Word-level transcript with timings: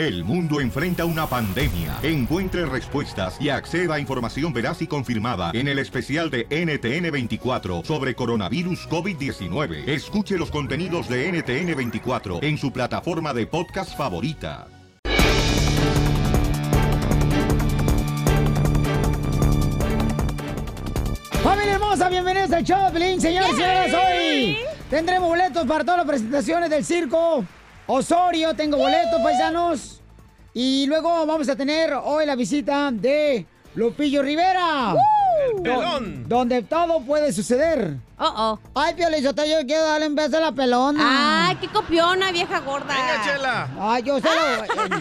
El 0.00 0.24
mundo 0.24 0.62
enfrenta 0.62 1.04
una 1.04 1.26
pandemia. 1.26 1.98
Encuentre 2.02 2.64
respuestas 2.64 3.38
y 3.38 3.50
acceda 3.50 3.96
a 3.96 4.00
información 4.00 4.50
veraz 4.50 4.80
y 4.80 4.86
confirmada 4.86 5.50
en 5.52 5.68
el 5.68 5.78
especial 5.78 6.30
de 6.30 6.48
NTN24 6.48 7.84
sobre 7.84 8.14
coronavirus 8.14 8.88
COVID-19. 8.88 9.86
Escuche 9.86 10.38
los 10.38 10.50
contenidos 10.50 11.06
de 11.06 11.30
NTN24 11.30 12.42
en 12.42 12.56
su 12.56 12.72
plataforma 12.72 13.34
de 13.34 13.46
podcast 13.46 13.94
favorita. 13.94 14.68
Familia 21.42 21.74
hermosa, 21.74 22.08
bienvenidos 22.08 22.52
al 22.52 22.64
show, 22.64 22.90
señores 22.90 23.18
y 23.18 23.20
señoras. 23.20 23.92
Hoy 23.92 24.56
tendremos 24.88 25.28
boletos 25.28 25.66
para 25.66 25.84
todas 25.84 25.98
las 25.98 26.06
presentaciones 26.06 26.70
del 26.70 26.86
circo. 26.86 27.44
Osorio, 27.92 28.54
tengo 28.54 28.76
boletos, 28.76 29.20
paisanos. 29.20 30.00
Y 30.54 30.86
luego 30.86 31.26
vamos 31.26 31.48
a 31.48 31.56
tener 31.56 31.92
hoy 31.92 32.24
la 32.24 32.36
visita 32.36 32.92
de 32.92 33.44
Lupillo 33.74 34.22
Rivera. 34.22 34.94
El 35.56 35.60
pelón. 35.60 36.28
Donde 36.28 36.62
todo 36.62 37.00
puede 37.00 37.32
suceder. 37.32 37.96
Oh, 38.16 38.32
oh. 38.36 38.58
Ay, 38.76 38.94
Piolín, 38.94 39.24
yo 39.24 39.34
quiero 39.34 39.82
darle 39.82 40.06
un 40.06 40.14
beso 40.14 40.36
a 40.36 40.40
la 40.40 40.52
pelona. 40.52 41.48
Ay, 41.48 41.56
qué 41.56 41.66
copiona, 41.66 42.30
vieja 42.30 42.60
gorda. 42.60 42.94
Venga, 42.94 43.24
Chela. 43.24 43.68
Ay, 43.80 44.02
yo 44.04 44.20
solo... 44.20 45.00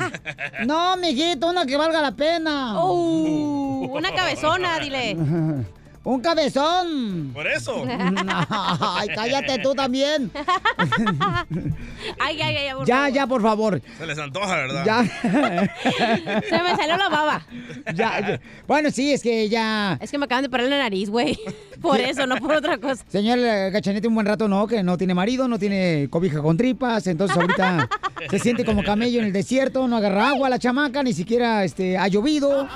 no, 0.65 0.97
mijito, 0.97 1.47
una 1.47 1.67
que 1.67 1.77
valga 1.77 2.01
la 2.01 2.11
pena. 2.13 2.83
Uh, 2.83 3.97
una 3.97 4.11
cabezona, 4.15 4.79
dile. 4.79 5.15
Un 6.09 6.21
cabezón. 6.21 7.29
Por 7.35 7.45
eso. 7.45 7.85
Ay, 8.49 9.09
cállate 9.13 9.59
tú 9.59 9.75
también. 9.75 10.31
Ay, 12.19 12.41
ay, 12.41 12.55
ay. 12.55 12.73
por 12.75 12.87
Ya, 12.87 12.95
favor. 12.95 13.13
ya, 13.13 13.27
por 13.27 13.41
favor. 13.43 13.81
Se 13.97 14.07
les 14.07 14.17
antoja, 14.17 14.55
¿verdad? 14.55 14.85
Ya. 14.85 15.03
Se 16.49 16.63
me 16.63 16.75
salió 16.75 16.97
la 16.97 17.09
baba. 17.09 17.45
Ya, 17.93 18.19
ya. 18.21 18.41
Bueno, 18.67 18.89
sí, 18.89 19.11
es 19.13 19.21
que 19.21 19.49
ya. 19.49 19.99
Es 20.01 20.09
que 20.09 20.17
me 20.17 20.25
acaban 20.25 20.43
de 20.43 20.49
parar 20.49 20.67
la 20.67 20.79
nariz, 20.79 21.09
güey. 21.11 21.37
Por 21.79 21.99
eso, 21.99 22.25
no 22.25 22.37
por 22.37 22.53
otra 22.55 22.77
cosa. 22.79 23.03
Señor 23.07 23.37
eh, 23.39 23.69
Gachanete, 23.69 24.07
un 24.07 24.15
buen 24.15 24.25
rato 24.25 24.47
no, 24.47 24.65
que 24.65 24.81
no 24.81 24.97
tiene 24.97 25.13
marido, 25.13 25.47
no 25.47 25.59
tiene 25.59 26.07
cobija 26.09 26.41
con 26.41 26.57
tripas, 26.57 27.05
entonces 27.05 27.37
ahorita 27.37 27.87
se 28.29 28.39
siente 28.39 28.65
como 28.65 28.83
camello 28.83 29.19
en 29.19 29.25
el 29.27 29.33
desierto, 29.33 29.87
no 29.87 29.97
agarra 29.97 30.29
agua 30.29 30.49
la 30.49 30.57
chamaca, 30.57 31.03
ni 31.03 31.13
siquiera 31.13 31.63
este, 31.63 31.97
ha 31.97 32.07
llovido. 32.07 32.67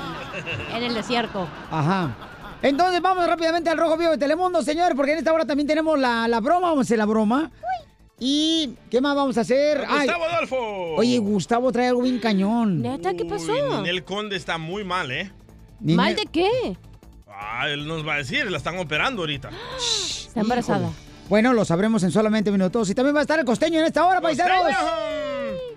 En 0.76 0.84
el 0.84 0.94
desierto. 0.94 1.48
Ajá. 1.72 2.16
Entonces 2.64 3.02
vamos 3.02 3.28
rápidamente 3.28 3.70
al 3.70 3.78
Rojo 3.78 3.98
Vivo 3.98 4.12
de 4.12 4.18
Telemundo, 4.18 4.64
señores, 4.64 4.94
porque 4.96 5.12
en 5.12 5.18
esta 5.20 5.34
hora 5.34 5.46
también 5.46 5.68
tenemos 5.68 6.00
la, 6.00 6.28
la 6.30 6.40
broma, 6.40 6.70
vamos 6.70 6.80
a 6.80 6.82
hacer 6.88 6.98
la 6.98 7.06
broma. 7.06 7.52
¿Y 8.20 8.76
qué 8.90 9.02
más 9.02 9.16
vamos 9.18 9.38
a 9.38 9.42
hacer? 9.42 9.84
Ay, 9.86 10.08
Gustavo 10.08 10.24
Adolfo. 10.24 10.96
oye, 10.96 11.20
Gustavo 11.20 11.72
trae 11.74 11.90
algo 11.90 12.04
bien 12.04 12.20
cañón. 12.20 12.82
¿Neta 12.82 13.14
qué 13.16 13.26
pasó? 13.26 13.52
Uy, 13.52 13.78
Ninel 13.78 14.06
Conde 14.06 14.38
está 14.38 14.58
muy 14.58 14.86
mal, 14.86 15.12
¿eh? 15.12 15.30
¿Mal 15.82 16.16
de 16.16 16.26
qué? 16.32 16.78
Ah, 17.28 17.68
él 17.68 17.86
nos 17.86 18.08
va 18.08 18.14
a 18.14 18.18
decir, 18.18 18.50
la 18.50 18.58
están 18.58 18.78
operando 18.78 19.24
ahorita. 19.24 19.50
Está 20.28 20.40
embarazada. 20.40 20.90
Bueno, 21.30 21.54
lo 21.54 21.66
sabremos 21.66 22.02
en 22.04 22.12
solamente 22.12 22.50
minutos. 22.52 22.90
Y 22.90 22.96
también 22.96 23.14
va 23.16 23.20
a 23.20 23.24
estar 23.24 23.38
el 23.40 23.46
costeño 23.46 23.80
en 23.80 23.86
esta 23.86 24.06
hora, 24.06 24.22
paisanos. 24.22 24.74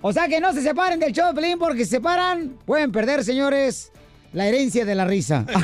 O 0.03 0.13
sea 0.13 0.29
que 0.29 0.41
no 0.41 0.53
se 0.53 0.63
separen 0.63 1.01
del 1.01 1.13
show 1.13 1.27
de 1.29 1.35
Pelín 1.35 1.59
porque 1.59 1.81
si 1.81 1.91
se 1.91 1.97
separan, 1.97 2.57
pueden 2.65 2.93
perder, 2.93 3.25
señores, 3.25 3.91
la 4.37 4.47
herencia 4.47 4.85
de 4.85 4.95
la 4.95 5.07
risa. 5.07 5.47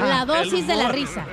La 0.00 0.24
dosis 0.26 0.66
de 0.66 0.74
la 0.74 0.90
risa. 0.90 1.24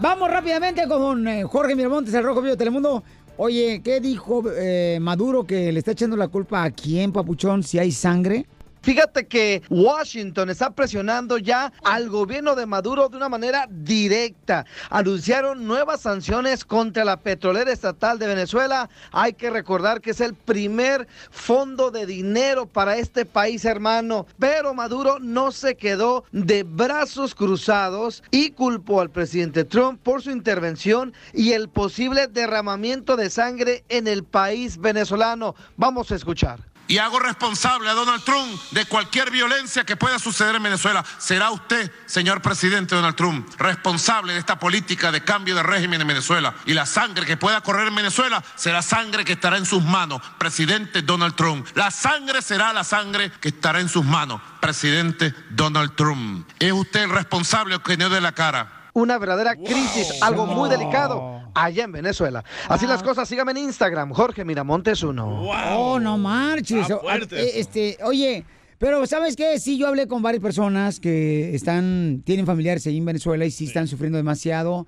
Vamos 0.00 0.30
rápidamente 0.30 0.88
con 0.88 1.28
eh, 1.28 1.44
Jorge 1.44 1.76
Miramontes, 1.76 2.14
el 2.14 2.24
Rojo 2.24 2.40
Vivo 2.40 2.52
de 2.52 2.56
Telemundo. 2.56 3.04
Oye, 3.36 3.82
¿qué 3.84 4.00
dijo 4.00 4.42
eh, 4.50 4.96
Maduro 4.98 5.46
que 5.46 5.70
le 5.70 5.78
está 5.78 5.92
echando 5.92 6.16
la 6.16 6.28
culpa 6.28 6.64
a 6.64 6.70
quién, 6.70 7.12
papuchón, 7.12 7.62
si 7.62 7.78
hay 7.78 7.92
sangre? 7.92 8.46
Fíjate 8.82 9.26
que 9.26 9.62
Washington 9.68 10.48
está 10.48 10.70
presionando 10.70 11.36
ya 11.36 11.72
al 11.84 12.08
gobierno 12.08 12.54
de 12.54 12.64
Maduro 12.64 13.08
de 13.08 13.16
una 13.18 13.28
manera 13.28 13.66
directa. 13.68 14.64
Anunciaron 14.88 15.66
nuevas 15.66 16.00
sanciones 16.00 16.64
contra 16.64 17.04
la 17.04 17.18
petrolera 17.18 17.72
estatal 17.72 18.18
de 18.18 18.26
Venezuela. 18.26 18.88
Hay 19.12 19.34
que 19.34 19.50
recordar 19.50 20.00
que 20.00 20.12
es 20.12 20.20
el 20.20 20.34
primer 20.34 21.06
fondo 21.30 21.90
de 21.90 22.06
dinero 22.06 22.66
para 22.66 22.96
este 22.96 23.26
país 23.26 23.64
hermano. 23.66 24.26
Pero 24.38 24.72
Maduro 24.72 25.18
no 25.20 25.52
se 25.52 25.76
quedó 25.76 26.24
de 26.32 26.62
brazos 26.62 27.34
cruzados 27.34 28.22
y 28.30 28.50
culpó 28.52 29.00
al 29.02 29.10
presidente 29.10 29.64
Trump 29.64 30.00
por 30.02 30.22
su 30.22 30.30
intervención 30.30 31.12
y 31.34 31.52
el 31.52 31.68
posible 31.68 32.28
derramamiento 32.28 33.16
de 33.16 33.28
sangre 33.28 33.84
en 33.90 34.08
el 34.08 34.24
país 34.24 34.78
venezolano. 34.78 35.54
Vamos 35.76 36.10
a 36.10 36.16
escuchar. 36.16 36.69
Y 36.90 36.98
hago 36.98 37.20
responsable 37.20 37.88
a 37.88 37.94
Donald 37.94 38.24
Trump 38.24 38.60
de 38.72 38.84
cualquier 38.84 39.30
violencia 39.30 39.84
que 39.84 39.96
pueda 39.96 40.18
suceder 40.18 40.56
en 40.56 40.64
Venezuela. 40.64 41.04
¿Será 41.18 41.52
usted, 41.52 41.88
señor 42.06 42.42
presidente 42.42 42.96
Donald 42.96 43.14
Trump, 43.14 43.48
responsable 43.58 44.32
de 44.32 44.40
esta 44.40 44.58
política 44.58 45.12
de 45.12 45.22
cambio 45.22 45.54
de 45.54 45.62
régimen 45.62 46.00
en 46.00 46.08
Venezuela? 46.08 46.52
Y 46.66 46.74
la 46.74 46.86
sangre 46.86 47.26
que 47.26 47.36
pueda 47.36 47.60
correr 47.60 47.86
en 47.86 47.94
Venezuela 47.94 48.42
será 48.56 48.82
sangre 48.82 49.24
que 49.24 49.34
estará 49.34 49.56
en 49.56 49.66
sus 49.66 49.84
manos, 49.84 50.20
presidente 50.36 51.02
Donald 51.02 51.36
Trump. 51.36 51.64
La 51.76 51.92
sangre 51.92 52.42
será 52.42 52.72
la 52.72 52.82
sangre 52.82 53.30
que 53.40 53.50
estará 53.50 53.78
en 53.78 53.88
sus 53.88 54.04
manos, 54.04 54.40
presidente 54.58 55.32
Donald 55.50 55.94
Trump. 55.94 56.50
¿Es 56.58 56.72
usted 56.72 57.04
el 57.04 57.10
responsable 57.10 57.78
que 57.78 57.96
no 57.96 58.08
de 58.08 58.20
la 58.20 58.32
cara? 58.32 58.80
una 58.92 59.18
verdadera 59.18 59.54
crisis, 59.54 60.20
algo 60.20 60.46
muy 60.46 60.68
delicado 60.68 61.39
allá 61.54 61.84
en 61.84 61.92
Venezuela. 61.92 62.44
Así 62.68 62.86
las 62.86 63.02
cosas, 63.02 63.28
síganme 63.28 63.52
en 63.52 63.58
Instagram, 63.58 64.12
Jorge 64.12 64.44
Miramontes 64.44 65.02
uno. 65.02 65.26
Wow. 65.26 65.54
Oh, 65.76 66.00
no 66.00 66.18
marches. 66.18 66.86
Fuerte 66.86 67.40
eh. 67.40 67.60
Este, 67.60 67.98
oye, 68.02 68.44
pero 68.78 69.06
¿sabes 69.06 69.36
qué? 69.36 69.58
Sí, 69.58 69.76
yo 69.76 69.88
hablé 69.88 70.08
con 70.08 70.22
varias 70.22 70.42
personas 70.42 71.00
que 71.00 71.54
están, 71.54 72.22
tienen 72.24 72.46
familiares 72.46 72.86
ahí 72.86 72.96
en 72.96 73.04
Venezuela 73.04 73.44
y 73.44 73.50
sí, 73.50 73.66
están 73.66 73.86
sufriendo 73.86 74.16
demasiado. 74.16 74.86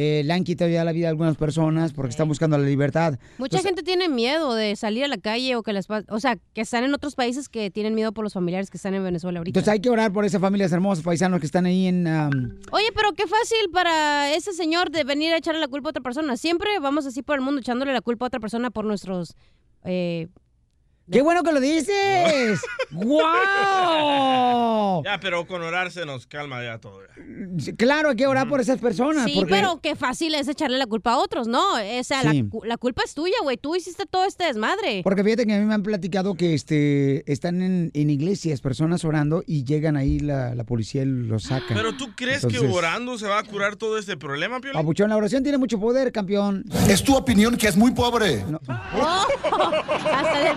Eh, 0.00 0.22
le 0.24 0.32
han 0.32 0.44
quitado 0.44 0.70
ya 0.70 0.84
la 0.84 0.92
vida 0.92 1.08
a 1.08 1.10
algunas 1.10 1.36
personas 1.36 1.92
porque 1.92 2.10
están 2.10 2.28
buscando 2.28 2.56
la 2.56 2.64
libertad. 2.64 3.18
Mucha 3.36 3.56
Entonces, 3.56 3.62
gente 3.64 3.82
tiene 3.82 4.08
miedo 4.08 4.54
de 4.54 4.76
salir 4.76 5.02
a 5.02 5.08
la 5.08 5.18
calle 5.18 5.56
o 5.56 5.64
que 5.64 5.72
pa- 5.88 6.04
o 6.08 6.20
sea, 6.20 6.38
que 6.54 6.60
están 6.60 6.84
en 6.84 6.94
otros 6.94 7.16
países 7.16 7.48
que 7.48 7.72
tienen 7.72 7.96
miedo 7.96 8.12
por 8.12 8.22
los 8.22 8.32
familiares 8.32 8.70
que 8.70 8.76
están 8.76 8.94
en 8.94 9.02
Venezuela 9.02 9.40
ahorita. 9.40 9.58
Entonces 9.58 9.72
hay 9.72 9.80
que 9.80 9.90
orar 9.90 10.12
por 10.12 10.24
esas 10.24 10.40
familias 10.40 10.70
hermosas 10.70 11.02
paisanos 11.02 11.40
que 11.40 11.46
están 11.46 11.66
ahí 11.66 11.88
en... 11.88 12.06
um, 12.06 12.54
Oye, 12.70 12.86
pero 12.94 13.12
qué 13.14 13.26
fácil 13.26 13.70
para 13.72 14.32
ese 14.32 14.52
señor 14.52 14.92
de 14.92 15.02
venir 15.02 15.32
a 15.32 15.38
echarle 15.38 15.60
la 15.60 15.66
culpa 15.66 15.88
a 15.88 15.90
otra 15.90 16.02
persona. 16.02 16.36
Siempre 16.36 16.78
vamos 16.78 17.04
así 17.04 17.22
por 17.22 17.34
el 17.34 17.40
mundo 17.40 17.60
echándole 17.60 17.92
la 17.92 18.00
culpa 18.00 18.24
a 18.24 18.28
otra 18.28 18.38
persona 18.38 18.70
por 18.70 18.84
nuestros 18.84 19.34
eh, 19.82 20.28
¡Qué 21.10 21.22
bueno 21.22 21.42
que 21.42 21.52
lo 21.52 21.60
dices! 21.60 22.60
¡Guau! 23.58 25.02
Ya, 25.04 25.18
pero 25.20 25.46
con 25.46 25.62
orar 25.62 25.90
se 25.90 26.04
nos 26.06 26.26
calma 26.26 26.62
ya 26.62 26.78
todo. 26.78 27.00
ya. 27.56 27.72
Claro, 27.76 28.10
hay 28.10 28.16
que 28.16 28.26
orar 28.26 28.48
por 28.48 28.60
esas 28.60 28.78
personas. 28.78 29.24
Sí, 29.24 29.34
porque... 29.36 29.50
pero 29.50 29.80
qué 29.82 29.96
fácil 29.96 30.34
es 30.34 30.48
echarle 30.48 30.78
la 30.78 30.86
culpa 30.86 31.12
a 31.12 31.18
otros, 31.18 31.48
¿no? 31.48 31.62
O 31.74 32.04
sea, 32.04 32.22
la 32.24 32.32
Sí. 32.32 32.44
cu- 32.48 32.64
la, 32.64 32.76
culpa 32.76 33.02
es 33.04 33.14
tuya, 33.14 33.36
güey. 33.42 33.56
Tú 33.56 33.74
hiciste 33.76 34.04
todo 34.06 34.24
este 34.24 34.44
desmadre. 34.44 35.00
Porque 35.02 35.24
fíjate 35.24 35.46
que 35.46 35.54
a 35.54 35.58
mí 35.58 35.64
me 35.64 35.74
han 35.74 35.82
platicado 35.82 36.34
que 36.34 36.54
este 36.54 37.30
están 37.30 37.62
en, 37.62 37.90
en 37.94 38.10
iglesias, 38.10 38.60
personas 38.60 39.04
orando 39.04 39.42
y 39.46 39.64
llegan 39.64 39.96
ahí 39.96 40.18
la, 40.18 40.54
la 40.54 40.64
policía 40.64 41.02
y 41.02 41.06
los 41.06 41.44
saca. 41.44 41.74
Pero 41.74 41.96
tú 41.96 42.08
crees 42.14 42.44
que 42.46 42.58
orando 42.58 43.16
se 43.18 43.26
va 43.26 43.38
a 43.38 43.42
curar 43.44 43.76
todo 43.76 43.98
este 43.98 44.16
problema, 44.16 44.60
Piolín? 44.60 44.78
Papuchón, 44.80 45.08
la 45.10 45.16
oración 45.16 45.42
tiene 45.42 45.58
mucho 45.58 45.78
poder, 45.80 46.12
campeón. 46.12 46.64
Es 46.88 47.02
tu 47.02 47.16
opinión 47.16 47.56
que 47.56 47.68
es 47.68 47.76
muy 47.76 47.92
pobre. 47.92 48.44
Oh, 49.00 49.26
hasta 50.12 50.38
del 50.40 50.56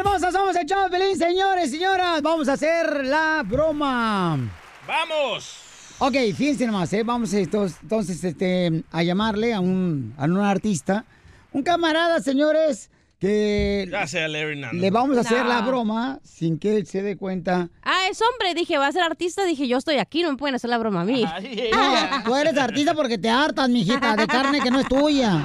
hermosa, 0.00 0.32
somos 0.32 0.56
el 0.56 0.66
de 0.66 0.74
Pelín, 0.90 1.16
señores, 1.16 1.70
señoras. 1.70 2.22
Vamos 2.22 2.48
a 2.48 2.54
hacer 2.54 3.04
la 3.04 3.42
broma. 3.46 4.38
¡Vamos! 4.86 5.56
Ok, 5.98 6.14
fíjense 6.34 6.66
nomás, 6.66 6.90
¿eh? 6.94 7.02
Vamos 7.04 7.32
estos- 7.34 7.74
entonces 7.82 8.22
este, 8.24 8.82
a 8.90 9.02
llamarle 9.02 9.52
a 9.52 9.60
un, 9.60 10.14
a 10.16 10.24
un 10.24 10.38
artista. 10.38 11.04
Un 11.52 11.62
camarada, 11.62 12.20
señores, 12.20 12.90
que 13.18 13.86
Larry 13.90 14.58
Nando. 14.58 14.80
le 14.80 14.90
vamos 14.90 15.18
a 15.18 15.20
hacer 15.20 15.42
No. 15.42 15.48
la 15.48 15.60
broma 15.60 16.18
sin 16.24 16.58
que 16.58 16.76
él 16.78 16.86
se 16.86 17.02
dé 17.02 17.18
cuenta. 17.18 17.68
Ah, 17.82 18.06
es 18.10 18.18
hombre. 18.22 18.54
Dije, 18.54 18.78
va 18.78 18.86
a 18.86 18.92
ser 18.92 19.02
artista. 19.02 19.44
Dije, 19.44 19.68
yo 19.68 19.76
estoy 19.76 19.98
aquí. 19.98 20.22
No 20.22 20.30
me 20.30 20.38
pueden 20.38 20.54
hacer 20.54 20.70
la 20.70 20.78
broma 20.78 21.02
a 21.02 21.04
mí. 21.04 21.24
No, 21.24 22.22
tú 22.24 22.34
eres 22.34 22.56
artista 22.56 22.94
porque 22.94 23.18
te 23.18 23.28
hartas, 23.28 23.68
mijita, 23.68 24.16
de 24.16 24.26
carne 24.26 24.60
que 24.60 24.70
no 24.70 24.80
es 24.80 24.88
tuya. 24.88 25.38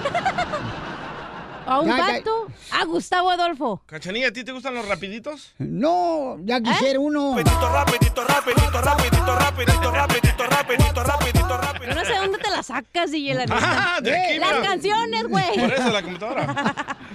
¿A 1.70 1.78
un 1.78 1.86
Ya, 1.86 1.96
ya. 1.98 2.12
gato? 2.14 2.48
A 2.72 2.84
Gustavo 2.84 3.30
Adolfo. 3.30 3.80
Cachanilla, 3.86 4.28
¿a 4.28 4.32
ti 4.32 4.42
te 4.42 4.50
gustan 4.50 4.74
los 4.74 4.88
rapiditos? 4.88 5.52
No, 5.58 6.36
ya 6.44 6.60
quisiera 6.60 6.98
uno. 6.98 7.36
Rapidito, 7.36 7.68
rapidito, 7.72 8.24
rapidito, 8.24 8.82
rapidito, 8.82 9.36
rapidito, 9.36 9.90
rapidito, 9.92 10.46
rapidito, 10.46 11.04
rapidito, 11.04 11.56
rapidito. 11.58 11.94
No 11.94 12.04
sé 12.04 12.14
dónde 12.16 12.38
te 12.38 12.50
la 12.50 12.62
sacas, 12.64 13.12
DJ, 13.12 13.34
la 13.34 13.40
neta. 13.46 13.56
Ah, 13.60 14.00
de 14.02 14.10
aquí, 14.18 14.38
Las 14.40 14.52
mira. 14.56 14.62
canciones, 14.68 15.28
güey. 15.28 15.58
Por 15.60 15.72
eso 15.72 15.90
la 15.92 16.02
computadora. 16.02 16.96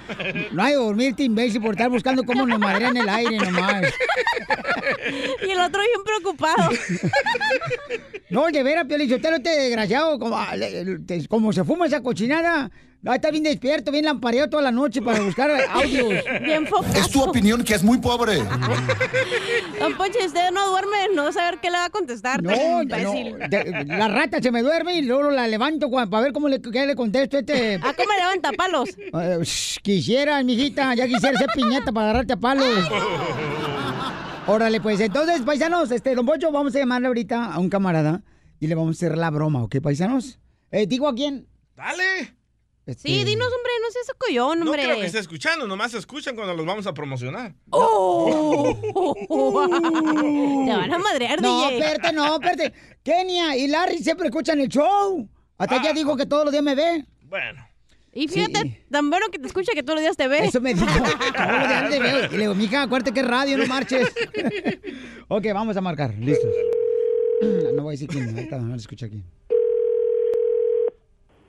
No 0.51 0.61
hay 0.63 0.73
que 0.73 0.77
dormirte, 0.77 1.23
imbécil, 1.23 1.59
por 1.61 1.71
estar 1.71 1.89
buscando 1.89 2.23
cómo 2.23 2.45
nos 2.45 2.59
madrean 2.59 2.95
el 2.95 3.09
aire 3.09 3.37
nomás. 3.39 3.85
Y 5.45 5.49
el 5.49 5.59
otro 5.59 5.81
bien 5.81 6.03
preocupado. 6.05 6.69
No, 8.29 8.47
de 8.47 8.63
veras, 8.63 8.85
Piolín, 8.85 9.11
usted 9.13 9.31
no 9.31 9.41
te 9.41 9.49
desgraciado, 9.49 10.17
como, 10.19 10.35
ah, 10.35 10.53
como 11.29 11.53
se 11.53 11.63
fuma 11.63 11.85
esa 11.85 12.01
cochinada, 12.01 12.71
va 13.07 13.13
a 13.13 13.15
estar 13.15 13.31
bien 13.31 13.43
despierto, 13.43 13.91
bien 13.91 14.05
lampareado 14.05 14.49
toda 14.49 14.63
la 14.63 14.71
noche 14.71 15.01
para 15.01 15.19
buscar 15.21 15.51
audios. 15.73 16.23
Bien 16.41 16.65
focado. 16.67 16.93
Es 16.99 17.09
tu 17.09 17.21
opinión 17.21 17.63
que 17.63 17.75
es 17.75 17.83
muy 17.83 17.97
pobre. 17.99 18.37
Don 19.79 19.95
Poncho, 19.97 20.19
si 20.19 20.27
usted 20.27 20.51
no 20.51 20.69
duerme, 20.69 20.97
no 21.13 21.23
va 21.23 21.29
a 21.29 21.33
saber 21.33 21.59
qué 21.59 21.69
le 21.69 21.77
va 21.77 21.85
a 21.85 21.89
contestar. 21.89 22.41
No, 22.41 22.51
no, 22.83 22.83
de- 22.85 23.83
la 23.87 24.07
rata 24.07 24.41
se 24.41 24.51
me 24.51 24.61
duerme 24.61 24.95
y 24.97 25.01
luego 25.03 25.29
la 25.31 25.47
levanto 25.47 25.89
para 25.89 26.21
ver 26.21 26.33
cómo 26.33 26.47
le, 26.47 26.61
qué 26.61 26.85
le 26.85 26.95
contesto 26.95 27.37
a 27.37 27.39
este. 27.41 27.75
¿A 27.75 27.93
cómo 27.93 28.09
levanta 28.17 28.51
palos? 28.53 28.89
Shh, 29.43 29.79
quisiera, 29.81 30.41
mijita, 30.43 30.93
ya 30.95 31.07
quisiera 31.07 31.37
ser 31.37 31.49
piñata 31.53 31.91
para 31.91 32.07
agarrarte 32.09 32.33
a 32.33 32.37
palos. 32.37 32.67
Órale, 34.47 34.79
pues 34.79 34.99
entonces, 34.99 35.41
paisanos, 35.41 35.89
este, 35.91 36.13
don 36.13 36.25
Pocho, 36.25 36.51
vamos 36.51 36.75
a 36.75 36.79
llamarle 36.79 37.07
ahorita 37.07 37.45
a 37.53 37.59
un 37.59 37.69
camarada 37.69 38.21
y 38.59 38.67
le 38.67 38.75
vamos 38.75 38.95
a 38.95 38.97
hacer 39.07 39.17
la 39.17 39.31
broma, 39.31 39.63
¿ok, 39.63 39.77
paisanos? 39.81 40.39
Eh, 40.71 40.85
¿Digo 40.85 41.07
a 41.07 41.15
quién? 41.15 41.47
Dale. 41.75 42.34
Este, 42.85 43.07
Sí, 43.09 43.23
dinos, 43.23 43.47
hombre, 43.47 43.71
no 43.81 43.89
seas 43.91 44.11
coyón, 44.17 44.59
No 44.59 44.65
hombre. 44.65 44.83
creo 44.83 44.99
que 44.99 45.05
esté 45.07 45.17
escuchando, 45.19 45.65
nomás 45.67 45.91
se 45.91 45.97
escuchan 45.97 46.35
cuando 46.35 46.53
los 46.53 46.65
vamos 46.65 46.85
a 46.85 46.93
promocionar. 46.93 47.53
¡Oh! 47.71 48.75
Te 50.67 50.71
van 50.71 50.93
a 50.93 50.99
madrear, 50.99 51.41
No, 51.41 51.69
DJ. 51.69 51.77
espérate, 51.79 52.13
no, 52.13 52.35
espérate. 52.35 52.73
Kenia 53.03 53.57
y 53.57 53.67
Larry 53.67 53.97
siempre 53.99 54.27
escuchan 54.27 54.59
el 54.59 54.69
show. 54.69 55.27
Hasta 55.57 55.77
ella 55.77 55.93
dijo 55.93 56.15
que 56.15 56.25
todos 56.27 56.43
los 56.45 56.51
días 56.51 56.63
me 56.63 56.75
ve. 56.75 57.05
Bueno. 57.23 57.65
Y 58.13 58.27
fíjate, 58.27 58.59
Sí. 58.61 58.77
tan 58.91 59.09
bueno 59.09 59.25
que 59.31 59.39
te 59.39 59.47
escucha 59.47 59.73
que 59.73 59.81
todos 59.83 59.95
los 59.95 60.01
días 60.03 60.15
te 60.15 60.27
ve. 60.27 60.45
Eso 60.45 60.61
me 60.61 60.73
dijo. 60.73 60.85
Todos 61.35 61.51
los 61.59 61.67
días 61.67 61.89
te 61.89 61.99
veo. 61.99 62.25
Y 62.25 62.31
le 62.31 62.37
digo, 62.37 62.55
mija, 62.55 62.83
acuérdate 62.83 63.13
que 63.13 63.19
es 63.21 63.27
radio, 63.27 63.57
no 63.57 63.65
marches. 63.67 64.07
ok, 65.27 65.45
vamos 65.53 65.75
a 65.75 65.81
marcar. 65.81 66.13
Listos. 66.19 66.49
No 67.75 67.83
voy 67.83 67.91
a 67.91 67.95
decir 67.95 68.07
quién. 68.07 68.29
Ahorita 68.29 68.57
no 68.59 68.75
escucha 68.75 69.09
quién. 69.09 69.25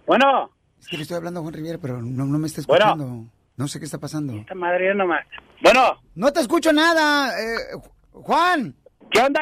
Bueno, 0.06 0.50
Es 0.81 0.88
que 0.88 0.96
le 0.96 1.02
estoy 1.02 1.17
hablando 1.17 1.40
a 1.40 1.43
Juan 1.43 1.55
Rivera, 1.55 1.78
pero 1.81 2.00
no, 2.02 2.25
no 2.26 2.38
me 2.38 2.46
está 2.46 2.62
Bueno. 2.67 2.84
escuchando. 2.87 3.31
No 3.56 3.69
sé 3.69 3.78
qué 3.78 3.87
está 3.87 3.99
pasando. 3.99 4.34
esta 4.34 4.55
madre 4.55 4.94
nomás. 4.94 5.25
Bueno, 5.62 5.99
No 6.14 6.32
te 6.32 6.40
escucho 6.40 6.73
nada, 6.73 7.31
eh, 7.40 7.75
Ju- 7.75 7.90
Juan. 8.23 8.75
¿qué 9.11 9.20
onda? 9.20 9.40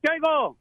¿Qué 0.00 0.08
oigo? 0.12 0.56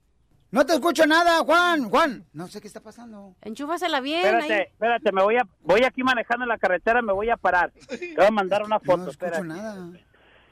No 0.50 0.65
te 0.65 0.74
escucho 0.74 1.06
nada, 1.06 1.39
Juan. 1.45 1.89
Juan. 1.89 2.25
No 2.33 2.48
sé 2.48 2.59
qué 2.59 2.68
está 2.68 2.81
pasando. 2.81 3.36
Enchúfasela 3.42 4.01
bien. 4.01 4.25
Espérate, 4.25 4.53
ahí. 4.53 4.62
espérate, 4.71 5.12
me 5.13 5.24
voy 5.24 5.38
a, 5.38 5.48
voy 5.62 5.83
aquí 5.83 6.04
manejando 6.04 6.44
en 6.44 6.50
la 6.50 6.57
carretera, 6.57 7.01
me 7.01 7.13
voy 7.13 7.30
a 7.30 7.38
parar. 7.38 7.71
Te 7.89 8.15
voy 8.18 8.25
a 8.25 8.31
mandar 8.31 8.63
una 8.63 8.80
foto, 8.80 8.97
No 8.97 9.12
escucho 9.12 9.25
espérate. 9.27 9.47
nada. 9.47 9.89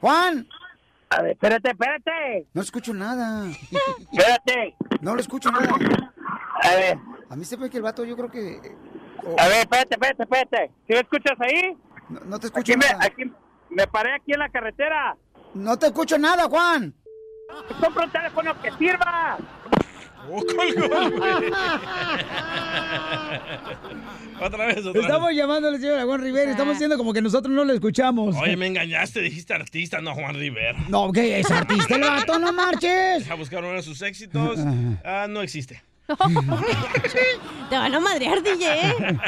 Juan. 0.00 0.48
A 1.10 1.22
ver, 1.22 1.32
espérate, 1.32 1.70
espérate, 1.70 2.46
No 2.54 2.62
escucho 2.62 2.94
nada. 2.94 3.44
espérate. 4.12 4.76
No 5.00 5.14
lo 5.16 5.20
escucho 5.20 5.50
nada. 5.50 5.68
A 6.62 6.74
ver, 6.76 6.98
A 7.28 7.36
mí 7.36 7.44
se 7.44 7.56
ve 7.56 7.68
que 7.68 7.76
el 7.78 7.82
vato, 7.82 8.04
yo 8.04 8.16
creo 8.16 8.30
que... 8.30 8.60
a 9.38 9.48
ver, 9.48 9.58
espérate, 9.60 9.94
espérate, 9.94 10.22
espérate. 10.22 10.70
¿Sí 10.86 10.92
me 10.94 11.00
escuchas 11.00 11.40
ahí? 11.40 11.76
no, 12.08 12.20
no 12.26 12.38
te 12.40 12.46
escucho 12.46 12.72
Aquí 12.72 12.78
me, 12.78 12.86
nada. 12.92 13.04
aquí 13.04 13.22
me 13.70 13.86
paré 13.86 14.14
aquí 14.14 14.32
en 14.32 14.38
la 14.40 14.48
carretera. 14.48 15.16
No 15.54 15.78
te 15.78 15.86
escucho 15.86 16.18
nada, 16.18 16.44
Juan. 16.48 16.94
Compra 17.80 18.04
un 18.04 18.10
teléfono 18.12 18.60
que 18.62 18.70
sirva. 18.72 19.38
Oh, 20.32 20.36
otra 24.40 24.66
vez, 24.66 24.84
otra 24.86 25.00
Estamos 25.00 25.28
vez. 25.28 25.36
llamándole 25.36 25.76
al 25.76 25.80
señor 25.82 26.04
Juan 26.06 26.20
Rivera. 26.20 26.50
Estamos 26.50 26.74
haciendo 26.76 26.96
como 26.96 27.12
que 27.12 27.22
nosotros 27.22 27.54
no 27.54 27.64
lo 27.64 27.72
escuchamos. 27.72 28.36
Oye, 28.36 28.56
me 28.56 28.66
engañaste, 28.66 29.20
dijiste 29.20 29.54
artista, 29.54 30.00
no 30.00 30.14
Juan 30.14 30.34
Rivera. 30.34 30.78
No, 30.88 31.12
¿qué 31.12 31.40
es 31.40 31.50
artista 31.50 31.96
el 31.96 32.02
vato? 32.02 32.38
No 32.38 32.52
marches. 32.52 33.20
Deja 33.20 33.34
buscar 33.34 33.64
uno 33.64 33.74
de 33.74 33.82
sus 33.82 34.00
éxitos. 34.02 34.58
Ah, 35.04 35.26
no 35.28 35.42
existe. 35.42 35.82
Te 37.70 37.76
van 37.76 37.94
a 37.94 38.00
madrear, 38.00 38.42
DJ. 38.42 39.20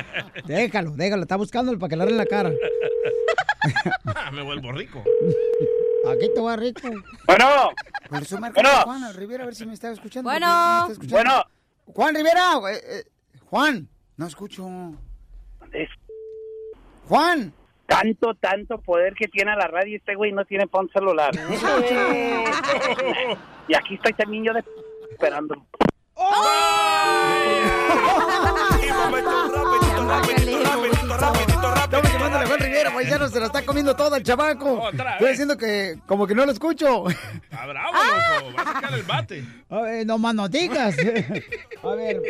Déjalo, 0.44 0.90
déjalo. 0.92 1.22
Está 1.22 1.36
buscándolo 1.36 1.78
para 1.78 1.90
que 1.90 1.96
le 1.96 2.04
en 2.04 2.16
la 2.16 2.26
cara. 2.26 2.52
Me 4.32 4.42
vuelvo 4.42 4.72
rico. 4.72 5.04
Aquí 6.10 6.28
te 6.34 6.40
va 6.40 6.56
rico. 6.56 6.88
Bueno, 7.26 7.70
Por 8.08 8.22
eso 8.22 8.38
Bueno. 8.38 8.68
Juan 8.84 9.14
Rivera 9.14 9.44
a 9.44 9.46
ver 9.46 9.54
si 9.54 9.64
me 9.66 9.74
está 9.74 9.92
escuchando. 9.92 10.28
Bueno. 10.28 10.80
está 10.80 10.92
escuchando. 10.92 11.14
bueno. 11.14 11.44
Juan 11.86 12.14
Rivera. 12.14 12.54
eh, 12.72 12.80
eh, 12.84 13.04
Juan. 13.44 13.88
No 14.16 14.26
escucho. 14.26 14.68
Es 15.72 15.88
Juan. 17.08 17.52
tanto, 17.86 18.34
tanto 18.34 18.78
poder 18.78 19.14
que 19.14 19.28
tiene 19.28 19.54
la 19.56 19.68
radio 19.68 19.96
este 19.96 20.14
güey 20.14 20.32
no 20.32 20.44
tiene 20.44 20.66
para 20.66 20.82
un 20.82 20.90
celular. 20.90 21.30
y 23.68 23.74
aquí 23.74 23.94
estoy 23.94 24.12
también 24.14 24.44
yo 24.44 24.52
de 24.52 24.64
esperando. 25.10 25.66
Estamos 31.84 32.10
llamándole 32.12 32.44
a 32.44 32.46
Juan 32.46 32.60
Rivera, 32.60 32.92
paisano. 32.94 33.28
Se 33.28 33.40
la 33.40 33.46
está 33.46 33.64
comiendo 33.64 33.94
todo 33.94 34.16
el 34.16 34.22
chamaco. 34.22 34.80
Otra 34.82 35.12
Estoy 35.14 35.28
diciendo 35.30 35.56
que 35.56 35.98
como 36.06 36.26
que 36.26 36.34
no 36.34 36.46
lo 36.46 36.52
escucho. 36.52 37.08
Está 37.08 37.66
bravo, 37.66 37.92
loco. 37.92 38.56
Va 38.56 38.62
a 38.62 38.72
sacar 38.72 38.94
el 38.94 39.02
bate. 39.02 39.44
A 39.68 39.80
ver, 39.82 40.06
no 40.06 40.18
más 40.18 40.34
no 40.34 40.48
digas. 40.48 40.96
A 41.82 41.88
ver. 41.94 42.22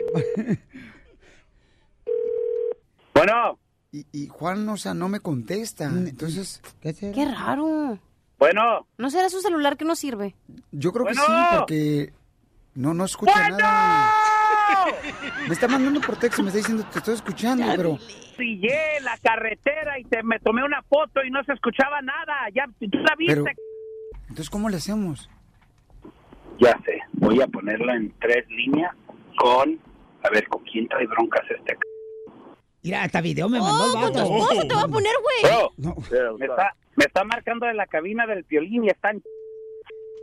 Bueno, 3.15 3.59
Y, 3.93 4.07
y 4.13 4.27
Juan, 4.29 4.69
o 4.69 4.77
sea, 4.77 4.95
no 4.95 5.09
me 5.09 5.21
contesta. 5.21 5.85
Entonces, 5.85 6.61
¿qué 6.81 6.93
será? 6.93 7.13
Qué 7.13 7.25
raro. 7.27 7.99
bueno. 8.39 8.87
¿No 8.99 9.11
será 9.11 9.29
su 9.29 9.41
celular 9.41 9.77
que 9.77 9.85
no 9.85 9.95
sirve? 9.95 10.35
Yo 10.73 10.93
creo 10.93 11.07
que 11.07 11.15
Bueno. 11.15 11.27
sí, 11.27 11.57
porque 11.59 12.13
no, 12.75 12.95
no 12.95 13.05
escucha 13.05 13.33
¡Bueno! 13.35 13.59
nada. 13.59 14.13
Me 15.47 15.55
está 15.55 15.69
mandando 15.69 16.01
por 16.01 16.17
texto, 16.19 16.43
me 16.43 16.49
está 16.49 16.59
diciendo 16.59 16.85
te 16.93 16.99
estoy 16.99 17.15
escuchando, 17.15 17.65
pero 17.77 17.99
Pillé 18.37 19.01
la 19.03 19.17
carretera 19.23 19.99
y 19.99 20.05
te, 20.05 20.23
me 20.23 20.39
tomé 20.41 20.65
una 20.65 20.83
foto 20.83 21.23
y 21.25 21.31
no 21.31 21.45
se 21.45 21.53
escuchaba 21.53 22.01
nada. 22.01 22.49
Ya, 22.55 22.65
tú 22.79 22.99
la 22.99 23.15
viste. 23.17 23.35
Pero- 23.35 23.45
entonces 24.23 24.49
¿cómo 24.51 24.69
le 24.71 24.77
hacemos? 24.79 25.29
Ya 26.59 26.79
sé, 26.85 26.99
voy 27.13 27.41
a 27.43 27.47
ponerla 27.47 27.97
en 27.97 28.13
tres 28.21 28.47
líneas 28.49 28.95
con... 29.37 29.79
A 30.25 30.31
ver, 30.31 30.47
¿con 30.49 30.63
quién 30.65 30.87
trae 30.89 31.07
broncas 31.07 31.43
este? 31.51 31.73
c- 31.75 32.41
Mira, 32.85 33.03
hasta 33.03 33.21
video 33.21 33.49
me 33.49 33.59
mandó 33.61 33.85
Oh, 33.85 33.87
el 33.87 33.93
con 33.93 34.13
tu 34.13 34.19
vato. 34.19 34.35
esposa 34.37 34.69
te 34.69 34.75
va 34.75 34.83
a 34.83 34.89
poner, 34.89 35.13
güey. 35.23 35.53
Bro, 35.53 35.73
No. 35.77 35.97
me 36.39 36.47
está, 36.47 36.75
me 36.97 37.05
está 37.05 37.25
marcando 37.25 37.67
de 37.67 37.75
la 37.75 37.87
cabina 37.87 38.27
del 38.27 38.45
violín 38.45 38.85
y 38.85 38.89
están... 38.89 39.23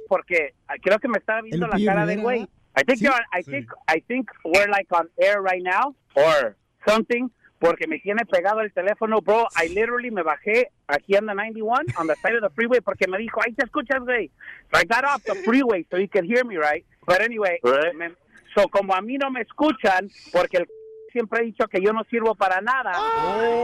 Porque 0.10 0.54
ah, 0.68 0.74
creo 0.82 1.00
que 1.00 1.08
me 1.08 1.20
está 1.20 1.40
viendo 1.42 1.68
la 1.68 1.78
cara 1.86 2.06
de 2.06 2.18
güey. 2.18 2.42
I 2.76 2.84
think 2.86 2.98
Sí. 3.00 3.06
you're- 3.06 3.26
I 3.32 3.44
Sí. 3.44 3.52
think 3.52 3.72
I 3.88 4.02
think 4.02 4.30
we're 4.44 4.68
like 4.70 4.94
on 4.94 5.10
air 5.18 5.42
right 5.42 5.64
now 5.64 5.96
or 6.16 6.56
something 6.86 7.30
porque 7.60 7.88
me 7.88 8.00
tiene 8.00 8.26
pegado 8.26 8.62
el 8.62 8.72
teléfono, 8.74 9.22
bro. 9.22 9.46
I 9.62 9.68
literally 9.70 10.12
me 10.12 10.24
bajé 10.24 10.70
aquí 10.88 11.16
en 11.16 11.26
the 11.28 11.34
91 11.36 11.86
on 11.98 12.08
the 12.08 12.16
side 12.16 12.36
of 12.38 12.42
the 12.42 12.50
freeway 12.56 12.80
porque 12.82 13.08
me 13.08 13.18
dijo, 13.18 13.40
"Ahí 13.46 13.54
te 13.54 13.64
escuchas, 13.66 14.00
güey." 14.02 14.32
So 14.72 14.80
I 14.80 14.86
got 14.86 15.04
off 15.06 15.24
the 15.24 15.36
freeway 15.44 15.86
so 15.92 15.98
you 15.98 16.08
could 16.10 16.26
hear 16.26 16.44
me, 16.46 16.58
right? 16.58 16.86
But 17.06 17.22
anyway, 17.22 17.60
me- 17.96 18.16
so 18.56 18.68
como 18.70 18.94
a 18.96 19.02
mí 19.02 19.18
no 19.18 19.30
me 19.30 19.42
escuchan 19.42 20.10
porque 20.32 20.58
el 20.58 20.68
siempre 21.12 21.40
ha 21.40 21.44
dicho 21.44 21.68
que 21.68 21.82
yo 21.82 21.92
no 21.92 22.04
sirvo 22.06 22.34
para 22.36 22.62
nada. 22.62 22.92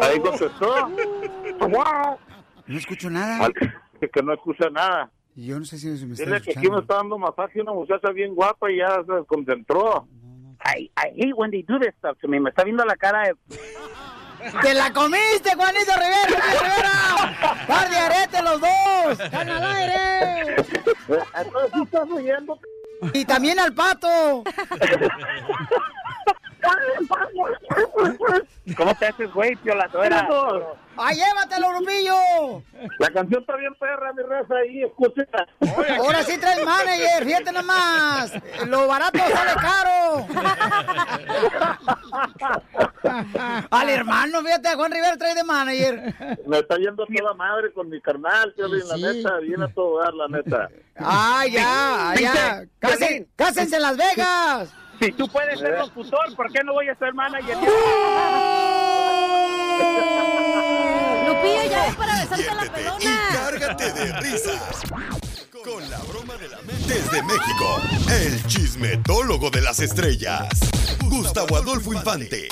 Ahí 0.01 0.19
contestó. 0.19 0.89
No 2.67 2.77
escucho 2.77 3.09
nada. 3.09 3.49
que 4.11 4.21
no 4.21 4.33
escucha 4.33 4.69
nada. 4.69 5.09
Y 5.35 5.47
yo 5.47 5.59
no 5.59 5.65
sé 5.65 5.77
si 5.77 5.87
me 5.87 6.13
está 6.13 6.39
que 6.39 6.51
aquí 6.51 6.69
me 6.69 6.79
está 6.79 6.95
dando 6.95 7.17
masaje 7.17 7.61
una 7.61 7.73
muchacha 7.73 8.09
bien 8.11 8.33
guapa 8.33 8.71
y 8.71 8.77
ya 8.77 9.03
se 9.05 9.13
desconcentró. 9.13 10.07
I, 10.63 10.89
I 10.95 11.09
hate 11.17 11.33
when 11.35 11.51
they 11.51 11.61
do 11.63 11.77
this 11.77 11.93
stuff 11.97 12.17
to 12.21 12.27
me. 12.29 12.39
Me 12.39 12.51
está 12.51 12.63
viendo 12.63 12.85
la 12.85 12.95
cara 12.95 13.23
de... 13.23 13.35
¡Te 14.61 14.73
la 14.73 14.93
comiste, 14.93 15.53
Juanito 15.55 15.91
Rivera! 15.93 16.41
Juanito 16.41 16.63
Rivera! 16.63 17.65
¡Par 17.67 17.89
de 17.89 17.97
arete 17.97 18.41
los 18.43 18.61
dos! 18.61 19.19
¡Están 19.19 19.49
al 19.49 19.63
aire! 19.63 20.55
Entonces 21.35 21.81
estás 21.83 22.09
oyendo. 22.09 22.59
¡Y 23.13 23.25
también 23.25 23.59
al 23.59 23.73
pato! 23.73 24.43
¿Cómo 28.77 28.95
te 28.95 29.07
haces, 29.07 29.31
güey, 29.33 29.55
violadora? 29.63 30.27
¡Ay, 30.97 31.17
llévatelo, 31.17 31.73
Lupillo! 31.79 32.63
La 32.99 33.09
canción 33.09 33.41
está 33.41 33.55
bien 33.57 33.73
perra, 33.75 34.13
mi 34.13 34.23
raza, 34.23 34.55
ahí, 34.55 34.83
escúchela. 34.83 35.45
Ahora 35.99 36.23
sí 36.23 36.37
traes 36.37 36.63
manager, 36.65 37.25
fíjate 37.25 37.51
nomás. 37.51 38.31
Lo 38.67 38.87
barato 38.87 39.19
sale 39.19 39.51
caro. 39.61 40.25
Al 43.71 43.89
hermano, 43.89 44.41
fíjate, 44.41 44.69
a 44.69 44.75
Juan 44.75 44.91
Rivera 44.91 45.17
trae 45.17 45.35
de 45.35 45.43
manager. 45.43 46.15
Me 46.47 46.59
está 46.59 46.77
yendo 46.77 47.05
toda 47.05 47.33
madre 47.33 47.73
con 47.73 47.89
mi 47.89 47.99
carnal, 48.01 48.53
la 48.57 48.95
Sí. 48.95 49.01
neta, 49.01 49.37
bien 49.39 49.61
a 49.63 49.67
todo 49.67 49.99
dar, 50.01 50.13
la 50.13 50.27
neta. 50.29 50.69
¡Ah, 50.97 51.43
ya, 51.49 52.13
ya! 52.19 52.63
Cásen- 52.79 53.27
¡Cásense 53.35 53.75
en 53.75 53.81
Las 53.81 53.97
Vegas! 53.97 54.73
Si 54.99 55.11
tú 55.11 55.27
puedes 55.27 55.59
ser 55.59 55.77
locutor, 55.77 56.35
¿por 56.35 56.51
qué 56.51 56.63
no 56.63 56.73
voy 56.73 56.87
a 56.87 56.95
ser 56.95 57.13
manager? 57.13 57.57
Lupillo, 61.27 61.63
ya 61.69 61.87
es 61.87 61.95
para 61.95 62.19
besarte 62.19 62.55
la 62.55 62.71
pelona. 62.71 62.97
y 63.01 63.33
cárgate 63.33 63.91
de 63.91 64.13
risas. 64.21 64.81
Con 65.63 65.89
la 65.89 65.97
broma 65.99 66.35
de 66.37 66.47
la 66.47 66.61
mente. 66.61 66.93
Desde 66.93 67.23
México, 67.23 67.81
el 68.11 68.43
chismetólogo 68.45 69.49
de 69.49 69.61
las 69.61 69.79
estrellas, 69.79 70.47
Gustavo 71.09 71.57
Adolfo 71.57 71.93
Infante. 71.93 72.47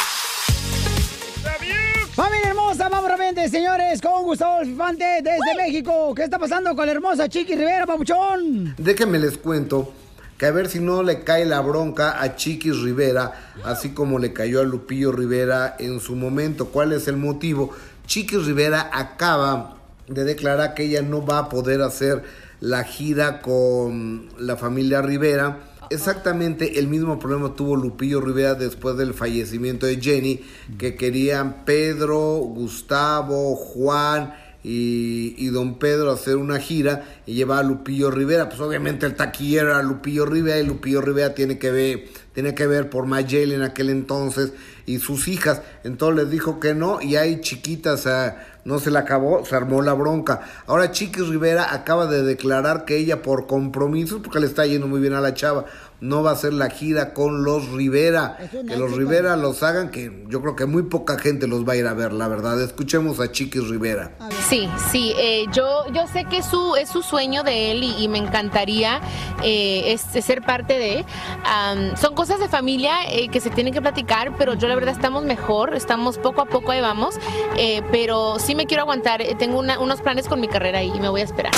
Familia 2.15 2.49
hermosa, 2.49 2.89
vamos 2.89 3.09
rápidamente, 3.09 3.49
señores, 3.49 4.01
con 4.01 4.23
Gustavo 4.23 4.63
Infante 4.63 5.21
desde 5.21 5.55
México. 5.55 6.13
¿Qué 6.15 6.23
está 6.23 6.37
pasando 6.37 6.75
con 6.75 6.85
la 6.85 6.91
hermosa 6.91 7.29
Chiqui 7.29 7.55
Rivera, 7.55 7.85
papuchón? 7.85 8.75
Déjenme 8.77 9.19
les 9.19 9.37
cuento 9.37 9.93
que 10.37 10.45
a 10.45 10.51
ver 10.51 10.67
si 10.67 10.79
no 10.79 11.03
le 11.03 11.23
cae 11.23 11.45
la 11.45 11.61
bronca 11.61 12.21
a 12.21 12.35
Chiquis 12.35 12.81
Rivera, 12.81 13.53
así 13.63 13.89
como 13.89 14.19
le 14.19 14.33
cayó 14.33 14.61
a 14.61 14.63
Lupillo 14.63 15.11
Rivera 15.11 15.75
en 15.79 15.99
su 15.99 16.15
momento. 16.15 16.67
¿Cuál 16.67 16.93
es 16.93 17.07
el 17.07 17.17
motivo? 17.17 17.71
Chiquis 18.07 18.45
Rivera 18.45 18.89
acaba 18.91 19.77
de 20.07 20.23
declarar 20.23 20.73
que 20.73 20.83
ella 20.83 21.01
no 21.01 21.25
va 21.25 21.39
a 21.39 21.49
poder 21.49 21.81
hacer 21.81 22.23
la 22.59 22.83
gira 22.83 23.41
con 23.41 24.29
la 24.37 24.57
familia 24.57 25.01
Rivera. 25.01 25.59
Exactamente 25.89 26.79
el 26.79 26.87
mismo 26.87 27.19
problema 27.19 27.55
tuvo 27.55 27.75
Lupillo 27.75 28.19
Rivera 28.19 28.55
después 28.55 28.97
del 28.97 29.13
fallecimiento 29.13 29.85
de 29.85 30.01
Jenny, 30.01 30.41
que 30.77 30.95
querían 30.95 31.65
Pedro, 31.65 32.37
Gustavo, 32.37 33.55
Juan 33.55 34.33
y, 34.63 35.35
y 35.37 35.47
don 35.47 35.77
Pedro 35.77 36.11
hacer 36.11 36.37
una 36.37 36.59
gira 36.59 37.03
y 37.25 37.35
llevar 37.35 37.59
a 37.59 37.63
Lupillo 37.63 38.09
Rivera. 38.09 38.47
Pues 38.49 38.61
obviamente 38.61 39.05
el 39.05 39.15
taquillero 39.15 39.69
era 39.69 39.83
Lupillo 39.83 40.25
Rivera 40.25 40.59
y 40.59 40.65
Lupillo 40.65 41.01
Rivera 41.01 41.33
tiene 41.33 41.59
que 41.59 41.71
ver, 41.71 42.05
tiene 42.33 42.55
que 42.55 42.65
ver 42.65 42.89
por 42.89 43.05
Mayeli 43.05 43.55
en 43.55 43.61
aquel 43.61 43.89
entonces 43.89 44.53
y 44.85 44.99
sus 44.99 45.27
hijas. 45.27 45.61
Entonces 45.83 46.23
les 46.23 46.31
dijo 46.31 46.59
que 46.59 46.73
no 46.73 47.01
y 47.01 47.17
ahí 47.17 47.41
chiquitas 47.41 48.07
ah, 48.07 48.37
no 48.65 48.79
se 48.79 48.91
la 48.91 48.99
acabó, 48.99 49.45
se 49.45 49.55
armó 49.55 49.81
la 49.81 49.93
bronca. 49.93 50.41
Ahora 50.67 50.91
Chiquis 50.91 51.27
Rivera 51.27 51.73
acaba 51.73 52.07
de 52.07 52.23
declarar 52.23 52.85
que 52.85 52.97
ella 52.97 53.21
por 53.21 53.47
compromisos, 53.47 54.21
porque 54.21 54.39
le 54.39 54.47
está 54.47 54.65
yendo 54.65 54.87
muy 54.87 55.01
bien 55.01 55.13
a 55.13 55.21
la 55.21 55.33
chava, 55.33 55.65
no 56.03 56.21
va 56.21 56.31
a 56.31 56.33
hacer 56.33 56.53
la 56.53 56.69
gira 56.69 57.13
con 57.13 57.43
los 57.43 57.69
Rivera. 57.71 58.37
Que 58.51 58.75
los. 58.77 58.91
Rivera 58.91 59.35
los 59.37 59.63
hagan, 59.63 59.89
que 59.89 60.23
yo 60.27 60.41
creo 60.41 60.55
que 60.55 60.65
muy 60.65 60.83
poca 60.83 61.17
gente 61.17 61.47
los 61.47 61.67
va 61.67 61.73
a 61.73 61.75
ir 61.77 61.87
a 61.87 61.93
ver, 61.93 62.11
la 62.13 62.27
verdad. 62.27 62.61
Escuchemos 62.61 63.19
a 63.19 63.31
Chiquis 63.31 63.67
Rivera. 63.69 64.11
Sí, 64.49 64.69
sí, 64.91 65.13
eh, 65.17 65.45
yo, 65.53 65.85
yo 65.93 66.05
sé 66.07 66.25
que 66.25 66.37
es 66.39 66.45
su, 66.45 66.75
es 66.75 66.89
su 66.89 67.01
sueño 67.01 67.43
de 67.43 67.71
él 67.71 67.83
y, 67.83 68.03
y 68.03 68.07
me 68.09 68.17
encantaría 68.17 69.01
eh, 69.43 69.93
es- 69.93 70.15
es 70.15 70.25
ser 70.25 70.41
parte 70.43 70.77
de. 70.77 71.05
Am, 71.45 71.95
son 71.97 72.13
cosas 72.15 72.39
de 72.39 72.49
familia 72.49 72.95
eh, 73.09 73.29
que 73.29 73.39
se 73.39 73.49
tienen 73.49 73.73
que 73.73 73.81
platicar, 73.81 74.35
pero 74.37 74.53
yo 74.55 74.67
la 74.67 74.75
verdad 74.75 74.93
estamos 74.93 75.23
mejor, 75.23 75.73
estamos 75.73 76.17
poco 76.17 76.41
a 76.41 76.45
poco 76.45 76.71
ahí 76.71 76.81
vamos, 76.81 77.15
eh, 77.57 77.81
pero 77.91 78.37
sí 78.39 78.55
me 78.55 78.65
quiero 78.65 78.83
aguantar, 78.83 79.21
eh, 79.21 79.35
tengo 79.39 79.57
una- 79.59 79.79
unos 79.79 80.01
planes 80.01 80.27
con 80.27 80.39
mi 80.41 80.47
carrera 80.49 80.83
y 80.83 80.91
me 80.99 81.07
voy 81.09 81.21
a 81.21 81.23
esperar. 81.23 81.53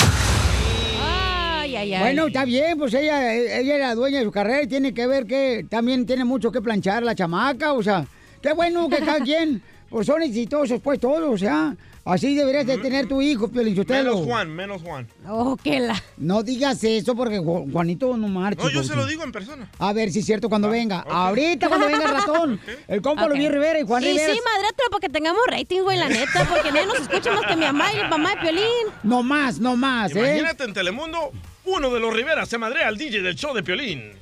Ay, 1.76 1.92
ay, 1.92 1.94
ay. 1.94 2.00
Bueno, 2.00 2.26
está 2.28 2.44
bien, 2.44 2.78
pues 2.78 2.94
ella, 2.94 3.34
ella 3.34 3.74
es 3.74 3.80
la 3.80 3.94
dueña 3.94 4.18
de 4.18 4.24
su 4.24 4.32
carrera 4.32 4.62
y 4.62 4.66
tiene 4.66 4.92
que 4.94 5.06
ver 5.06 5.26
que 5.26 5.66
también 5.68 6.06
tiene 6.06 6.24
mucho 6.24 6.50
que 6.52 6.60
planchar 6.62 7.02
la 7.02 7.14
chamaca, 7.14 7.72
o 7.72 7.82
sea, 7.82 8.06
qué 8.42 8.52
bueno 8.52 8.88
que 8.88 8.98
cada 8.98 9.20
quien, 9.24 9.62
pues 9.88 10.06
son 10.06 10.22
exitosos, 10.22 10.80
pues 10.82 10.98
todos, 11.00 11.28
o 11.34 11.38
sea, 11.38 11.76
así 12.04 12.34
deberías 12.34 12.66
de 12.66 12.78
tener 12.78 13.06
tu 13.08 13.20
hijo, 13.22 13.48
Piolichotelo. 13.48 14.12
Menos 14.14 14.26
Juan, 14.26 14.50
menos 14.54 14.82
Juan. 14.82 15.06
Oh, 15.28 15.56
que 15.56 15.80
la... 15.80 16.00
No 16.16 16.42
digas 16.44 16.82
eso 16.84 17.14
porque 17.16 17.40
Ju- 17.40 17.70
Juanito 17.72 18.16
no 18.16 18.28
marcha. 18.28 18.62
No, 18.64 18.70
yo 18.70 18.82
se 18.82 18.88
porque- 18.90 19.00
lo 19.02 19.06
digo 19.08 19.24
en 19.24 19.32
persona. 19.32 19.68
A 19.78 19.92
ver 19.92 20.10
si 20.12 20.20
es 20.20 20.26
cierto 20.26 20.48
cuando 20.48 20.68
venga. 20.68 21.00
Ahorita 21.00 21.68
cuando 21.68 21.86
venga 21.86 22.04
el 22.04 22.12
ratón. 22.16 22.60
El 22.88 23.02
compa 23.02 23.24
Ok. 23.26 23.30
Luis 23.36 23.50
Rivera 23.50 23.78
y 23.80 23.84
Juan 23.86 24.02
y 24.04 24.06
Rivera. 24.06 24.32
sí, 24.34 24.40
madrátelo 24.44 24.90
para 24.90 25.00
que 25.00 25.08
tengamos 25.08 25.40
rating, 25.48 25.80
güey, 25.82 25.98
la 25.98 26.08
neta, 26.08 26.46
porque 26.48 26.70
nadie 26.72 26.86
nos 26.86 27.00
escucha 27.00 27.32
más 27.32 27.46
que 27.46 27.56
mi 27.56 27.62
mamá 27.64 27.92
y 27.92 27.98
el 27.98 28.08
mamá 28.08 28.30
de 28.34 28.40
Piolín. 28.40 28.64
No 29.02 29.22
más, 29.24 29.58
no 29.60 29.76
más, 29.76 30.14
¿eh? 30.14 30.18
Imagínate 30.38 30.64
en 30.64 30.74
Telemundo, 30.74 31.32
uno 31.66 31.90
de 31.90 32.00
los 32.00 32.14
Rivera 32.14 32.46
se 32.46 32.58
madrea 32.58 32.88
al 32.88 32.96
DJ 32.96 33.22
del 33.22 33.34
show 33.34 33.54
de 33.54 33.62
Piolín. 33.62 34.12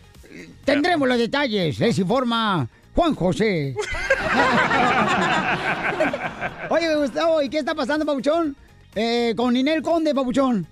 Tendremos 0.65 1.09
los 1.09 1.19
detalles. 1.19 1.79
Les 1.79 1.99
informa 1.99 2.69
Juan 2.95 3.15
José. 3.15 3.75
Oye, 6.71 6.97
Gustavo, 6.97 7.43
¿y 7.43 7.49
qué 7.49 7.59
está 7.59 7.75
pasando, 7.75 8.07
Pabuchón? 8.07 8.57
Eh, 8.95 9.35
con 9.37 9.53
Ninel 9.53 9.83
Conde, 9.83 10.15
Pabuchón. 10.15 10.67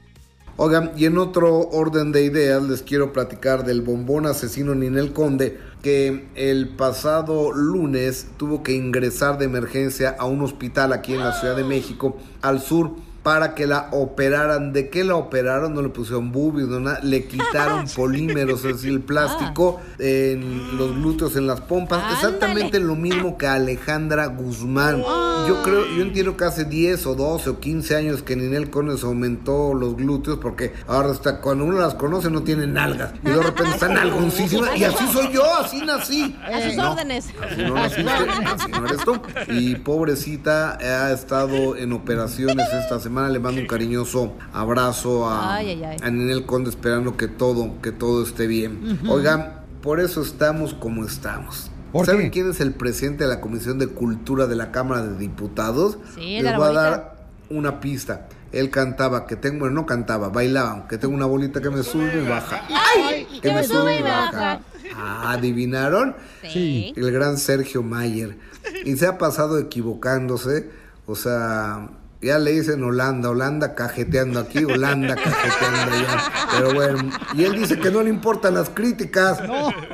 Oigan, 0.57 0.93
y 0.97 1.07
en 1.07 1.17
otro 1.17 1.71
orden 1.71 2.13
de 2.13 2.25
ideas 2.25 2.63
les 2.63 2.83
quiero 2.83 3.13
platicar 3.13 3.65
del 3.65 3.81
bombón 3.81 4.27
asesino 4.27 4.75
Ninel 4.75 5.13
Conde, 5.13 5.59
que 5.83 6.29
el 6.35 6.69
pasado 6.69 7.53
lunes 7.53 8.29
tuvo 8.37 8.63
que 8.63 8.73
ingresar 8.73 9.39
de 9.39 9.47
emergencia 9.47 10.15
a 10.19 10.27
un 10.27 10.43
hospital 10.43 10.93
aquí 10.93 11.15
en 11.15 11.21
la 11.21 11.33
Ciudad 11.33 11.57
de 11.57 11.65
México, 11.65 12.19
al 12.43 12.61
sur, 12.61 12.93
para 13.23 13.55
que 13.55 13.67
la 13.67 13.89
operaran. 13.93 14.73
¿De 14.73 14.89
qué 14.89 15.05
la 15.05 15.17
operaron? 15.17 15.75
No 15.75 15.83
le 15.83 15.89
pusieron 15.91 16.33
boobies, 16.33 16.69
no 16.69 16.81
nada. 16.81 17.01
Le 17.03 17.25
quitaron 17.27 17.87
polímeros, 17.97 18.65
es 18.65 18.75
decir, 18.77 18.91
el 18.91 19.01
plástico 19.01 19.81
en 19.99 20.77
los 20.77 20.95
glúteos, 20.95 21.37
en 21.37 21.47
las 21.47 21.61
pompas. 21.61 22.13
Exactamente 22.15 22.81
lo 22.81 22.97
mismo 22.97 23.39
que 23.39 23.47
Alejandra 23.47 24.27
Guzmán. 24.27 25.03
Yo 25.49 25.63
creo, 25.63 25.87
yo 25.97 26.03
entiendo 26.03 26.37
que 26.37 26.45
hace 26.45 26.65
10 26.65 27.07
o 27.07 27.15
12 27.15 27.51
o 27.51 27.61
15 27.61 27.97
años 27.97 28.23
que 28.23 28.37
Ninel 28.37 28.71
Conde 28.71 28.97
se 28.99 29.07
aumentó 29.07 29.75
los 29.75 29.97
glúteos 29.97 30.39
porque 30.39 30.73
ahora 30.87 31.13
está, 31.13 31.41
cuando 31.41 31.65
uno 31.65 31.79
las 31.79 31.95
conoce 31.95 32.31
no 32.31 32.43
tiene 32.43 32.67
nalgas. 32.67 33.13
Y 33.25 33.29
de 33.31 33.43
repente 33.43 33.73
están 33.73 33.95
nalgoncísimas. 33.95 34.77
Y 34.77 34.85
así 34.85 35.07
soy 35.13 35.33
yo, 35.33 35.45
así 35.57 35.81
nací. 35.85 36.37
A 36.43 36.61
sus 36.63 36.77
No, 36.77 36.93
órdenes. 36.93 37.27
Así 37.41 37.63
no 37.63 37.75
naciste, 37.75 38.11
así 38.45 38.71
no 38.71 38.87
eres 38.87 39.05
tú. 39.05 39.21
Y 39.49 39.77
pobrecita 39.77 40.79
ha 40.79 41.13
estado 41.13 41.77
en 41.77 41.93
operaciones 41.93 42.67
esta 42.73 42.99
semana. 42.99 43.12
Le 43.29 43.39
mando 43.39 43.61
un 43.61 43.67
cariñoso 43.67 44.33
abrazo 44.53 45.29
a, 45.29 45.57
Ay, 45.57 45.69
ay, 45.71 45.85
ay. 45.85 45.97
a 46.03 46.11
Ninel 46.11 46.47
Conde 46.47 46.71
esperando 46.71 47.17
que 47.17 47.29
todo, 47.29 47.81
que 47.83 47.93
todo 47.93 48.23
esté 48.25 48.47
bien. 48.47 48.99
Oigan, 49.09 49.61
por 49.83 50.01
eso 50.01 50.23
estamos 50.23 50.75
como 50.75 51.05
estamos. 51.05 51.71
¿Por 51.93 52.07
¿Saben 52.07 52.23
qué? 52.27 52.31
quién 52.31 52.51
es 52.51 52.61
el 52.61 52.73
presidente 52.73 53.25
de 53.25 53.31
la 53.31 53.41
Comisión 53.43 53.79
de 53.79 53.87
Cultura 53.89 54.47
de 54.47 54.57
la 54.57 54.73
Cámara 54.73 55.03
de 55.03 55.19
Diputados? 55.19 55.99
Sí, 56.15 56.37
Les 56.41 56.45
la 56.45 56.57
voy 56.59 56.69
a 56.71 56.73
dar 56.73 57.17
una 57.51 57.81
pista. 57.81 58.29
Él 58.51 58.71
cantaba, 58.71 59.27
que 59.27 59.37
tengo, 59.37 59.61
bueno, 59.61 59.75
no 59.77 59.87
cantaba, 59.87 60.29
bailaba, 60.29 60.87
que 60.89 60.99
tengo 60.99 61.15
una 61.15 61.27
bolita 61.27 61.61
que 61.61 61.71
me 61.71 61.83
sube 61.83 62.23
y 62.23 62.29
baja. 62.29 62.63
Ay, 62.97 63.27
que 63.41 63.53
me 63.53 63.65
sube 63.65 63.99
y 63.99 64.03
baja. 64.03 64.61
Ah, 64.97 65.33
¿Adivinaron? 65.33 66.15
Sí. 66.51 66.93
El 66.97 67.11
gran 67.13 67.39
Sergio 67.39 67.83
Mayer. 67.83 68.37
Y 68.85 68.97
se 68.97 69.07
ha 69.07 69.17
pasado 69.19 69.59
equivocándose. 69.59 70.71
O 71.07 71.15
sea, 71.17 71.89
ya 72.23 72.39
le 72.39 72.53
dicen 72.53 72.83
Holanda, 72.83 73.31
Holanda 73.31 73.75
cajeteando 73.75 74.41
aquí, 74.41 74.65
Holanda 74.65 75.17
cajeteando 75.17 75.93
allá. 75.93 76.23
Pero 76.53 76.75
bueno, 76.75 77.11
y 77.35 77.45
él 77.45 77.55
dice 77.57 77.79
que 77.79 77.91
no 77.91 78.03
le 78.03 78.11
importan 78.11 78.55
las 78.55 78.71
críticas. 78.71 79.41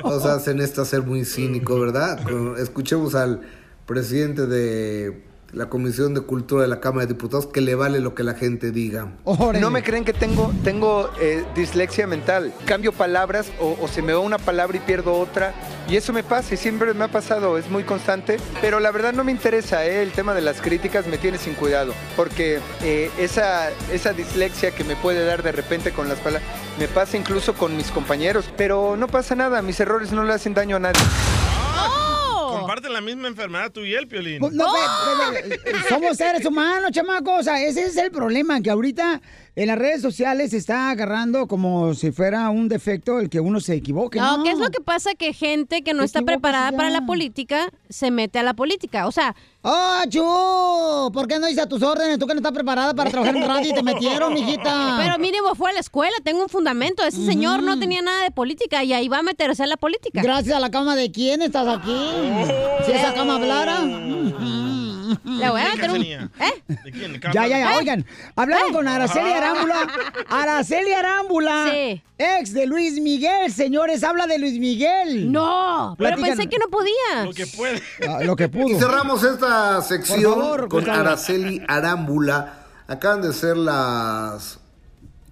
O 0.03 0.19
sea, 0.19 0.35
hacen 0.35 0.61
esto 0.61 0.81
a 0.81 0.85
ser 0.85 1.01
muy 1.01 1.25
cínico, 1.25 1.79
¿verdad? 1.79 2.19
Escuchemos 2.59 3.15
al 3.15 3.41
presidente 3.85 4.45
de 4.45 5.28
la 5.53 5.69
Comisión 5.69 6.13
de 6.13 6.21
Cultura 6.21 6.63
de 6.63 6.67
la 6.67 6.79
Cámara 6.79 7.05
de 7.05 7.13
Diputados 7.13 7.47
que 7.47 7.61
le 7.61 7.75
vale 7.75 7.99
lo 7.99 8.13
que 8.15 8.23
la 8.23 8.33
gente 8.33 8.71
diga. 8.71 9.07
No 9.59 9.69
me 9.69 9.83
creen 9.83 10.05
que 10.05 10.13
tengo, 10.13 10.51
tengo 10.63 11.09
eh, 11.19 11.43
dislexia 11.55 12.07
mental. 12.07 12.53
Cambio 12.65 12.91
palabras 12.91 13.51
o, 13.59 13.77
o 13.81 13.87
se 13.87 14.01
me 14.01 14.13
va 14.13 14.19
una 14.19 14.37
palabra 14.37 14.77
y 14.77 14.79
pierdo 14.79 15.13
otra. 15.13 15.53
Y 15.87 15.95
eso 15.95 16.13
me 16.13 16.23
pasa 16.23 16.53
y 16.53 16.57
siempre 16.57 16.93
me 16.93 17.05
ha 17.05 17.07
pasado, 17.07 17.57
es 17.57 17.69
muy 17.69 17.83
constante. 17.83 18.37
Pero 18.61 18.79
la 18.79 18.91
verdad 18.91 19.13
no 19.13 19.23
me 19.23 19.31
interesa, 19.31 19.85
eh, 19.85 20.03
el 20.03 20.11
tema 20.11 20.33
de 20.33 20.41
las 20.41 20.61
críticas 20.61 21.07
me 21.07 21.17
tiene 21.17 21.37
sin 21.37 21.55
cuidado. 21.55 21.93
Porque 22.15 22.59
eh, 22.83 23.09
esa, 23.17 23.69
esa 23.91 24.13
dislexia 24.13 24.71
que 24.71 24.83
me 24.83 24.95
puede 24.95 25.25
dar 25.25 25.41
de 25.41 25.51
repente 25.51 25.91
con 25.91 26.07
las 26.07 26.19
palabras, 26.19 26.47
me 26.77 26.87
pasa 26.87 27.17
incluso 27.17 27.53
con 27.55 27.75
mis 27.75 27.91
compañeros. 27.91 28.45
Pero 28.55 28.95
no 28.97 29.07
pasa 29.07 29.35
nada, 29.35 29.61
mis 29.61 29.79
errores 29.79 30.11
no 30.11 30.23
le 30.23 30.33
hacen 30.33 30.53
daño 30.53 30.75
a 30.75 30.79
nadie. 30.79 31.01
Comparten 32.69 32.93
la 32.93 33.01
misma 33.01 33.27
enfermedad 33.27 33.71
tú 33.71 33.83
y 33.83 33.95
él, 33.95 34.07
Piolín. 34.07 34.39
No, 34.51 34.67
pe- 35.31 35.89
somos 35.89 36.15
seres 36.15 36.45
humanos, 36.45 36.91
chamacos. 36.91 37.39
O 37.39 37.43
sea, 37.43 37.59
ese 37.65 37.85
es 37.85 37.97
el 37.97 38.11
problema, 38.11 38.61
que 38.61 38.69
ahorita 38.69 39.19
en 39.59 39.67
las 39.67 39.77
redes 39.77 40.01
sociales 40.01 40.51
se 40.51 40.57
está 40.57 40.89
agarrando 40.89 41.45
como 41.45 41.93
si 41.93 42.13
fuera 42.13 42.49
un 42.49 42.69
defecto 42.69 43.19
el 43.19 43.29
que 43.29 43.41
uno 43.41 43.59
se 43.59 43.73
equivoque. 43.75 44.17
No, 44.17 44.37
No, 44.37 44.43
¿qué 44.45 44.51
es 44.51 44.57
lo 44.57 44.69
que 44.69 44.79
pasa? 44.79 45.15
Que 45.15 45.33
gente 45.33 45.81
que 45.81 45.93
no 45.93 46.03
está 46.03 46.21
preparada 46.21 46.71
ya. 46.71 46.77
para 46.77 46.89
la 46.89 47.05
política 47.05 47.69
se 47.89 48.09
mete 48.09 48.39
a 48.39 48.43
la 48.43 48.53
política. 48.53 49.05
O 49.05 49.11
sea. 49.11 49.35
¡Ah, 49.61 50.05
Chu! 50.07 51.11
¿Por 51.11 51.27
qué 51.27 51.39
no 51.39 51.49
hice 51.49 51.59
a 51.59 51.67
tus 51.67 51.83
órdenes? 51.83 52.17
Tú 52.19 52.25
que 52.25 52.35
no 52.35 52.39
estás 52.39 52.53
preparada 52.53 52.93
para 52.93 53.09
trabajar 53.11 53.35
en 53.35 53.45
radio 53.45 53.71
y 53.71 53.73
te 53.73 53.83
metieron, 53.83 54.33
mijita. 54.33 54.95
Pero 54.97 55.19
mínimo 55.19 55.53
fue 55.55 55.71
a 55.71 55.73
la 55.73 55.81
escuela, 55.81 56.15
tengo 56.23 56.41
un 56.41 56.47
fundamento. 56.47 57.03
Ese 57.03 57.25
señor 57.25 57.61
no 57.61 57.77
tenía 57.77 58.01
nada 58.01 58.23
de 58.23 58.31
política 58.31 58.81
y 58.85 58.93
ahí 58.93 59.09
va 59.09 59.17
a 59.17 59.23
meterse 59.23 59.63
a 59.63 59.67
la 59.67 59.75
política. 59.75 60.21
Gracias 60.23 60.55
a 60.55 60.61
la 60.61 60.71
cama 60.71 60.95
de 60.95 61.11
quién 61.11 61.41
estás 61.41 61.67
aquí. 61.67 61.97
Si 62.85 62.93
esa 62.93 63.13
cama 63.13 63.35
hablara. 63.35 63.81
Le 65.23 65.49
voy 65.49 65.61
a 65.61 65.75
meter 65.75 65.91
un. 65.91 66.01
¿Eh? 66.03 66.27
Ya, 67.33 67.47
ya, 67.47 67.59
ya. 67.59 67.73
¿Eh? 67.73 67.77
Oigan, 67.77 68.05
hablaron 68.35 68.73
con 68.73 68.87
Araceli 68.87 69.31
Arámbula. 69.31 69.87
Araceli 70.29 70.91
Arámbula. 70.93 71.67
Sí. 71.71 72.01
Ex 72.17 72.53
de 72.53 72.65
Luis 72.65 72.99
Miguel, 73.01 73.51
señores. 73.51 74.03
Habla 74.03 74.27
de 74.27 74.37
Luis 74.39 74.59
Miguel. 74.59 75.31
No, 75.31 75.95
pero 75.97 76.17
pensé 76.17 76.47
que 76.47 76.57
no 76.59 76.67
podía. 76.69 77.25
Lo 77.25 77.33
que 77.33 77.47
puede. 77.47 77.81
Ah, 78.07 78.19
lo 78.23 78.35
que 78.35 78.49
pudo. 78.49 78.69
Y 78.69 78.75
cerramos 78.79 79.23
esta 79.23 79.81
sección 79.81 80.21
favor, 80.23 80.67
con. 80.67 80.89
Araceli 80.89 81.61
Arámbula. 81.67 82.65
Acaban 82.87 83.21
de 83.21 83.33
ser 83.33 83.55
las 83.55 84.59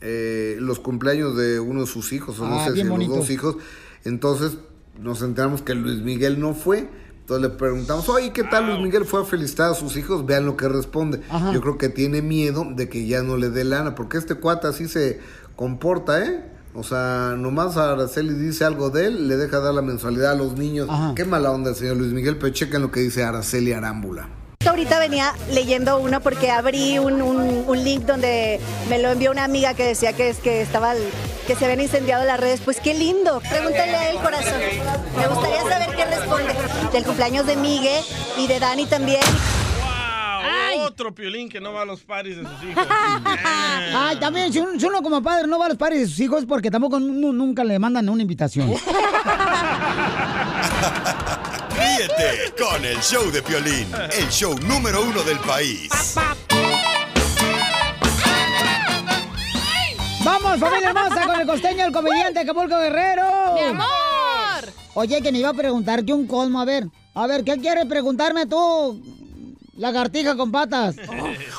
eh, 0.02 0.58
los 0.60 0.80
cumpleaños 0.80 1.36
de 1.36 1.60
uno 1.60 1.82
de 1.82 1.88
sus 1.88 2.14
hijos, 2.14 2.40
o 2.40 2.48
no 2.48 2.60
Ah, 2.60 2.64
sé 2.66 2.70
si 2.70 2.74
bien 2.76 2.88
los 2.88 2.98
bonito. 2.98 3.16
dos 3.16 3.30
hijos. 3.30 3.56
Entonces 4.06 4.58
nos 5.00 5.22
enteramos 5.22 5.62
que 5.62 5.74
Luis 5.74 6.02
Miguel 6.02 6.40
no 6.40 6.54
fue. 6.54 6.88
Entonces 7.28 7.52
le 7.52 7.58
preguntamos, 7.58 8.08
oye, 8.08 8.32
¿qué 8.32 8.46
tal 8.46 8.68
Luis 8.68 8.80
Miguel 8.80 9.04
fue 9.04 9.20
a 9.20 9.26
felicitar 9.26 9.72
a 9.72 9.74
sus 9.74 9.98
hijos? 9.98 10.26
Vean 10.26 10.46
lo 10.46 10.56
que 10.56 10.70
responde. 10.70 11.22
Ajá. 11.30 11.52
Yo 11.52 11.60
creo 11.60 11.78
que 11.78 11.90
tiene 11.90 12.22
miedo 12.22 12.66
de 12.74 12.88
que 12.88 13.06
ya 13.06 13.22
no 13.22 13.36
le 13.36 13.50
dé 13.50 13.66
lana, 13.66 13.96
porque 13.96 14.18
este 14.18 14.36
cuata 14.36 14.70
así 14.70 14.88
se 14.88 15.20
comporta, 15.58 16.26
¿eh? 16.26 16.50
O 16.74 16.84
sea, 16.84 17.36
nomás 17.38 17.76
Araceli 17.76 18.34
dice 18.34 18.64
algo 18.64 18.92
de 18.92 19.08
él, 19.08 19.28
le 19.28 19.36
deja 19.36 19.60
dar 19.60 19.74
la 19.74 19.82
mensualidad 19.82 20.32
a 20.32 20.36
los 20.36 20.54
niños. 20.54 20.88
Qué 21.18 21.26
mala 21.26 21.52
onda 21.52 21.72
el 21.72 21.76
señor 21.76 21.98
Luis 21.98 22.14
Miguel, 22.14 22.38
pero 22.38 22.54
chequen 22.54 22.82
lo 22.82 22.92
que 22.92 23.02
dice 23.02 23.26
Araceli 23.26 23.74
Arámbula. 23.74 24.30
Ahorita 24.68 25.00
venía 25.00 25.34
leyendo 25.52 25.98
uno 25.98 26.22
porque 26.22 26.52
abrí 26.52 27.00
un, 27.00 27.22
un- 27.22 27.64
un 27.68 27.84
link 27.84 28.04
donde 28.04 28.60
me 28.90 29.00
lo 29.00 29.10
envió 29.12 29.32
una 29.32 29.44
amiga 29.44 29.74
que 29.74 29.84
decía 29.84 30.14
que, 30.14 30.30
es, 30.30 30.38
que, 30.38 30.62
estaba, 30.62 30.94
el- 30.94 31.10
que 31.48 31.56
se 31.56 31.66
habían 31.66 31.82
incendiado 31.82 32.24
las 32.26 32.40
redes. 32.40 32.62
Pues 32.64 32.80
qué 32.80 32.94
lindo. 32.94 33.42
Pregúntale 33.50 33.96
a 33.96 34.10
él, 34.12 34.18
corazón. 34.18 34.60
Me 35.18 35.28
gustaría 35.28 35.62
saber 35.64 35.96
qué 35.96 36.06
responde. 36.06 36.54
Del 36.92 37.04
cumpleaños 37.04 37.46
de 37.48 37.56
Migue 37.56 38.02
y 38.38 38.48
de 38.48 38.60
Dani 38.60 38.86
también. 38.86 39.22
Wow, 40.76 40.86
otro 40.86 41.14
piolín 41.14 41.50
que 41.50 41.60
no 41.60 41.74
va 41.74 41.82
a 41.82 41.86
los 41.86 42.02
paris 42.02 42.38
de 42.38 42.44
sus 42.44 42.64
hijos. 42.70 42.88
Ay, 43.96 44.18
también, 44.20 44.52
si 44.54 44.60
uno, 44.60 44.80
si 44.80 44.86
uno 44.86 45.02
como 45.02 45.22
padre 45.24 45.48
no 45.48 45.58
va 45.58 45.66
a 45.66 45.70
los 45.70 45.78
pares 45.78 46.00
de 46.02 46.08
sus 46.08 46.20
hijos 46.20 46.46
porque 46.46 46.70
tampoco 46.70 47.00
nu- 47.00 47.34
nunca 47.34 47.64
le 47.64 47.80
mandan 47.80 48.08
una 48.10 48.22
invitación. 48.22 48.72
Ríete 51.98 52.54
con 52.56 52.86
el 52.86 53.00
show 53.00 53.32
de 53.32 53.42
Piolín, 53.42 53.88
el 54.12 54.30
show 54.30 54.56
número 54.60 55.02
uno 55.02 55.24
del 55.24 55.40
país. 55.40 55.90
¡Vamos, 60.24 60.60
familia 60.60 60.90
hermosa, 60.90 61.26
con 61.26 61.40
el 61.42 61.48
costeño, 61.48 61.86
el 61.86 61.92
comediante 61.92 62.42
Acapulco 62.42 62.78
Guerrero! 62.78 63.54
¡Mi 63.56 63.62
amor! 63.62 64.72
Oye, 64.94 65.24
que 65.24 65.32
me 65.32 65.40
iba 65.40 65.50
a 65.50 65.54
preguntarte 65.56 66.14
un 66.14 66.28
colmo, 66.28 66.62
a 66.62 66.66
ver. 66.66 66.88
A 67.16 67.26
ver, 67.26 67.44
¿qué 67.44 67.58
quieres 67.58 67.86
preguntarme 67.88 68.46
tú? 68.46 69.02
Lagartija 69.76 70.38
con 70.38 70.52
patas. 70.52 70.98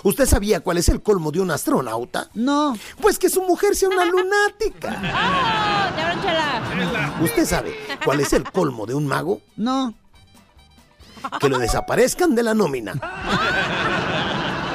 ¿Usted 0.05 0.25
sabía 0.27 0.61
cuál 0.61 0.79
es 0.79 0.89
el 0.89 1.03
colmo 1.03 1.33
de 1.33 1.41
un 1.41 1.51
astronauta? 1.51 2.31
No. 2.35 2.79
Pues 3.01 3.19
que 3.19 3.29
su 3.29 3.43
mujer 3.43 3.75
sea 3.75 3.89
una 3.89 4.05
lunática. 4.05 5.01
¡Ah! 5.03 5.93
¡Ya, 5.97 6.15
don 6.15 6.23
Chela! 6.23 7.19
¿Usted 7.23 7.45
sabe 7.45 7.75
cuál 8.05 8.21
es 8.21 8.33
el 8.33 8.45
colmo 8.45 8.87
de 8.87 8.95
un 8.95 9.09
mago? 9.09 9.41
No. 9.57 9.95
Que 11.41 11.49
lo 11.49 11.59
desaparezcan 11.59 12.35
de 12.35 12.43
la 12.43 12.55
nómina. 12.55 12.95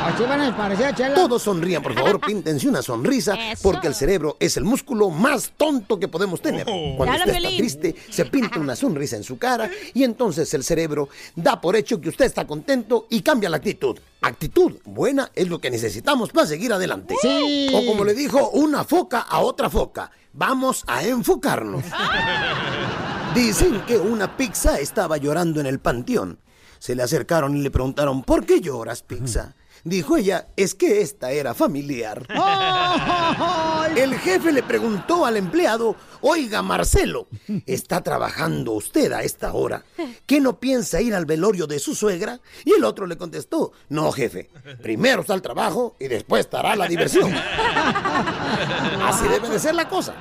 Así 0.03 0.23
van 0.23 0.41
a 0.41 0.55
parecer 0.55 0.93
Chela. 0.93 1.15
Todos 1.15 1.43
sonrían, 1.43 1.81
por 1.81 1.93
favor, 1.93 2.19
píntense 2.19 2.67
una 2.67 2.81
sonrisa, 2.81 3.38
porque 3.62 3.88
el 3.88 3.95
cerebro 3.95 4.35
es 4.38 4.57
el 4.57 4.65
músculo 4.65 5.09
más 5.09 5.53
tonto 5.55 5.97
que 5.97 6.09
podemos 6.09 6.41
tener. 6.41 6.65
Cuando 6.65 7.05
Dale, 7.05 7.23
usted 7.23 7.35
está 7.35 7.57
triste, 7.57 7.95
se 8.09 8.25
pinta 8.25 8.59
una 8.59 8.75
sonrisa 8.75 9.15
en 9.15 9.23
su 9.23 9.38
cara 9.38 9.69
y 9.93 10.03
entonces 10.03 10.53
el 10.53 10.63
cerebro 10.65 11.07
da 11.35 11.62
por 11.62 11.77
hecho 11.77 12.01
que 12.01 12.09
usted 12.09 12.25
está 12.25 12.45
contento 12.45 13.07
y 13.09 13.21
cambia 13.21 13.50
la 13.50 13.57
actitud. 13.57 13.97
Actitud 14.21 14.73
buena 14.83 15.31
es 15.35 15.47
lo 15.47 15.59
que 15.59 15.71
necesitamos 15.71 16.31
para 16.31 16.47
seguir 16.47 16.73
adelante. 16.73 17.15
Sí. 17.21 17.71
O 17.73 17.85
como 17.85 18.03
le 18.03 18.13
dijo 18.13 18.50
una 18.50 18.83
foca 18.83 19.19
a 19.21 19.39
otra 19.39 19.69
foca, 19.69 20.12
vamos 20.33 20.83
a 20.85 21.03
enfocarnos. 21.03 21.85
Dicen 23.36 23.82
que 23.88 23.98
una 23.98 24.38
pizza 24.38 24.80
estaba 24.80 25.17
llorando 25.17 25.60
en 25.60 25.65
el 25.65 25.80
panteón. 25.80 26.38
Se 26.78 26.93
le 26.93 27.02
acercaron 27.02 27.58
y 27.58 27.62
le 27.62 27.72
preguntaron, 27.72 28.22
¿por 28.22 28.46
qué 28.46 28.62
lloras, 28.62 29.02
pizza? 29.02 29.56
Dijo 29.84 30.17
ella, 30.17 30.48
es 30.56 30.76
que 30.76 31.02
esta 31.02 31.32
era 31.32 31.54
familiar. 31.54 32.26
El 33.98 34.15
jefe 34.19 34.52
le 34.52 34.63
preguntó 34.63 35.26
al 35.26 35.36
empleado, 35.36 35.96
oiga 36.22 36.62
Marcelo, 36.62 37.28
¿está 37.65 38.02
trabajando 38.02 38.72
usted 38.74 39.12
a 39.12 39.24
esta 39.24 39.52
hora? 39.54 39.84
¿Qué 40.26 40.39
no 40.39 40.60
piensa 40.60 41.02
ir 41.02 41.13
al 41.13 41.26
velorio 41.26 41.67
de 41.67 41.80
su 41.80 41.96
suegra? 41.96 42.39
Y 42.63 42.74
el 42.74 42.84
otro 42.86 43.08
le 43.08 43.17
contestó, 43.17 43.74
no 43.89 44.12
jefe, 44.12 44.50
primero 44.82 45.22
está 45.22 45.34
el 45.34 45.41
trabajo 45.41 45.98
y 46.00 46.08
después 46.08 46.46
estará 46.46 46.76
la 46.76 46.88
diversión. 46.88 47.34
Así 49.04 49.28
debe 49.28 49.50
de 49.50 49.60
ser 49.60 49.76
la 49.76 49.89
cosa. 49.89 50.13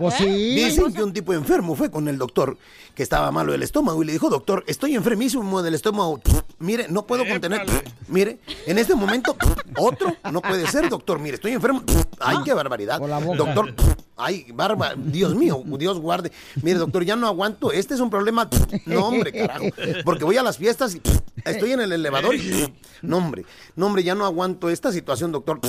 Pues 0.00 0.14
sí. 0.14 0.54
Dicen 0.54 0.94
que 0.94 1.02
un 1.02 1.12
tipo 1.12 1.34
enfermo 1.34 1.76
fue 1.76 1.90
con 1.90 2.08
el 2.08 2.16
doctor 2.16 2.56
que 2.94 3.02
estaba 3.02 3.30
malo 3.30 3.52
del 3.52 3.62
estómago 3.62 4.02
y 4.02 4.06
le 4.06 4.12
dijo, 4.12 4.30
doctor, 4.30 4.64
estoy 4.66 4.94
enfermísimo 4.94 5.62
del 5.62 5.74
estómago. 5.74 6.18
Mire, 6.58 6.86
no 6.88 7.06
puedo 7.06 7.28
contener. 7.28 7.66
Mire, 8.08 8.38
en 8.66 8.78
este 8.78 8.94
momento, 8.94 9.36
otro, 9.76 10.16
no 10.32 10.40
puede 10.40 10.66
ser, 10.68 10.88
doctor. 10.88 11.18
Mire, 11.18 11.34
estoy 11.34 11.52
enfermo. 11.52 11.82
Ay, 12.18 12.38
qué 12.46 12.54
barbaridad. 12.54 12.98
Doctor, 13.36 13.74
ay, 14.20 14.46
barba, 14.52 14.94
Dios 14.96 15.34
mío, 15.34 15.62
Dios 15.78 15.98
guarde. 15.98 16.30
Mire, 16.62 16.78
doctor, 16.78 17.04
ya 17.04 17.16
no 17.16 17.26
aguanto. 17.26 17.72
Este 17.72 17.94
es 17.94 18.00
un 18.00 18.10
problema. 18.10 18.48
No, 18.86 19.06
hombre, 19.06 19.32
carajo. 19.32 19.66
Porque 20.04 20.24
voy 20.24 20.36
a 20.36 20.42
las 20.42 20.58
fiestas 20.58 20.94
y 20.94 21.00
estoy 21.44 21.72
en 21.72 21.80
el 21.80 21.92
elevador 21.92 22.34
y. 22.34 22.72
No, 23.02 23.18
hombre, 23.18 23.44
no, 23.76 23.86
hombre, 23.86 24.02
ya 24.02 24.14
no 24.14 24.24
aguanto 24.24 24.68
esta 24.68 24.92
situación, 24.92 25.32
doctor. 25.32 25.60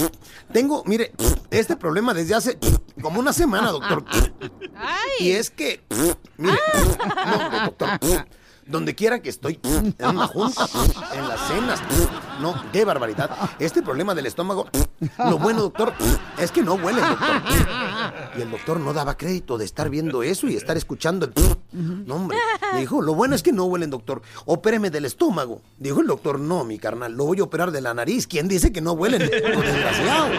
Tengo, 0.51 0.83
mire, 0.85 1.13
este 1.49 1.75
problema 1.75 2.13
desde 2.13 2.35
hace 2.35 2.57
como 3.01 3.19
una 3.19 3.33
semana, 3.33 3.71
doctor. 3.71 4.03
Y 5.19 5.31
es 5.31 5.49
que, 5.49 5.81
mire, 6.37 6.57
no, 7.25 7.45
hombre, 7.45 7.59
doctor, 7.65 8.27
donde 8.65 8.95
quiera 8.95 9.21
que 9.21 9.30
estoy, 9.30 9.60
en 9.63 9.95
una 10.08 10.28
junta, 10.28 10.67
en 11.13 11.28
las 11.28 11.47
cenas, 11.47 11.82
no, 12.39 12.56
qué 12.71 12.86
barbaridad. 12.86 13.30
Este 13.60 13.82
problema 13.82 14.15
del 14.15 14.26
estómago, 14.26 14.67
lo 15.17 15.38
bueno, 15.38 15.62
doctor, 15.62 15.93
es 16.38 16.52
que 16.52 16.62
no 16.62 16.76
huele, 16.76 17.02
doctor. 17.02 17.41
Y 18.38 18.41
el 18.41 18.52
doctor 18.52 18.80
no 18.80 18.93
daba 18.93 19.17
crédito 19.17 19.58
de 19.58 19.65
estar 19.65 19.89
viendo 19.89 20.24
eso 20.24 20.47
y 20.47 20.56
estar 20.56 20.78
escuchando 20.78 21.26
el... 21.26 21.34
No, 21.71 22.15
hombre, 22.15 22.38
dijo, 22.78 23.02
lo 23.02 23.13
bueno 23.13 23.36
es 23.36 23.43
que 23.43 23.52
no 23.52 23.65
huelen, 23.65 23.89
doctor. 23.89 24.21
Opéreme 24.45 24.89
del 24.89 25.06
estómago. 25.06 25.62
Dijo 25.78 26.02
el 26.02 26.08
doctor, 26.08 26.39
no, 26.39 26.63
mi 26.63 26.78
carnal, 26.80 27.13
lo 27.13 27.26
voy 27.26 27.39
a 27.39 27.43
operar 27.43 27.71
de 27.71 27.82
la 27.82 27.93
nariz. 27.93 28.28
¿Quién 28.28 28.47
dice 28.47 28.71
que 28.71 28.82
no 28.82 28.93
huelen? 28.93 29.19
Desgraciado. 29.19 30.30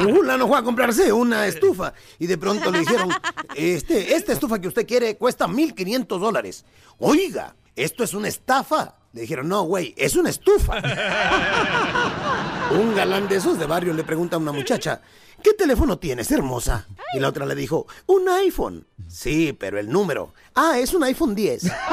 Un 0.00 0.14
fulano 0.14 0.48
fue 0.48 0.58
a 0.58 0.62
comprarse 0.62 1.12
una 1.12 1.46
estufa 1.46 1.94
y 2.18 2.26
de 2.26 2.36
pronto 2.36 2.70
le 2.70 2.80
dijeron, 2.80 3.10
este, 3.54 4.16
esta 4.16 4.32
estufa 4.32 4.58
que 4.58 4.66
usted 4.68 4.86
quiere 4.86 5.16
cuesta 5.16 5.46
1.500 5.46 6.03
dólares. 6.06 6.64
Oiga, 6.98 7.54
esto 7.76 8.04
es 8.04 8.14
una 8.14 8.28
estafa. 8.28 8.96
Le 9.12 9.22
dijeron, 9.22 9.48
no, 9.48 9.62
güey, 9.62 9.94
es 9.96 10.16
una 10.16 10.30
estufa. 10.30 10.74
Un 12.72 12.94
galán 12.94 13.28
de 13.28 13.36
esos 13.36 13.58
de 13.58 13.66
barrio 13.66 13.92
le 13.92 14.02
pregunta 14.02 14.36
a 14.36 14.38
una 14.40 14.50
muchacha, 14.50 15.00
¿qué 15.42 15.52
teléfono 15.52 15.98
tienes, 15.98 16.32
hermosa? 16.32 16.88
Y 17.14 17.20
la 17.20 17.28
otra 17.28 17.46
le 17.46 17.54
dijo, 17.54 17.86
un 18.06 18.28
iPhone. 18.28 18.86
Sí, 19.06 19.52
pero 19.52 19.78
el 19.78 19.88
número. 19.88 20.32
Ah, 20.54 20.78
es 20.78 20.94
un 20.94 21.04
iPhone 21.04 21.34
10. 21.34 21.62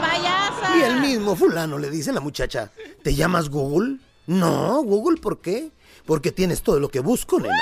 ¡Payasa! 0.00 0.76
Y 0.76 0.82
el 0.82 1.00
mismo 1.00 1.36
fulano 1.36 1.78
le 1.78 1.90
dice 1.90 2.10
a 2.10 2.14
la 2.14 2.20
muchacha, 2.20 2.72
¿te 3.04 3.14
llamas 3.14 3.48
Google? 3.48 3.98
No, 4.26 4.82
Google, 4.82 5.20
¿por 5.20 5.40
qué? 5.40 5.70
Porque 6.04 6.32
tienes 6.32 6.62
todo 6.62 6.80
lo 6.80 6.88
que 6.88 6.98
busco, 7.00 7.38
nena. 7.38 7.54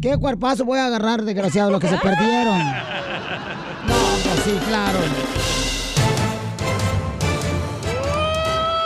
qué 0.00 0.16
cuerpazo 0.16 0.64
voy 0.64 0.78
a 0.78 0.86
agarrar, 0.86 1.22
desgraciados, 1.24 1.72
los 1.72 1.80
que 1.80 1.88
se 1.88 1.98
perdieron. 1.98 2.60
Sí, 4.44 4.50
claro. 4.68 4.98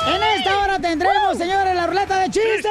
En 0.06 0.22
esta 0.22 0.58
hora 0.62 0.78
tendremos, 0.78 1.36
señores, 1.36 1.74
la 1.74 1.84
ruleta 1.88 2.20
de 2.20 2.26
chistes. 2.26 2.66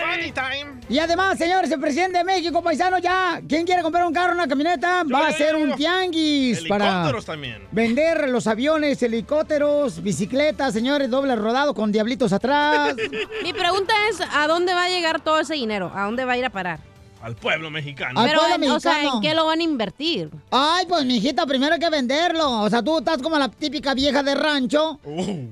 Funny 0.00 0.30
time. 0.30 0.80
Y 0.88 1.00
además, 1.00 1.38
señores, 1.38 1.72
el 1.72 1.80
presidente 1.80 2.18
de 2.18 2.24
México, 2.24 2.62
paisano, 2.62 2.98
ya. 2.98 3.40
¿Quién 3.48 3.66
quiere 3.66 3.82
comprar 3.82 4.06
un 4.06 4.14
carro, 4.14 4.34
una 4.34 4.46
camioneta? 4.46 5.02
Va 5.12 5.26
a 5.26 5.32
ser 5.32 5.56
un 5.56 5.74
tianguis 5.74 6.64
para 6.68 7.10
también. 7.26 7.66
vender 7.72 8.28
los 8.28 8.46
aviones, 8.46 9.02
helicópteros, 9.02 10.00
bicicletas, 10.04 10.72
señores, 10.72 11.10
doble 11.10 11.34
rodado 11.34 11.74
con 11.74 11.90
diablitos 11.90 12.32
atrás. 12.32 12.94
Mi 13.42 13.52
pregunta 13.52 13.92
es, 14.08 14.20
¿a 14.32 14.46
dónde 14.46 14.72
va 14.72 14.84
a 14.84 14.88
llegar 14.88 15.20
todo 15.20 15.40
ese 15.40 15.54
dinero? 15.54 15.90
¿A 15.92 16.04
dónde 16.04 16.24
va 16.24 16.34
a 16.34 16.36
ir 16.36 16.44
a 16.44 16.50
parar? 16.50 16.91
Al 17.22 17.36
pueblo 17.36 17.70
mexicano. 17.70 18.18
Al 18.20 18.32
pueblo 18.32 18.54
en- 18.56 18.70
o 18.72 18.80
sea, 18.80 18.92
mexicano. 18.94 19.16
¿en 19.16 19.22
qué 19.22 19.34
lo 19.34 19.46
van 19.46 19.60
a 19.60 19.62
invertir? 19.62 20.30
Ay, 20.50 20.86
pues, 20.88 21.04
mijita, 21.04 21.46
primero 21.46 21.74
hay 21.74 21.80
que 21.80 21.88
venderlo. 21.90 22.60
O 22.62 22.68
sea, 22.70 22.82
tú 22.82 22.98
estás 22.98 23.18
como 23.22 23.38
la 23.38 23.48
típica 23.48 23.94
vieja 23.94 24.22
de 24.22 24.34
rancho 24.34 24.98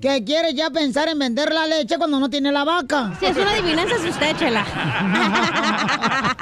que 0.01 0.25
quiere 0.25 0.53
ya 0.55 0.71
pensar 0.71 1.09
en 1.09 1.19
vender 1.19 1.53
la 1.53 1.67
leche 1.67 1.97
cuando 1.99 2.19
no 2.19 2.29
tiene 2.29 2.51
la 2.53 2.65
vaca. 2.65 3.13
Si 3.21 3.27
es 3.27 3.37
una 3.37 3.53
adivinanza, 3.53 3.95
es 3.97 4.05
usted, 4.05 4.37
chela. 4.37 4.67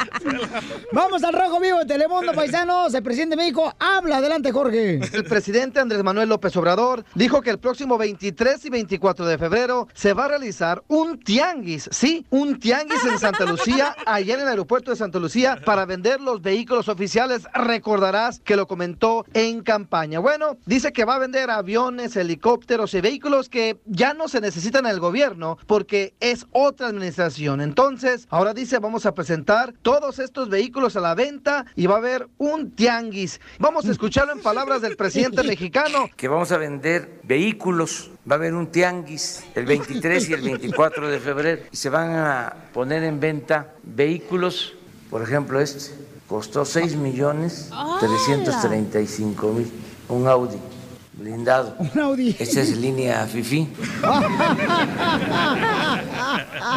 Vamos 0.93 1.23
al 1.23 1.33
rojo 1.35 1.61
vivo 1.61 1.79
de 1.79 1.85
Telemundo, 1.87 2.33
paisanos. 2.33 2.93
El 2.95 3.03
presidente 3.03 3.37
de 3.37 3.43
México 3.43 3.75
habla. 3.79 4.17
Adelante, 4.19 4.51
Jorge. 4.53 5.01
El 5.13 5.25
presidente 5.25 5.81
Andrés 5.81 6.03
Manuel 6.03 6.29
López 6.29 6.57
Obrador 6.57 7.05
dijo 7.15 7.41
que 7.43 7.51
el 7.51 7.59
próximo 7.59 7.99
23 7.99 8.65
y 8.65 8.71
24 8.71 9.27
de 9.27 9.39
febrero 9.39 9.89
se 9.95 10.13
va 10.13 10.25
a 10.25 10.29
realizar 10.29 10.83
un 10.89 11.19
tianguis, 11.21 11.89
sí, 11.93 12.27
un 12.31 12.59
tianguis 12.59 13.05
en 13.05 13.19
Santa 13.19 13.45
Lucía, 13.45 13.95
allá 14.07 14.35
en 14.35 14.41
el 14.41 14.49
aeropuerto 14.49 14.91
de 14.91 14.97
Santa 14.97 15.18
Lucía, 15.19 15.61
para 15.65 15.85
vender 15.85 16.21
los 16.21 16.43
vehículos 16.43 16.89
oficiales. 16.89 17.47
Recordarás 17.55 18.41
que 18.41 18.57
lo 18.57 18.67
comentó 18.67 19.25
en 19.35 19.63
campaña. 19.63 20.19
Bueno, 20.19 20.59
dice 20.67 20.93
que 20.93 21.05
va 21.05 21.17
a 21.17 21.19
vender 21.19 21.51
aviones, 21.51 22.17
helicópteros 22.17 22.95
y 22.95 23.01
vehículos 23.01 23.49
que 23.49 23.79
ya 23.87 24.15
no 24.15 24.29
se 24.29 24.41
necesitan 24.41 24.87
en 24.87 24.93
el 24.93 25.01
gobierno 25.01 25.59
porque 25.67 26.15
es 26.21 26.47
otra 26.53 26.89
administración. 26.89 27.61
Entonces, 27.61 28.27
ahora 28.31 28.55
dice, 28.55 28.79
vamos 28.79 29.07
a 29.07 29.15
presentar 29.15 29.75
todos 29.83 30.19
estos 30.19 30.49
vehículos 30.49 30.97
a 30.97 31.01
la 31.01 31.15
venta 31.15 31.67
y 31.77 31.87
va 31.87 31.95
a 31.95 31.99
haber 31.99 32.29
un 32.39 32.73
tianguis. 32.73 33.41
Vamos 33.59 33.87
a 33.87 33.91
escucharlo 33.91 34.33
en 34.33 34.41
palabras 34.41 34.83
del 34.83 34.97
presidente 34.97 35.43
mexicano. 35.43 36.09
que 36.17 36.29
vamos 36.29 36.53
a 36.53 36.59
vender 36.59 37.21
vehículos. 37.25 38.11
Va 38.31 38.35
a 38.35 38.39
haber 38.39 38.55
un 38.55 38.67
tianguis 38.67 39.45
el 39.55 39.65
23 39.65 40.29
y 40.29 40.33
el 40.35 40.43
24 40.43 41.09
de 41.09 41.19
febrero 41.19 41.63
y 41.71 41.77
se 41.77 41.89
van 41.89 42.11
a 42.11 42.55
poner 42.73 43.03
en 43.03 43.21
venta 43.21 43.75
vehículos, 43.83 44.75
por 45.11 45.23
ejemplo 45.23 45.61
este, 45.61 45.95
costó 46.29 46.65
6 46.65 46.97
millones 46.97 47.71
335 48.01 49.53
mil, 49.53 49.73
un 50.09 50.29
Audi 50.29 50.59
blindado. 51.19 51.75
Un 51.79 52.01
Audi. 52.01 52.37
Esta 52.39 52.61
es 52.61 52.77
línea 52.77 53.27
FIFI. 53.27 53.69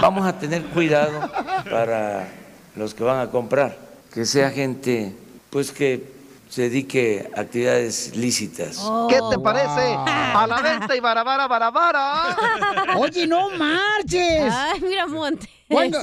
Vamos 0.02 0.26
a 0.26 0.38
tener 0.39 0.63
cuidado 0.65 1.30
para 1.70 2.28
los 2.76 2.94
que 2.94 3.04
van 3.04 3.20
a 3.20 3.30
comprar, 3.30 3.78
que 4.13 4.26
sea 4.26 4.50
gente 4.50 5.15
pues 5.50 5.72
que 5.72 6.22
se 6.50 6.63
dedique 6.63 7.30
a 7.36 7.41
actividades 7.41 8.15
lícitas. 8.15 8.82
¿Qué 9.08 9.20
te 9.30 9.39
parece? 9.39 9.96
A 9.96 10.46
la 10.48 10.62
venta 10.62 10.96
y 10.96 11.00
barabara, 11.00 11.48
barabara. 11.48 12.36
Oye, 12.98 13.26
no 13.28 13.50
marches. 13.52 14.54
Ay, 14.54 14.82
mira, 14.82 15.08
Monte. 15.08 15.48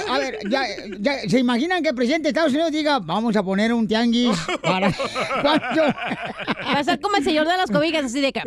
A 0.09 0.17
ver, 0.19 0.37
ya, 0.49 0.63
ya, 0.99 1.19
¿se 1.29 1.39
imaginan 1.39 1.81
que 1.83 1.89
el 1.89 1.95
presidente 1.95 2.23
de 2.23 2.29
Estados 2.29 2.51
Unidos 2.53 2.71
diga, 2.71 2.99
vamos 2.99 3.35
a 3.35 3.43
poner 3.43 3.71
un 3.73 3.87
tianguis 3.87 4.37
para... 4.63 4.91
¿Cuándo? 5.41 5.83
Va 6.65 6.79
a 6.79 6.83
ser 6.83 6.99
como 6.99 7.15
el 7.17 7.23
señor 7.23 7.47
de 7.47 7.57
las 7.57 7.69
cobijas, 7.71 8.05
así 8.05 8.21
de 8.21 8.31
que 8.31 8.41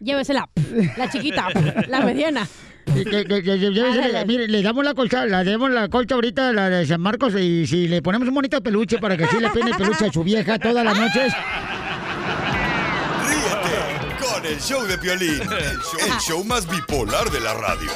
llévesela, 0.00 0.48
la 0.96 1.10
chiquita, 1.10 1.48
la 1.88 2.00
mediana. 2.00 2.46
Que- 2.86 3.04
que- 3.04 4.24
mire, 4.26 4.48
le 4.48 4.62
damos 4.62 4.82
la 4.84 4.94
colcha, 4.94 5.26
le 5.26 5.44
damos 5.44 5.70
la 5.70 5.88
colcha 5.88 6.14
ahorita, 6.14 6.52
la 6.54 6.70
de 6.70 6.86
San 6.86 7.00
Marcos, 7.02 7.34
y 7.34 7.66
si 7.66 7.86
le 7.86 8.00
ponemos 8.00 8.26
un 8.28 8.34
bonito 8.34 8.62
peluche 8.62 8.98
para 8.98 9.16
que 9.16 9.24
así 9.24 9.38
le 9.38 9.50
peine 9.50 9.70
el 9.72 9.76
peluche 9.76 10.06
a 10.06 10.12
su 10.12 10.24
vieja 10.24 10.58
todas 10.58 10.84
las 10.84 10.96
noches. 10.98 11.32
Ríete 13.28 14.24
con 14.24 14.46
el 14.46 14.58
show 14.60 14.82
de 14.86 14.96
Piolín, 14.98 15.34
el 15.42 15.78
show, 15.78 16.00
el 16.06 16.18
show 16.18 16.44
más 16.44 16.68
bipolar 16.68 17.30
de 17.30 17.40
la 17.40 17.54
radio. 17.54 17.90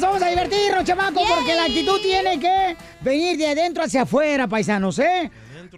Vamos 0.00 0.22
a 0.22 0.28
divertirnos, 0.28 0.84
chamaco, 0.84 1.20
porque 1.28 1.54
la 1.54 1.64
actitud 1.64 2.00
tiene 2.00 2.38
que 2.40 2.76
venir 3.00 3.36
de 3.36 3.48
adentro 3.48 3.84
hacia 3.84 4.02
afuera, 4.02 4.46
paisanos, 4.48 4.98
¿eh? 4.98 5.30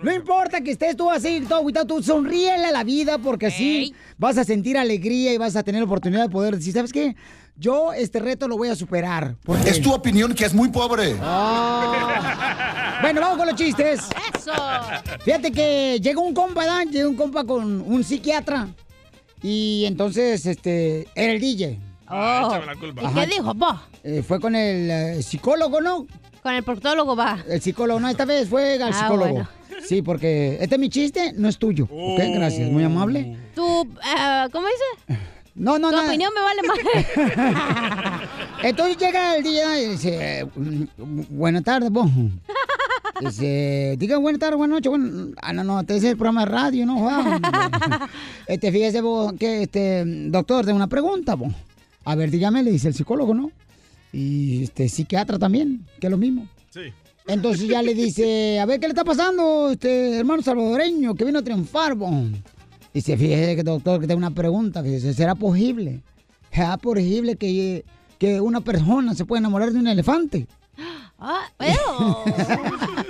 No 0.02 0.12
importa 0.14 0.61
que 0.61 0.70
estés 0.70 0.96
tú 0.96 1.11
así, 1.11 1.40
todo 1.48 1.59
agüitado, 1.59 1.87
tú 1.87 2.02
sonríele 2.02 2.66
a 2.66 2.70
la 2.70 2.85
vida, 2.85 3.18
porque 3.18 3.46
así 3.46 3.94
vas 4.18 4.38
a 4.38 4.44
sentir 4.44 4.78
alegría 4.78 5.33
y 5.33 5.37
vas 5.38 5.56
a 5.56 5.62
tener 5.62 5.80
la 5.80 5.87
oportunidad 5.87 6.22
de 6.22 6.28
poder 6.28 6.56
decir, 6.56 6.72
¿sabes 6.74 6.92
qué? 6.92 7.16
Yo 7.56 7.92
este 7.92 8.20
reto 8.20 8.46
lo 8.48 8.56
voy 8.56 8.68
a 8.68 8.76
superar. 8.76 9.35
porque- 9.44 9.68
Es 9.70 9.83
tu 9.83 9.92
opinión 9.92 10.33
que 10.35 10.44
es 10.44 10.54
muy 10.54 10.68
pobre. 10.68 11.16
Ah. 11.20 12.98
Bueno, 13.02 13.20
vamos 13.20 13.38
con 13.38 13.46
los 13.48 13.56
chistes. 13.56 14.00
Eso. 14.38 14.52
Fíjate 15.24 15.50
que 15.52 15.98
llegó 16.00 16.22
un 16.22 16.35
compa, 16.35 16.61
¿verdad? 16.61 16.83
Llegó 16.90 17.11
un 17.11 17.16
compa 17.16 17.44
con 17.44 17.80
un 17.80 18.04
psiquiatra. 18.04 18.68
Y 19.42 19.85
entonces, 19.87 20.46
este, 20.46 21.09
era 21.14 21.33
el 21.33 21.40
DJ. 21.40 21.78
Ah, 22.11 22.49
échame 22.51 22.66
la 22.66 22.77
culpa. 22.77 23.03
¿Y 23.03 23.05
Ajá. 23.07 23.20
qué 23.20 23.27
dijo, 23.35 23.55
pa? 23.55 23.83
Eh, 24.03 24.23
fue 24.27 24.40
con 24.40 24.55
el 24.57 24.90
eh, 24.90 25.23
psicólogo, 25.23 25.81
¿no? 25.81 26.07
Con 26.42 26.55
el 26.55 26.62
proctólogo 26.64 27.14
va. 27.14 27.38
El 27.49 27.61
psicólogo, 27.61 28.01
no, 28.01 28.09
esta 28.09 28.25
vez 28.25 28.49
fue 28.49 28.75
al 28.83 28.92
Ah, 28.92 28.92
psicólogo. 28.92 29.33
bueno. 29.33 29.49
Sí, 29.87 30.03
porque 30.03 30.59
este 30.61 30.75
es 30.75 30.81
mi 30.81 30.88
chiste, 30.90 31.33
no 31.37 31.49
es 31.49 31.57
tuyo. 31.59 31.85
Ok, 31.90 32.20
gracias, 32.35 32.70
muy 32.70 32.85
amable. 32.85 33.38
Tu, 33.55 33.88
ah, 34.03 34.49
¿cómo 34.53 34.66
dice? 34.66 35.20
No, 35.55 35.79
no, 35.79 35.90
Tu 35.90 35.96
no. 35.96 36.05
opinión 36.07 36.33
me 36.35 36.40
vale 36.40 36.62
más. 36.66 38.20
Entonces 38.62 38.96
llega 38.99 39.37
el 39.37 39.42
día 39.42 39.81
y 39.81 39.88
dice, 39.90 40.46
mm, 40.55 40.85
buenas 41.31 41.64
tardes, 41.64 41.90
vos. 41.90 42.09
Dice, 43.20 43.96
diga 43.99 44.16
buenas 44.18 44.38
tardes, 44.40 44.57
buenas 44.57 44.77
noches. 44.77 44.90
Bueno, 44.90 45.35
ah, 45.42 45.53
no, 45.53 45.64
no, 45.64 45.81
este 45.81 45.96
es 45.96 46.05
el 46.05 46.16
programa 46.16 46.44
de 46.44 46.51
radio, 46.53 46.87
¿no? 46.87 46.99
jodan. 46.99 47.40
este, 48.46 48.73
fíjese 48.73 49.01
vos 49.01 49.33
que, 49.38 49.62
este, 49.64 50.05
doctor, 50.07 50.64
tengo 50.64 50.77
una 50.77 50.87
pregunta, 50.88 51.35
vos. 51.35 51.53
A 52.04 52.14
ver, 52.14 52.30
dígame, 52.30 52.62
le 52.62 52.72
dice 52.72 52.88
el 52.88 52.94
psicólogo, 52.94 53.34
¿no? 53.34 53.50
Y 54.12 54.64
este, 54.64 54.88
psiquiatra 54.88 55.38
también, 55.38 55.86
que 56.00 56.06
es 56.06 56.10
lo 56.10 56.16
mismo. 56.16 56.48
Sí. 56.70 56.92
Entonces 57.26 57.68
ya 57.68 57.82
le 57.82 57.94
dice, 57.94 58.58
a 58.58 58.66
ver, 58.66 58.80
¿qué 58.80 58.86
le 58.86 58.92
está 58.92 59.04
pasando, 59.04 59.70
este 59.70 60.18
hermano 60.18 60.42
salvadoreño 60.42 61.14
que 61.14 61.24
vino 61.24 61.38
a 61.38 61.42
triunfar, 61.42 61.94
vos? 61.94 62.12
Dice, 62.92 63.16
fíjese 63.16 63.54
que 63.56 63.62
doctor, 63.62 64.00
que 64.00 64.06
tengo 64.06 64.18
una 64.18 64.32
pregunta, 64.32 64.82
fíjese, 64.82 65.14
¿será 65.14 65.34
posible? 65.34 66.00
¿Será 66.52 66.76
posible 66.76 67.36
que, 67.36 67.84
que 68.18 68.40
una 68.40 68.60
persona 68.60 69.14
se 69.14 69.24
pueda 69.24 69.38
enamorar 69.38 69.72
de 69.72 69.78
un 69.78 69.86
elefante? 69.88 70.46
Ah. 71.22 71.44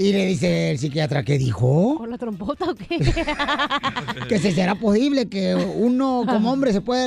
Y 0.00 0.14
le 0.14 0.24
dice 0.24 0.70
el 0.70 0.78
psiquiatra, 0.78 1.22
¿qué 1.22 1.36
dijo? 1.36 1.96
¿Con 1.98 2.08
la 2.08 2.16
trompota 2.16 2.70
o 2.70 2.74
qué? 2.74 2.86
Que 4.30 4.38
si 4.38 4.50
será 4.52 4.74
posible 4.74 5.26
que 5.26 5.54
uno 5.54 6.24
como 6.26 6.50
hombre 6.50 6.72
se 6.72 6.80
pueda 6.80 7.04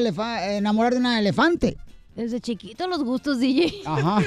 enamorar 0.55 0.93
de 0.93 0.99
una 0.99 1.17
elefante. 1.17 1.75
Desde 2.15 2.39
chiquito 2.39 2.85
los 2.87 3.03
gustos, 3.03 3.39
DJ. 3.39 3.81
Ajá. 3.85 4.21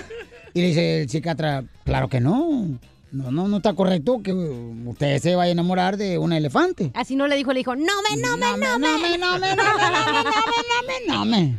Y 0.53 0.63
le 0.63 0.67
dice 0.67 1.03
el 1.03 1.09
psiquiatra, 1.09 1.63
claro 1.85 2.09
que 2.09 2.21
no. 2.21 2.77
No, 3.13 3.31
no, 3.31 3.47
no 3.47 3.59
está 3.59 3.73
correcto 3.75 4.21
que 4.21 4.33
usted 4.33 5.21
se 5.21 5.37
vaya 5.37 5.51
a 5.51 5.53
enamorar 5.53 5.97
de 5.97 6.19
un 6.19 6.33
elefante. 6.33 6.91
Así 6.95 7.15
no 7.15 7.29
le 7.29 7.37
dijo, 7.37 7.53
le 7.53 7.61
dijo, 7.61 7.77
no 7.77 7.85
me, 7.85 8.21
no 8.21 8.37
me, 8.37 8.47
no 8.51 8.57
me. 8.57 8.59
No 8.59 8.79
me, 8.79 8.79
no 8.79 8.99
me, 8.99 9.17
no 9.17 9.39
me, 9.39 9.39
no 9.39 9.39
me, 9.39 9.55
no 9.55 10.87
me, 10.89 11.15
no 11.15 11.25
me. 11.25 11.59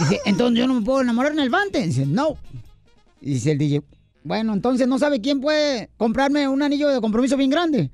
Dice, 0.00 0.20
entonces 0.24 0.58
yo 0.58 0.66
no 0.66 0.74
me 0.74 0.84
puedo 0.84 1.02
enamorar 1.02 1.30
de 1.30 1.36
un 1.36 1.42
elefante. 1.42 1.86
Dice, 1.86 2.06
no. 2.06 2.36
Y 3.20 3.34
dice 3.34 3.52
el 3.52 3.58
DJ, 3.58 3.82
bueno, 4.22 4.52
entonces 4.52 4.86
no 4.86 4.98
sabe 4.98 5.20
quién 5.20 5.40
puede 5.40 5.90
comprarme 5.96 6.48
un 6.48 6.62
anillo 6.62 6.88
de 6.88 7.00
compromiso 7.00 7.36
bien 7.36 7.50
grande. 7.50 7.90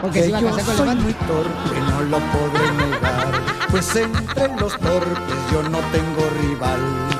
Porque 0.00 0.22
se 0.22 0.28
iba 0.28 0.38
a 0.38 0.40
yo 0.40 0.50
casar 0.54 0.76
con 0.76 0.86
soy 0.86 0.96
muy 0.96 1.12
torpe, 1.12 1.80
no 1.80 2.00
lo 2.02 2.18
podré 2.18 2.70
negar. 2.72 3.68
Pues 3.70 3.96
entre 3.96 4.48
los 4.56 4.78
torpes 4.78 5.36
yo 5.52 5.62
no 5.64 5.78
tengo 5.90 6.30
rival. 6.40 7.17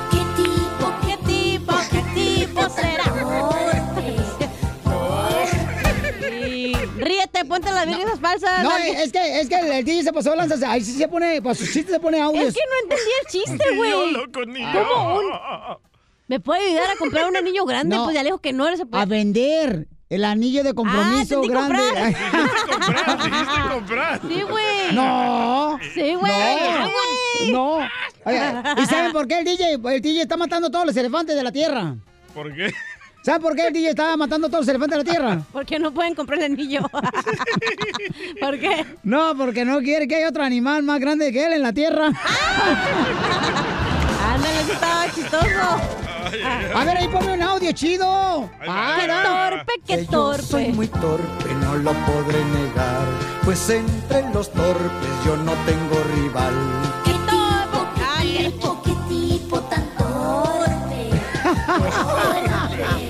Ríete, 7.33 7.49
ponte 7.49 7.71
las 7.73 7.87
virgenes 7.87 8.21
falsas. 8.21 8.63
No, 8.63 8.77
es 8.77 9.13
que, 9.13 9.41
es 9.41 9.49
que 9.49 9.55
el, 9.59 9.67
el 9.73 9.85
DJ 9.85 10.03
se 10.05 10.13
pasó 10.13 10.35
lanzas. 10.35 10.63
Ahí 10.63 10.83
sí 10.83 10.93
se 10.93 11.09
pone, 11.09 11.41
para 11.43 11.55
sus 11.55 11.73
chistes 11.73 11.95
se 11.95 12.01
pone 12.01 12.21
audio. 12.21 12.43
Es 12.47 12.55
que 12.55 12.61
no 12.61 12.83
entendí 12.83 13.11
el 13.23 13.27
chiste, 13.31 13.77
güey. 13.77 14.13
Loco, 14.13 14.45
ni. 14.47 14.61
¿Cómo 14.73 15.19
un- 15.19 15.79
¿Me 16.27 16.41
puede 16.41 16.67
ayudar 16.69 16.91
a 16.91 16.97
comprar 16.97 17.27
un 17.29 17.37
anillo 17.37 17.65
grande? 17.65 17.97
No. 17.97 18.05
Pues 18.05 18.15
ya 18.15 18.23
le 18.23 18.29
dijo 18.29 18.39
que 18.39 18.53
no 18.53 18.75
se 18.77 18.85
puede. 18.85 19.03
A 19.03 19.07
vender 19.07 19.89
el 20.11 20.25
anillo 20.25 20.63
de 20.63 20.75
compromiso 20.75 21.41
Ah, 21.43 21.49
grande. 21.49 21.79
comprar. 22.71 23.23
Dijiste 23.23 23.61
comprar. 23.73 24.21
Sí, 24.29 24.43
güey. 24.43 24.93
No. 24.93 25.79
Sí, 25.95 26.15
güey. 26.15 26.33
No. 27.51 27.79
Oiga, 28.25 28.75
¿Y 28.77 28.87
saben 28.87 29.13
por 29.13 29.27
qué 29.27 29.39
el 29.39 29.45
DJ? 29.47 29.73
El 29.83 30.01
DJ 30.03 30.23
está 30.23 30.37
matando 30.37 30.71
todos 30.71 30.85
los 30.87 30.97
elefantes 30.97 31.35
de 31.35 31.43
la 31.43 31.53
tierra. 31.53 31.95
¿Por 32.35 32.55
qué? 32.55 32.73
¿Saben 33.23 33.43
por 33.43 33.55
qué 33.55 33.67
el 33.67 33.73
DJ 33.73 33.91
está 33.91 34.17
matando 34.17 34.49
todos 34.49 34.61
los 34.65 34.69
elefantes 34.69 34.99
de 34.99 35.05
la 35.05 35.11
tierra? 35.11 35.43
Porque 35.53 35.79
no 35.79 35.93
pueden 35.93 36.15
comprar 36.15 36.39
el 36.39 36.53
anillo. 36.53 36.81
¿Por 38.41 38.59
qué? 38.59 38.87
No, 39.03 39.37
porque 39.37 39.65
no 39.65 39.81
quiere 39.81 40.07
que 40.09 40.17
haya 40.17 40.29
otro 40.29 40.43
animal 40.45 40.83
más 40.83 40.99
grande 41.01 41.33
que 41.33 41.45
él 41.47 41.53
en 41.55 41.63
la 41.63 41.73
tierra. 41.73 42.07
Ándale, 44.25 44.61
eso 44.61 44.73
estaba 44.73 45.13
chistoso. 45.13 45.81
A 46.75 46.85
ver, 46.85 46.97
ahí 46.99 47.09
ponme 47.09 47.33
un 47.33 47.43
audio 47.43 47.73
chido. 47.73 48.49
Qué 48.61 48.67
torpe, 49.25 49.73
qué 49.87 49.97
Que 49.97 50.07
yo 50.07 50.35
soy 50.35 50.65
torpe. 50.65 50.73
muy 50.75 50.89
torpe, 50.89 51.55
no 51.63 51.77
lo 51.77 51.93
podré 51.93 52.45
negar. 52.45 53.07
Pues 53.45 53.71
entre 53.71 54.23
los 54.33 54.51
torpes 54.53 55.25
yo 55.25 55.37
no 55.39 55.53
tengo 55.65 56.03
rival. 56.15 56.55
Qué 57.05 57.13
torpe. 57.13 58.03
Ay, 58.17 58.55
¿Qué 58.85 58.93
tipo 59.09 59.61
tan 59.63 59.85
torpe? 59.97 61.11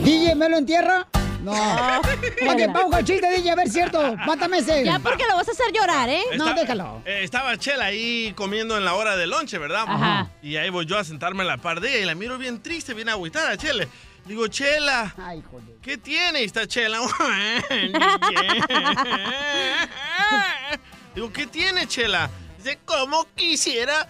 DJ, 0.09 0.35
¿me 0.35 0.49
lo 0.49 0.57
entierra? 0.57 1.07
No. 1.43 1.53
Ok, 1.53 2.73
pausa 2.73 3.01
el 3.01 3.05
chiste, 3.05 3.29
DJ, 3.31 3.51
a 3.51 3.55
ver, 3.55 3.69
cierto. 3.69 4.17
Mátame 4.27 4.59
ese. 4.59 4.83
Ya 4.85 4.99
porque 4.99 5.25
lo 5.29 5.37
vas 5.37 5.47
a 5.49 5.53
hacer 5.53 5.71
llorar, 5.73 6.09
¿eh? 6.09 6.23
No, 6.37 6.53
déjalo. 6.55 7.03
eh, 7.05 7.21
estaba 7.25 7.57
Chela 7.59 7.85
ahí 7.87 8.33
comiendo 8.35 8.77
en 8.79 8.85
la 8.87 8.95
hora 8.95 9.17
de 9.17 9.27
lonche, 9.27 9.59
¿verdad? 9.59 9.85
Ajá. 9.87 10.31
Y 10.43 10.57
ahí 10.57 10.71
voy 10.71 10.87
yo 10.87 10.97
a 10.99 11.05
sentarme 11.05 11.43
en 11.43 11.49
la 11.49 11.59
par 11.59 11.81
de 11.81 11.91
ella 11.91 11.99
y 12.03 12.07
la 12.07 12.15
miro 12.15 12.39
bien 12.39 12.63
triste, 12.63 12.95
bien 12.95 13.09
agüitada, 13.11 13.57
Chela. 13.59 13.87
Digo, 14.25 14.47
Chela, 14.49 15.15
Ay, 15.19 15.43
joder. 15.51 15.77
¿qué 15.83 15.99
tiene? 15.99 16.41
Y 16.43 16.45
está 16.45 16.67
Chela. 16.67 17.01
Digo, 21.15 21.33
¿qué 21.33 21.47
tiene, 21.47 21.87
Chela? 21.87 22.31
Dice, 22.57 22.79
¿cómo 22.85 23.27
quisiera 23.35 24.07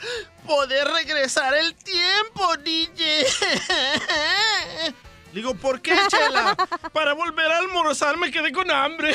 poder 0.47 0.87
regresar 0.89 1.55
el 1.55 1.75
tiempo, 1.75 2.57
DJ? 2.65 3.27
Digo, 5.33 5.55
¿por 5.55 5.81
qué, 5.81 5.95
Chela? 6.09 6.57
Para 6.93 7.13
volver 7.15 7.51
a 7.53 7.59
almorzar 7.59 8.17
me 8.17 8.31
quedé 8.31 8.51
con 8.53 8.71
hambre. 8.71 9.15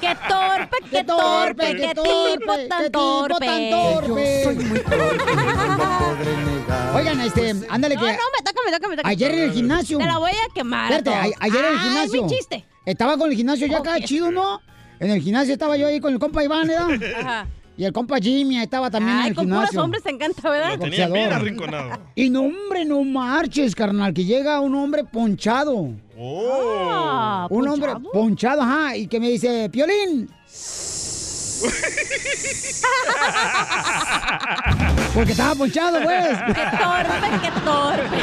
Qué 0.00 0.16
torpe, 0.28 0.76
qué 0.90 1.04
torpe, 1.04 1.76
qué 1.76 1.88
tipo 1.88 2.56
tan 2.68 2.82
qué 2.82 2.84
tipo 2.90 2.98
torpe. 2.98 3.46
tan 3.46 3.56
Que 3.58 3.70
yo 3.70 4.00
torpe. 4.00 4.44
soy 4.44 4.54
muy 4.56 4.80
torpe, 4.80 5.36
no 5.36 5.98
podré 5.98 6.36
negar. 6.36 6.96
Oigan, 6.96 7.20
este, 7.20 7.54
ándale 7.68 7.94
No, 7.94 8.00
que... 8.02 8.06
no, 8.12 8.18
me 8.18 8.44
toca, 8.44 8.60
me 8.64 8.72
toca, 8.72 8.88
me 8.88 8.96
toca. 8.96 9.08
Ayer 9.08 9.30
en 9.32 9.40
el 9.40 9.52
gimnasio. 9.52 9.98
Te 9.98 10.06
la 10.06 10.18
voy 10.18 10.32
a 10.32 10.52
quemar. 10.54 10.92
Espérate, 10.92 11.34
ayer 11.40 11.64
en 11.64 11.72
el 11.72 11.78
Ah, 11.78 11.82
gimnasio. 11.82 12.24
Es 12.26 12.30
mi 12.30 12.36
chiste. 12.36 12.64
Estaba 12.84 13.16
con 13.16 13.30
el 13.30 13.36
gimnasio 13.36 13.66
ya 13.66 13.78
acá, 13.78 14.00
chido, 14.00 14.30
¿no? 14.30 14.60
En 15.00 15.10
el 15.10 15.20
gimnasio 15.22 15.52
estaba 15.52 15.76
yo 15.76 15.86
ahí 15.86 16.00
con 16.00 16.12
el 16.12 16.18
compa 16.18 16.42
Iván, 16.42 16.66
¿verdad? 16.66 16.88
Ajá. 17.20 17.46
Y 17.78 17.84
el 17.84 17.92
compa 17.92 18.18
Jimmy 18.18 18.56
ahí 18.56 18.64
estaba 18.64 18.90
también 18.90 19.18
en 19.18 19.22
Ay, 19.22 19.28
el 19.28 19.36
con 19.36 19.48
puros 19.48 19.76
hombres 19.76 20.02
te 20.02 20.10
encanta, 20.10 20.50
¿verdad? 20.50 20.72
Lo 20.72 20.80
tenía 20.80 21.06
bien 21.06 21.32
arrinconado. 21.32 22.00
Y 22.16 22.28
no, 22.28 22.42
hombre, 22.42 22.84
no 22.84 23.04
marches, 23.04 23.72
carnal, 23.72 24.12
que 24.12 24.24
llega 24.24 24.58
un 24.58 24.74
hombre 24.74 25.04
ponchado. 25.04 25.92
Oh. 26.18 27.46
Un 27.48 27.68
hombre 27.68 27.92
¿ponchado? 27.92 28.12
ponchado, 28.12 28.62
ajá, 28.62 28.96
y 28.96 29.06
que 29.06 29.20
me 29.20 29.30
dice, 29.30 29.70
Piolín. 29.70 30.28
Porque 35.14 35.32
estaba 35.32 35.54
ponchado, 35.54 36.00
pues. 36.02 36.38
Qué 36.46 36.54
torpe, 36.54 37.28
qué 37.42 37.50
torpe. 37.64 38.18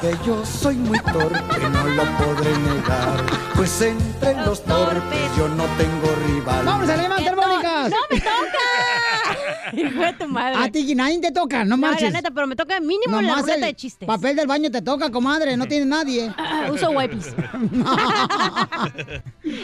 Que 0.00 0.16
yo 0.26 0.44
soy 0.44 0.76
muy 0.76 0.98
torpe, 1.00 1.58
no 1.70 1.84
lo 1.88 2.04
podré 2.18 2.56
negar. 2.58 3.24
Pues 3.56 3.80
entre 3.82 4.34
Los 4.36 4.46
los 4.46 4.64
torpes 4.64 5.36
yo 5.36 5.48
no 5.48 5.64
tengo 5.76 6.14
rival. 6.26 6.64
Vamos 6.64 6.88
a 6.88 6.94
to- 6.96 7.16
telefónicas. 7.16 7.90
¡No 7.90 7.96
me 8.10 8.20
toca! 8.20 9.72
Hijo 9.72 10.00
de 10.00 10.12
tu 10.14 10.28
madre. 10.28 10.56
A 10.64 10.70
ti 10.70 10.94
nadie 10.94 11.20
te 11.20 11.32
toca, 11.32 11.64
no 11.64 11.70
No, 11.76 11.76
marches. 11.78 12.12
la 12.12 12.18
neta, 12.18 12.30
pero 12.30 12.46
me 12.46 12.56
toca 12.56 12.80
mínimo 12.80 13.16
la 13.20 13.28
Nomás 13.28 13.40
ruleta 13.42 13.54
el 13.56 13.60
de 13.62 13.74
chistes. 13.76 14.06
papel 14.06 14.36
del 14.36 14.46
baño 14.46 14.70
te 14.70 14.82
toca, 14.82 15.10
comadre, 15.10 15.56
no 15.56 15.66
tiene 15.66 15.86
nadie. 15.86 16.32
Ah, 16.36 16.68
Uso 16.72 16.90
wipes. 16.90 17.28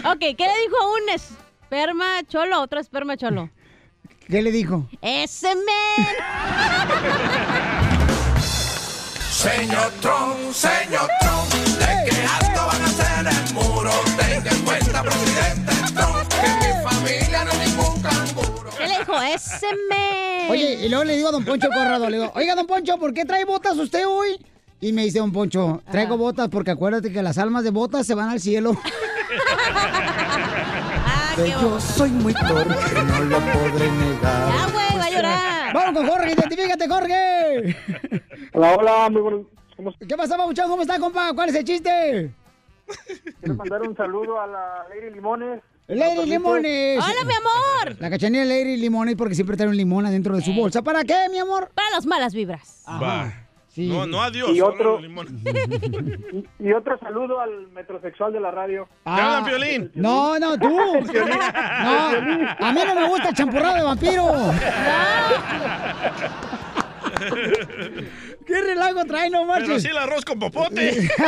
ok, 0.04 0.18
¿qué 0.18 0.34
le 0.46 0.60
dijo 0.62 0.76
a 0.80 0.86
un 0.92 1.08
esperma 1.14 2.06
cholo 2.28 2.56
a 2.56 2.60
otro 2.60 2.80
esperma 2.80 3.16
cholo? 3.16 3.50
¿Qué 4.28 4.42
le 4.42 4.50
dijo? 4.50 4.88
¡Ese 5.02 5.54
men! 5.54 6.06
Señor 9.30 9.92
Trump, 10.00 10.52
señor 10.52 11.08
Trump, 11.20 11.52
¿de 11.78 12.10
qué 12.10 12.16
alto 12.26 12.66
van 12.66 12.82
a 12.82 12.86
hacer 12.86 13.26
el 13.28 13.54
muro? 13.54 13.90
Tenga 14.18 14.50
en 14.50 14.62
cuenta, 14.62 15.02
presidente 15.04 15.72
Trump, 15.94 16.28
que 16.28 16.48
mi 16.58 16.72
familia 16.82 17.44
no 17.44 17.52
es 17.52 17.68
ningún 17.68 18.02
canguro. 18.02 18.70
¿Qué 18.76 18.88
le 18.88 18.98
dijo? 18.98 19.22
¡Ese 19.22 19.68
men! 19.88 20.50
Oye, 20.50 20.74
y 20.84 20.88
luego 20.88 21.04
le 21.04 21.16
digo 21.16 21.28
a 21.28 21.32
don 21.32 21.44
Poncho 21.44 21.68
Corrado, 21.68 22.10
le 22.10 22.18
digo, 22.18 22.32
oiga, 22.34 22.56
don 22.56 22.66
Poncho, 22.66 22.98
¿por 22.98 23.14
qué 23.14 23.24
trae 23.24 23.44
botas 23.44 23.76
usted 23.76 24.08
hoy? 24.08 24.44
Y 24.80 24.92
me 24.92 25.04
dice 25.04 25.20
don 25.20 25.30
Poncho, 25.30 25.82
traigo 25.88 26.16
botas 26.16 26.48
porque 26.48 26.72
acuérdate 26.72 27.12
que 27.12 27.22
las 27.22 27.38
almas 27.38 27.62
de 27.62 27.70
botas 27.70 28.04
se 28.04 28.14
van 28.14 28.30
al 28.30 28.40
cielo. 28.40 28.76
Ah, 31.38 31.42
Que 31.44 31.50
yo 31.50 31.78
soy 31.80 32.10
muy 32.10 32.32
torpe, 32.32 32.74
no 33.04 33.20
lo 33.24 33.38
podré 33.40 33.90
negar. 33.90 34.48
Ya, 34.52 34.72
güey, 34.72 34.98
va 34.98 35.04
a 35.04 35.10
llorar. 35.10 35.74
Vamos 35.74 35.94
con 35.94 36.08
Jorge, 36.08 36.32
identifícate, 36.32 36.88
Jorge. 36.88 37.76
Hola, 38.54 38.76
hola, 38.76 39.10
muy 39.10 39.20
buenos. 39.20 39.46
¿Qué 40.08 40.16
pasa, 40.16 40.38
Pabuchón? 40.38 40.70
¿Cómo 40.70 40.80
está, 40.82 40.98
compa? 40.98 41.32
¿Cuál 41.34 41.50
es 41.50 41.54
el 41.56 41.64
chiste? 41.64 42.30
Quiero 43.40 43.54
mandar 43.56 43.82
un 43.82 43.94
saludo 43.94 44.40
a 44.40 44.46
la 44.46 44.86
Lady 44.88 45.14
Limones. 45.14 45.60
Lady 45.88 46.24
Limones. 46.26 46.98
¡Hola, 47.04 47.24
mi 47.26 47.34
amor! 47.34 48.00
La 48.00 48.08
cachanilla 48.08 48.44
de 48.44 48.48
Lady 48.48 48.76
Limones 48.78 49.14
porque 49.16 49.34
siempre 49.34 49.56
trae 49.58 49.68
un 49.68 49.76
limón 49.76 50.06
adentro 50.06 50.34
de 50.34 50.42
su 50.42 50.54
bolsa. 50.54 50.80
¿Para 50.82 51.04
qué, 51.04 51.28
mi 51.30 51.38
amor? 51.38 51.70
Para 51.74 51.90
las 51.90 52.06
malas 52.06 52.32
vibras. 52.32 52.82
Va. 52.88 53.45
Sí. 53.76 53.88
No, 53.88 54.06
no 54.06 54.22
adiós. 54.22 54.52
Y 54.54 54.62
otro-. 54.62 54.98
Y, 56.32 56.46
y 56.66 56.72
otro 56.72 56.98
saludo 56.98 57.40
al 57.40 57.68
metrosexual 57.72 58.32
de 58.32 58.40
la 58.40 58.50
radio. 58.50 58.88
¿Te 59.04 59.10
hablan, 59.10 59.44
Piolín? 59.44 59.90
No, 59.94 60.38
no, 60.38 60.58
tú. 60.58 60.66
No, 60.70 60.94
a 62.58 62.72
mí 62.72 62.80
no 62.86 62.94
me 62.94 63.08
gusta 63.08 63.28
el 63.28 63.34
champurrado 63.34 63.76
de 63.76 63.82
vampiro. 63.82 64.24
¿Qué 68.46 68.60
relajo 68.60 69.04
trae, 69.04 69.28
no 69.28 69.40
Pero 69.40 69.46
marches? 69.46 69.82
sí 69.82 69.88
el 69.88 69.98
arroz 69.98 70.24
con 70.24 70.38
popote. 70.38 71.10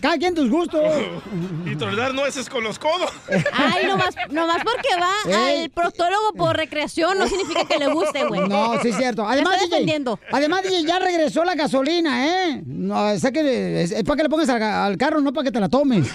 Cada 0.00 0.16
quien 0.16 0.34
tus 0.34 0.48
gustos. 0.48 0.80
y 1.64 1.74
tronar 1.76 2.14
nueces 2.14 2.48
con 2.48 2.62
los 2.62 2.78
codos. 2.78 3.10
Ay, 3.52 3.86
nomás, 3.86 4.14
nomás 4.30 4.62
porque 4.62 4.88
va 4.98 5.12
al 5.48 5.70
proctólogo 5.70 6.32
por 6.34 6.56
recreación 6.56 7.18
no 7.18 7.26
significa 7.26 7.66
que 7.66 7.78
le 7.78 7.88
guste, 7.88 8.24
güey. 8.26 8.48
No, 8.48 8.80
sí 8.80 8.88
es 8.88 8.96
cierto. 8.96 9.26
Además, 9.26 9.58
DJ, 9.68 10.04
además, 10.30 10.62
DJ, 10.62 10.84
ya 10.84 10.98
regresó 11.00 11.44
la 11.44 11.54
gasolina, 11.54 12.26
¿eh? 12.26 12.62
No, 12.64 13.18
sé 13.18 13.32
que 13.32 13.82
es, 13.82 13.92
para 14.04 14.16
que 14.16 14.22
le 14.22 14.28
pongas 14.28 14.48
al, 14.48 14.62
al 14.62 14.96
carro, 14.96 15.20
no 15.20 15.32
para 15.32 15.46
que 15.46 15.52
te 15.52 15.60
la 15.60 15.68
tomes. 15.68 16.08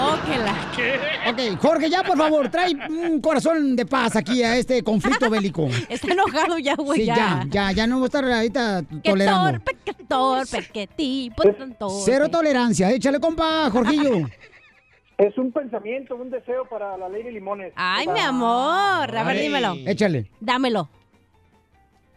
Oh, 0.00 0.16
que 0.24 0.38
la... 0.38 1.30
Ok, 1.30 1.60
Jorge, 1.60 1.90
ya 1.90 2.02
por 2.02 2.16
favor, 2.16 2.48
trae 2.48 2.72
un 2.88 3.20
corazón 3.20 3.74
de 3.76 3.84
paz 3.84 4.16
aquí 4.16 4.42
a 4.42 4.56
este 4.56 4.82
conflicto 4.82 5.28
bélico. 5.30 5.68
Está 5.88 6.12
enojado 6.12 6.58
ya, 6.58 6.74
güey, 6.76 7.00
Sí, 7.00 7.06
ya, 7.06 7.44
ya, 7.48 7.72
ya 7.72 7.86
no 7.86 7.96
voy 7.96 8.04
a 8.04 8.06
estar 8.06 8.24
ahorita 8.24 8.82
Qué 9.02 9.10
tolerando. 9.10 9.50
torpe, 9.52 9.76
qué 9.84 9.94
torpe, 10.08 10.68
qué 10.72 10.86
tipo 10.86 11.42
tan 11.52 11.74
torpe. 11.76 12.02
Cero 12.04 12.28
tolerancia, 12.30 12.90
échale 12.90 13.18
compa, 13.20 13.68
Jorgillo. 13.70 14.28
Es 15.18 15.36
un 15.36 15.50
pensamiento, 15.50 16.14
un 16.14 16.30
deseo 16.30 16.64
para 16.68 16.96
la 16.96 17.08
Lady 17.08 17.32
Limones. 17.32 17.72
Ay, 17.74 18.06
Para- 18.06 18.14
mi 18.20 18.24
amor. 18.24 19.16
A 19.16 19.24
ver, 19.24 19.36
Ay. 19.36 19.42
dímelo. 19.42 19.74
Échale. 19.84 20.30
Dámelo. 20.38 20.88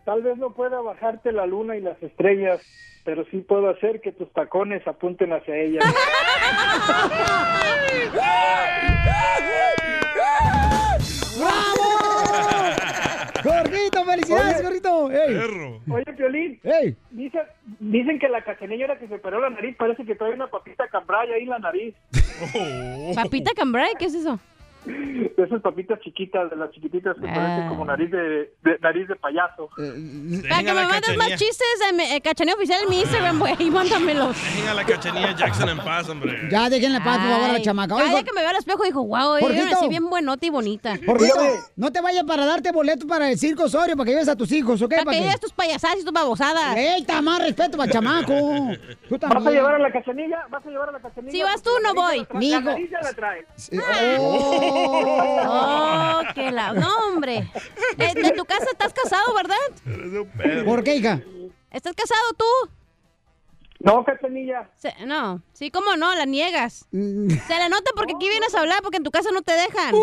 Tal 0.06 0.24
vez 0.24 0.38
no 0.38 0.52
pueda 0.52 0.82
bajarte 0.82 1.32
la 1.32 1.46
luna 1.46 1.78
y 1.78 1.82
las 1.82 2.02
estrellas, 2.02 2.60
pero 3.06 3.24
sí 3.32 3.38
puedo 3.38 3.70
hacer 3.70 4.02
que 4.02 4.12
tus 4.12 4.32
tacones 4.34 4.86
apunten 4.88 5.32
hacia 5.34 5.56
ellas. 5.56 5.84
¡Bravo! 11.38 11.82
¡Gorrito, 13.44 14.06
felicidades, 14.06 14.56
Oye, 14.56 14.64
gorrito! 14.64 15.12
¡Ey! 15.12 15.82
Oye, 15.90 16.14
Piolín, 16.16 16.60
¡Ey! 16.64 16.96
dicen, 17.10 17.42
dicen 17.80 18.20
que 18.20 18.30
la 18.30 18.44
cachanilla 18.44 18.98
que 19.00 19.08
se 19.08 19.16
operó 19.16 19.40
la 19.40 19.50
nariz 19.50 19.76
parece 19.78 20.06
que 20.06 20.16
trae 20.16 20.34
una 20.34 20.48
papita 20.48 20.88
cambray 20.88 21.32
ahí 21.32 21.44
en 21.44 21.50
la 21.50 21.60
nariz. 21.60 21.96
¿Papita 23.16 23.52
cambray? 23.56 23.94
¿Qué 23.98 24.06
es 24.06 24.14
eso? 24.16 24.40
De 24.86 25.44
esas 25.44 25.62
papitas 25.62 26.00
chiquitas, 26.02 26.50
de 26.50 26.56
las 26.56 26.72
chiquititas 26.72 27.16
que 27.22 27.30
Ah. 27.30 27.34
parecen 27.36 27.70
como 27.70 27.86
nariz 27.86 28.10
de, 28.10 28.54
de- 28.64 28.80
nariz 28.82 29.08
de 29.08 29.16
payaso. 29.16 29.70
Para 29.78 30.60
que 30.64 30.74
me 30.74 30.86
mandes 30.88 31.18
más 31.18 31.30
chistes 31.30 31.68
de 31.88 31.94
mi- 31.96 32.04
eh, 32.16 32.22
cachaneo 32.22 32.56
oficial 32.56 32.82
en 32.84 32.90
mi 32.90 33.00
Instagram, 33.02 33.40
güey. 33.40 33.70
Mándamelos. 33.70 34.36
Dejen 34.42 34.68
a 34.70 34.74
la 34.74 34.84
cachanilla 34.84 35.36
Jackson 35.36 35.70
en 35.70 35.78
paz, 35.78 36.10
hombre. 36.10 36.50
Ya 36.50 36.70
déjenla 36.70 36.98
en 36.98 37.04
paz, 37.04 37.18
por 37.20 37.30
favor, 37.30 37.50
a 37.50 37.54
la 37.54 37.62
chamaca. 37.62 37.96
Cada 37.96 38.24
que 38.24 38.34
me 38.34 38.42
veo 38.42 38.50
al 38.50 38.56
espejo 38.56 38.84
dijo, 38.84 39.04
wow, 39.06 39.36
ella 39.38 39.70
así 39.74 39.88
bien 39.88 40.10
buenota 40.10 40.46
y 40.46 40.50
bonita. 40.50 40.96
Jorgito, 41.06 41.36
no 41.76 41.92
te 41.92 42.02
vayas 42.02 42.24
para 42.24 42.46
darte 42.46 42.72
boletos 42.72 43.06
para 43.06 43.30
el 43.30 43.38
circo 43.38 43.64
Osorio 43.66 43.96
para 43.96 44.06
que 44.06 44.12
lleves 44.12 44.30
a 44.30 44.36
tus 44.36 44.52
hijos, 44.52 44.82
¿ok? 44.82 44.94
Para 45.06 45.12
que 45.12 45.20
lleves 45.22 45.40
tus 45.40 45.54
payasadas 45.54 46.00
y 46.00 46.04
tus 46.04 46.14
babosadas. 46.14 46.76
¡Ey, 46.76 47.02
está 47.02 47.22
más 47.22 47.40
respeto 47.42 47.78
para 47.78 47.86
el 47.86 47.92
chamaco! 47.94 48.34
Tú 49.08 49.18
¿Vas 49.20 49.46
a 49.46 49.52
llevar 49.52 49.76
a 49.76 49.80
la 49.80 49.92
cachanilla? 49.92 50.48
¿Vas 50.50 50.66
a 50.66 50.70
llevar 50.70 50.90
a 50.90 50.92
la 50.94 51.00
cachanilla? 51.00 51.32
Si 51.32 51.44
vas 51.44 51.62
tú, 51.62 51.70
no 51.84 51.94
voy. 51.94 52.26
Migo. 52.34 52.72
La 52.92 53.02
la 53.02 53.14
trae. 53.14 53.46
Oh, 54.20 54.71
que 56.36 56.52
la... 56.52 56.74
No, 56.74 56.90
hombre. 57.08 57.50
Eh, 57.98 58.14
de 58.16 58.32
tu 58.32 58.46
casa 58.46 58.66
estás 58.72 58.94
casado, 58.94 59.34
¿verdad? 59.36 59.58
¿Por 60.66 60.84
qué, 60.84 60.96
hija? 60.96 61.22
¿Estás 61.70 61.94
casado 61.94 62.34
tú? 62.38 62.46
No, 63.84 64.04
cachanilla. 64.04 64.70
Se- 64.76 64.94
no. 65.06 65.42
Sí, 65.54 65.72
¿cómo 65.72 65.96
no? 65.96 66.14
La 66.16 66.26
niegas. 66.26 66.86
Se 66.92 67.58
la 67.58 67.68
nota 67.70 67.92
porque 67.96 68.14
aquí 68.16 68.28
vienes 68.30 68.54
a 68.54 68.60
hablar 68.60 68.82
porque 68.84 68.98
en 68.98 69.04
tu 69.04 69.12
casa 69.12 69.30
no 69.34 69.42
te 69.42 69.54
dejan. 69.54 69.96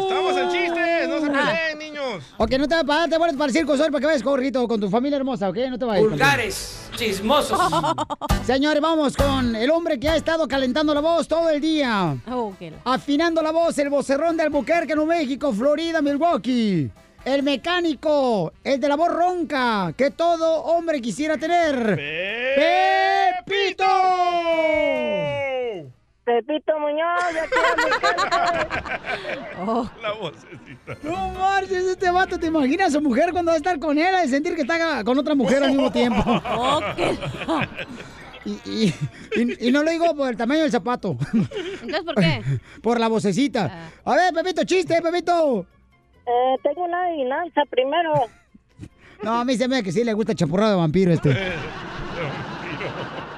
Estamos 0.00 0.36
en 0.36 0.48
chistes, 0.50 1.08
no 1.08 1.20
se 1.20 1.26
Ah. 1.26 1.46
peleen, 1.46 1.78
niños. 1.78 2.24
Ok, 2.36 2.50
no 2.58 2.68
te 2.68 2.74
vas 2.74 2.84
a 2.84 2.86
pagar, 2.86 3.08
te 3.10 3.18
boletos 3.18 3.38
para 3.38 3.48
el 3.48 3.52
circo 3.52 3.72
Osorio 3.72 3.90
para 3.92 4.00
que 4.00 4.06
vayas, 4.06 4.22
Jorgito, 4.22 4.68
con 4.68 4.80
tu 4.80 4.88
familia 4.88 5.16
hermosa, 5.16 5.48
¿ok? 5.48 5.56
No 5.70 5.78
te 5.78 5.84
vayas. 5.84 6.08
Vulgares, 6.08 6.90
chismosos. 6.96 7.58
Señores, 8.46 8.80
vamos 8.80 9.16
con 9.16 9.54
el 9.56 9.70
hombre 9.70 9.98
que 9.98 10.08
ha 10.08 10.16
estado 10.16 10.46
calentando 10.48 10.94
la 10.94 11.00
voz 11.00 11.26
todo 11.28 11.50
el 11.50 11.60
día. 11.60 12.16
Oh, 12.30 12.52
la- 12.60 12.92
Afinando 12.92 13.42
la 13.42 13.50
voz, 13.52 13.76
el 13.78 13.88
vocerrón 13.90 14.36
de 14.36 14.44
Albuquerque, 14.44 14.94
Nuevo 14.94 15.08
México, 15.10 15.52
Florida, 15.52 16.00
Milwaukee. 16.02 16.90
El 17.24 17.42
mecánico, 17.44 18.52
el 18.64 18.80
de 18.80 18.88
la 18.88 18.96
voz 18.96 19.08
ronca, 19.12 19.92
que 19.96 20.10
todo 20.10 20.62
hombre 20.64 21.00
quisiera 21.00 21.38
tener. 21.38 21.96
¡Pepito! 23.46 23.84
Pepito 26.24 26.72
Muñoz, 26.78 27.32
de 27.32 27.40
aquí 27.40 27.50
Oh. 29.66 29.88
La 30.00 30.12
vocecita. 30.12 30.96
No 31.02 31.28
marches, 31.30 31.84
este 31.84 32.10
vato, 32.10 32.38
¿te 32.38 32.46
imaginas 32.46 32.88
a 32.88 32.92
su 32.92 33.00
mujer 33.00 33.30
cuando 33.32 33.50
va 33.50 33.54
a 33.54 33.56
estar 33.58 33.78
con 33.78 33.96
él? 33.98 34.14
De 34.22 34.28
sentir 34.28 34.54
que 34.56 34.62
está 34.62 35.04
con 35.04 35.18
otra 35.18 35.34
mujer 35.34 35.62
al 35.62 35.70
mismo 35.70 35.90
tiempo. 35.92 36.22
Y, 38.44 38.50
y- 38.68 38.94
y- 39.36 39.68
y 39.68 39.70
no 39.70 39.84
lo 39.84 39.90
digo 39.92 40.16
por 40.16 40.28
el 40.28 40.36
tamaño 40.36 40.62
del 40.62 40.72
zapato. 40.72 41.16
Entonces, 41.32 42.02
¿por 42.04 42.16
qué? 42.16 42.42
Por 42.82 42.98
la 42.98 43.06
vocecita. 43.06 43.90
A 44.04 44.16
ver, 44.16 44.34
Pepito, 44.34 44.64
chiste, 44.64 45.00
Pepito. 45.00 45.64
Eh, 46.26 46.56
tengo 46.62 46.84
una 46.84 47.04
adivinanza 47.04 47.62
primero. 47.68 48.12
No, 49.22 49.40
a 49.40 49.44
mí 49.44 49.56
se 49.56 49.68
me 49.68 49.76
ve 49.76 49.82
que 49.82 49.92
sí 49.92 50.04
le 50.04 50.12
gusta 50.12 50.34
chapurrado 50.34 50.72
de 50.72 50.78
vampiro 50.78 51.12
este. 51.12 51.36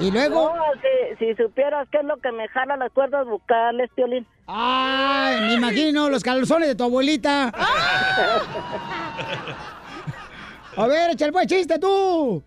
Y 0.01 0.11
luego. 0.11 0.53
No, 0.55 0.62
si, 0.81 0.88
si 1.25 1.35
supieras 1.40 1.87
qué 1.90 1.99
es 1.99 2.05
lo 2.05 2.16
que 2.16 2.33
me 2.33 2.49
jala 2.49 2.77
las 2.77 2.90
cuerdas 2.92 3.27
vocales, 3.27 3.88
Piolín. 3.94 4.27
¡Ay, 4.47 5.40
me 5.42 5.55
imagino 5.55 6.11
los 6.11 6.23
calzones 6.23 6.68
de 6.68 6.75
tu 6.75 6.83
abuelita! 6.85 7.53
A 10.77 10.87
ver, 10.88 11.12
echa 11.12 11.27
el 11.27 11.33
buen 11.33 11.47
chiste 11.47 11.79
tú. 11.79 12.42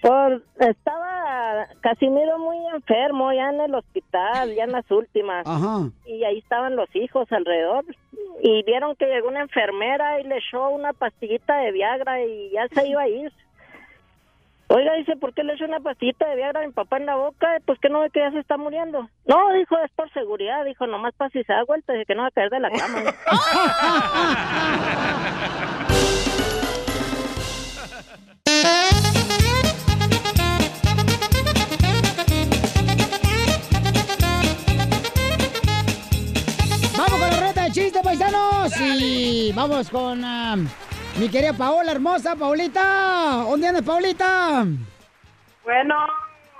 Pues 0.00 0.40
estaba 0.58 1.66
Casimiro 1.80 2.38
muy 2.38 2.56
enfermo, 2.74 3.32
ya 3.32 3.50
en 3.50 3.60
el 3.60 3.74
hospital, 3.74 4.54
ya 4.54 4.64
en 4.64 4.72
las 4.72 4.90
últimas. 4.90 5.46
Ajá. 5.46 5.90
Y 6.06 6.24
ahí 6.24 6.38
estaban 6.38 6.74
los 6.76 6.88
hijos 6.94 7.30
alrededor. 7.30 7.84
Y 8.42 8.62
vieron 8.62 8.96
que 8.96 9.06
llegó 9.06 9.28
una 9.28 9.42
enfermera 9.42 10.18
y 10.20 10.24
le 10.24 10.38
echó 10.38 10.70
una 10.70 10.94
pastillita 10.94 11.58
de 11.58 11.72
Viagra 11.72 12.24
y 12.24 12.50
ya 12.50 12.66
se 12.68 12.88
iba 12.88 13.02
a 13.02 13.08
ir. 13.08 13.30
Oiga, 14.68 14.94
dice, 14.94 15.16
¿por 15.16 15.34
qué 15.34 15.42
le 15.42 15.54
echó 15.54 15.64
una 15.64 15.80
pastillita 15.80 16.28
de 16.28 16.36
Viagra 16.36 16.60
a 16.60 16.66
mi 16.66 16.72
papá 16.72 16.96
en 16.96 17.06
la 17.06 17.16
boca? 17.16 17.58
Pues 17.66 17.78
que 17.80 17.90
no 17.90 18.00
ve 18.00 18.10
que 18.10 18.20
ya 18.20 18.30
se 18.30 18.38
está 18.38 18.56
muriendo. 18.56 19.10
No, 19.26 19.52
dijo, 19.52 19.76
es 19.84 19.90
por 19.90 20.10
seguridad. 20.12 20.64
Dijo, 20.64 20.86
nomás 20.86 21.12
para 21.14 21.30
si 21.30 21.42
se 21.42 21.52
da 21.52 21.64
vuelta, 21.64 21.92
dice 21.92 22.06
que 22.06 22.14
no 22.14 22.22
va 22.22 22.28
a 22.28 22.30
caer 22.30 22.50
de 22.50 22.60
la 22.60 22.70
cama. 22.70 23.00
Chiste, 37.72 38.00
paisanos. 38.02 38.72
Y 38.80 39.52
vamos 39.52 39.88
con 39.90 40.24
ah, 40.24 40.56
mi 41.20 41.28
querida 41.28 41.52
Paola, 41.52 41.92
hermosa, 41.92 42.34
Paulita. 42.34 43.44
¿Dónde 43.48 43.68
andas, 43.68 43.84
Paulita? 43.84 44.66
Bueno. 45.62 45.94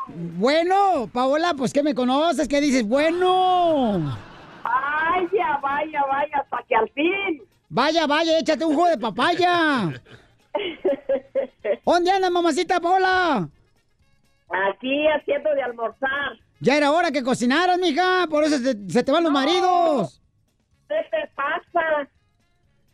Bueno, 0.07 1.11
Paola, 1.13 1.55
pues 1.57 1.73
que 1.73 1.83
me 1.83 1.95
conoces, 1.97 2.47
¿qué 2.47 2.61
dices? 2.61 2.87
Bueno. 2.87 4.17
Vaya, 4.63 5.59
vaya, 5.61 6.03
vaya, 6.09 6.39
hasta 6.45 6.59
que 6.69 6.77
al 6.77 6.89
fin. 6.91 7.43
Vaya, 7.69 8.07
vaya, 8.07 8.39
échate 8.39 8.65
un 8.65 8.75
jugo 8.75 8.89
de 8.89 8.99
papaya. 8.99 9.91
¿Dónde 11.85 12.11
andas, 12.13 12.31
mamacita 12.31 12.79
Paola? 12.79 13.49
Aquí 14.49 15.07
haciendo 15.09 15.51
de 15.55 15.63
almorzar. 15.63 16.39
Ya 16.61 16.77
era 16.77 16.93
hora 16.93 17.11
que 17.11 17.25
cocinaras, 17.25 17.79
mija, 17.79 18.27
por 18.29 18.45
eso 18.45 18.59
se, 18.59 18.77
se 18.89 19.03
te 19.03 19.11
van 19.11 19.25
los 19.25 19.33
maridos. 19.33 20.21
¿Qué 20.91 21.07
te 21.09 21.31
pasa? 21.37 22.09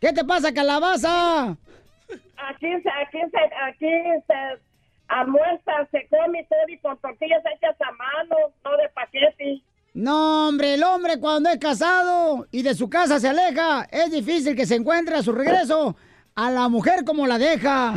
¿Qué 0.00 0.12
te 0.12 0.22
pasa, 0.22 0.52
calabaza? 0.52 1.44
Aquí 1.48 2.68
se, 2.82 2.90
aquí 2.90 3.18
se, 3.30 3.40
aquí 3.64 3.88
se 4.26 4.60
almuerza, 5.08 5.72
se 5.90 6.06
come 6.08 6.44
todo 6.44 6.58
y 6.68 6.78
con 6.78 6.98
tortillas 6.98 7.42
hechas 7.54 7.74
a 7.80 7.92
mano, 7.92 8.36
no 8.62 8.76
de 8.76 8.88
paquete. 8.90 9.62
No, 9.94 10.48
hombre, 10.48 10.74
el 10.74 10.82
hombre 10.82 11.18
cuando 11.18 11.48
es 11.48 11.56
casado 11.56 12.46
y 12.50 12.60
de 12.62 12.74
su 12.74 12.90
casa 12.90 13.18
se 13.18 13.28
aleja, 13.30 13.88
es 13.90 14.10
difícil 14.10 14.54
que 14.54 14.66
se 14.66 14.74
encuentre 14.74 15.16
a 15.16 15.22
su 15.22 15.32
regreso 15.32 15.96
a 16.34 16.50
la 16.50 16.68
mujer 16.68 17.02
como 17.06 17.26
la 17.26 17.38
deja. 17.38 17.94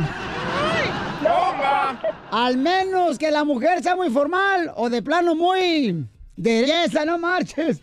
Al 2.30 2.56
menos 2.56 3.18
que 3.18 3.30
la 3.30 3.44
mujer 3.44 3.82
sea 3.82 3.96
muy 3.96 4.08
formal 4.08 4.72
o 4.76 4.88
de 4.88 5.02
plano 5.02 5.34
muy 5.34 6.06
de 6.36 6.88
no 7.04 7.18
marches. 7.18 7.82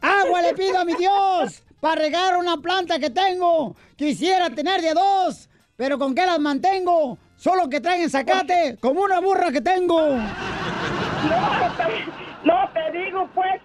Agua 0.00 0.42
le 0.42 0.54
pido 0.54 0.78
a 0.78 0.84
mi 0.84 0.94
Dios 0.94 1.62
para 1.80 2.00
regar 2.00 2.36
una 2.36 2.56
planta 2.58 2.98
que 2.98 3.10
tengo. 3.10 3.76
Quisiera 3.96 4.50
tener 4.50 4.80
de 4.80 4.94
dos, 4.94 5.48
pero 5.76 5.98
¿con 5.98 6.14
qué 6.14 6.26
las 6.26 6.38
mantengo? 6.38 7.18
Solo 7.36 7.68
que 7.68 7.80
traen 7.80 8.08
zacate, 8.08 8.78
como 8.80 9.02
una 9.02 9.20
burra 9.20 9.52
que 9.52 9.60
tengo. 9.60 10.00
No, 10.00 11.72
te, 11.76 12.06
no 12.44 12.70
te 12.72 12.98
digo, 12.98 13.28
pues. 13.34 13.62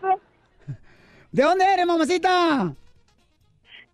¿De 1.32 1.44
dónde 1.44 1.66
eres, 1.66 1.86
mamacita? 1.86 2.74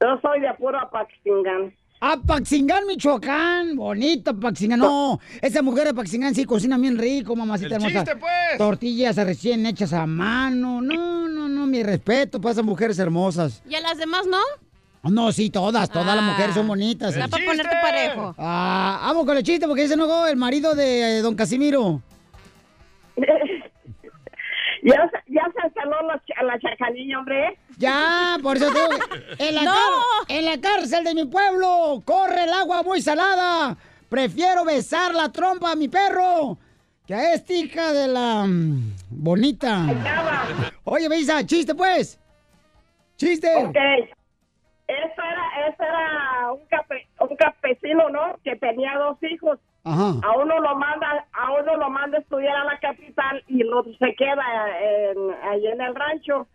Yo 0.01 0.19
soy 0.21 0.41
de 0.41 0.53
puro 0.55 0.79
Apaxingán. 0.79 1.75
Apaxingán, 1.99 2.85
Michoacán. 2.85 3.75
Bonito, 3.75 4.31
Apaxingán. 4.31 4.79
No, 4.79 5.19
esa 5.41 5.61
mujer 5.61 5.85
de 5.85 5.89
Apaxingán 5.91 6.35
sí 6.35 6.45
cocina 6.45 6.77
bien 6.77 6.97
rico, 6.97 7.35
mamacita 7.35 7.67
El 7.75 7.83
hermosa. 7.83 8.03
chiste, 8.03 8.15
pues. 8.17 8.57
Tortillas 8.57 9.15
recién 9.15 9.65
hechas 9.65 9.93
a 9.93 10.05
mano. 10.05 10.81
No, 10.81 11.27
no, 11.27 11.47
no, 11.49 11.65
mi 11.65 11.81
respeto 11.83 12.39
para 12.39 12.53
esas 12.53 12.63
mujeres 12.65 12.99
hermosas. 12.99 13.63
¿Y 13.67 13.75
a 13.75 13.81
las 13.81 13.97
demás 13.97 14.25
no? 14.27 14.37
No, 15.09 15.31
sí, 15.31 15.49
todas, 15.49 15.89
todas 15.89 16.15
las 16.15 16.23
mujeres 16.23 16.53
son 16.53 16.67
bonitas. 16.67 17.15
Era 17.15 17.27
para 17.27 17.45
ponerte 17.45 17.75
parejo. 17.81 18.35
Ah, 18.37 18.99
vamos 19.07 19.25
con 19.25 19.37
el 19.37 19.43
chiste 19.43 19.65
porque 19.67 19.83
ese 19.85 19.95
no 19.95 20.27
el 20.27 20.35
marido 20.35 20.75
de 20.75 21.19
eh, 21.19 21.21
don 21.21 21.35
Casimiro. 21.35 22.01
Ya, 24.83 24.93
se- 25.09 25.33
ya 25.33 25.41
se 25.59 25.67
instaló 25.67 25.95
a 25.99 26.43
la 26.43 26.59
chacalilla, 26.59 27.19
hombre. 27.19 27.57
Ya, 27.77 28.37
por 28.41 28.57
eso 28.57 28.71
te 28.71 28.79
digo 28.79 28.89
que 29.37 29.49
en 29.49 29.55
la, 29.55 29.61
¡No! 29.65 29.73
en 30.27 30.45
la 30.45 30.59
cárcel 30.59 31.03
de 31.03 31.13
mi 31.13 31.25
pueblo 31.25 32.01
corre 32.05 32.43
el 32.45 32.53
agua 32.53 32.81
muy 32.83 33.01
salada. 33.01 33.77
Prefiero 34.09 34.65
besar 34.65 35.13
la 35.13 35.31
trompa 35.31 35.71
a 35.71 35.75
mi 35.75 35.87
perro 35.87 36.57
que 37.05 37.13
a 37.13 37.33
esta 37.33 37.53
hija 37.53 37.93
de 37.93 38.07
la 38.07 38.45
mm, 38.47 38.95
bonita. 39.09 39.85
Oye, 40.85 41.07
Beisa, 41.07 41.45
chiste 41.45 41.75
pues. 41.75 42.19
Chiste. 43.17 43.55
Ok. 43.57 43.75
Eso 44.87 45.21
era, 45.21 45.67
eso 45.69 45.83
era 45.83 46.51
un, 46.53 46.65
cape- 46.67 47.07
un 47.19 47.35
campesino, 47.35 48.09
¿no? 48.09 48.37
Que 48.43 48.55
tenía 48.55 48.97
dos 48.97 49.17
hijos. 49.23 49.59
Ajá. 49.87 50.11
A 50.23 50.37
uno 50.37 50.59
lo 50.59 50.75
manda, 50.75 51.25
a 51.33 51.51
uno 51.53 51.75
lo 51.77 51.89
manda 51.89 52.17
a 52.17 52.21
estudiar 52.21 52.55
a 52.57 52.63
la 52.65 52.77
capital 52.79 53.43
y 53.47 53.61
el 53.61 53.73
otro 53.73 53.91
se 53.93 54.13
queda 54.15 54.43
en, 54.81 55.17
ahí 55.49 55.67
en 55.67 55.81
el 55.81 55.95
rancho, 55.95 56.47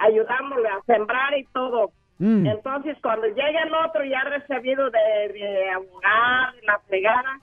ayudándole 0.00 0.68
a 0.68 0.80
sembrar 0.86 1.36
y 1.38 1.44
todo. 1.46 1.90
Mm. 2.18 2.46
Entonces, 2.46 2.96
cuando 3.02 3.26
llega 3.26 3.62
el 3.62 3.74
otro 3.74 4.04
ya 4.04 4.20
recibido 4.24 4.90
de, 4.90 5.32
de 5.32 5.70
abogado, 5.70 6.56
de 6.56 6.62
la 6.66 6.78
fregada, 6.86 7.40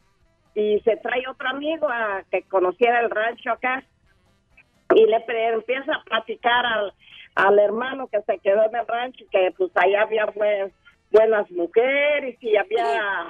y 0.56 0.80
se 0.82 0.98
trae 0.98 1.28
otro 1.28 1.50
amigo 1.50 1.88
a 1.90 2.24
que 2.32 2.44
conociera 2.44 3.00
el 3.02 3.10
rancho 3.10 3.52
acá, 3.52 3.84
y 4.96 5.06
le 5.06 5.20
pre- 5.22 5.50
empieza 5.54 5.94
a 5.96 6.04
platicar 6.04 6.66
al, 6.66 6.94
al 7.36 7.60
hermano 7.60 8.08
que 8.08 8.22
se 8.22 8.38
quedó 8.40 8.64
en 8.66 8.76
el 8.76 8.88
rancho, 8.88 9.26
que 9.32 9.52
pues 9.58 9.72
allá 9.76 10.04
había 10.04 10.26
buen- 10.28 10.72
buenas 11.12 11.50
mujeres 11.52 12.38
y 12.42 12.56
había 12.58 13.28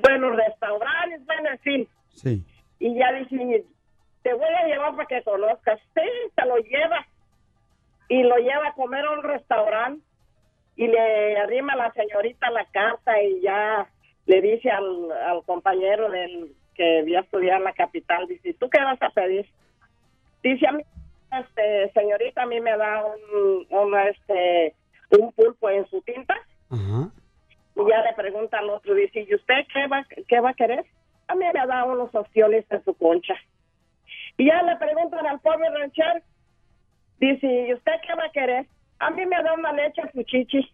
buenos 0.00 0.36
restaurantes, 0.36 1.24
bueno. 1.26 1.50
Sí. 2.14 2.44
Y 2.78 2.94
ya 2.94 3.12
dice, 3.12 3.64
te 4.22 4.34
voy 4.34 4.48
a 4.48 4.66
llevar 4.66 4.96
para 4.96 5.08
que 5.08 5.22
conozcas. 5.22 5.80
Sí, 5.94 6.10
te 6.34 6.46
lo 6.46 6.56
lleva. 6.58 7.06
Y 8.08 8.22
lo 8.22 8.36
lleva 8.36 8.68
a 8.68 8.74
comer 8.74 9.04
a 9.04 9.12
un 9.12 9.22
restaurante 9.22 10.04
y 10.76 10.86
le 10.86 11.38
arrima 11.38 11.72
a 11.72 11.76
la 11.76 11.92
señorita 11.92 12.50
la 12.50 12.64
carta 12.66 13.20
y 13.22 13.40
ya 13.40 13.88
le 14.26 14.40
dice 14.40 14.70
al, 14.70 15.10
al 15.12 15.42
compañero 15.44 16.10
del 16.10 16.54
que 16.74 17.00
había 17.00 17.20
estudiado 17.20 17.58
en 17.58 17.64
la 17.64 17.72
capital, 17.72 18.26
dice, 18.26 18.54
¿tú 18.54 18.68
qué 18.68 18.78
vas 18.82 19.00
a 19.00 19.08
pedir? 19.10 19.46
Dice 20.42 20.66
a 20.66 20.72
mí, 20.72 20.82
este, 21.32 21.90
señorita, 21.92 22.42
a 22.42 22.46
mí 22.46 22.60
me 22.60 22.76
da 22.76 23.02
un, 23.04 23.66
un, 23.70 23.98
este, 24.00 24.74
un 25.18 25.32
pulpo 25.32 25.70
en 25.70 25.86
su 25.88 26.02
tinta. 26.02 26.36
Ajá. 26.70 27.10
Y 27.76 27.88
ya 27.90 28.02
le 28.02 28.14
pregunta 28.14 28.58
al 28.58 28.70
otro, 28.70 28.94
dice, 28.94 29.26
¿y 29.28 29.34
usted 29.34 29.66
qué 29.72 29.86
va, 29.86 30.06
qué 30.26 30.40
va 30.40 30.50
a 30.50 30.54
querer? 30.54 30.86
A 31.28 31.34
mí 31.34 31.44
me 31.44 31.66
da 31.66 31.84
unos 31.84 32.14
ostiones 32.14 32.64
en 32.70 32.82
su 32.84 32.94
concha. 32.94 33.34
Y 34.38 34.46
ya 34.46 34.62
le 34.62 34.76
preguntan 34.76 35.26
al 35.26 35.40
pobre 35.40 35.68
ranchero, 35.70 36.20
dice, 37.18 37.46
¿y 37.68 37.74
usted 37.74 37.92
qué 38.06 38.14
va 38.14 38.24
a 38.24 38.32
querer? 38.32 38.66
A 38.98 39.10
mí 39.10 39.26
me 39.26 39.42
da 39.42 39.52
una 39.52 39.72
leche 39.72 40.00
en 40.00 40.12
su 40.12 40.22
chichi. 40.22 40.72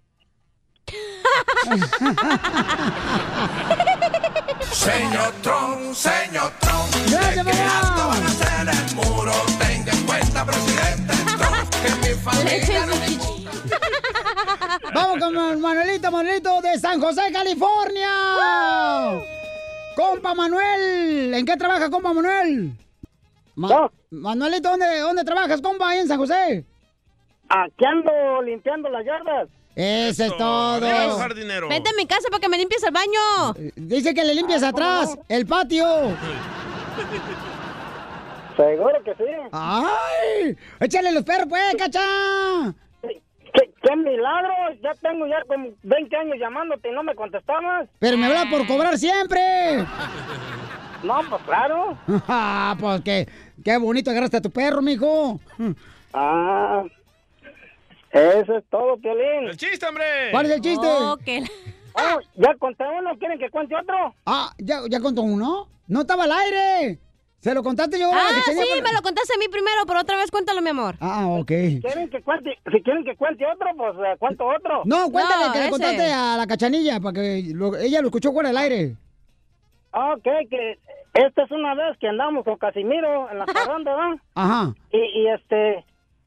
Señor 4.70 5.32
Trump, 5.42 5.94
señor 5.94 6.52
Trump. 6.60 6.92
Gracias, 7.10 7.44
¿de 7.46 7.52
qué 7.52 7.58
mamá. 7.58 7.78
alto 7.80 8.08
van 8.08 8.22
a 8.22 8.26
hacer 8.26 8.68
el 8.68 8.96
muro? 8.96 9.32
Tenga 9.58 9.92
en 9.92 10.06
cuenta, 10.06 10.44
presidente 10.44 11.14
Trump, 11.38 11.70
que 11.82 11.90
mi 12.08 12.14
familia 12.14 12.86
no 12.86 13.41
Vamos 14.94 15.18
con 15.18 15.34
Man- 15.34 15.60
Manuelito, 15.60 16.10
Manuelito 16.10 16.60
de 16.60 16.78
San 16.78 17.00
José, 17.00 17.22
California. 17.32 18.08
Compa 19.96 20.34
Manuel, 20.34 21.34
¿en 21.34 21.44
qué 21.46 21.56
trabaja, 21.56 21.90
compa 21.90 22.12
Manuel? 22.12 22.72
Ma- 23.54 23.90
Manuelito, 24.10 24.70
¿dónde, 24.70 24.98
¿dónde 25.00 25.24
trabajas, 25.24 25.60
compa, 25.60 25.90
ahí 25.90 25.98
en 25.98 26.08
San 26.08 26.18
José? 26.18 26.64
Aquí 27.48 27.84
ando 27.84 28.42
limpiando 28.42 28.88
las 28.88 29.04
yardas. 29.04 29.48
Eso 29.74 30.24
es 30.24 30.36
todo. 30.36 30.74
Arriba. 30.84 31.26
Vente 31.68 31.90
a 31.90 31.92
mi 31.96 32.06
casa 32.06 32.28
para 32.30 32.40
que 32.40 32.48
me 32.48 32.58
limpies 32.58 32.82
el 32.82 32.92
baño. 32.92 33.72
Dice 33.76 34.14
que 34.14 34.24
le 34.24 34.34
limpies 34.34 34.62
atrás, 34.62 35.16
el 35.28 35.46
patio. 35.46 35.86
Seguro 38.56 39.02
que 39.04 39.14
sí. 39.14 39.24
¡Ay! 39.52 40.56
¡Échale 40.80 41.12
los 41.12 41.24
perros, 41.24 41.46
pues, 41.48 41.74
cacha! 41.76 42.00
¿Qué, 43.92 43.96
milagro! 43.96 44.52
Ya 44.82 44.94
tengo 44.94 45.26
ya 45.26 45.42
como 45.46 45.68
20 45.82 46.16
años 46.16 46.36
llamándote 46.38 46.88
y 46.88 46.92
no 46.92 47.02
me 47.02 47.14
contestabas. 47.14 47.88
Pero 47.98 48.16
me 48.16 48.26
habla 48.26 48.46
por 48.50 48.66
cobrar 48.66 48.98
siempre. 48.98 49.40
No, 51.02 51.20
pues 51.28 51.42
claro. 51.42 51.98
Ah, 52.28 52.76
pues 52.78 53.00
qué, 53.00 53.28
qué 53.64 53.76
bonito 53.76 54.08
agarraste 54.12 54.36
a 54.36 54.40
tu 54.40 54.50
perro, 54.50 54.80
mijo. 54.80 55.40
Ah, 56.14 56.84
eso 58.12 58.58
es 58.58 58.64
todo, 58.70 58.98
Piolín. 58.98 59.48
¡El 59.48 59.56
chiste, 59.56 59.86
hombre! 59.86 60.04
¿Cuál 60.30 60.46
es 60.46 60.52
el 60.52 60.60
chiste? 60.60 60.86
Oh, 60.86 61.16
ya 62.34 62.54
conté 62.58 62.84
uno, 62.84 63.16
¿quieren 63.18 63.38
que 63.38 63.48
cuente 63.48 63.74
otro? 63.74 64.14
Ah, 64.26 64.52
¿ya, 64.58 64.80
¿ya 64.90 65.00
contó 65.00 65.22
uno? 65.22 65.68
No 65.88 66.02
estaba 66.02 66.24
al 66.24 66.32
aire. 66.32 66.98
Se 67.42 67.52
lo 67.54 67.62
contaste 67.64 67.98
yo. 67.98 68.08
Ah, 68.12 68.28
sí, 68.44 68.52
por- 68.54 68.82
me 68.82 68.92
lo 68.92 69.02
contaste 69.02 69.34
a 69.34 69.38
mí 69.38 69.46
primero, 69.50 69.82
pero 69.84 70.00
otra 70.00 70.16
vez 70.16 70.30
cuéntalo, 70.30 70.62
mi 70.62 70.70
amor. 70.70 70.94
Ah, 71.00 71.26
ok. 71.26 71.48
¿Quieren 71.82 72.08
que 72.08 72.22
cuente, 72.22 72.56
si 72.70 72.80
quieren 72.82 73.04
que 73.04 73.16
cuente 73.16 73.44
otro, 73.44 73.68
pues 73.76 73.94
eh, 73.98 74.16
cuento 74.18 74.46
otro. 74.46 74.82
No, 74.84 75.10
cuéntale 75.10 75.46
No, 75.48 75.52
que 75.52 75.58
le 75.58 75.70
contaste 75.70 76.12
a 76.12 76.36
la 76.36 76.46
cachanilla 76.46 77.00
para 77.00 77.14
que 77.14 77.42
lo- 77.52 77.76
ella 77.76 78.00
lo 78.00 78.06
escuchó 78.08 78.32
fuera 78.32 78.50
del 78.50 78.58
aire. 78.58 78.96
Ah, 79.92 80.14
Ok, 80.16 80.22
que 80.48 80.78
esta 81.14 81.42
es 81.42 81.50
una 81.50 81.74
vez 81.74 81.98
que 81.98 82.06
andamos 82.08 82.44
con 82.44 82.56
Casimiro 82.58 83.28
en 83.30 83.38
la 83.40 83.46
parranda, 83.76 83.94
¿verdad? 83.96 84.16
Ajá. 84.36 84.74
Y, 84.92 84.98
y 84.98 85.26
este, 85.28 85.84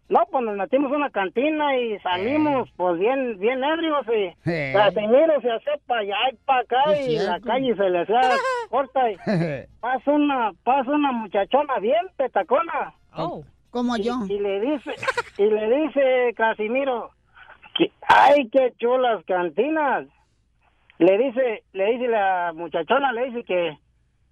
no, 0.07 0.23
pues 0.31 0.45
nos 0.45 0.55
metimos 0.55 0.91
a 0.91 0.95
una 0.95 1.09
cantina 1.09 1.75
y 1.77 1.97
salimos 1.99 2.69
pues 2.77 2.99
bien, 2.99 3.39
bien 3.39 3.63
ebrios 3.63 4.05
y 4.07 4.49
Eh. 4.49 4.71
Casimiro 4.73 5.41
se 5.41 5.51
hace 5.51 5.71
para 5.87 6.01
allá 6.01 6.15
y 6.31 6.35
para 6.45 6.59
acá 6.59 6.99
y 7.01 7.17
la 7.17 7.39
calle 7.39 7.75
se 7.75 7.89
le 7.89 8.01
hacía 8.01 8.21
corta 8.69 9.11
y 9.11 9.15
pasa 9.79 10.11
una, 10.11 10.51
pasa 10.63 10.91
una 10.91 11.11
muchachona 11.11 11.79
bien 11.79 12.05
petacona. 12.17 12.93
Como 13.71 13.97
y, 13.97 14.03
yo. 14.03 14.13
Y 14.29 14.39
le 14.39 14.61
dice, 14.61 14.91
y 15.39 15.45
le 15.45 15.75
dice 15.81 16.33
Casimiro, 16.35 17.09
que, 17.75 17.91
ay, 18.07 18.47
qué 18.49 18.73
chulas 18.77 19.23
cantinas. 19.25 20.07
Le 20.99 21.17
dice, 21.17 21.63
le 21.73 21.91
dice 21.93 22.07
la 22.07 22.53
muchachona, 22.55 23.11
le 23.11 23.25
dice 23.25 23.43
que, 23.43 23.77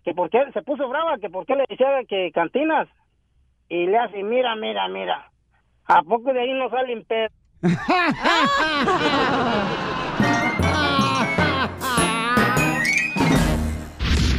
que 0.05 0.13
por 0.13 0.29
qué, 0.29 0.39
se 0.53 0.61
puso 0.61 0.87
brava, 0.87 1.17
que 1.17 1.29
por 1.29 1.45
qué 1.45 1.55
le 1.55 1.65
decía 1.67 1.87
que 2.07 2.31
cantinas. 2.31 2.87
Y 3.69 3.87
le 3.87 3.97
hace, 3.97 4.23
mira, 4.23 4.55
mira, 4.55 4.87
mira, 4.87 5.31
¿a 5.85 6.01
poco 6.03 6.33
de 6.33 6.41
ahí 6.41 6.53
no 6.53 6.69
salen 6.69 7.03
pedos? 7.05 7.31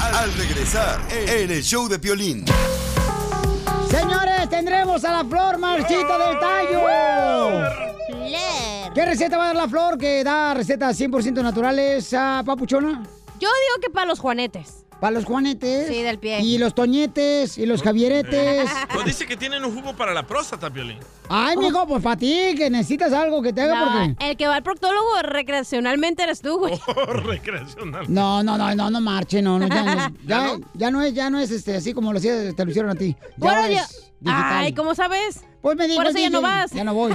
Al 0.00 0.32
regresar, 0.34 1.00
en 1.10 1.50
el 1.50 1.62
show 1.62 1.88
de 1.88 1.98
Piolín. 1.98 2.44
Señores, 3.88 4.48
tendremos 4.48 5.04
a 5.04 5.22
la 5.22 5.24
flor 5.28 5.58
marchita 5.58 6.18
del 6.18 6.38
tallo. 6.38 6.80
¿Qué 8.94 9.04
receta 9.04 9.36
va 9.36 9.44
a 9.44 9.46
dar 9.48 9.56
la 9.56 9.68
flor 9.68 9.98
que 9.98 10.22
da 10.22 10.54
recetas 10.54 11.00
100% 11.00 11.42
naturales 11.42 12.14
a 12.14 12.42
Papuchona? 12.44 13.02
Yo 13.40 13.48
digo 13.48 13.80
que 13.82 13.90
para 13.90 14.06
los 14.06 14.20
juanetes. 14.20 14.83
Para 15.04 15.16
los 15.16 15.26
juanetes. 15.26 15.86
Sí, 15.86 16.00
del 16.00 16.18
pie. 16.18 16.40
Y 16.40 16.56
los 16.56 16.74
toñetes 16.74 17.58
y 17.58 17.66
los 17.66 17.82
javieretes. 17.82 18.70
Pues 18.94 19.04
dice 19.04 19.26
que 19.26 19.36
tienen 19.36 19.62
un 19.62 19.74
jugo 19.74 19.94
para 19.94 20.14
la 20.14 20.26
próstata, 20.26 20.70
Piolín. 20.70 20.98
Ay, 21.28 21.58
mijo, 21.58 21.86
pues 21.86 22.02
para 22.02 22.16
ti, 22.16 22.54
que 22.56 22.70
necesitas 22.70 23.12
algo 23.12 23.42
que 23.42 23.52
te 23.52 23.60
haga 23.60 23.80
No, 23.80 23.92
porque... 24.14 24.30
el 24.30 24.36
que 24.38 24.46
va 24.46 24.54
al 24.54 24.62
proctólogo 24.62 25.20
recreacionalmente 25.20 26.22
eres 26.22 26.40
tú, 26.40 26.58
güey. 26.58 26.80
Oh, 26.86 27.12
recreacional. 27.12 28.06
No, 28.08 28.42
no, 28.42 28.56
no, 28.56 28.74
no, 28.74 28.88
no 28.90 29.00
marche, 29.02 29.42
no, 29.42 29.58
no, 29.58 29.68
ya, 29.68 29.82
no, 29.82 30.14
ya, 30.26 30.58
ya 30.72 30.90
no 30.90 31.02
es, 31.02 31.12
ya 31.12 31.28
no 31.28 31.38
es 31.38 31.50
este, 31.50 31.76
así 31.76 31.92
como 31.92 32.10
lo 32.10 32.18
hacía, 32.18 32.54
te 32.54 32.64
lo 32.64 32.70
hicieron 32.70 32.90
a 32.90 32.94
ti. 32.94 33.14
Ya 33.20 33.34
Bueno, 33.36 33.60
es 33.66 34.12
digital. 34.20 34.52
Ay, 34.52 34.72
¿cómo 34.72 34.94
sabes? 34.94 35.42
Pues 35.60 35.76
me 35.76 35.86
dijo 35.86 35.98
Por 35.98 36.06
eso 36.06 36.18
ya 36.18 36.30
no 36.30 36.40
vas. 36.40 36.70
Ya 36.70 36.84
no 36.84 36.94
voy. 36.94 37.12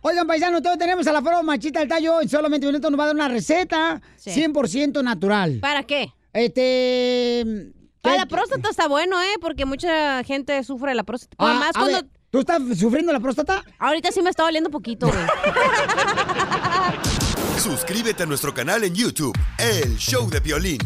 Oigan, 0.00 0.26
paisanos, 0.26 0.62
todos 0.62 0.78
tenemos 0.78 1.06
a 1.06 1.12
la 1.12 1.22
flor 1.22 1.44
machita 1.44 1.78
del 1.78 1.88
tallo. 1.88 2.22
En 2.22 2.28
solamente 2.28 2.66
un 2.66 2.72
minuto 2.72 2.90
nos 2.90 2.98
va 2.98 3.04
a 3.04 3.06
dar 3.06 3.14
una 3.14 3.28
receta 3.28 4.00
Sí. 4.16 4.30
100% 4.30 5.04
natural. 5.04 5.60
¿Para 5.60 5.84
qué? 5.84 6.12
Este... 6.32 7.44
Para 8.02 8.14
¿qué- 8.14 8.20
la 8.20 8.26
próstata 8.26 8.70
está 8.70 8.88
bueno, 8.88 9.20
¿eh? 9.20 9.34
Porque 9.40 9.66
mucha 9.66 10.22
gente 10.24 10.62
sufre 10.64 10.90
de 10.90 10.94
la 10.94 11.04
próstata. 11.04 11.36
Ah, 11.38 11.50
Además, 11.50 11.70
a 11.74 11.78
cuando... 11.78 11.96
ver, 11.98 12.06
¿Tú 12.30 12.38
estás 12.40 12.60
sufriendo 12.78 13.12
la 13.12 13.20
próstata? 13.20 13.62
Ahorita 13.78 14.10
sí 14.12 14.22
me 14.22 14.30
está 14.30 14.44
doliendo 14.44 14.70
poquito, 14.70 15.08
güey. 15.08 15.18
Suscríbete 17.60 18.22
a 18.22 18.26
nuestro 18.26 18.54
canal 18.54 18.84
en 18.84 18.94
YouTube, 18.94 19.36
El 19.58 19.96
Show 19.98 20.30
de 20.30 20.40
Piolín. 20.40 20.78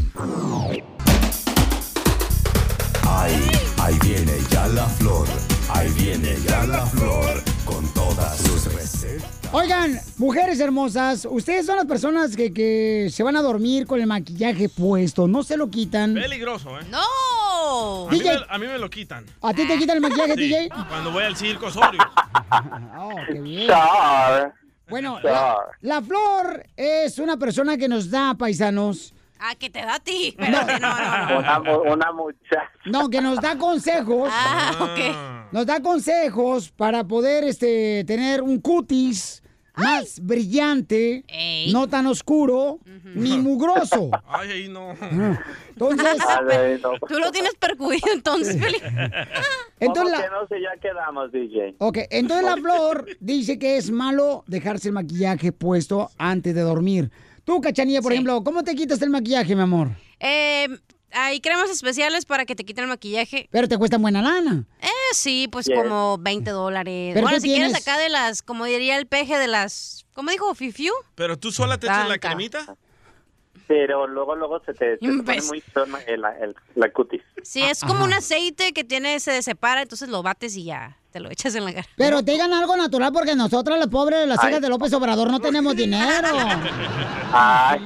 Ahí, 3.07 3.51
ahí 3.83 3.99
viene 4.03 4.33
ya 4.51 4.67
la 4.69 4.87
flor. 4.87 5.29
Ahí 5.69 5.91
viene 5.93 6.37
ya 6.49 6.65
la 6.67 6.85
flor. 6.87 7.43
Con 7.65 7.87
todas 7.95 8.39
sus 8.39 8.65
recetas. 8.75 9.34
Oigan, 9.57 10.01
mujeres 10.19 10.59
hermosas, 10.59 11.29
ustedes 11.31 11.65
son 11.65 11.77
las 11.77 11.85
personas 11.87 12.35
que, 12.35 12.53
que 12.53 13.09
se 13.13 13.23
van 13.23 13.37
a 13.37 13.41
dormir 13.43 13.87
con 13.87 14.01
el 14.01 14.07
maquillaje 14.09 14.69
puesto, 14.69 15.29
no 15.29 15.45
se 15.45 15.57
lo 15.57 15.71
quitan. 15.71 16.13
Peligroso, 16.15 16.77
¿eh? 16.81 16.83
¡No! 16.91 18.09
A 18.09 18.11
mí, 18.11 18.19
DJ. 18.19 18.33
me, 18.35 18.45
a 18.49 18.59
mí 18.59 18.67
me 18.67 18.79
lo 18.79 18.91
quitan. 18.91 19.25
¿A 19.43 19.55
ti 19.55 19.65
te 19.65 19.79
quitan 19.79 19.97
el 19.99 20.03
maquillaje, 20.03 20.35
Sí, 20.35 20.41
DJ? 20.41 20.69
Cuando 20.89 21.13
voy 21.13 21.23
al 21.23 21.37
circo 21.37 21.67
Osorio. 21.67 22.01
Oh, 22.99 23.11
qué 23.29 23.41
bien. 23.41 23.69
Char. 23.69 24.55
Bueno, 24.89 25.19
la, 25.23 25.57
la 25.83 26.03
Flor 26.03 26.67
es 26.77 27.19
una 27.19 27.37
persona 27.37 27.77
que 27.77 27.89
nos 27.89 28.11
da, 28.11 28.35
paisanos, 28.35 29.15
Ah, 29.39 29.55
que 29.57 29.69
te 29.71 29.81
da 29.81 29.97
a 29.97 30.01
ti. 30.01 30.29
Espérate, 30.39 30.81
no, 30.81 30.89
no, 30.89 31.29
no. 31.29 31.39
Una, 31.39 31.93
una 31.95 32.13
muchacha. 32.13 32.71
no, 32.87 33.09
que 33.11 33.21
nos 33.21 33.41
da 33.41 33.57
consejos. 33.59 34.31
Ah, 34.33 34.73
ok. 34.81 35.53
Nos 35.53 35.67
da 35.67 35.81
consejos 35.81 36.71
para 36.71 37.05
poder 37.05 37.45
este, 37.45 38.05
tener 38.05 38.41
un 38.43 38.61
cutis 38.61 39.43
más 39.77 40.21
brillante, 40.21 41.25
no 41.73 41.89
tan 41.89 42.07
oscuro, 42.07 42.79
ni 43.15 43.37
mugroso. 43.39 44.11
Ay, 44.29 44.51
ahí 44.51 44.69
no. 44.69 44.93
Entonces, 45.71 46.07
Tú 47.09 47.19
lo 47.19 47.31
tienes 47.31 47.55
percudido 47.55 48.13
entonces. 48.13 48.57
Entonces 49.81 50.03
¿Cómo 50.03 50.09
la- 50.09 50.23
que 50.23 50.31
no 50.31 50.47
sé? 50.49 50.61
Ya 50.63 50.81
quedamos, 50.81 51.33
DJ. 51.33 51.75
Ok, 51.79 51.99
entonces 52.11 52.45
la 52.47 52.57
flor 52.57 53.07
dice 53.21 53.59
que 53.59 53.77
es 53.77 53.91
malo 53.91 54.45
dejarse 54.47 54.89
el 54.89 54.95
maquillaje 54.95 55.53
puesto 55.53 56.11
antes 56.17 56.55
de 56.55 56.61
dormir. 56.63 57.11
Tú, 57.45 57.61
Cachanilla, 57.61 58.01
por 58.01 58.13
ejemplo, 58.13 58.43
¿cómo 58.43 58.63
te 58.65 58.75
quitas 58.75 59.03
el 59.03 59.11
maquillaje, 59.11 59.55
mi 59.55 59.63
amor? 59.63 59.89
Eh, 60.21 60.69
hay 61.15 61.41
cremas 61.41 61.71
especiales 61.71 62.25
para 62.27 62.45
que 62.45 62.55
te 62.55 62.65
quiten 62.65 62.85
el 62.85 62.91
maquillaje. 62.91 63.49
Pero 63.51 63.69
te 63.69 63.79
cuesta 63.79 63.99
buena 63.99 64.21
lana. 64.23 64.65
Eh, 64.83 64.89
sí, 65.13 65.49
pues 65.51 65.67
Yes. 65.67 65.77
como 65.79 66.19
20 66.19 66.51
dólares. 66.51 67.13
¿Pero 67.15 67.25
Bueno, 67.27 67.41
si 67.41 67.49
quieres 67.49 67.75
acá 67.75 67.99
de 67.99 68.09
las, 68.09 68.43
como 68.43 68.65
diría 68.65 68.97
el 68.97 69.07
peje 69.07 69.39
de 69.39 69.47
las, 69.47 70.05
¿cómo 70.13 70.31
dijo? 70.31 70.55
¿Fifiu? 70.55 70.93
¿Pero 71.15 71.39
tú 71.39 71.51
sola 71.53 71.79
te 71.79 71.87
echas 71.87 72.09
la 72.09 72.19
cremita? 72.19 72.77
Pero 73.67 74.07
luego, 74.07 74.35
luego 74.37 74.61
se 74.67 74.75
te, 74.75 74.99
se 74.99 75.07
te 75.07 75.23
pone 75.23 75.41
muy 75.43 75.61
feo 75.63 75.85
el, 76.07 76.23
el- 76.43 76.55
la 76.75 76.91
cutis. 76.93 77.23
Sí, 77.43 77.63
es 77.63 77.81
como 77.81 78.05
un 78.05 78.13
aceite 78.13 78.73
que 78.75 78.85
tiene, 78.85 79.19
se 79.21 79.41
separa, 79.43 79.81
entonces 79.83 80.11
lo 80.11 80.23
bates 80.23 80.55
y 80.57 80.65
ya, 80.65 80.99
te 81.13 81.21
lo 81.21 81.31
echas 81.31 81.55
en 81.55 81.65
la 81.65 81.73
cara. 81.73 81.87
Pero 81.97 82.23
te 82.23 82.33
digan 82.33 82.53
algo 82.53 82.77
natural 82.77 83.11
porque 83.13 83.35
nosotras, 83.35 83.79
las 83.79 83.89
pobres, 83.89 84.27
las 84.29 84.39
Ay. 84.41 84.51
hijas 84.51 84.61
de 84.61 84.69
López 84.69 84.93
Obrador, 84.93 85.31
no 85.31 85.41
tenemos 85.41 85.75
dinero. 85.77 86.29
Ay, 87.33 87.81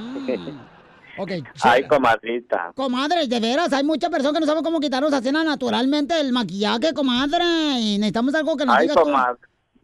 Ok, 1.19 1.31
ay, 1.63 1.87
comadrita. 1.87 2.71
Comadre, 2.75 3.27
de 3.27 3.39
veras, 3.39 3.73
hay 3.73 3.83
muchas 3.83 4.09
personas 4.09 4.33
que 4.35 4.39
no 4.39 4.45
saben 4.45 4.63
cómo 4.63 4.79
quitarnos 4.79 5.11
a 5.13 5.21
cena 5.21 5.43
naturalmente 5.43 6.19
el 6.19 6.31
maquillaje, 6.31 6.93
comadre. 6.93 7.43
Y 7.79 7.97
necesitamos 7.97 8.33
algo 8.35 8.55
que 8.55 8.65
nos 8.65 8.75
Ay, 8.77 8.83
diga 8.87 8.95
tú. 8.95 9.01
comadre. 9.01 9.37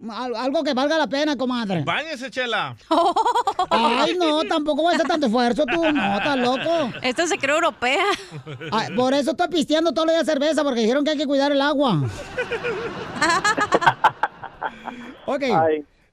Al- 0.10 0.36
Algo 0.36 0.64
que 0.64 0.74
valga 0.74 0.98
la 0.98 1.08
pena, 1.08 1.36
comadre. 1.38 1.84
Báñese, 1.84 2.30
Chela. 2.30 2.76
Ay, 3.70 4.16
no, 4.20 4.44
tampoco 4.44 4.84
voy 4.84 4.94
a 4.94 4.96
hacer 4.98 5.08
tanto 5.08 5.26
esfuerzo 5.28 5.66
tú. 5.66 5.84
No, 5.92 6.18
estás 6.18 6.38
loco. 6.38 6.92
Esta 7.02 7.26
se 7.28 7.38
cree 7.38 7.56
europea. 7.56 8.04
Ay, 8.72 8.94
por 8.96 9.14
eso 9.14 9.32
estoy 9.32 9.48
pisteando 9.48 9.94
todos 9.94 10.08
los 10.08 10.16
días 10.16 10.26
cerveza, 10.26 10.64
porque 10.64 10.82
dijeron 10.82 11.04
que 11.06 11.12
hay 11.12 11.18
que 11.18 11.26
cuidar 11.26 11.52
el 11.52 11.62
agua. 11.62 12.02
ok. 15.26 15.44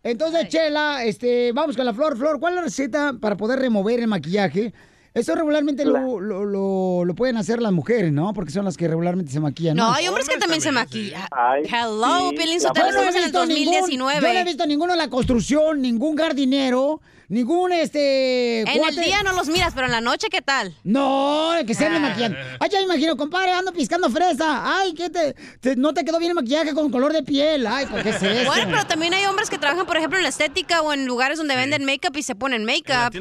Entonces, 0.04 0.48
Chela, 0.48 1.04
este, 1.04 1.52
vamos 1.52 1.76
con 1.76 1.84
la 1.84 1.94
flor. 1.94 2.16
Flor, 2.16 2.40
¿cuál 2.40 2.54
es 2.54 2.56
la 2.56 2.62
receta 2.62 3.12
para 3.20 3.36
poder 3.36 3.60
remover 3.60 4.00
el 4.00 4.08
maquillaje? 4.08 4.72
Eso 5.14 5.34
regularmente 5.34 5.84
lo, 5.84 6.18
lo, 6.20 6.44
lo- 6.46 7.04
lo 7.04 7.14
pueden 7.14 7.36
hacer 7.36 7.60
las 7.60 7.70
mujeres, 7.72 8.12
¿no? 8.12 8.32
Porque 8.32 8.50
son 8.50 8.64
las 8.64 8.76
que 8.78 8.88
regularmente 8.88 9.30
se 9.30 9.40
maquillan. 9.40 9.76
No, 9.76 9.92
hay 9.92 10.08
hombres 10.08 10.26
que 10.28 10.38
también 10.38 10.62
se 10.62 10.72
maquillan. 10.72 11.22
Ay, 11.30 11.64
Hello, 11.64 12.30
sí, 12.30 12.36
Piolín 12.36 12.54
la 12.62 12.68
Sotelo, 12.68 12.86
no 12.86 12.90
estamos 12.92 13.14
en 13.14 13.18
el 13.18 13.24
visto 13.24 13.46
ningún- 13.46 13.80
2019. 13.80 14.20
yo 14.26 14.32
no 14.32 14.38
he 14.40 14.44
visto 14.44 14.66
ninguno 14.66 14.92
en 14.92 14.98
la 14.98 15.08
construcción, 15.08 15.82
ningún 15.82 16.16
jardinero, 16.16 17.02
ningún 17.32 17.72
este. 17.72 18.60
En 18.60 18.84
el 18.84 18.96
día 18.96 19.22
no 19.22 19.32
los 19.32 19.48
miras, 19.48 19.72
pero 19.74 19.86
en 19.86 19.92
la 19.92 20.00
noche, 20.00 20.28
¿qué 20.30 20.42
tal? 20.42 20.74
No, 20.84 21.52
que 21.66 21.74
se 21.74 21.86
ande 21.86 21.98
maquillando. 21.98 22.36
Ay, 22.60 22.68
ya 22.70 22.78
me 22.78 22.84
imagino, 22.84 23.16
compadre, 23.16 23.52
ando 23.52 23.72
piscando 23.72 24.08
fresa. 24.10 24.62
Ay, 24.78 24.94
¿qué 24.94 25.10
te, 25.10 25.34
te- 25.60 25.76
no 25.76 25.94
te 25.94 26.04
quedó 26.04 26.18
bien 26.18 26.30
el 26.30 26.34
maquillaje 26.34 26.74
con 26.74 26.90
color 26.90 27.12
de 27.12 27.22
piel? 27.22 27.66
Ay, 27.66 27.86
¿por 27.86 28.02
qué 28.02 28.10
es 28.10 28.22
eso? 28.22 28.50
Bueno, 28.50 28.66
pero 28.70 28.86
también 28.86 29.14
hay 29.14 29.24
hombres 29.26 29.48
que 29.50 29.58
trabajan, 29.58 29.86
por 29.86 29.96
ejemplo, 29.96 30.18
en 30.18 30.22
la 30.24 30.28
estética 30.28 30.82
o 30.82 30.92
en 30.92 31.06
lugares 31.06 31.38
donde 31.38 31.56
venden 31.56 31.84
make-up 31.84 32.16
y 32.16 32.22
se 32.22 32.34
ponen 32.34 32.64
make-up. 32.64 33.12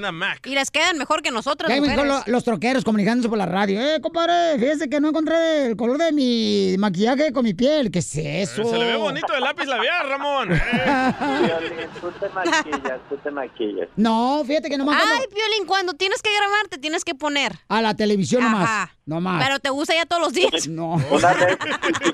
Y 0.46 0.56
les 0.56 0.72
quedan 0.72 0.98
mejor 0.98 1.22
que 1.22 1.32
nosotras, 1.32 1.70
Ya 1.70 1.76
me 1.82 1.88
dijo 1.88 2.04
mujeres. 2.04 2.24
lo- 2.28 2.32
los 2.34 2.44
troqueros 2.44 2.84
comunicándose 2.84 3.30
por 3.30 3.38
la 3.38 3.46
radio. 3.46 3.80
Eh, 3.82 4.02
compadre, 4.02 4.60
fíjese 4.60 4.90
que 4.90 5.00
no 5.00 5.10
encontré 5.10 5.68
el 5.68 5.78
color 5.78 5.98
de 5.98 6.12
mi 6.12 6.76
maquillaje 6.78 7.32
con 7.32 7.44
mi 7.46 7.54
piel. 7.54 7.90
¿Qué 7.92 8.00
es 8.00 8.16
eso? 8.18 8.64
Se 8.70 8.78
le 8.78 8.86
ve 8.86 8.96
bonito 8.98 9.34
el 9.34 9.42
lápiz 9.42 9.66
labial, 9.66 10.10
Ramón. 10.10 10.50
Violín, 10.50 11.88
tú 12.02 12.12
te 12.20 12.30
maquillas, 12.30 13.00
tú 13.10 13.18
te 13.18 13.32
maquillas. 13.32 13.88
No, 14.02 14.44
fíjate 14.46 14.70
que 14.70 14.78
nomás 14.78 14.98
cuando- 14.98 15.16
Ay, 15.16 15.28
Piolín, 15.34 15.68
cuando 15.68 15.94
tienes 15.94 16.22
que 16.22 16.30
grabar, 16.36 16.68
te 16.70 16.78
tienes 16.78 17.04
que 17.06 17.16
poner. 17.16 17.52
a 17.70 17.82
la 17.82 17.96
televisión 17.96 18.44
nomás. 18.44 18.64
Ajá. 18.70 18.92
Nomás. 19.06 19.44
Pero 19.44 19.60
te 19.60 19.70
gusta 19.70 19.94
ya 19.94 20.06
todos 20.06 20.22
los 20.22 20.34
días. 20.34 20.68
No. 20.68 20.94
Una 21.12 21.34
vez, 21.34 21.58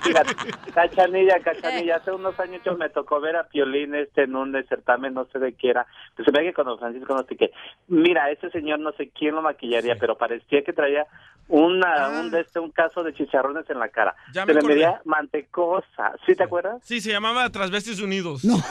fíjate, 0.03 0.35
cachanilla, 0.73 1.39
cachanilla, 1.41 1.97
hace 1.97 2.11
unos 2.11 2.39
años 2.39 2.61
yo 2.65 2.75
me 2.75 2.89
tocó 2.89 3.19
ver 3.19 3.35
a 3.35 3.47
Piolín 3.47 3.93
este 3.95 4.23
en 4.23 4.35
un 4.35 4.53
certamen, 4.67 5.13
no 5.13 5.25
sé 5.31 5.39
de 5.39 5.53
qué 5.53 5.69
era, 5.69 5.85
pues 6.15 6.25
se 6.25 6.31
ve 6.31 6.45
que 6.45 6.53
con 6.53 6.65
don 6.65 6.79
Francisco 6.79 7.13
no 7.15 7.23
sé 7.27 7.35
qué. 7.35 7.51
Mira, 7.87 8.31
ese 8.31 8.49
señor 8.51 8.79
no 8.79 8.91
sé 8.93 9.09
quién 9.09 9.35
lo 9.35 9.41
maquillaría, 9.41 9.95
pero 9.99 10.17
parecía 10.17 10.63
que 10.63 10.73
traía 10.73 11.05
una, 11.49 12.09
un, 12.19 12.29
de 12.31 12.41
este, 12.41 12.59
un 12.59 12.71
caso 12.71 13.03
de 13.03 13.13
chicharrones 13.13 13.69
en 13.69 13.79
la 13.79 13.89
cara. 13.89 14.15
Ya 14.33 14.41
se 14.41 14.47
me 14.47 14.53
le 14.53 14.59
acordé. 14.59 14.73
medía 14.75 15.01
mantecosa, 15.05 16.13
¿sí 16.25 16.35
te 16.35 16.43
acuerdas? 16.43 16.81
Sí, 16.83 16.99
se 17.01 17.11
llamaba 17.11 17.49
Transvestis 17.49 18.01
Unidos. 18.01 18.43
No. 18.45 18.55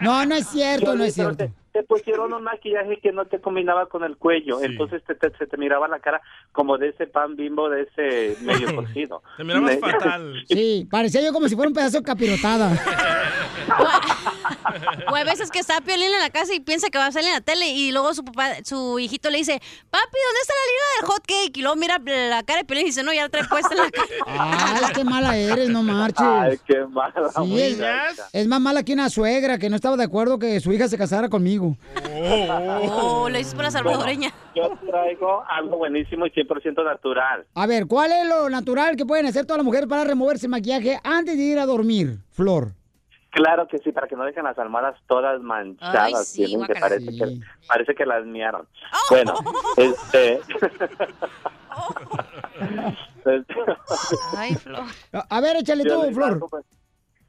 No, 0.00 0.24
no 0.24 0.34
es 0.34 0.46
cierto, 0.48 0.94
no 0.94 1.04
es 1.04 1.14
cierto. 1.14 1.36
Te, 1.36 1.52
te 1.72 1.82
pusieron 1.82 2.32
un 2.32 2.42
maquillaje 2.42 2.98
que 3.00 3.12
no 3.12 3.26
te 3.26 3.38
combinaba 3.40 3.86
con 3.86 4.02
el 4.02 4.16
cuello, 4.16 4.62
entonces 4.62 5.02
te, 5.04 5.14
te- 5.14 5.36
se 5.36 5.46
te 5.46 5.56
miraba 5.58 5.88
la 5.88 5.98
cara 6.00 6.22
como 6.52 6.78
de 6.78 6.88
ese 6.88 7.06
pan 7.06 7.36
bimbo, 7.36 7.68
de 7.68 7.82
ese 7.82 8.36
medio 8.42 8.74
cocido. 8.76 9.22
Te 9.36 9.44
mirabas 9.44 9.78
fatal. 9.78 10.42
Sí, 10.48 10.88
parecía 10.90 11.20
yo 11.22 11.32
como 11.34 11.48
si 11.48 11.54
fuera 11.54 11.68
un 11.68 11.74
pedazo 11.74 11.98
de 11.98 12.04
capirotada. 12.04 12.70
O 15.10 15.16
a 15.16 15.24
veces 15.24 15.50
que 15.50 15.58
está 15.58 15.80
Piolín 15.80 16.12
en 16.12 16.20
la 16.20 16.30
casa 16.30 16.54
y 16.54 16.60
piensa 16.60 16.88
que 16.88 16.98
va 16.98 17.06
a 17.06 17.12
salir 17.12 17.28
en 17.28 17.34
la 17.34 17.40
tele 17.40 17.68
y 17.68 17.92
luego 17.92 18.14
su 18.14 18.24
papá, 18.24 18.56
su 18.64 18.98
hijito 18.98 19.30
le 19.30 19.38
dice, 19.38 19.60
papi, 19.90 20.18
¿dónde 20.26 20.40
está 20.42 20.54
la 20.54 20.66
línea 20.70 20.86
del 21.00 21.06
hot 21.10 21.26
cake? 21.26 21.56
Y 21.56 21.62
luego 21.62 21.76
mira 21.76 21.98
la 22.28 22.42
cara 22.42 22.60
de 22.60 22.64
Piolín 22.64 22.84
y 22.84 22.88
dice, 22.88 23.02
no, 23.02 23.12
ya 23.12 23.22
la 23.22 23.28
trae 23.28 23.44
puesta 23.44 23.74
en 23.74 23.78
la 23.78 23.90
cara. 23.90 24.06
Ay, 24.26 24.92
qué 24.94 25.04
mala 25.04 25.36
eres, 25.36 25.68
no 25.68 25.82
marches. 25.82 26.20
Ay, 26.20 26.58
qué 26.66 26.84
mala. 26.86 27.30
Sí, 27.42 27.78
es, 28.32 28.46
más 28.46 28.60
mala 28.60 28.82
que 28.82 28.92
una 28.92 29.08
suegra 29.10 29.58
que 29.58 29.70
no 29.70 29.76
estaba 29.76 29.96
de 29.96 30.04
acuerdo 30.04 30.38
que 30.38 30.60
su 30.60 30.72
hija 30.72 30.88
se 30.88 30.98
casara 30.98 31.28
conmigo. 31.28 31.76
Oh, 32.12 33.28
lo 33.28 33.38
dices 33.38 33.54
por 33.54 33.64
la 33.64 33.70
salvadoreña. 33.70 34.32
Yo 34.54 34.76
traigo 34.86 35.42
algo 35.48 35.78
buenísimo 35.78 36.26
y 36.26 36.30
100% 36.30 36.84
natural. 36.84 37.46
A 37.54 37.66
ver, 37.66 37.86
¿cuál 37.86 38.12
es 38.12 38.26
lo 38.26 38.50
natural 38.50 38.96
que 38.96 39.06
pueden 39.06 39.26
hacer 39.26 39.46
todas 39.46 39.58
las 39.58 39.64
mujeres 39.64 39.88
para 39.88 40.04
removerse 40.04 40.46
el 40.46 40.50
maquillaje 40.50 40.98
antes 41.04 41.36
de 41.36 41.42
ir 41.42 41.58
a 41.58 41.66
dormir, 41.66 42.18
Flor? 42.30 42.72
Claro 43.30 43.68
que 43.68 43.78
sí, 43.78 43.92
para 43.92 44.08
que 44.08 44.16
no 44.16 44.24
dejen 44.24 44.44
las 44.44 44.58
almohadas 44.58 44.96
todas 45.06 45.40
manchadas. 45.40 45.94
Ay, 46.14 46.14
sí, 46.24 46.44
tienen 46.46 46.66
que 46.66 46.74
parece, 46.74 47.06
que 47.06 47.38
parece 47.68 47.94
que 47.94 48.04
las 48.06 48.24
miaron. 48.26 48.66
Bueno, 49.10 49.34
este... 49.76 50.40
Ay, 54.36 54.54
Flor. 54.54 54.84
A 55.28 55.40
ver, 55.40 55.56
échale 55.56 55.84
Yo 55.84 56.00
tú, 56.00 56.06
les 56.06 56.14
Flor. 56.14 56.32
algo, 56.32 56.48
pues, 56.48 56.64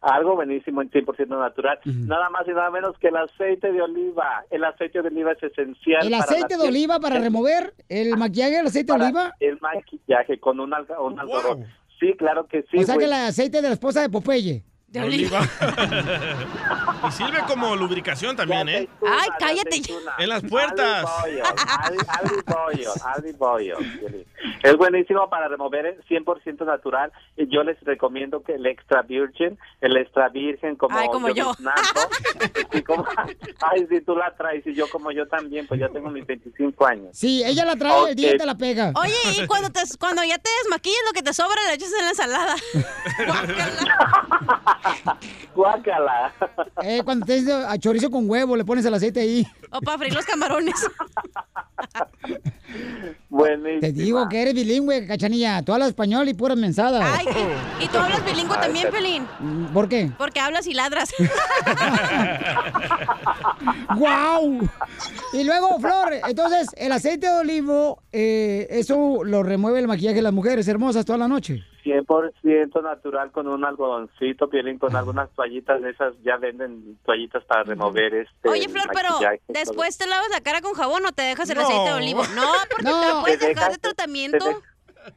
Algo 0.02 0.36
buenísimo, 0.36 0.82
100% 0.82 1.28
natural. 1.28 1.80
Nada 1.86 2.30
más 2.30 2.48
y 2.48 2.52
nada 2.52 2.72
menos 2.72 2.98
que 2.98 3.10
el 3.10 3.18
aceite 3.18 3.72
de 3.72 3.82
oliva. 3.82 4.44
El 4.50 4.64
aceite 4.64 5.02
de 5.02 5.08
oliva 5.10 5.34
es 5.34 5.44
esencial. 5.44 6.04
¿El 6.06 6.12
para 6.12 6.24
aceite 6.24 6.42
la 6.42 6.48
de 6.48 6.56
piel. 6.64 6.70
oliva 6.70 7.00
para 7.00 7.20
remover 7.20 7.74
el 7.90 8.18
maquillaje, 8.18 8.60
el 8.60 8.68
aceite 8.68 8.94
de 8.94 9.04
oliva? 9.04 9.34
El 9.40 9.60
maquillaje 9.62 10.40
con 10.40 10.60
un, 10.60 10.72
alga- 10.72 11.00
un 11.00 11.20
algodón. 11.20 11.66
Sí, 12.00 12.14
claro 12.18 12.48
que 12.48 12.64
sí. 12.64 12.78
o 12.80 12.84
sea 12.84 12.98
que 12.98 13.06
el 13.06 13.14
aceite 13.14 13.62
de 13.62 13.68
la 13.68 13.74
esposa 13.76 14.02
de 14.02 14.10
Popeye. 14.10 14.64
De 14.92 15.02
oliva. 15.02 15.40
y 17.08 17.12
sirve 17.14 17.40
como 17.48 17.78
lubricación 17.78 18.36
también, 18.36 18.68
¿eh? 18.68 18.90
Ay, 19.08 19.30
cállate. 19.40 19.82
En 20.18 20.28
las 20.28 20.44
puertas. 20.44 21.06
Es 24.64 24.76
buenísimo 24.76 25.30
para 25.30 25.48
remover 25.48 25.86
el 25.86 26.04
100% 26.04 26.66
natural. 26.66 27.10
Y 27.38 27.48
yo 27.48 27.64
les 27.64 27.80
recomiendo 27.84 28.44
que 28.44 28.56
el 28.56 28.66
extra 28.66 29.02
virgin, 29.04 29.58
el 29.80 29.96
extra 29.96 30.28
virgen 30.28 30.76
como, 30.76 30.98
Ay, 30.98 31.08
como 31.08 31.30
yo. 31.30 31.54
como- 32.86 33.06
ay, 33.72 33.88
si 33.90 34.02
tú 34.02 34.18
la 34.18 34.36
traes 34.36 34.68
y 34.68 34.74
yo 34.74 34.90
como 34.90 35.12
yo 35.12 35.26
también, 35.26 35.68
pues 35.68 35.80
ya 35.80 35.88
tengo 35.88 36.10
mis 36.10 36.26
25 36.26 36.86
años. 36.86 37.12
Sí, 37.14 37.42
ella 37.46 37.64
la 37.64 37.78
trae, 37.78 38.10
el 38.10 38.16
día 38.16 38.36
te 38.38 38.46
la 38.46 38.58
pega. 38.58 38.92
Oye, 38.96 39.14
y 39.42 39.48
cuando, 39.48 39.70
te, 39.70 39.80
cuando 39.98 40.22
ya 40.26 40.38
te 40.38 40.50
desmaquillas, 40.64 41.00
lo 41.08 41.14
que 41.14 41.24
te 41.24 41.34
sobra 41.34 41.56
le 41.70 41.76
echas 41.76 41.94
en 41.98 42.04
la 42.04 42.10
ensalada. 42.10 42.56
Guácala. 45.56 46.34
Eh, 46.84 47.02
cuando 47.04 47.26
te 47.26 47.36
dice 47.36 47.54
a 47.54 47.78
chorizo 47.78 48.10
con 48.10 48.30
huevo, 48.30 48.56
le 48.56 48.66
pones 48.66 48.86
el 48.86 48.94
aceite 48.94 49.20
ahí. 49.20 49.46
O 49.72 49.80
para 49.82 49.98
freír 49.98 50.14
los 50.14 50.26
camarones. 50.26 50.76
Buenísimo. 53.30 53.82
Te 53.82 53.92
digo 53.92 54.30
que 54.30 54.42
eres 54.42 54.54
bilingüe, 54.54 55.08
cachanilla. 55.08 55.62
Tú 55.62 55.74
hablas 55.74 55.90
español 55.90 56.28
y 56.30 56.34
puras 56.34 56.58
mensadas. 56.58 57.04
Ay, 57.18 57.28
y 57.80 57.88
tú 57.88 57.98
hablas 57.98 58.24
bilingüe 58.26 58.58
también, 58.58 58.90
Pelín. 58.92 59.28
Mm, 59.40 59.66
¿Por 59.68 59.90
qué? 59.90 60.12
Porque 60.18 60.40
hablas 60.40 60.68
y 60.68 60.74
ladras. 60.74 61.14
¡Guau! 63.98 64.70
Y 65.34 65.44
luego, 65.44 65.80
Flor, 65.80 66.14
entonces, 66.28 66.70
el 66.78 66.92
aceite 66.92 67.28
de 67.28 67.34
olivo, 67.34 68.02
eh, 68.12 68.68
eso 68.70 69.24
lo 69.24 69.44
remueve 69.44 69.80
el 69.80 69.88
maquillaje 69.88 70.16
de 70.16 70.22
las 70.22 70.34
mujeres 70.34 70.68
hermosas 70.68 71.06
toda 71.06 71.18
la 71.18 71.28
noche. 71.28 71.64
100% 71.84 72.82
natural 72.84 73.32
con 73.32 73.48
un 73.48 73.64
algodoncito, 73.66 74.50
pielín 74.50 74.78
con 74.78 74.96
algunas 74.96 75.30
toallitas 75.32 75.82
de 75.82 75.92
esas, 75.92 76.14
ya 76.24 76.38
venden 76.38 76.98
toallitas 77.06 77.44
para 77.46 77.64
remover 77.64 78.14
este 78.16 78.50
Oye, 78.50 78.68
Flor, 78.70 78.86
pero 78.94 79.10
después 79.48 79.98
te 79.98 80.08
lavas 80.08 80.30
la 80.30 80.42
cara 80.42 80.62
con 80.62 80.74
jabón 80.74 81.06
o 81.06 81.12
te 81.12 81.24
dejas 81.24 81.50
el 81.50 81.58
No. 81.58 81.64
aceite 81.64 81.90
de 81.90 81.96
olivo. 81.96 82.24
No, 82.36 82.52
porque 82.70 82.84
te 82.86 82.90
No. 82.92 83.16
la 83.16 83.22
puedes 83.22 83.40
Te 83.40 83.48
dejar 83.48 83.72
de 83.72 83.78
tratamiento. 83.78 84.46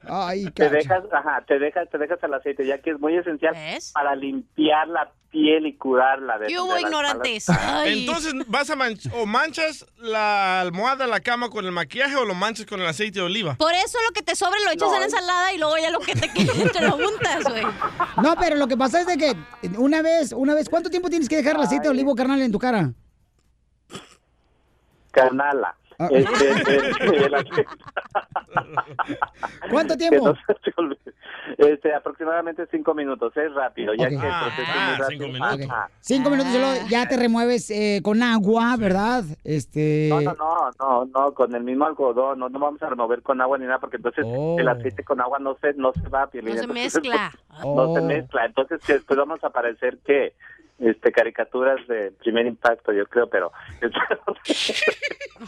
Ay, 0.09 0.45
te 0.55 0.68
dejas, 0.68 1.03
ajá, 1.12 1.45
te 1.47 1.59
dejas, 1.59 1.88
te 1.90 1.99
dejas 1.99 2.18
el 2.22 2.34
aceite, 2.34 2.66
ya 2.66 2.78
que 2.78 2.90
es 2.90 3.01
muy 3.01 3.16
esencial 3.16 3.55
para 3.92 4.14
limpiar 4.16 4.88
la 4.88 5.11
piel 5.30 5.66
y 5.66 5.76
curarla. 5.76 6.38
De, 6.38 6.47
¿Qué 6.47 6.61
hubo, 6.61 6.78
ignorantes? 6.78 7.49
Ay. 7.51 8.01
Entonces, 8.01 8.32
vas 8.47 8.70
a 8.70 8.76
manch- 8.76 9.11
o 9.14 9.26
manchas 9.26 9.84
la 9.97 10.61
almohada, 10.61 11.07
la 11.09 11.20
cama 11.20 11.51
con 11.51 11.64
el 11.64 11.72
maquillaje 11.72 12.14
o 12.16 12.24
lo 12.24 12.34
manchas 12.34 12.66
con 12.66 12.80
el 12.80 12.86
aceite 12.86 13.18
de 13.18 13.24
oliva. 13.24 13.55
Por 13.57 13.72
eso 13.74 13.99
lo 14.07 14.12
que 14.12 14.22
te 14.22 14.36
sobra 14.36 14.57
lo 14.64 14.70
echas 14.70 14.88
No. 14.88 14.95
en 14.95 15.01
la 15.01 15.07
ensalada 15.07 15.53
y 15.53 15.59
luego 15.59 15.76
ya 15.76 15.90
lo 15.90 15.99
que 16.01 16.14
te 16.14 16.28
quede 16.32 16.70
te 16.70 16.80
lo 16.82 16.97
untas, 16.97 17.45
güey. 17.51 17.64
No, 18.22 18.36
pero 18.38 18.55
lo 18.57 18.68
que 18.68 18.76
pasa 18.76 19.01
es 19.01 19.07
de 19.09 19.16
que 19.16 19.34
una 19.76 20.03
vez, 20.03 20.32
una 20.32 20.55
vez, 20.55 20.68
¿cuánto 20.68 20.88
tiempo 20.90 21.09
tienes 21.11 21.28
que 21.28 21.36
dejar 21.36 21.57
el 21.57 21.62
aceite 21.62 21.84
de 21.84 21.90
olivo, 21.90 22.14
carnal, 22.14 22.40
en 22.40 22.53
tu 22.53 22.59
cara? 22.61 22.92
Carnala. 25.11 25.74
Ah. 25.99 26.09
Este, 26.11 26.49
el- 27.07 27.14
el 27.24 27.34
aceite. 27.34 27.66
¿Cuánto 29.70 29.97
tiempo? 29.97 30.28
no 30.28 30.34
se. 31.05 31.14
Este, 31.59 31.95
aproximadamente 31.95 32.66
cinco 32.70 32.95
minutos, 32.95 33.36
es 33.36 33.53
rápido, 33.55 33.95
ya 33.95 34.09
que 34.09 34.16
rápido. 34.16 35.26
Ajá. 35.42 35.88
Cinco 36.01 36.30
minutos 36.30 36.53
luego 36.53 36.86
ya 36.88 37.07
te 37.07 37.16
remueves 37.16 37.70
eh, 37.70 38.01
con 38.03 38.22
agua, 38.22 38.76
¿verdad? 38.78 39.24
Este. 39.45 40.09
No, 40.11 40.20
no, 40.20 40.34
no, 40.34 40.70
no, 40.78 41.05
no, 41.07 41.34
con 41.34 41.55
el 41.55 41.62
mismo 41.62 41.84
algodón, 41.86 42.38
no, 42.38 42.49
no 42.49 42.59
vamos 42.59 42.82
a 42.82 42.88
remover 42.88 43.22
con 43.22 43.40
agua 43.40 43.59
ni 43.59 43.66
nada, 43.66 43.78
porque 43.78 43.97
entonces 43.99 44.24
el 44.59 44.68
aceite 44.68 45.05
con 45.05 45.20
agua 45.20 45.38
no 45.38 45.57
se, 45.61 45.74
no 45.74 45.92
se 45.92 46.09
va, 46.09 46.24
No 46.24 46.30
se 46.32 46.38
entonces, 46.38 46.68
mezcla. 46.68 47.30
No 47.64 47.95
se 47.95 48.01
Oh. 48.01 48.05
mezcla, 48.05 48.47
entonces 48.47 48.80
después 48.86 49.16
vamos 49.16 49.42
a 49.45 49.47
aparecer 49.47 49.99
que 50.05 50.34
este 50.79 51.12
caricaturas 51.12 51.87
de 51.87 52.11
primer 52.12 52.47
impacto, 52.47 52.93
yo 52.93 53.07
creo, 53.07 53.29
pero 53.29 53.53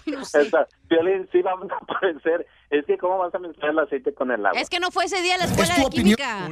esa, 0.07 0.66
Piolín, 0.89 1.29
sí 1.33 1.43
vamos 1.43 1.70
a 1.70 1.77
aparecer, 1.77 2.47
es 2.70 2.85
que 2.87 2.97
cómo 2.99 3.18
vas 3.18 3.35
a 3.35 3.39
mezclar 3.39 3.70
el 3.70 3.79
aceite 3.81 4.14
con 4.14 4.31
el 4.31 4.45
agua. 4.45 4.61
Es 4.61 4.70
que 4.70 4.81
no 4.81 4.91
fue 4.91 5.05
ese 5.05 5.22
día 5.22 5.35
a 5.35 5.39
la 5.39 5.45
escuela 5.45 5.74
de 5.77 5.91
química. 5.91 6.49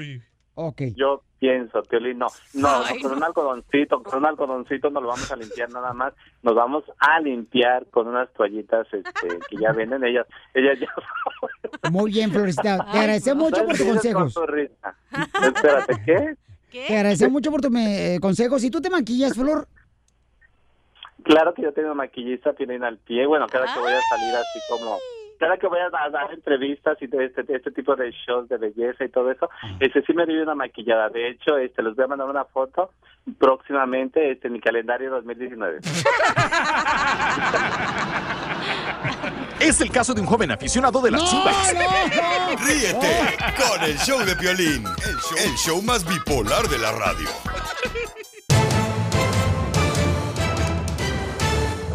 Ok. 0.57 0.83
Yo 0.95 1.23
pienso, 1.41 1.83
Piolín, 1.83 2.19
no, 2.19 2.29
no, 2.55 2.69
Ay, 2.85 3.01
con 3.03 3.11
no. 3.11 3.17
un 3.17 3.25
algodoncito, 3.25 4.03
con 4.05 4.19
un 4.21 4.27
algodoncito 4.27 4.89
no 4.89 5.01
lo 5.01 5.09
vamos 5.09 5.31
a 5.31 5.37
limpiar 5.37 5.69
nada 5.71 5.93
más, 5.93 6.15
nos 6.43 6.55
vamos 6.55 6.85
a 7.01 7.19
limpiar 7.21 7.87
con 7.91 8.07
unas 8.07 8.33
toallitas 8.35 8.87
este, 8.93 9.39
que 9.49 9.57
ya 9.57 9.73
venden 9.73 10.05
ellas, 10.05 10.27
ellas 10.55 10.79
ya 10.79 11.91
Muy 11.91 12.13
bien, 12.13 12.31
Florecita. 12.31 12.87
Te 12.93 12.99
agradecemos 12.99 13.51
mucho 13.51 13.65
por 13.65 13.77
tus 13.77 13.85
con 13.85 13.95
consejos. 13.95 14.35
tu 14.35 14.47
risa. 14.47 14.97
Espérate, 15.43 15.95
¿qué? 16.05 16.37
Te 16.87 16.97
agradecemos 16.97 17.33
mucho 17.33 17.51
por 17.51 17.61
tus 17.61 17.71
me- 17.71 18.15
eh, 18.17 18.21
consejos. 18.21 18.63
¿Y 18.65 18.71
tú 18.71 18.81
te 18.81 18.91
maquillas, 18.91 19.35
Flor? 19.35 19.67
Claro 21.23 21.55
que 21.55 21.63
yo 21.63 21.73
tengo 21.73 21.95
maquillista, 21.95 22.53
tienen 22.53 22.85
al 22.85 22.99
pie, 22.99 23.25
bueno, 23.27 23.47
cada 23.47 23.73
que 23.73 23.81
voy 23.81 23.93
a 23.93 24.01
salir 24.11 24.35
así 24.35 24.59
como, 24.69 24.99
cada 25.39 25.57
que 25.57 25.67
voy 25.67 25.79
a 25.79 25.89
dar, 25.89 26.31
entrevistas 26.35 26.99
y 27.01 27.07
de 27.07 27.25
este, 27.25 27.43
este 27.49 27.71
tipo 27.71 27.97
de 27.97 28.11
shows 28.11 28.47
de 28.51 28.59
belleza 28.59 29.05
y 29.05 29.09
todo 29.09 29.31
eso, 29.31 29.49
este 29.81 30.03
sí 30.03 30.13
me 30.13 30.27
doy 30.27 30.37
una 30.37 30.55
maquillada, 30.55 31.09
de 31.09 31.31
hecho, 31.31 31.57
este 31.57 31.83
les 31.83 31.97
voy 31.97 32.05
a 32.05 32.09
mandar 32.09 32.29
una 32.29 32.45
foto 32.45 32.91
próximamente 33.39 34.33
este, 34.33 34.49
en 34.49 34.53
mi 34.53 34.61
calendario 34.61 35.11
2019. 35.13 35.79
Es 39.61 39.81
el 39.81 39.91
caso 39.91 40.15
de 40.15 40.21
un 40.21 40.27
joven 40.27 40.51
aficionado 40.51 41.01
de 41.01 41.11
las 41.11 41.31
chivas. 41.31 41.57
Ríete 42.67 43.37
con 43.57 43.83
el 43.83 43.99
show 43.99 44.19
de 44.25 44.37
Piolín, 44.37 44.85
el 44.87 45.17
show, 45.17 45.39
el 45.39 45.55
show 45.57 45.83
más 45.83 46.05
bipolar 46.05 46.69
de 46.69 46.79
la 46.79 46.93
radio. 46.93 47.29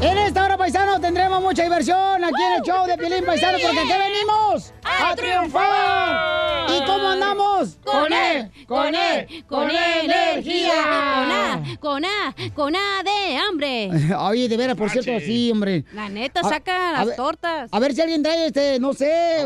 En 0.01 0.17
esta 0.17 0.45
hora, 0.45 0.57
paisano, 0.57 0.99
tendremos 1.01 1.41
mucha 1.41 1.63
diversión 1.63 2.23
aquí 2.23 2.41
en 2.41 2.53
el 2.53 2.61
show 2.61 2.87
de 2.87 2.97
Piolín 2.97 3.25
Paisano, 3.25 3.57
porque 3.61 3.79
aquí 3.79 3.91
venimos 3.99 4.73
a 4.83 5.13
triunfar. 5.15 6.69
¿Y 6.71 6.85
cómo 6.85 7.07
andamos? 7.09 7.77
Con 7.83 8.13
E, 8.13 8.49
con 8.65 8.95
E, 8.95 9.43
con 9.45 9.69
E 9.69 10.05
energía. 10.05 10.73
Con 10.81 11.31
A, 11.31 11.77
con 11.79 12.05
A, 12.05 12.35
con 12.53 12.75
A 12.77 13.03
de 13.03 13.37
hambre. 13.37 13.89
Oye, 14.19 14.47
de 14.47 14.55
veras, 14.55 14.77
por 14.77 14.89
cierto, 14.89 15.11
sí, 15.19 15.51
hombre. 15.51 15.83
La 15.91 16.07
neta, 16.07 16.43
saca 16.43 16.89
a 16.91 16.93
las 16.99 17.07
ver- 17.07 17.15
tortas. 17.17 17.69
A 17.73 17.79
ver 17.79 17.93
si 17.93 17.99
alguien 18.01 18.23
trae, 18.23 18.45
este, 18.47 18.79
no 18.79 18.93
sé, 18.93 19.43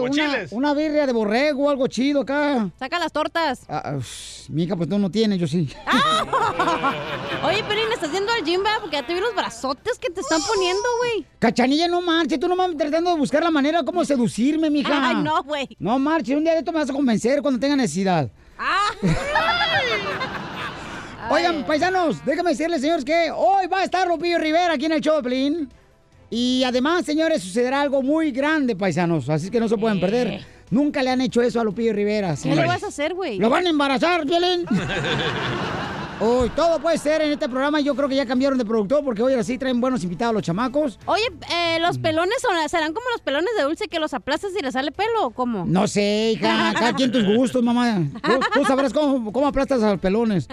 una, 0.52 0.74
birria 0.76 1.08
de 1.08 1.14
borrego 1.14 1.66
o 1.66 1.70
algo 1.72 1.88
chido 1.88 2.22
acá. 2.22 2.70
Saca 2.78 3.00
las 3.00 3.12
tortas. 3.12 3.62
Ah, 3.68 3.94
uf, 3.98 4.50
Mica, 4.50 4.76
pues 4.76 4.88
tú 4.88 5.00
no 5.00 5.10
tienes, 5.10 5.40
yo 5.40 5.48
sí. 5.48 5.68
Oye, 7.44 7.64
Pelín, 7.64 7.92
¿estás 7.92 8.12
yendo 8.12 8.32
al 8.32 8.44
gym, 8.44 8.62
va? 8.64 8.80
Porque 8.82 8.98
ya 8.98 9.06
te 9.06 9.14
vi 9.16 9.20
los 9.20 9.34
brazotes 9.34 9.98
que 9.98 10.10
te 10.12 10.22
están 10.22 10.43
poniendo, 10.48 10.84
güey. 11.00 11.26
Cachanilla, 11.40 11.88
no 11.88 12.02
marches, 12.02 12.40
tú 12.40 12.48
nomás 12.48 12.76
tratando 12.78 13.12
de 13.12 13.18
buscar 13.18 13.44
la 13.44 13.52
manera 13.52 13.84
como 13.84 14.04
seducirme, 14.06 14.70
mija. 14.70 15.10
Ay, 15.10 15.16
no, 15.24 15.44
güey. 15.44 15.68
No 15.80 16.00
marches, 16.00 16.36
un 16.36 16.44
día 16.44 16.54
de 16.54 16.60
esto 16.60 16.72
me 16.72 16.80
vas 16.80 16.90
a 16.90 16.94
convencer 16.94 17.42
cuando 17.42 17.60
tenga 17.60 17.76
necesidad. 17.76 18.30
Ah. 18.58 18.90
Oigan, 21.30 21.66
paisanos, 21.66 22.24
déjame 22.26 22.52
decirles, 22.52 22.82
señores, 22.82 23.06
que 23.06 23.32
hoy 23.32 23.68
va 23.68 23.80
a 23.80 23.84
estar 23.86 24.08
Lupillo 24.08 24.38
Rivera 24.38 24.74
aquí 24.74 24.86
en 24.86 24.92
el 24.94 25.02
show 25.02 25.22
de. 25.22 25.68
Y 26.30 26.64
además, 26.64 27.06
señores, 27.06 27.42
sucederá 27.44 27.82
algo 27.82 28.02
muy 28.02 28.32
grande, 28.32 28.76
paisanos, 28.76 29.30
así 29.30 29.50
que 29.50 29.60
no 29.60 29.70
se 29.70 29.78
pueden 29.78 30.00
perder. 30.00 30.46
Nunca 30.70 31.04
le 31.04 31.12
han 31.12 31.22
hecho 31.22 31.42
eso 31.42 31.60
a 31.62 31.64
Lupillo 31.64 31.94
Rivera. 31.94 32.32
¿Qué 32.32 32.38
señores. 32.38 32.64
le 32.64 32.68
vas 32.68 32.84
a 32.84 32.88
hacer, 32.88 33.14
güey? 33.14 33.38
¿Lo 33.38 33.50
van 33.50 33.68
a 33.68 33.70
embarazar, 33.70 34.26
Piolín? 34.26 34.66
Uy, 36.20 36.50
todo 36.56 36.80
puede 36.80 36.98
ser 36.98 37.22
en 37.22 37.32
este 37.32 37.50
programa. 37.50 37.80
Yo 37.82 37.96
creo 37.96 38.08
que 38.08 38.16
ya 38.16 38.26
cambiaron 38.26 38.58
de 38.58 38.64
productor 38.66 39.04
porque 39.04 39.22
hoy 39.22 39.34
así 39.34 39.58
traen 39.58 39.82
buenos 39.82 40.04
invitados 40.04 40.34
los 40.34 40.44
chamacos. 40.44 40.98
Oye, 41.06 41.24
eh, 41.52 41.80
¿los 41.82 41.98
pelones 41.98 42.36
son- 42.42 42.70
serán 42.70 42.94
como 42.94 43.10
los 43.12 43.20
pelones 43.22 43.50
de 43.58 43.64
dulce 43.64 43.88
que 43.88 44.00
los 44.00 44.14
aplastas 44.14 44.52
y 44.58 44.62
le 44.62 44.72
sale 44.72 44.92
pelo 44.92 45.26
o 45.28 45.30
cómo? 45.32 45.66
No 45.66 45.88
sé, 45.88 46.32
hija, 46.36 46.74
cada 46.80 46.94
quien 46.94 47.12
tus 47.12 47.26
gustos, 47.26 47.62
mamá. 47.62 48.04
Tú, 48.24 48.40
tú 48.54 48.66
sabrás 48.66 48.94
cómo, 48.94 49.34
cómo 49.34 49.48
aplastas 49.48 49.82
a 49.84 49.92
los 49.92 50.00
pelones. 50.00 50.48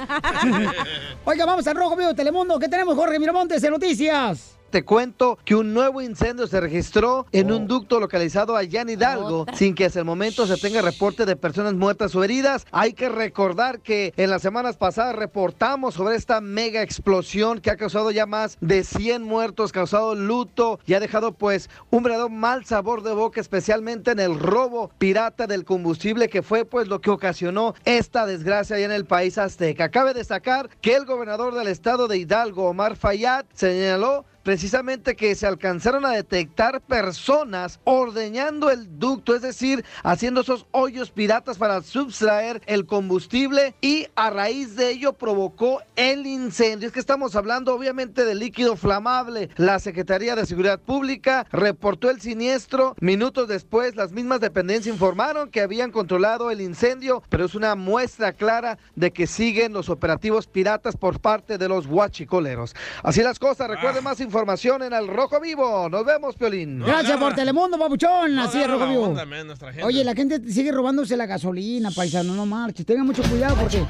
Oiga, 1.24 1.44
vamos 1.46 1.66
al 1.66 1.76
Rojo 1.76 1.94
de 1.96 2.14
Telemundo. 2.14 2.58
¿Qué 2.58 2.68
tenemos, 2.68 2.96
Jorge 2.96 3.18
Miramontes, 3.18 3.62
de 3.62 3.70
noticias? 3.70 4.56
Te 4.71 4.85
cuento 4.85 5.37
que 5.45 5.57
un 5.57 5.75
nuevo 5.75 6.01
incendio 6.01 6.47
se 6.47 6.61
registró 6.61 7.27
en 7.33 7.51
un 7.51 7.66
ducto 7.66 7.99
localizado 7.99 8.55
allá 8.55 8.83
en 8.83 8.91
Hidalgo, 8.91 9.47
sin 9.55 9.75
que 9.75 9.87
hasta 9.87 9.99
el 9.99 10.05
momento 10.05 10.47
se 10.47 10.57
tenga 10.59 10.81
reporte 10.81 11.27
de 11.27 11.35
personas 11.35 11.75
muertas 11.75 12.14
o 12.14 12.23
heridas. 12.23 12.64
Hay 12.71 12.93
que 12.93 13.09
recordar 13.09 13.81
que 13.81 14.14
en 14.16 14.31
las 14.31 14.43
semanas 14.43 14.77
pasadas 14.77 15.16
reportamos 15.16 15.95
sobre 15.95 16.14
esta 16.14 16.41
mega 16.41 16.83
explosión 16.83 17.61
que 17.61 17.71
ha 17.71 17.77
causado 17.77 18.12
ya 18.12 18.27
más 18.27 18.59
de 18.61 18.85
100 18.85 19.25
muertos, 19.25 19.73
causado 19.73 20.14
luto 20.14 20.79
y 20.87 20.95
ha 20.95 21.01
dejado 21.01 21.33
pues 21.33 21.68
un 21.91 22.05
verdadero 22.05 22.29
mal 22.29 22.64
sabor 22.64 23.03
de 23.03 23.12
boca, 23.12 23.41
especialmente 23.41 24.12
en 24.12 24.21
el 24.21 24.39
robo 24.39 24.93
pirata 24.99 25.49
del 25.49 25.64
combustible 25.64 26.29
que 26.29 26.43
fue 26.43 26.64
pues 26.64 26.87
lo 26.87 27.01
que 27.01 27.11
ocasionó 27.11 27.75
esta 27.85 28.25
desgracia 28.25 28.77
allá 28.77 28.85
en 28.85 28.93
el 28.93 29.05
país 29.05 29.37
azteca. 29.37 29.89
Cabe 29.89 30.14
destacar 30.14 30.71
que 30.81 30.95
el 30.95 31.07
gobernador 31.07 31.57
del 31.57 31.66
estado 31.66 32.07
de 32.07 32.18
Hidalgo, 32.18 32.68
Omar 32.68 32.95
Fayad, 32.95 33.47
señaló 33.53 34.25
precisamente 34.43 35.16
que 35.16 35.34
se 35.34 35.47
alcanzaron 35.47 36.05
a 36.07 36.11
detectar 36.11 36.80
personas 36.80 37.80
ordeñando 37.84 38.70
el 38.70 38.99
ducto, 38.99 39.34
es 39.34 39.43
decir, 39.43 39.84
haciendo 40.03 40.41
esos 40.41 40.66
hoyos 40.70 41.11
piratas 41.11 41.59
para 41.59 41.82
subtraer 41.82 42.62
el 42.66 42.86
combustible 42.86 43.74
y 43.80 44.07
a 44.14 44.30
raíz 44.30 44.76
de 44.76 44.91
ello 44.91 45.12
provocó 45.12 45.82
el 45.97 46.26
incendio. 46.26 46.86
Es 46.86 46.93
que 46.93 47.01
estamos 47.01 47.36
hablando 47.36 47.74
obviamente 47.74 48.24
de 48.24 48.34
líquido 48.34 48.76
flamable. 48.76 49.51
La 49.57 49.78
Secretaría 49.78 50.34
de 50.34 50.47
Seguridad 50.47 50.80
Pública 50.80 51.47
reportó 51.53 52.11
el 52.11 52.20
siniestro. 52.20 52.95
Minutos 53.01 53.49
después, 53.49 53.97
las 53.97 54.12
mismas 54.12 54.41
dependencias 54.41 54.95
informaron 54.95 55.51
que 55.51 55.61
habían 55.61 55.91
controlado 55.91 56.51
el 56.51 56.61
incendio, 56.61 57.22
pero 57.28 57.45
es 57.45 57.55
una 57.55 57.74
muestra 57.74 58.32
clara 58.32 58.78
de 58.97 59.12
que 59.12 59.26
siguen 59.26 59.72
los 59.72 59.88
operativos 59.88 60.47
piratas 60.47 60.97
por 60.97 61.20
parte 61.20 61.59
de 61.59 61.68
los 61.68 61.86
huachicoleros. 61.86 62.74
Así 63.03 63.22
las 63.22 63.38
cosas, 63.38 63.68
recuerden 63.68 64.05
más 64.05 64.20
información 64.20 64.30
en 64.31 64.93
el 64.93 65.09
Rojo 65.09 65.41
Vivo. 65.41 65.89
Nos 65.89 66.05
vemos, 66.05 66.37
Piolín. 66.37 66.81
Gracias 66.81 67.18
por 67.18 67.35
Telemundo, 67.35 67.78
papuchón. 67.78 68.39
Así 68.39 68.61
es, 68.61 68.68
Rojo 68.68 68.87
Vivo. 68.87 69.05
onda, 69.05 69.26
man, 69.26 69.47
nuestra 69.47 69.72
gente. 69.72 69.85
Oye, 69.85 70.05
la 70.05 70.14
gente 70.14 70.41
sigue 70.51 70.72
robándose 70.72 71.16
la 71.16 71.26
gasolina, 71.26 71.91
paisano, 71.91 72.35
no 72.35 72.47
marches. 72.47 72.87
Tengan 72.87 73.07
mucho 73.07 73.22
cuidado 73.22 73.57
porque... 73.57 73.85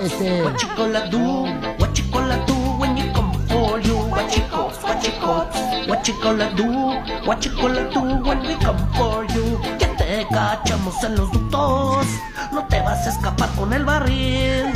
Este... 0.00 0.42
Te 10.06 10.26
cachamos 10.32 11.02
en 11.02 11.16
los 11.16 11.32
ductos, 11.32 12.06
no 12.52 12.64
te 12.68 12.80
vas 12.80 13.06
a 13.06 13.10
escapar 13.10 13.48
con 13.56 13.72
el 13.72 13.84
barril. 13.84 14.72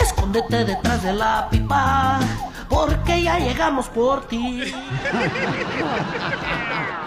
Escóndete 0.00 0.64
detrás 0.64 1.02
de 1.02 1.12
la 1.12 1.48
pipa, 1.50 2.18
porque 2.70 3.22
ya 3.22 3.38
llegamos 3.38 3.88
por 3.88 4.26
ti. 4.28 4.72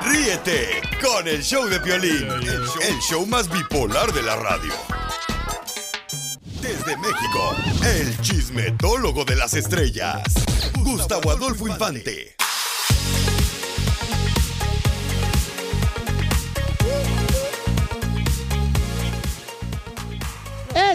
Ríete 0.05 0.81
con 1.01 1.27
el 1.27 1.41
show 1.41 1.65
de 1.65 1.79
Piolín, 1.79 2.27
el 2.29 2.65
show, 2.67 2.81
el 2.87 2.99
show 2.99 3.25
más 3.25 3.49
bipolar 3.49 4.11
de 4.11 4.21
la 4.21 4.35
radio. 4.35 4.73
Desde 6.61 6.97
México, 6.97 7.55
el 7.83 8.21
chismetólogo 8.21 9.25
de 9.25 9.35
las 9.37 9.53
estrellas, 9.53 10.23
Gustavo 10.83 11.31
Adolfo 11.31 11.67
Infante. 11.67 12.35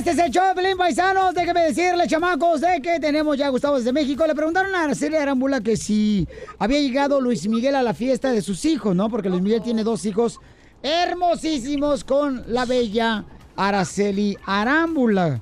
Este 0.09 0.23
es 0.23 0.27
el 0.29 0.33
show 0.33 0.55
de 0.55 0.75
Paisanos. 0.75 1.35
Déjenme 1.35 1.65
decirle, 1.65 2.07
chamacos, 2.07 2.63
de 2.63 2.81
que 2.81 2.99
tenemos 2.99 3.37
ya 3.37 3.49
a 3.49 3.51
Gustavo 3.51 3.77
desde 3.77 3.93
México. 3.93 4.27
Le 4.27 4.35
preguntaron 4.35 4.75
a 4.75 4.85
Araceli 4.85 5.17
Arámbula 5.17 5.61
que 5.61 5.77
si 5.77 6.27
había 6.59 6.81
llegado 6.81 7.21
Luis 7.21 7.47
Miguel 7.47 7.75
a 7.75 7.83
la 7.83 7.93
fiesta 7.93 8.33
de 8.33 8.41
sus 8.41 8.65
hijos, 8.65 8.97
¿no? 8.97 9.11
Porque 9.11 9.29
Luis 9.29 9.43
Miguel 9.43 9.61
tiene 9.61 9.85
dos 9.85 10.07
hijos 10.07 10.41
hermosísimos 10.83 12.05
con 12.05 12.43
la 12.47 12.65
bella 12.65 13.27
Araceli 13.55 14.35
Arámbula. 14.47 15.41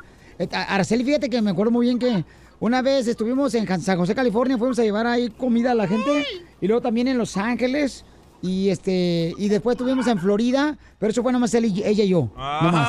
Araceli, 0.51 1.05
fíjate 1.05 1.31
que 1.31 1.41
me 1.41 1.51
acuerdo 1.53 1.71
muy 1.71 1.87
bien 1.87 2.01
que 2.01 2.25
una 2.59 2.83
vez 2.83 3.07
estuvimos 3.07 3.55
en 3.55 3.69
San 3.81 3.97
José, 3.97 4.17
California, 4.17 4.59
fuimos 4.59 4.81
a 4.81 4.83
llevar 4.83 5.07
ahí 5.07 5.31
comida 5.31 5.71
a 5.71 5.75
la 5.77 5.87
gente 5.87 6.27
y 6.61 6.67
luego 6.67 6.83
también 6.83 7.07
en 7.07 7.19
Los 7.19 7.37
Ángeles. 7.37 8.05
Y 8.43 8.69
este 8.69 9.33
y 9.39 9.49
después 9.49 9.77
estuvimos 9.77 10.09
en 10.09 10.19
Florida, 10.19 10.77
pero 10.99 11.13
eso 11.13 11.23
fue 11.23 11.33
nomás 11.33 11.55
él 11.55 11.67
y- 11.67 11.85
ella 11.85 12.03
y 12.03 12.09
yo. 12.09 12.33
nomás. 12.37 12.89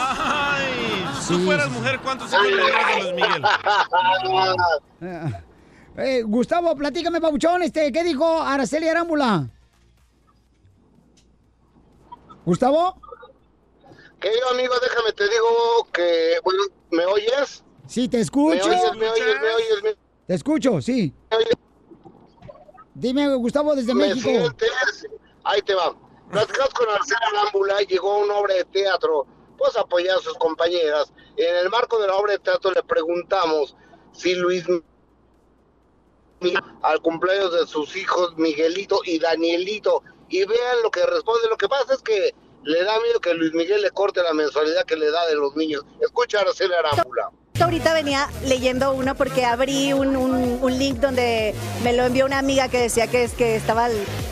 Tú 1.28 1.40
fueras 1.40 1.70
mujer, 1.72 2.00
¿cuántos 2.04 2.32
hijos 2.32 2.46
le 2.48 2.58
darías 2.58 2.86
a 2.86 3.00
Luis 3.00 3.14
Miguel? 3.14 3.44
Eh, 6.00 6.22
Gustavo, 6.22 6.76
platícame, 6.76 7.20
Pabuchón, 7.20 7.64
este, 7.64 7.92
¿qué 7.92 8.04
dijo 8.04 8.40
Araceli 8.40 8.88
Arámbula? 8.88 9.50
¿Gustavo? 12.46 13.02
Que 14.20 14.30
yo, 14.40 14.50
amigo, 14.52 14.76
déjame 14.80 15.12
te 15.14 15.24
digo 15.28 15.88
que, 15.92 16.40
bueno, 16.44 16.60
¿me 16.92 17.04
oyes? 17.06 17.64
Sí, 17.88 18.08
te 18.08 18.20
escucho. 18.20 18.68
¿Me 18.68 18.76
oyes, 18.76 18.96
me 18.96 19.10
oyes, 19.10 19.42
me 19.42 19.50
oyes, 19.56 19.84
me 19.84 19.96
Te 20.28 20.34
escucho, 20.36 20.80
sí. 20.84 21.12
Dime, 22.94 23.34
Gustavo, 23.34 23.76
desde 23.76 23.96
¿Me 23.96 24.10
México. 24.10 24.30
sientes? 24.30 25.08
Ahí 25.46 25.64
te 25.64 25.74
va. 25.74 25.96
Platicamos 26.30 26.74
con 26.76 26.90
Arcela 26.90 27.20
Arámbula 27.42 27.82
y 27.82 27.86
llegó 27.88 28.20
una 28.20 28.36
obra 28.36 28.54
de 28.54 28.66
teatro, 28.66 29.26
pues 29.58 29.76
apoyar 29.76 30.18
a 30.18 30.22
sus 30.22 30.38
compañeras. 30.38 31.12
En 31.36 31.56
el 31.58 31.70
marco 31.70 32.00
de 32.00 32.08
la 32.08 32.16
obra 32.16 32.34
de 32.34 32.40
teatro 32.40 32.72
le 32.72 32.84
preguntamos 32.84 33.76
si 34.14 34.36
Luis 34.36 34.66
al 36.84 37.02
cumpleaños 37.02 37.52
de 37.54 37.66
sus 37.66 37.96
hijos 37.96 38.38
Miguelito 38.38 39.02
y 39.04 39.20
Danielito, 39.20 40.04
y 40.30 40.46
vean 40.46 40.84
lo 40.84 40.92
que 40.92 41.06
responde. 41.06 41.48
Lo 41.50 41.58
que 41.58 41.68
pasa 41.68 41.94
es 41.94 42.02
que 42.02 42.36
le 42.64 42.84
da 42.84 43.00
miedo 43.00 43.20
que 43.20 43.34
Luis 43.34 43.54
Miguel 43.54 43.82
le 43.82 43.92
corte 43.92 44.22
la 44.22 44.34
mensualidad 44.34 44.86
que 44.86 44.96
le 44.96 45.10
da 45.10 45.26
de 45.28 45.36
los 45.36 45.56
niños. 45.56 45.84
Escucha 46.02 46.40
a 46.40 46.80
Arámbula. 46.80 47.32
Ahorita 47.60 47.94
venía 47.94 48.28
leyendo 48.46 48.94
uno 48.94 49.16
porque 49.16 49.44
abrí 49.46 49.92
un, 49.94 50.16
un- 50.16 50.60
un 50.62 50.78
link 50.80 50.98
donde 51.00 51.54
me 51.84 51.92
lo 51.94 52.04
envió 52.06 52.26
una 52.26 52.38
amiga 52.40 52.70
que 52.70 52.78
decía 52.80 53.08
que 53.08 53.24
es 53.24 53.34
que 53.34 53.56
estaba 53.56 53.88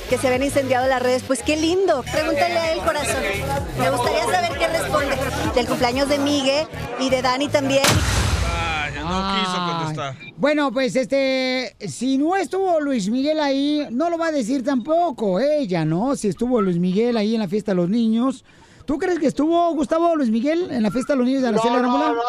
que 0.09 0.17
se 0.17 0.27
habían 0.27 0.43
incendiado 0.43 0.87
las 0.87 1.01
redes. 1.01 1.23
Pues 1.25 1.41
qué 1.41 1.57
lindo. 1.57 2.03
Pregúntale 2.11 2.57
a 2.57 2.71
él, 2.73 2.79
corazón. 2.79 3.21
Me 3.79 3.89
gustaría 3.89 4.23
saber 4.25 4.57
qué 4.57 4.67
responde. 4.67 5.15
Del 5.55 5.65
cumpleaños 5.67 6.07
de 6.09 6.19
Migue 6.19 6.67
y 6.99 7.09
de 7.09 7.21
Dani 7.21 7.47
también. 7.49 7.83
No 8.99 9.35
quiso 9.39 9.65
contestar. 9.67 10.15
Bueno, 10.37 10.71
pues 10.71 10.95
este, 10.95 11.75
si 11.87 12.17
no 12.17 12.35
estuvo 12.35 12.79
Luis 12.79 13.09
Miguel 13.09 13.39
ahí, 13.39 13.85
no 13.91 14.09
lo 14.09 14.17
va 14.17 14.27
a 14.27 14.31
decir 14.31 14.63
tampoco 14.63 15.39
ella, 15.39 15.85
¿no? 15.85 16.15
Si 16.15 16.27
estuvo 16.27 16.59
Luis 16.61 16.77
Miguel 16.79 17.15
ahí 17.17 17.35
en 17.35 17.41
la 17.41 17.47
fiesta 17.47 17.71
de 17.71 17.75
los 17.75 17.89
niños. 17.89 18.43
¿Tú 18.85 18.97
crees 18.97 19.19
que 19.19 19.27
estuvo 19.27 19.71
Gustavo 19.75 20.15
Luis 20.15 20.29
Miguel 20.29 20.69
en 20.71 20.81
la 20.83 20.91
fiesta 20.91 21.13
de 21.13 21.17
los 21.17 21.25
niños 21.27 21.41
de 21.43 21.49
Araceli 21.49 21.73
No, 21.75 21.81
no, 21.83 22.13
no. 22.13 22.21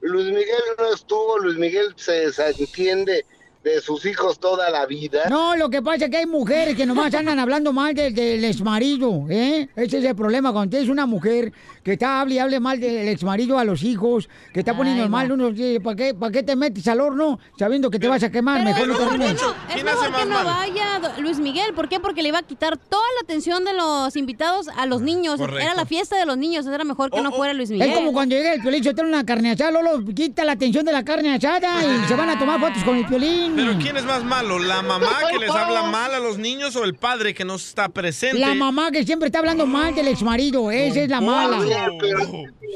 Luis 0.00 0.26
Miguel 0.26 0.62
no 0.78 0.92
estuvo, 0.92 1.38
Luis 1.38 1.58
Miguel 1.58 1.92
se, 1.96 2.32
se 2.32 2.48
entiende 2.50 3.24
de 3.62 3.80
sus 3.80 4.06
hijos 4.06 4.40
toda 4.40 4.70
la 4.70 4.86
vida. 4.86 5.28
No, 5.28 5.54
lo 5.54 5.68
que 5.68 5.82
pasa 5.82 6.06
es 6.06 6.10
que 6.10 6.16
hay 6.16 6.26
mujeres 6.26 6.74
que 6.74 6.86
nomás 6.86 7.12
andan 7.12 7.38
hablando 7.38 7.72
mal 7.72 7.94
del, 7.94 8.14
del 8.14 8.42
exmarido, 8.44 9.26
¿eh? 9.28 9.68
Ese 9.76 9.98
es 9.98 10.04
el 10.04 10.16
problema. 10.16 10.52
Cuando 10.52 10.70
tienes 10.70 10.88
una 10.88 11.04
mujer 11.04 11.52
que 11.82 11.92
está 11.92 12.20
hable 12.20 12.34
y 12.34 12.38
hable 12.38 12.60
mal 12.60 12.78
del 12.78 13.08
exmarido 13.08 13.58
a 13.58 13.64
los 13.64 13.82
hijos, 13.82 14.28
que 14.52 14.60
está 14.60 14.76
poniendo 14.76 15.02
Ay, 15.02 15.08
no. 15.08 15.16
mal, 15.16 15.32
uno 15.32 15.50
dice, 15.50 15.80
¿para 15.80 15.96
qué, 15.96 16.14
¿para 16.14 16.32
qué 16.32 16.42
te 16.42 16.56
metes 16.56 16.86
al 16.88 17.00
horno 17.00 17.38
sabiendo 17.58 17.90
que 17.90 17.98
te 17.98 18.08
vas 18.08 18.22
a 18.22 18.30
quemar? 18.30 18.62
Mejor 18.64 18.88
no 18.88 18.96
te 18.96 19.04
arrimes. 19.04 19.42
Es 19.74 19.84
mejor 19.84 20.12
que 20.14 20.24
no 20.26 20.44
vaya 20.44 21.00
Luis 21.18 21.38
Miguel. 21.38 21.72
¿Por 21.74 21.88
qué? 21.88 22.00
Porque 22.00 22.22
le 22.22 22.28
iba 22.28 22.38
a 22.38 22.42
quitar 22.42 22.76
toda 22.76 23.04
la 23.16 23.24
atención 23.24 23.64
de 23.64 23.72
los 23.74 24.16
invitados 24.16 24.68
a 24.76 24.86
los 24.86 25.00
niños. 25.02 25.38
Correcto. 25.38 25.62
Era 25.62 25.74
la 25.74 25.86
fiesta 25.86 26.16
de 26.16 26.26
los 26.26 26.36
niños. 26.36 26.66
Era 26.66 26.84
mejor 26.84 27.10
que 27.10 27.20
no 27.20 27.32
fuera 27.32 27.54
Luis 27.54 27.70
Miguel. 27.70 27.90
Es 27.90 27.96
como 27.96 28.12
cuando 28.12 28.34
llega 28.36 28.52
el 28.54 28.60
piolín, 28.60 28.84
se 28.84 28.94
trae 28.94 29.08
una 29.08 29.24
carne 29.24 29.52
asada, 29.52 29.70
Lolo, 29.70 30.04
quita 30.14 30.44
la 30.44 30.52
atención 30.52 30.84
de 30.84 30.92
la 30.92 31.04
carne 31.04 31.34
asada 31.34 31.82
y 31.84 32.06
se 32.06 32.14
van 32.14 32.30
a 32.30 32.38
tomar 32.38 32.60
fotos 32.60 32.82
con 32.84 32.96
el 32.96 33.06
piolín. 33.06 33.54
Pero 33.56 33.78
¿quién 33.78 33.96
es 33.96 34.04
más 34.04 34.24
malo? 34.24 34.58
¿La 34.58 34.82
mamá 34.82 35.08
que 35.30 35.38
les 35.38 35.50
habla 35.50 35.84
mal 35.84 36.14
a 36.14 36.18
los 36.18 36.38
niños 36.38 36.76
o 36.76 36.84
el 36.84 36.94
padre 36.94 37.34
que 37.34 37.44
no 37.44 37.54
está 37.54 37.88
presente? 37.88 38.38
La 38.38 38.54
mamá 38.54 38.90
que 38.90 39.04
siempre 39.04 39.26
está 39.26 39.38
hablando 39.38 39.66
mal 39.66 39.94
del 39.94 40.08
exmarido, 40.08 40.70
esa 40.70 41.00
es 41.00 41.08
la 41.08 41.20
mala. 41.20 41.58
A 41.74 41.88
ver, 41.88 41.98
pero- 42.00 42.22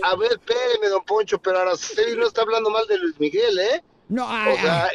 a 0.02 0.16
ver, 0.16 0.32
espéreme, 0.32 0.88
don 0.90 1.04
Poncho, 1.04 1.38
pero 1.40 1.60
Araceli 1.60 2.16
no 2.16 2.26
está 2.26 2.42
hablando 2.42 2.70
mal 2.70 2.86
de 2.88 2.98
Luis 2.98 3.18
Miguel, 3.18 3.58
¿eh? 3.58 3.82
No, 4.08 4.24
O 4.26 4.28
ay, 4.30 4.56
sea, 4.60 4.88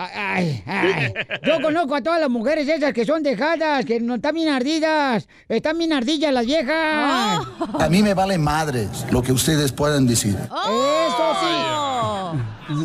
Ay, 0.00 0.62
ay. 0.64 1.12
Yo 1.44 1.60
conozco 1.60 1.96
a 1.96 2.00
todas 2.00 2.20
las 2.20 2.30
mujeres 2.30 2.68
esas 2.68 2.92
que 2.92 3.04
son 3.04 3.20
dejadas, 3.24 3.84
que 3.84 3.98
no 3.98 4.14
están 4.14 4.32
bien 4.36 4.48
ardidas. 4.48 5.26
Están 5.48 5.76
bien 5.76 5.92
ardillas 5.92 6.32
las 6.32 6.46
viejas. 6.46 7.44
A 7.80 7.88
mí 7.90 8.00
me 8.04 8.14
vale 8.14 8.38
madres 8.38 9.04
lo 9.10 9.22
que 9.22 9.32
ustedes 9.32 9.72
puedan 9.72 10.06
decir. 10.06 10.36
Eso 10.36 12.32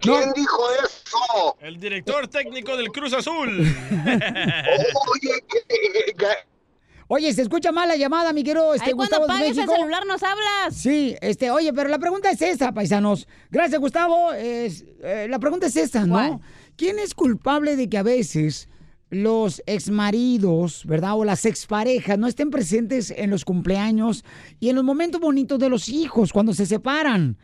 ¿Quién 0.00 0.32
dijo 0.34 0.62
eso? 0.84 1.56
El 1.60 1.78
director 1.78 2.26
técnico 2.28 2.74
del 2.76 2.88
Cruz 2.88 3.12
Azul. 3.12 3.50
Oye, 5.12 5.44
Oye, 7.14 7.30
se 7.34 7.42
escucha 7.42 7.72
mal 7.72 7.88
la 7.88 7.96
llamada, 7.96 8.32
mi 8.32 8.42
querido 8.42 8.72
este, 8.72 8.88
Ay, 8.88 8.92
cuando 8.94 9.18
Gustavo 9.18 9.34
de 9.34 9.44
pagues 9.44 9.58
el 9.58 9.68
celular 9.68 10.06
nos 10.06 10.22
hablas. 10.22 10.74
Sí, 10.74 11.14
este, 11.20 11.50
oye, 11.50 11.70
pero 11.74 11.90
la 11.90 11.98
pregunta 11.98 12.30
es 12.30 12.40
esta, 12.40 12.72
paisanos. 12.72 13.28
Gracias, 13.50 13.78
Gustavo. 13.78 14.32
Es, 14.32 14.86
eh, 15.02 15.26
la 15.28 15.38
pregunta 15.38 15.66
es 15.66 15.76
esta, 15.76 16.06
¿no? 16.06 16.40
¿Quién 16.74 16.98
es 16.98 17.14
culpable 17.14 17.76
de 17.76 17.90
que 17.90 17.98
a 17.98 18.02
veces 18.02 18.70
los 19.10 19.62
exmaridos, 19.66 20.86
¿verdad? 20.86 21.18
O 21.18 21.26
las 21.26 21.44
exparejas 21.44 22.18
no 22.18 22.28
estén 22.28 22.48
presentes 22.48 23.10
en 23.10 23.28
los 23.28 23.44
cumpleaños 23.44 24.24
y 24.58 24.70
en 24.70 24.76
los 24.76 24.84
momentos 24.84 25.20
bonitos 25.20 25.58
de 25.58 25.68
los 25.68 25.90
hijos 25.90 26.32
cuando 26.32 26.54
se 26.54 26.64
separan? 26.64 27.36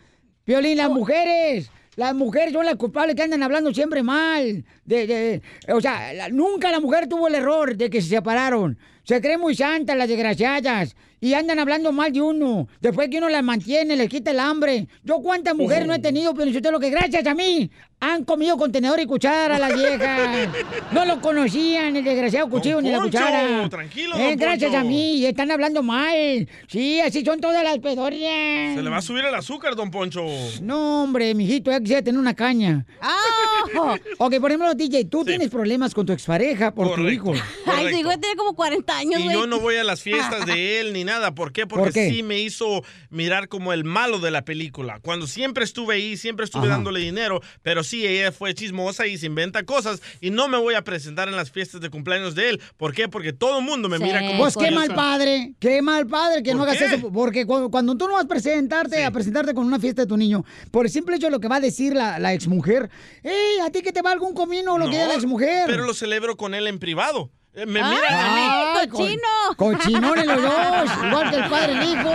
Violín, 0.46 0.78
las 0.78 0.88
mujeres. 0.88 1.70
Las 1.99 2.14
mujeres 2.14 2.53
son 2.53 2.64
las 2.64 2.76
culpables 2.76 3.16
que 3.16 3.22
andan 3.24 3.42
hablando 3.42 3.74
siempre 3.74 4.05
mal. 4.05 4.64
De, 4.84 5.07
de- 5.09 5.42
o 5.72 5.80
sea, 5.80 6.28
nunca 6.30 6.70
la 6.70 6.78
mujer 6.78 7.09
tuvo 7.09 7.26
el 7.26 7.34
error 7.34 7.76
de 7.76 7.90
que 7.90 8.01
se 8.01 8.09
separaron. 8.11 8.78
Se 9.03 9.20
creen 9.20 9.40
muy 9.40 9.57
santas 9.57 9.96
las 9.96 10.07
desgraciadas. 10.09 10.94
Y 11.20 11.34
andan 11.34 11.58
hablando 11.58 11.90
mal 11.92 12.12
de 12.12 12.20
uno. 12.22 12.68
Después 12.80 13.08
que 13.10 13.18
uno 13.18 13.28
las 13.28 13.42
mantiene, 13.42 13.96
les 13.96 14.08
quita 14.08 14.30
el 14.30 14.40
hambre. 14.40 14.86
Yo 15.02 15.16
cuántas 15.20 15.54
mujeres 15.56 15.86
no 15.86 15.94
he 15.94 15.98
tenido, 15.98 16.34
pero 16.34 16.50
usted 16.50 16.70
lo 16.70 16.78
que 16.80 16.90
gracias 16.90 17.26
a 17.26 17.34
mí 17.34 17.70
han 18.00 18.24
comido 18.24 18.56
contenedor 18.56 19.00
y 19.00 19.06
cuchara 19.06 19.58
las 19.58 19.74
viejas. 19.74 20.48
No 20.92 21.04
lo 21.04 21.20
conocían, 21.20 21.96
el 21.96 22.04
desgraciado 22.04 22.48
cuchillo 22.48 22.80
ni 22.80 22.90
la 22.90 23.00
cuchara. 23.00 23.68
tranquilo, 23.68 24.16
Eh, 24.16 24.28
don 24.30 24.36
gracias 24.36 24.70
Poncho. 24.70 24.78
a 24.86 24.88
mí, 24.88 25.14
y 25.16 25.26
están 25.26 25.50
hablando 25.50 25.82
mal. 25.82 26.48
Sí, 26.68 27.00
así 27.00 27.24
son 27.24 27.40
todas 27.40 27.62
las 27.64 27.78
pedorias. 27.78 28.74
Se 28.76 28.82
le 28.82 28.88
va 28.88 28.98
a 28.98 29.02
subir 29.02 29.24
el 29.24 29.34
azúcar, 29.34 29.74
don 29.76 29.90
Poncho. 29.90 30.24
No, 30.62 31.02
hombre, 31.02 31.34
mijito, 31.34 31.70
ya 31.70 31.80
quisiera 31.80 32.00
tener 32.02 32.18
una 32.20 32.34
caña. 32.34 32.86
ok, 34.18 34.34
por 34.40 34.50
ejemplo, 34.50 34.74
DJ, 34.74 35.04
tú 35.06 35.24
tienes 35.24 35.48
problemas 35.50 35.92
con 35.94 36.06
tu 36.06 36.12
expareja 36.12 36.72
por 36.72 36.94
tu 36.94 37.08
hijo. 37.08 37.32
Ay, 37.66 37.94
sí, 37.94 38.02
güey, 38.02 38.16
tiene 38.18 38.36
como 38.36 38.54
40 38.54 38.96
años, 38.96 39.20
Y 39.20 39.24
güey. 39.24 39.36
yo 39.36 39.46
no 39.46 39.60
voy 39.60 39.76
a 39.76 39.84
las 39.84 40.00
fiestas 40.02 40.46
de 40.46 40.80
él 40.80 40.92
ni 40.92 41.04
nada. 41.09 41.34
¿Por 41.34 41.52
qué? 41.52 41.66
Porque 41.66 41.84
¿Por 41.86 41.92
qué? 41.92 42.11
sí 42.11 42.22
me 42.22 42.38
hizo 42.40 42.82
mirar 43.11 43.48
como 43.48 43.72
el 43.72 43.84
malo 43.84 44.18
de 44.20 44.30
la 44.30 44.44
película. 44.44 45.00
Cuando 45.00 45.26
siempre 45.26 45.64
estuve 45.64 45.94
ahí, 45.96 46.16
siempre 46.16 46.44
estuve 46.44 46.66
Ajá. 46.66 46.72
dándole 46.76 47.00
dinero, 47.00 47.40
pero 47.62 47.82
sí, 47.82 48.06
ella 48.06 48.30
fue 48.30 48.54
chismosa 48.54 49.06
y 49.06 49.18
se 49.18 49.26
inventa 49.26 49.64
cosas. 49.64 50.00
Y 50.20 50.30
no 50.30 50.48
me 50.48 50.59
voy 50.59 50.74
a 50.74 50.82
presentar 50.82 51.28
en 51.28 51.36
las 51.36 51.50
fiestas 51.50 51.80
de 51.80 51.90
cumpleaños 51.90 52.34
de 52.34 52.50
él. 52.50 52.61
¿Por 52.76 52.92
qué? 52.94 53.09
Porque 53.09 53.32
todo 53.32 53.59
el 53.59 53.64
mundo 53.64 53.88
me 53.88 53.98
mira 53.98 54.20
como... 54.20 54.38
Pues 54.44 54.56
qué 54.56 54.70
mal 54.70 54.94
padre, 54.94 55.54
qué 55.59 55.82
mal 55.82 56.06
padre 56.06 56.42
que 56.42 56.52
no 56.52 56.61
¿Por 56.61 56.68
hagas 56.68 56.78
qué? 56.90 56.94
eso. 56.96 57.11
Porque 57.12 57.46
cu- 57.46 57.70
cuando, 57.70 57.96
tú 57.96 58.06
no 58.06 58.14
vas 58.14 58.24
a 58.24 58.28
presentarte, 58.28 59.04
a 59.04 59.11
presentarte 59.11 59.54
con 59.54 59.66
una 59.66 59.80
fiesta 59.80 60.02
de 60.02 60.06
tu 60.09 60.16
niño, 60.16 60.44
por 60.70 60.86
el 60.86 60.92
simple 60.92 61.16
hecho 61.16 61.26
de 61.26 61.32
lo 61.32 61.40
que 61.40 61.48
va 61.48 61.56
a 61.56 61.61
decir 61.61 61.94
la, 61.94 62.18
la 62.18 62.32
exmujer, 62.34 62.90
¡Ey, 63.22 63.61
a 63.66 63.70
ti 63.70 63.82
que 63.82 63.92
te 63.92 64.02
va 64.02 64.12
algún 64.12 64.34
comino 64.34 64.76
lo 64.78 64.84
que 64.86 64.92
diga 64.92 65.06
la 65.09 65.14
exmujer! 65.14 65.64
Pero 65.66 65.84
lo 65.86 65.94
celebro 65.94 66.36
con 66.36 66.54
él 66.54 66.66
en 66.66 66.78
privado. 66.78 67.30
Eh, 67.59 67.66
Me 67.66 67.82
¡Ay, 67.82 67.96
miran 67.96 68.14
a 68.14 68.82
mí. 68.84 68.88
cochino! 68.88 69.28
Cochinones 69.56 70.26
los 70.26 70.40
dos, 70.42 70.90
igual 71.09 71.30
que 71.30 71.36
el 71.38 71.48
padre 71.50 71.72
y 71.72 71.76
el 71.76 71.82
hijo. 71.90 72.12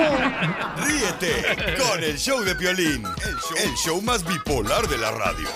Ríete 0.85 1.75
con 1.83 2.01
el 2.01 2.17
show 2.17 2.39
de 2.43 2.55
Piolín, 2.55 3.03
el 3.05 3.35
show, 3.35 3.57
el 3.61 3.73
show 3.75 4.01
más 4.01 4.23
bipolar 4.25 4.87
de 4.87 4.97
la 4.97 5.11
radio. 5.11 5.49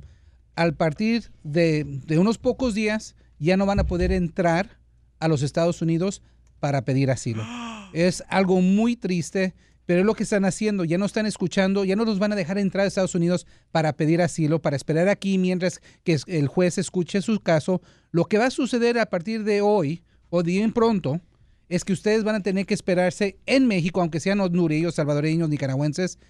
al 0.57 0.74
partir 0.74 1.30
de, 1.42 1.84
de 1.84 2.18
unos 2.18 2.38
pocos 2.38 2.74
días, 2.74 3.14
ya 3.38 3.57
no 3.57 3.66
van 3.66 3.80
a 3.80 3.86
poder 3.86 4.12
entrar 4.12 4.78
a 5.18 5.28
los 5.28 5.42
Estados 5.42 5.80
Unidos 5.82 6.22
para 6.61 6.84
pedir 6.84 7.11
asilo. 7.11 7.44
Es 7.92 8.22
algo 8.28 8.61
muy 8.61 8.94
triste, 8.94 9.53
pero 9.84 10.03
es 10.03 10.07
lo 10.07 10.14
que 10.14 10.22
están 10.22 10.44
haciendo. 10.44 10.84
Ya 10.84 10.96
no 10.96 11.07
están 11.07 11.26
escuchando, 11.26 11.84
ya 11.84 11.96
no 11.96 12.05
los 12.05 12.20
van 12.20 12.30
a 12.30 12.36
dejar 12.36 12.57
entrar 12.57 12.84
a 12.84 12.86
Estados 12.86 13.16
Unidos 13.16 13.48
para 13.72 13.94
pedir 13.94 14.22
asilo, 14.22 14.62
para 14.62 14.76
esperar 14.76 15.09
aquí 15.09 15.38
mientras 15.38 15.80
que 16.05 16.16
el 16.28 16.46
juez 16.46 16.78
escuche 16.78 17.20
su 17.20 17.40
caso. 17.40 17.82
Lo 18.12 18.26
que 18.26 18.38
va 18.38 18.46
a 18.46 18.51
suceder 18.53 18.96
a 19.01 19.07
partir 19.07 19.42
de 19.42 19.61
hoy 19.61 20.05
o 20.28 20.44
de 20.44 20.53
bien 20.53 20.72
pronto 20.72 21.20
es 21.68 21.84
que 21.84 21.92
ustedes 21.92 22.22
van 22.22 22.36
a 22.36 22.42
tener 22.44 22.64
que 22.64 22.74
esperarse 22.74 23.38
en 23.46 23.66
México, 23.66 24.01
aunque 24.01 24.20
sean 24.20 24.38
hondureños, 24.38 24.94
salvadoreños, 24.94 25.48
nicaragüenses, 25.48 26.20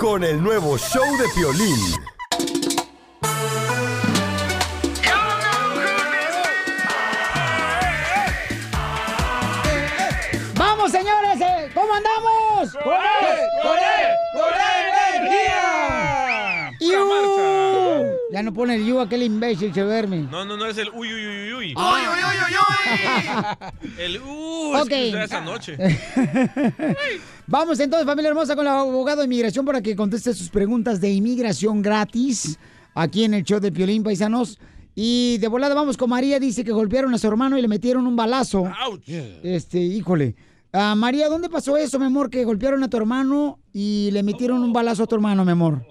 con 0.00 0.24
el 0.24 0.42
nuevo 0.42 0.76
show 0.78 1.04
de 1.18 1.24
Piolín. 1.34 1.76
¡Vamos, 10.56 10.92
señores! 10.92 11.40
eh, 11.40 11.70
¿Cómo 11.74 11.92
andamos? 11.94 12.63
¡Con 12.82 12.92
él! 12.92 13.38
¡Con 13.62 13.76
él! 13.76 14.10
¡Con 14.34 14.52
energía! 15.20 16.72
¡Iu! 16.80 18.14
Ya 18.32 18.42
no 18.42 18.52
pone 18.52 18.74
el 18.74 18.84
you 18.84 18.98
aquel 19.00 19.22
imbécil 19.22 19.72
que 19.72 19.82
verme. 19.84 20.26
No, 20.30 20.44
no, 20.44 20.56
no, 20.56 20.66
es 20.66 20.76
el 20.78 20.88
uy, 20.92 21.12
uy, 21.12 21.26
uy, 21.26 21.52
uy. 21.54 21.74
¡Uy, 21.74 21.74
uy, 21.76 22.24
uy, 22.24 23.92
El 23.98 24.20
uh, 24.20 24.76
es 24.76 24.88
que 24.88 24.94
Ok. 24.94 25.06
usted 25.06 25.22
esa 25.22 25.40
noche. 25.40 25.76
Vamos 27.46 27.78
entonces, 27.78 28.06
familia 28.06 28.30
hermosa, 28.30 28.56
con 28.56 28.66
el 28.66 28.72
abogado 28.72 29.20
de 29.20 29.26
inmigración 29.26 29.64
para 29.64 29.80
que 29.80 29.94
conteste 29.94 30.34
sus 30.34 30.48
preguntas 30.48 31.00
de 31.00 31.10
inmigración 31.10 31.80
gratis 31.82 32.58
aquí 32.94 33.24
en 33.24 33.34
el 33.34 33.44
show 33.44 33.60
de 33.60 33.70
Piolín 33.70 34.02
Paisanos. 34.02 34.58
Y 34.96 35.38
de 35.38 35.48
volada 35.48 35.74
vamos 35.74 35.96
con 35.96 36.10
María, 36.10 36.38
dice 36.40 36.64
que 36.64 36.72
golpearon 36.72 37.12
a 37.14 37.18
su 37.18 37.26
hermano 37.26 37.58
y 37.58 37.62
le 37.62 37.68
metieron 37.68 38.06
un 38.06 38.16
balazo. 38.16 38.70
Este, 39.42 39.78
híjole. 39.78 40.34
Ah, 40.76 40.96
María, 40.96 41.28
¿dónde 41.28 41.48
pasó 41.48 41.76
eso, 41.76 42.00
mi 42.00 42.06
amor? 42.06 42.28
Que 42.30 42.44
golpearon 42.44 42.82
a 42.82 42.88
tu 42.90 42.96
hermano 42.96 43.60
y 43.72 44.10
le 44.10 44.24
metieron 44.24 44.60
un 44.64 44.72
balazo 44.72 45.04
a 45.04 45.06
tu 45.06 45.14
hermano, 45.14 45.44
mi 45.44 45.52
amor. 45.52 45.86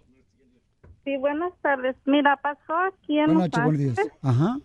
Sí, 1.06 1.16
buenas 1.16 1.54
tardes. 1.62 1.96
Mira, 2.06 2.36
pasó 2.36 2.76
aquí 2.76 3.18
en 3.18 3.28
Buenas 3.28 3.44
noches, 3.44 3.64
buenos 3.64 3.80
días. 3.80 4.12
Ajá. 4.22 4.58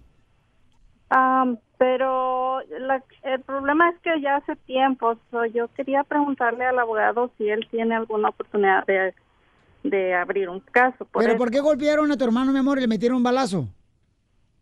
pero 1.79 2.61
la- 2.81 3.05
el 3.23 3.41
problema 3.43 3.89
es 3.91 3.99
que 4.01 4.21
ya 4.21 4.37
hace 4.37 4.57
tiempo, 4.57 5.17
so, 5.31 5.45
yo 5.47 5.69
quería 5.69 6.03
preguntarle 6.03 6.65
al 6.65 6.77
abogado 6.81 7.31
si 7.39 7.49
él 7.49 7.69
tiene 7.71 7.95
alguna 7.95 8.31
oportunidad 8.31 8.85
de, 8.87 9.15
de 9.85 10.15
abrir 10.17 10.49
un 10.49 10.59
caso. 10.59 11.05
Por 11.05 11.23
¿Pero 11.23 11.35
eso. 11.35 11.39
por 11.39 11.53
qué 11.53 11.61
golpearon 11.61 12.11
a 12.11 12.17
tu 12.17 12.25
hermano, 12.25 12.51
mi 12.53 12.59
amor, 12.59 12.79
y 12.79 12.81
le 12.81 12.89
metieron 12.89 13.19
un 13.19 13.23
balazo? 13.23 13.69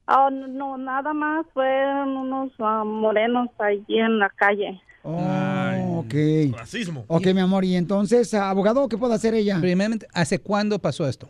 Oh, 0.07 0.29
no, 0.31 0.47
no, 0.49 0.77
nada 0.77 1.15
más 1.15 1.47
fueron 1.55 2.11
unos 2.19 2.53
ah, 2.59 2.85
morenos 2.85 3.49
allí 3.59 3.99
en 3.99 4.19
la 4.19 4.29
calle. 4.29 4.79
Oh, 5.09 6.01
ok. 6.01 6.57
Racismo. 6.57 7.05
Ok, 7.07 7.27
mi 7.27 7.41
amor. 7.41 7.65
Y 7.65 7.77
entonces, 7.77 8.35
abogado, 8.35 8.89
¿qué 8.89 8.99
puede 8.99 9.15
hacer 9.15 9.35
ella? 9.35 9.59
Primeramente, 9.61 10.07
¿hace 10.13 10.39
cuándo 10.39 10.79
pasó 10.79 11.07
esto? 11.09 11.29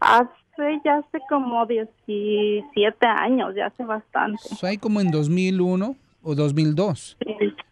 Hace 0.00 0.32
ya 0.84 0.98
hace 0.98 1.18
como 1.28 1.66
17 1.66 3.06
años, 3.06 3.54
ya 3.56 3.66
hace 3.66 3.84
bastante. 3.84 4.42
So, 4.56 4.66
hay 4.66 4.78
como 4.78 5.00
en 5.00 5.10
2001 5.10 5.96
o 6.22 6.34
2002. 6.34 7.16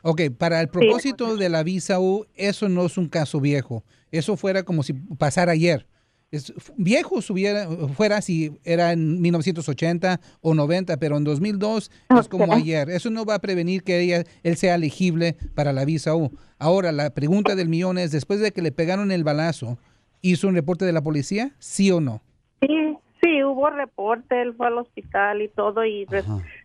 Ok, 0.03 0.23
para 0.37 0.61
el 0.61 0.69
propósito 0.69 1.37
de 1.37 1.49
la 1.49 1.63
visa 1.63 2.01
U, 2.01 2.27
eso 2.35 2.69
no 2.69 2.87
es 2.87 2.97
un 2.97 3.09
caso 3.09 3.41
viejo. 3.41 3.83
Eso 4.11 4.37
fuera 4.37 4.63
como 4.63 4.83
si 4.83 4.93
pasara 4.93 5.53
ayer. 5.53 5.87
Es 6.33 6.53
viejo 6.77 7.23
subiera, 7.23 7.69
fuera 7.95 8.21
si 8.21 8.59
era 8.65 8.93
en 8.93 9.21
1980 9.23 10.21
o 10.41 10.55
90, 10.55 10.97
pero 10.97 11.17
en 11.17 11.23
2002 11.25 11.91
es 12.19 12.29
como 12.29 12.53
ayer. 12.53 12.91
Eso 12.91 13.11
no 13.11 13.25
va 13.25 13.37
a 13.37 13.39
prevenir 13.39 13.85
que 13.85 14.01
ella, 14.01 14.25
él 14.43 14.57
sea 14.57 14.75
elegible 14.75 15.37
para 15.55 15.73
la 15.73 15.85
visa 15.85 16.17
U. 16.17 16.33
Ahora, 16.59 16.91
la 16.91 17.11
pregunta 17.11 17.55
del 17.55 17.69
millón 17.69 17.97
es, 17.99 18.11
después 18.11 18.41
de 18.41 18.51
que 18.51 18.61
le 18.61 18.73
pegaron 18.73 19.13
el 19.13 19.23
balazo, 19.23 19.79
¿hizo 20.21 20.49
un 20.49 20.57
reporte 20.57 20.85
de 20.85 20.93
la 20.93 21.01
policía? 21.01 21.53
¿Sí 21.61 21.93
o 21.93 22.01
no? 22.01 22.23
Sí, 22.61 22.97
sí, 23.23 23.45
hubo 23.45 23.71
reporte, 23.71 24.43
él 24.43 24.53
fue 24.57 24.67
al 24.67 24.79
hospital 24.79 25.43
y 25.43 25.49
todo 25.49 25.85
y 25.87 26.09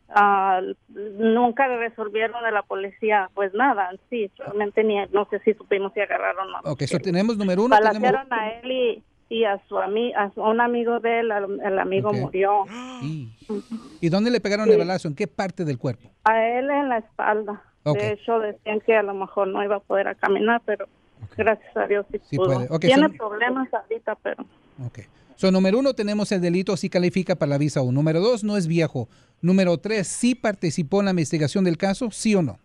ah, 0.10 0.60
nunca 0.90 1.68
le 1.68 1.78
resolvieron 1.78 2.44
de 2.44 2.52
la 2.52 2.64
policía, 2.64 3.30
pues 3.36 3.54
nada, 3.54 3.92
sí, 4.10 4.32
realmente 4.40 4.84
ni, 4.84 4.96
no 5.14 5.28
sé 5.30 5.40
si 5.46 5.54
supimos 5.54 5.94
si 5.94 6.00
agarraron 6.00 6.48
o 6.48 6.62
no. 6.64 6.72
Ok, 6.72 6.82
so 6.86 6.98
tenemos 6.98 7.38
número 7.38 7.64
uno. 7.64 7.78
tenemos- 7.78 8.12
a 8.32 8.50
él 8.50 8.72
y, 8.72 9.04
y 9.32 9.46
a 9.46 9.62
su 9.70 9.78
ami 9.80 10.12
a 10.14 10.30
un 10.36 10.60
amigo 10.60 11.00
de 11.00 11.22
él, 11.22 11.32
el 11.64 11.80
amigo 11.80 12.10
Ok. 12.10 12.18
murió. 12.18 12.66
¿Y 14.02 14.10
dónde 14.10 14.30
le 14.30 14.42
pegaron 14.42 14.66
Sí. 14.68 14.74
el 14.74 14.78
balazo? 14.80 15.08
¿En 15.08 15.16
qué 15.16 15.26
parte 15.28 15.64
del 15.64 15.78
cuerpo? 15.78 16.10
A 16.26 16.46
él 16.46 16.70
en 16.70 16.90
la 16.90 16.98
espalda. 16.98 17.64
Ok. 17.84 17.98
De 17.98 18.12
hecho, 18.12 18.40
decían 18.40 18.82
que 18.82 18.96
a 18.96 19.04
lo 19.04 19.14
mejor 19.14 19.48
no 19.48 19.64
iba 19.64 19.78
a 19.78 19.80
poder 19.80 20.10
a 20.10 20.16
caminar, 20.16 20.62
pero 20.66 20.86
gracias 21.38 21.76
a 21.78 21.88
Dios 21.88 22.06
sí, 22.12 22.20
Sí 22.30 22.36
pudo. 22.38 22.78
Tiene 22.80 23.04
son- 23.08 23.14
problemas 23.18 23.74
ahorita, 23.74 24.16
pero... 24.22 24.46
So, 25.38 25.50
número 25.50 25.80
uno, 25.80 25.94
tenemos 25.94 26.32
el 26.34 26.42
delito, 26.42 26.76
sí 26.78 26.90
califica 26.90 27.36
para 27.36 27.52
la 27.52 27.58
visa 27.58 27.82
U. 27.82 27.92
Número 27.92 28.20
dos, 28.20 28.44
no 28.44 28.58
es 28.58 28.68
viejo. 28.68 29.08
Número 29.42 29.78
tres, 29.80 30.08
sí 30.08 30.36
participó 30.36 31.00
en 31.00 31.06
la 31.06 31.12
investigación 31.12 31.64
del 31.64 31.78
caso, 31.78 32.12
sí 32.12 32.36
o 32.36 32.42
no. 32.44 32.60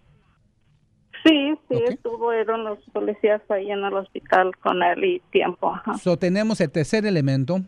Sí, 1.27 1.55
sí, 1.69 1.83
estuvieron 1.89 2.65
los 2.65 2.79
policías 2.93 3.43
ahí 3.51 3.71
en 3.71 3.81
el 3.85 3.95
hospital 3.95 4.57
con 4.63 4.83
él 4.83 5.05
y 5.05 5.21
tiempo. 5.33 5.75
ajá. 5.75 5.95
So, 5.99 6.17
tenemos 6.17 6.61
el 6.61 6.71
tercer 6.71 7.05
elemento. 7.07 7.61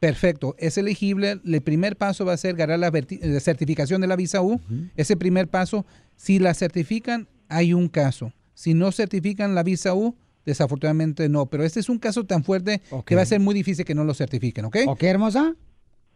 Perfecto, 0.00 0.54
es 0.58 0.76
elegible. 0.76 1.40
El 1.46 1.62
primer 1.62 1.96
paso 1.96 2.26
va 2.26 2.32
a 2.34 2.36
ser 2.36 2.56
ganar 2.56 2.78
la 2.78 2.90
verti- 2.90 3.20
eh, 3.22 3.40
certificación 3.40 4.00
de 4.02 4.06
la 4.06 4.16
visa 4.16 4.42
U. 4.42 4.60
Ese 4.96 5.16
primer 5.16 5.48
paso, 5.48 5.86
si 6.16 6.38
la 6.38 6.52
certifican, 6.52 7.26
hay 7.48 7.72
un 7.72 7.88
caso. 7.88 8.32
Si 8.52 8.74
no 8.74 8.92
certifican 8.92 9.54
la 9.54 9.62
visa 9.62 9.94
U, 9.94 10.14
desafortunadamente 10.44 11.28
no. 11.30 11.46
Pero 11.46 11.62
este 11.64 11.80
es 11.80 11.88
un 11.88 11.98
caso 11.98 12.24
tan 12.24 12.44
fuerte 12.44 12.82
que 13.06 13.16
va 13.16 13.22
a 13.22 13.26
ser 13.26 13.40
muy 13.40 13.54
difícil 13.54 13.84
que 13.86 13.94
no 13.94 14.04
lo 14.04 14.12
certifiquen, 14.12 14.66
¿ok? 14.66 14.76
Ok, 14.88 15.02
hermosa. 15.04 15.54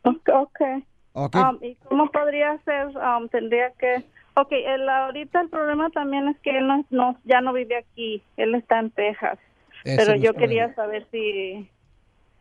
Ok. 0.02 0.18
okay. 0.34 0.84
Ok. 1.14 1.34
Um, 1.36 1.64
¿Y 1.64 1.74
cómo 1.76 2.10
podría 2.10 2.58
ser? 2.64 2.88
Um, 2.88 3.28
tendría 3.28 3.72
que... 3.78 4.04
Ok, 4.40 4.52
el, 4.52 4.88
ahorita 4.88 5.40
el 5.40 5.48
problema 5.48 5.90
también 5.90 6.28
es 6.28 6.36
que 6.42 6.56
él 6.58 6.66
no, 6.66 6.84
no- 6.90 7.18
ya 7.24 7.40
no 7.40 7.52
vive 7.52 7.76
aquí, 7.76 8.22
él 8.36 8.54
está 8.54 8.78
en 8.78 8.90
Texas. 8.90 9.38
Ese 9.84 9.96
Pero 9.96 10.14
yo 10.16 10.32
problema. 10.32 10.38
quería 10.38 10.74
saber 10.74 11.06
si, 11.10 11.68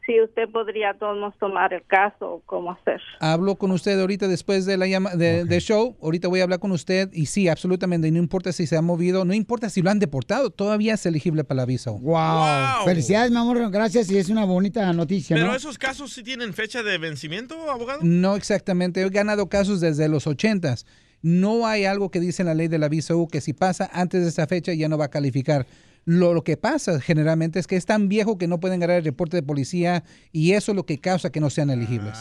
si 0.05 0.21
usted 0.21 0.49
podría 0.49 0.93
todos 0.95 1.33
tomar 1.39 1.73
el 1.73 1.83
caso 1.85 2.33
o 2.35 2.41
cómo 2.45 2.71
hacer. 2.71 3.01
Hablo 3.19 3.55
con 3.55 3.71
usted 3.71 3.99
ahorita 3.99 4.27
después 4.27 4.65
de 4.65 4.77
la 4.77 4.87
llama 4.87 5.11
de, 5.15 5.45
del 5.45 5.61
show. 5.61 5.95
Ahorita 6.01 6.27
voy 6.27 6.39
a 6.39 6.43
hablar 6.43 6.59
con 6.59 6.71
usted 6.71 7.09
y 7.13 7.27
sí, 7.27 7.47
absolutamente. 7.47 8.09
No 8.11 8.17
importa 8.17 8.51
si 8.51 8.67
se 8.67 8.75
ha 8.77 8.81
movido, 8.81 9.23
no 9.25 9.33
importa 9.33 9.69
si 9.69 9.81
lo 9.81 9.89
han 9.89 9.99
deportado, 9.99 10.49
todavía 10.49 10.95
es 10.95 11.05
elegible 11.05 11.43
para 11.43 11.57
la 11.61 11.65
visa. 11.65 11.91
Wow. 11.91 12.85
Felicidades, 12.85 13.31
mi 13.31 13.37
amor. 13.37 13.69
Gracias. 13.71 14.09
Y 14.11 14.17
es 14.17 14.29
una 14.29 14.45
bonita 14.45 14.91
noticia, 14.93 15.35
Pero 15.35 15.47
¿no? 15.47 15.55
esos 15.55 15.77
casos 15.77 16.11
sí 16.13 16.23
tienen 16.23 16.53
fecha 16.53 16.83
de 16.83 16.97
vencimiento, 16.97 17.69
abogado. 17.71 17.99
No 18.03 18.35
exactamente. 18.35 19.01
He 19.01 19.09
ganado 19.09 19.47
casos 19.49 19.79
desde 19.81 20.07
los 20.09 20.25
ochentas. 20.27 20.85
No 21.27 21.67
hay 21.67 21.83
algo 21.83 22.09
que 22.09 22.21
dice 22.21 22.41
en 22.41 22.45
la 22.45 22.53
ley 22.53 22.69
de 22.69 22.77
la 22.77 22.87
visa 22.87 23.13
U 23.13 23.27
que 23.27 23.41
si 23.41 23.51
pasa 23.51 23.89
antes 23.91 24.21
de 24.21 24.29
esa 24.29 24.47
fecha 24.47 24.73
ya 24.73 24.87
no 24.87 24.97
va 24.97 25.05
a 25.05 25.09
calificar. 25.09 25.67
Lo, 26.07 26.33
lo 26.33 26.41
que 26.41 26.55
pasa 26.55 27.01
generalmente 27.01 27.59
es 27.59 27.67
que 27.67 27.75
es 27.75 27.85
tan 27.85 28.07
viejo 28.07 28.37
que 28.37 28.47
no 28.47 28.61
pueden 28.61 28.79
ganar 28.79 28.95
el 28.95 29.03
reporte 29.03 29.35
de 29.35 29.43
policía 29.43 30.05
y 30.31 30.53
eso 30.53 30.71
es 30.71 30.75
lo 30.77 30.85
que 30.85 30.99
causa 30.99 31.33
que 31.33 31.41
no 31.41 31.49
sean 31.49 31.69
elegibles. 31.69 32.17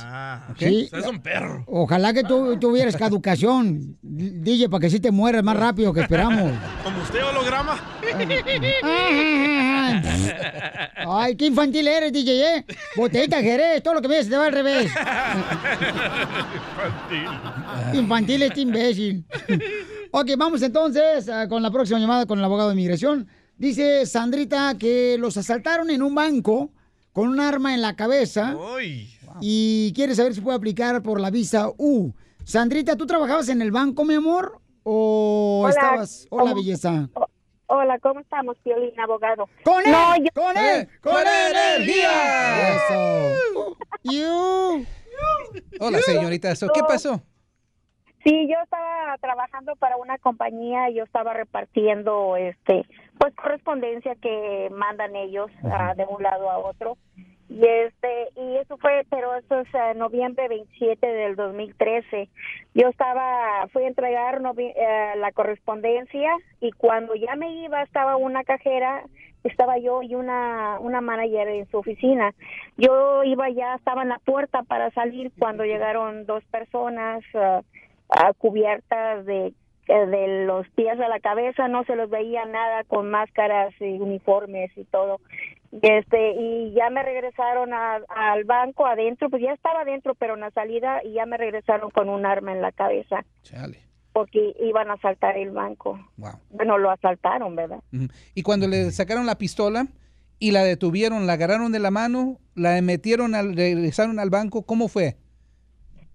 ¿Ok? 0.51 0.59
Sí. 0.59 0.91
Es 0.93 1.07
un 1.07 1.20
perro. 1.20 1.62
Ojalá 1.68 2.12
que 2.12 2.24
tú 2.24 2.59
tuvieras 2.59 2.97
caducación, 2.97 3.97
DJ, 4.03 4.68
para 4.70 4.80
que 4.80 4.91
sí 4.91 4.99
te 4.99 5.12
mueras 5.12 5.45
más 5.45 5.57
rápido 5.57 5.93
que 5.93 6.01
esperamos. 6.01 6.53
Como 6.82 7.01
usted, 7.01 7.24
holograma. 7.24 7.78
Ay, 11.09 11.37
qué 11.37 11.47
infantil 11.47 11.87
eres, 11.87 12.12
DJ, 12.12 12.57
¿eh? 12.57 12.64
Botellita 12.97 13.41
Jerez, 13.41 13.84
todo 13.84 13.95
lo 13.95 14.03
que 14.03 14.09
ves 14.09 14.28
te 14.28 14.37
va 14.37 14.47
al 14.47 14.53
revés. 14.53 14.91
Infantil 17.93 18.43
este 18.43 18.62
imbécil. 18.62 19.24
ok, 20.11 20.30
vamos 20.37 20.61
entonces 20.62 21.28
ah, 21.28 21.47
con 21.49 21.62
la 21.62 21.70
próxima 21.70 22.01
llamada 22.01 22.26
con 22.26 22.41
el 22.41 22.45
abogado 22.45 22.70
de 22.70 22.74
inmigración. 22.74 23.28
Dice 23.57 24.04
Sandrita 24.07 24.74
que 24.78 25.16
los 25.18 25.36
asaltaron 25.36 25.90
en 25.90 26.02
un 26.02 26.14
banco 26.14 26.70
con 27.12 27.28
un 27.28 27.40
arma 27.40 27.74
en 27.74 27.80
la 27.80 27.96
cabeza 27.96 28.54
y 29.40 29.92
quiere 29.94 30.14
saber 30.14 30.34
si 30.34 30.40
puede 30.42 30.57
aplicar 30.59 31.02
por 31.02 31.20
la 31.20 31.30
visa 31.30 31.70
U. 31.78 32.12
Sandrita, 32.44 32.96
¿tú 32.96 33.07
trabajabas 33.07 33.48
en 33.48 33.62
el 33.62 33.70
banco, 33.72 34.04
mi 34.04 34.14
amor? 34.14 34.61
¿O 34.82 35.62
Hola, 35.64 35.70
estabas? 35.70 36.26
Hola, 36.30 36.42
¿cómo- 36.50 36.54
belleza. 36.57 37.09
Hola, 37.68 37.98
¿cómo 37.98 38.20
estamos, 38.20 38.57
Piolín, 38.62 38.98
abogado? 39.00 39.48
¡Con 39.64 39.84
él! 39.84 39.90
No, 39.90 40.16
yo- 40.18 40.30
¡Con 40.34 40.57
él! 40.57 40.88
¡Con 41.02 41.16
energía! 41.26 42.76
Eso. 42.76 43.76
You. 44.04 44.86
Hola, 45.80 45.98
señorita. 46.02 46.54
So, 46.54 46.68
¿Qué 46.68 46.82
pasó? 46.82 47.20
Sí, 48.22 48.48
yo 48.48 48.54
estaba 48.62 49.16
trabajando 49.20 49.74
para 49.76 49.96
una 49.96 50.16
compañía 50.18 50.90
y 50.90 50.94
yo 50.96 51.04
estaba 51.04 51.32
repartiendo, 51.32 52.36
este, 52.36 52.84
pues 53.18 53.34
correspondencia 53.34 54.14
que 54.16 54.68
mandan 54.72 55.16
ellos 55.16 55.50
ah, 55.64 55.94
de 55.96 56.04
un 56.04 56.22
lado 56.22 56.50
a 56.50 56.58
otro. 56.58 56.96
Y 57.48 57.64
este, 57.64 58.28
y 58.34 58.56
eso 58.56 58.76
fue, 58.78 59.06
pero 59.08 59.34
eso 59.36 59.60
es 59.60 59.96
noviembre 59.96 60.48
27 60.48 61.06
del 61.06 61.36
2013. 61.36 62.28
Yo 62.74 62.88
estaba, 62.88 63.68
fui 63.72 63.84
a 63.84 63.88
entregar 63.88 64.40
novi- 64.40 64.74
eh, 64.74 65.12
la 65.16 65.30
correspondencia 65.30 66.36
y 66.60 66.72
cuando 66.72 67.14
ya 67.14 67.36
me 67.36 67.52
iba 67.62 67.82
estaba 67.82 68.16
una 68.16 68.42
cajera, 68.42 69.04
estaba 69.44 69.78
yo 69.78 70.02
y 70.02 70.16
una, 70.16 70.78
una 70.80 71.00
manager 71.00 71.46
en 71.46 71.70
su 71.70 71.78
oficina. 71.78 72.34
Yo 72.76 73.22
iba 73.22 73.48
ya, 73.50 73.76
estaba 73.76 74.02
en 74.02 74.08
la 74.08 74.18
puerta 74.18 74.64
para 74.64 74.90
salir 74.90 75.30
cuando 75.38 75.64
llegaron 75.64 76.26
dos 76.26 76.42
personas 76.46 77.22
ah, 78.10 78.32
cubiertas 78.38 79.24
de 79.24 79.52
de 79.95 80.45
los 80.47 80.68
pies 80.70 80.99
a 81.01 81.09
la 81.09 81.20
cabeza 81.20 81.68
no 81.68 81.84
se 81.84 81.95
los 81.97 82.11
veía 82.11 82.45
nada 82.47 82.84
con 82.84 83.11
máscaras 83.11 83.72
y 83.80 83.84
uniformes 84.01 84.70
y 84.76 84.84
todo. 84.84 85.20
Este 85.82 86.32
y 86.32 86.72
ya 86.74 86.91
me 86.91 87.03
regresaron 87.03 87.72
a- 87.74 88.01
al 88.09 88.45
banco 88.45 88.87
adentro 88.87 89.28
pues 89.30 89.43
ya 89.43 89.53
estaba 89.53 89.80
adentro 89.82 90.14
pero 90.14 90.34
en 90.34 90.41
la 90.41 90.51
salida 90.51 91.03
y 91.05 91.12
ya 91.14 91.26
me 91.26 91.37
regresaron 91.37 91.91
con 91.91 92.09
un 92.09 92.24
arma 92.26 92.53
en 92.53 92.62
la 92.62 92.72
cabeza. 92.72 93.24
Porque 94.12 94.55
iban 94.61 94.89
a 94.91 94.95
asaltar 94.95 95.37
el 95.37 95.51
banco. 95.51 95.99
Bueno 96.51 96.78
lo 96.78 96.91
asaltaron 96.91 97.55
verdad. 97.57 97.80
Y 98.34 98.43
cuando 98.43 98.66
le 98.68 98.91
sacaron 98.91 99.26
la 99.26 99.37
pistola 99.39 99.87
y 100.39 100.51
la 100.53 100.62
detuvieron, 100.64 101.26
la 101.26 101.34
agarraron 101.34 101.72
de 101.72 101.78
la 101.78 101.91
mano, 101.91 102.39
la 102.55 102.80
metieron, 102.82 103.34
al, 103.34 103.57
regresaron 103.57 104.18
al 104.18 104.30
banco, 104.30 104.62
¿cómo 104.64 104.89
fue? 104.89 105.16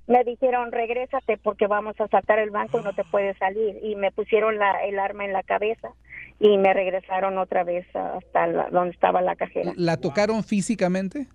Me 0.08 0.24
dijeron 0.24 0.72
regrésate 0.72 1.38
porque 1.38 1.68
vamos 1.68 1.96
a 2.00 2.06
asaltar 2.06 2.40
el 2.40 2.50
banco 2.50 2.80
y 2.80 2.84
no 2.84 2.94
te 2.94 3.04
puedes 3.06 3.38
salir 3.38 3.78
y 3.84 3.96
me 3.96 4.12
pusieron 4.12 4.58
la, 4.58 4.84
el 4.86 5.00
arma 5.00 5.26
en 5.26 5.34
la 5.34 5.44
cabeza 5.44 5.90
y 6.40 6.58
me 6.58 6.74
regresaron 6.74 7.38
otra 7.38 7.64
vez 7.64 7.86
hasta 7.96 8.48
la- 8.48 8.70
donde 8.70 8.94
estaba 8.94 9.22
la 9.22 9.36
cajera 9.36 9.74
¿La 9.76 9.98
tocaron 9.98 10.44
físicamente? 10.44 11.28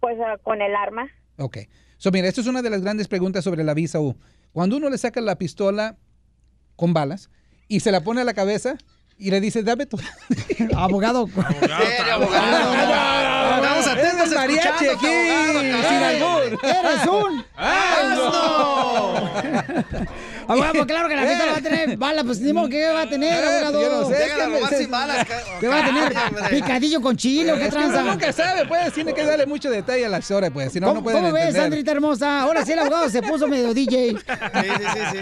pues 0.00 0.18
ah, 0.20 0.36
con 0.42 0.60
el 0.62 0.74
arma 0.74 1.08
Ok. 1.38 1.58
So, 1.96 2.10
mira, 2.12 2.28
esto 2.28 2.40
es 2.42 2.46
una 2.46 2.62
de 2.62 2.70
las 2.70 2.82
grandes 2.82 3.08
preguntas 3.08 3.42
sobre 3.44 3.64
la 3.64 3.72
visa 3.74 3.98
U. 4.00 4.14
Cuando 4.52 4.76
uno 4.76 4.90
le 4.90 4.98
saca 4.98 5.20
la 5.20 5.36
pistola 5.36 5.96
con 6.76 6.92
balas 6.92 7.30
y 7.66 7.80
se 7.80 7.90
la 7.90 8.02
pone 8.02 8.20
a 8.20 8.24
la 8.24 8.34
cabeza 8.34 8.76
y 9.16 9.30
le 9.30 9.40
dice, 9.40 9.62
dame 9.62 9.86
tu... 9.86 9.96
Abogado. 10.76 11.26
Estamos 13.44 13.86
atentos 13.86 14.26
Eres 14.26 14.34
mariachi 14.34 14.86
aquí, 14.88 15.06
abogado. 15.06 16.42
¡Eres 16.42 17.06
un 17.06 17.44
¡Asno! 17.56 19.30
Abogado, 20.46 20.86
claro 20.86 21.08
que 21.08 21.16
la 21.16 21.22
fiesta 21.22 21.46
va 21.46 21.56
a 21.56 21.60
tener 21.62 21.96
bala, 21.96 22.22
pues 22.22 22.38
ni 22.40 22.52
modo 22.52 22.68
que 22.68 22.86
va 22.86 23.00
a 23.02 23.08
tener, 23.08 23.32
Eh, 23.42 23.46
abogado. 23.64 23.80
yo 23.82 23.88
no 23.88 24.08
sé, 24.08 24.30
a 24.30 24.68
sin 24.78 24.90
balas. 24.90 25.26
¿Qué 25.58 25.68
va 25.72 25.78
a 25.78 25.84
tener? 25.86 26.12
¿Picadillo 26.50 27.00
con 27.00 27.16
chile 27.16 27.52
o 27.52 27.56
qué 27.56 27.62
uno 27.62 27.70
tranza? 27.70 28.02
nunca 28.02 28.30
sabe, 28.30 28.66
pues, 28.66 28.92
tiene 28.92 29.14
que 29.14 29.24
darle 29.24 29.46
mucho 29.46 29.70
detalle 29.70 30.04
a 30.04 30.08
las 30.10 30.30
horas, 30.30 30.50
pues, 30.52 30.70
si 30.72 30.80
no, 30.80 30.88
¿Cómo, 30.88 31.00
no 31.00 31.04
pueden 31.04 31.22
cómo 31.22 31.32
ves. 31.32 31.54
Sandrita 31.54 31.92
hermosa? 31.92 32.42
Ahora 32.42 32.62
sí 32.64 32.72
el 32.72 32.78
abogado 32.78 33.08
se 33.08 33.22
puso 33.22 33.48
medio 33.48 33.72
DJ. 33.74 34.10
Sí, 34.10 34.16
sí, 34.18 34.84
sí, 34.92 35.00
sí. 35.12 35.18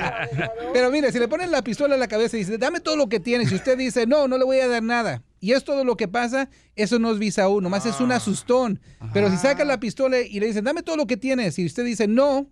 Pero 0.73 0.91
mire, 0.91 1.13
si 1.13 1.21
le 1.21 1.29
ponen 1.29 1.53
la 1.53 1.63
pistola 1.63 1.95
en 1.95 2.01
la 2.01 2.09
cabeza 2.09 2.37
y 2.37 2.41
dice, 2.41 2.59
dame 2.59 2.81
todo 2.81 2.97
lo 2.97 3.09
que 3.09 3.21
tienes, 3.21 3.53
y 3.53 3.55
usted 3.55 3.79
dice, 3.79 4.07
no, 4.09 4.27
no 4.27 4.39
le 4.39 4.45
voy 4.45 4.59
a 4.59 4.67
dar 4.67 4.83
nada, 4.83 5.23
y 5.43 5.55
es 5.55 5.65
todo 5.65 5.85
lo 5.85 5.97
que 5.97 6.07
pasa, 6.07 6.49
eso 6.77 7.01
no 7.01 7.11
es 7.11 7.19
visa 7.19 7.49
U, 7.49 7.61
nomás 7.61 7.85
es 7.85 7.99
un 7.99 8.13
asustón. 8.13 8.81
Pero 9.13 9.29
si 9.29 9.37
saca 9.37 9.65
la 9.65 9.81
pistola 9.81 10.21
y 10.21 10.39
le 10.39 10.47
dicen, 10.47 10.63
dame 10.63 10.85
todo 10.85 10.97
lo 10.97 11.09
que 11.09 11.17
tienes, 11.17 11.59
y 11.59 11.67
usted 11.67 11.85
dice, 11.85 12.07
no, 12.07 12.49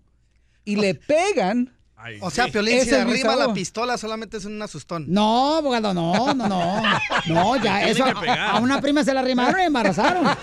y 0.65 0.75
le 0.75 0.97
pegan, 0.97 1.73
O 2.21 2.31
sea, 2.31 2.49
Piolín, 2.49 2.81
si 2.83 2.95
arriba 2.95 3.37
la 3.37 3.53
pistola 3.53 3.99
solamente 3.99 4.37
es 4.39 4.45
un 4.45 4.61
asustón. 4.61 5.05
No, 5.09 5.57
abogado, 5.57 5.93
no, 5.95 6.35
no, 6.35 6.49
no. 6.49 6.83
No, 7.27 7.57
ya, 7.63 7.87
eso 7.87 8.05
a, 8.05 8.59
una 8.61 8.81
prima 8.81 9.05
se 9.05 9.13
la 9.13 9.21
arrimaron 9.21 9.61
y 9.61 9.65
embarazaron. 9.65 10.27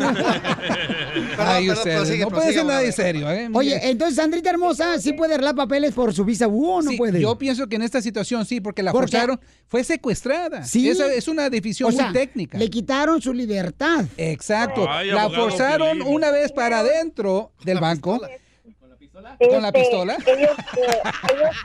Ay, 1.38 1.68
perdón, 1.68 1.78
ustedes, 1.78 1.98
prosigue, 1.98 2.24
no 2.24 2.30
puede 2.30 2.52
ser 2.54 2.60
abogado. 2.62 2.92
serio, 2.92 3.32
¿eh? 3.32 3.50
Oye, 3.54 3.90
entonces 3.90 4.16
Sandrita 4.16 4.50
hermosa, 4.50 5.00
¿sí 5.00 5.14
puede 5.14 5.34
arreglar 5.34 5.56
papeles 5.56 5.94
por 5.94 6.14
su 6.14 6.24
visa 6.24 6.48
U 6.48 6.70
o 6.70 6.82
no 6.82 6.92
Sí, 6.92 6.98
puede? 6.98 7.20
Yo 7.20 7.38
pienso 7.38 7.68
que 7.68 7.76
en 7.78 7.82
esta 7.82 8.02
situación 8.02 8.46
sí, 8.46 8.62
porque 8.62 8.84
la 8.84 8.92
forzaron, 8.92 9.40
fue 9.68 9.84
secuestrada. 9.84 10.64
Sí. 10.64 10.90
Esa 10.90 11.12
es 11.14 11.28
una 11.28 11.50
decisión 11.50 11.90
O 11.90 11.92
muy 11.92 12.02
sea, 12.02 12.12
técnica. 12.12 12.58
Le 12.58 12.70
quitaron 12.70 13.22
su 13.22 13.34
libertad. 13.34 14.06
Exacto. 14.18 14.88
Ay, 14.90 15.12
la 15.12 15.30
forzaron 15.30 15.98
Piolín. 15.98 16.16
una 16.16 16.32
vez 16.32 16.52
para 16.52 16.80
adentro 16.80 17.52
del 17.64 17.80
banco. 17.80 18.20
Este, 19.40 19.50
¿Con 19.50 19.62
la 19.64 19.72
pistola? 19.72 20.18
Ellos, 20.26 20.56
eh, 20.78 21.02
ellos, 21.34 21.56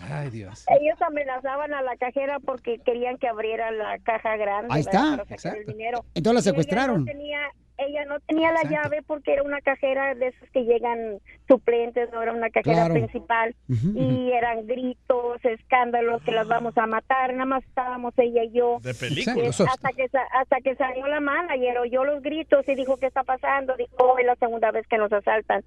Ay, 0.10 0.30
Dios. 0.30 0.64
ellos 0.80 1.00
amenazaban 1.02 1.74
a 1.74 1.82
la 1.82 1.96
cajera 1.96 2.38
porque 2.40 2.78
querían 2.84 3.18
que 3.18 3.28
abriera 3.28 3.70
la 3.70 3.98
caja 3.98 4.36
grande. 4.36 4.68
Ahí 4.70 4.80
está, 4.80 4.92
Para 4.92 5.10
sacar 5.16 5.26
el 5.28 5.32
exacto. 5.34 5.72
dinero. 5.72 6.04
Entonces 6.14 6.24
la 6.34 6.40
ella 6.40 6.42
secuestraron. 6.50 7.04
no 7.04 7.04
tenía, 7.04 7.40
ella 7.78 8.04
no 8.06 8.18
tenía 8.20 8.52
la 8.52 8.62
llave 8.62 9.02
porque 9.06 9.32
era 9.34 9.42
una 9.42 9.60
cajera 9.60 10.14
de 10.14 10.28
esas 10.28 10.48
que 10.50 10.62
llegan 10.64 11.18
suplentes, 11.46 12.10
no 12.12 12.22
era 12.22 12.32
una 12.32 12.48
cajera 12.50 12.86
Claro. 12.86 12.94
principal. 12.94 13.54
Y 13.68 14.30
eran 14.32 14.66
gritos, 14.66 15.44
escándalos, 15.44 16.22
que 16.22 16.32
las 16.32 16.46
vamos 16.48 16.76
a 16.78 16.86
matar. 16.86 17.32
Nada 17.32 17.44
más 17.44 17.64
estábamos 17.64 18.14
ella 18.18 18.44
y 18.44 18.52
yo. 18.52 18.78
De 18.82 18.94
película. 18.94 19.46
Es- 19.46 19.60
hasta 19.60 19.90
que 19.92 20.08
sa- 20.08 20.26
hasta 20.32 20.56
que 20.60 20.74
salió 20.76 21.06
la 21.08 21.20
manager 21.20 21.78
oyó 21.78 22.04
los 22.04 22.22
gritos 22.22 22.66
y 22.68 22.74
dijo 22.76 22.96
qué 22.96 23.06
está 23.06 23.24
pasando 23.24 23.76
dijo 23.76 23.90
"Oh, 23.98 24.18
es 24.18 24.26
la 24.26 24.36
segunda 24.36 24.70
vez 24.70 24.86
que 24.86 24.96
nos 24.98 25.12
asaltan 25.12 25.62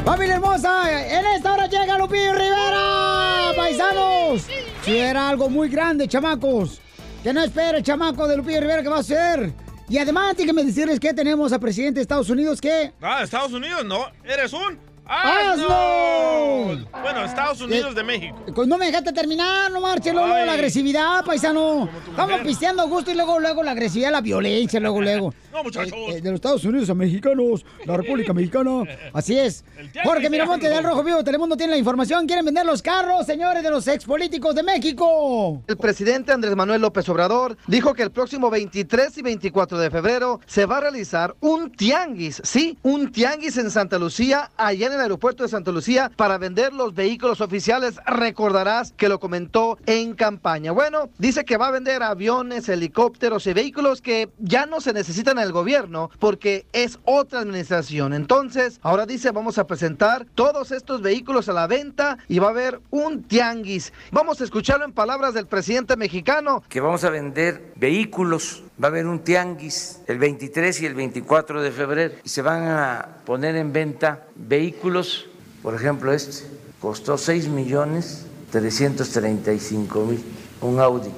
¡Familia 0.05 0.35
hermosa! 0.35 1.17
En 1.19 1.25
esta 1.27 1.53
hora 1.53 1.67
llega 1.67 1.97
Lupillo 1.97 2.33
Rivera, 2.33 3.51
paisanos. 3.55 4.47
Si 4.83 4.97
era 4.97 5.29
algo 5.29 5.49
muy 5.49 5.69
grande, 5.69 6.07
chamacos. 6.07 6.81
Que 7.23 7.31
no 7.31 7.43
espere 7.43 7.77
el 7.77 7.83
chamaco 7.83 8.27
de 8.27 8.37
Lupillo 8.37 8.61
Rivera 8.61 8.81
que 8.81 8.89
va 8.89 8.99
a 8.99 9.03
ser. 9.03 9.53
Y 9.87 9.97
además, 9.99 10.35
déjenme 10.35 10.63
decirles 10.63 10.99
que 10.99 11.13
tenemos 11.13 11.53
al 11.53 11.59
presidente 11.59 11.99
de 11.99 12.01
Estados 12.01 12.29
Unidos 12.29 12.59
que... 12.59 12.93
Ah, 13.01 13.21
Estados 13.23 13.53
Unidos, 13.53 13.85
no. 13.85 14.07
Eres 14.23 14.53
un. 14.53 14.79
¡Asno! 15.05 16.87
Bueno, 17.01 17.25
Estados 17.25 17.59
Unidos 17.61 17.93
de 17.93 18.03
México. 18.03 18.37
Pues 18.55 18.67
no 18.67 18.77
me 18.77 18.85
dejaste 18.85 19.11
terminar, 19.11 19.69
no 19.69 19.81
marche, 19.81 20.13
luego 20.13 20.29
la 20.29 20.53
agresividad, 20.53 21.25
paisano. 21.25 21.89
Estamos 22.09 22.39
pisteando 22.41 22.81
a 22.83 22.85
gusto 22.85 23.11
y 23.11 23.15
luego, 23.15 23.39
luego 23.39 23.61
la 23.61 23.71
agresividad, 23.71 24.11
la 24.11 24.21
violencia, 24.21 24.79
luego, 24.79 25.01
luego. 25.01 25.33
No, 25.51 25.63
muchachos. 25.63 25.93
Eh, 25.93 26.17
eh, 26.17 26.21
de 26.21 26.29
los 26.29 26.35
Estados 26.35 26.63
Unidos 26.63 26.89
a 26.89 26.93
mexicanos, 26.93 27.65
la 27.85 27.97
República 27.97 28.33
Mexicana. 28.33 28.83
Así 29.13 29.37
es. 29.37 29.63
Jorge 30.03 30.29
Miramonte 30.29 30.69
de 30.69 30.75
del 30.75 30.83
Rojo 30.83 31.03
Vivo, 31.03 31.23
Telemundo 31.23 31.57
tiene 31.57 31.73
la 31.73 31.77
información. 31.77 32.25
Quieren 32.25 32.45
vender 32.45 32.65
los 32.65 32.81
carros, 32.81 33.25
señores, 33.25 33.61
de 33.63 33.69
los 33.69 33.87
expolíticos 33.87 34.55
de 34.55 34.63
México. 34.63 35.61
El 35.67 35.77
presidente 35.77 36.31
Andrés 36.31 36.55
Manuel 36.55 36.81
López 36.81 37.07
Obrador 37.09 37.57
dijo 37.67 37.93
que 37.93 38.03
el 38.03 38.11
próximo 38.11 38.49
23 38.49 39.17
y 39.17 39.21
24 39.21 39.77
de 39.77 39.91
febrero 39.91 40.39
se 40.45 40.65
va 40.65 40.77
a 40.77 40.81
realizar 40.81 41.35
un 41.41 41.71
tianguis, 41.71 42.41
sí, 42.43 42.77
un 42.83 43.11
tianguis 43.11 43.57
en 43.57 43.69
Santa 43.69 43.99
Lucía, 43.99 44.51
allá 44.55 44.87
en 44.87 44.93
el 44.93 45.01
aeropuerto 45.01 45.43
de 45.43 45.49
Santa 45.49 45.71
Lucía, 45.71 46.11
para 46.15 46.37
vender 46.37 46.73
los 46.73 46.93
vehículos 46.93 47.41
oficiales. 47.41 47.95
Recordarás 48.05 48.93
que 48.93 49.09
lo 49.09 49.19
comentó 49.19 49.77
en 49.85 50.13
campaña. 50.13 50.71
Bueno, 50.71 51.09
dice 51.17 51.43
que 51.43 51.57
va 51.57 51.67
a 51.67 51.71
vender 51.71 52.03
aviones, 52.03 52.69
helicópteros 52.69 53.45
y 53.47 53.53
vehículos 53.53 54.01
que 54.01 54.29
ya 54.39 54.65
no 54.65 54.81
se 54.81 54.93
necesitan 54.93 55.37
el 55.41 55.51
gobierno 55.51 56.09
porque 56.19 56.65
es 56.73 56.99
otra 57.05 57.39
administración. 57.39 58.13
Entonces, 58.13 58.79
ahora 58.81 59.05
dice, 59.05 59.31
vamos 59.31 59.57
a 59.57 59.67
presentar 59.67 60.25
todos 60.35 60.71
estos 60.71 61.01
vehículos 61.01 61.49
a 61.49 61.53
la 61.53 61.67
venta 61.67 62.17
y 62.27 62.39
va 62.39 62.47
a 62.47 62.51
haber 62.51 62.79
un 62.89 63.23
tianguis. 63.23 63.93
Vamos 64.11 64.41
a 64.41 64.43
escucharlo 64.43 64.85
en 64.85 64.93
palabras 64.93 65.33
del 65.33 65.47
presidente 65.47 65.95
mexicano. 65.95 66.63
que 66.69 66.81
vamos 66.81 67.03
a 67.03 67.09
vender 67.09 67.73
vehículos. 67.75 68.63
Va 68.81 68.87
a 68.87 68.91
haber 68.91 69.05
un 69.05 69.19
tianguis 69.19 70.01
el 70.07 70.17
23 70.17 70.81
y 70.81 70.85
el 70.85 70.95
24 70.95 71.61
de 71.61 71.71
febrero 71.71 72.15
y 72.23 72.29
se 72.29 72.41
van 72.41 72.63
a 72.63 73.17
poner 73.25 73.55
en 73.55 73.71
venta 73.71 74.25
vehículos, 74.35 75.27
por 75.61 75.75
ejemplo 75.75 76.11
este, 76.11 76.47
costó 76.79 77.17
6 77.17 77.47
millones 77.49 78.25
335 78.51 80.05
mil, 80.05 80.23
un 80.61 80.79
Audi 80.79 81.11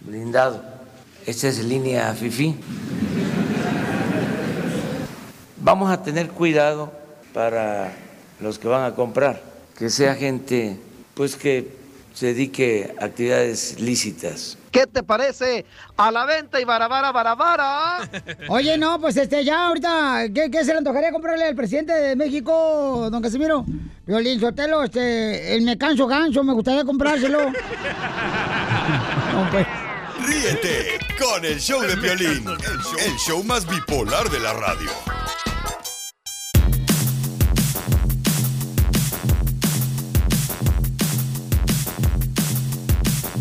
blindado. 0.00 0.75
Esta 1.26 1.48
es 1.48 1.64
línea 1.64 2.14
FIFI. 2.14 2.54
Vamos 5.56 5.90
a 5.90 6.00
tener 6.00 6.28
cuidado 6.28 6.92
para 7.34 7.92
los 8.40 8.60
que 8.60 8.68
van 8.68 8.84
a 8.84 8.94
comprar, 8.94 9.42
que 9.76 9.90
sea 9.90 10.14
gente 10.14 10.78
pues 11.14 11.34
que 11.34 11.74
se 12.14 12.26
dedique 12.26 12.94
a 13.00 13.06
actividades 13.06 13.80
lícitas. 13.80 14.56
¿Qué 14.70 14.86
te 14.86 15.02
parece? 15.02 15.64
A 15.96 16.12
la 16.12 16.26
venta 16.26 16.60
y 16.60 16.64
barabara, 16.64 17.10
barabara. 17.10 18.08
Oye, 18.48 18.78
no, 18.78 19.00
pues 19.00 19.16
este, 19.16 19.44
ya 19.44 19.66
ahorita, 19.66 20.26
¿qué, 20.32 20.48
qué 20.48 20.64
se 20.64 20.70
le 20.70 20.78
antojaría 20.78 21.10
comprarle 21.10 21.46
al 21.46 21.56
presidente 21.56 21.92
de 21.92 22.14
México, 22.14 23.08
don 23.10 23.20
Casimiro? 23.20 23.64
Violín 24.06 24.38
Sotelo, 24.38 24.84
este, 24.84 25.56
el 25.56 25.62
me 25.62 25.76
canso 25.76 26.06
ganso, 26.06 26.44
me 26.44 26.52
gustaría 26.52 26.84
comprárselo. 26.84 27.50
No, 29.32 29.50
pues. 29.50 29.66
Ríete 30.26 30.98
con 31.20 31.44
el 31.44 31.60
show 31.60 31.80
de 31.82 31.96
Piolín, 31.98 32.44
el 32.48 33.16
show 33.16 33.44
más 33.44 33.64
bipolar 33.64 34.28
de 34.28 34.40
la 34.40 34.54
radio. 34.54 34.90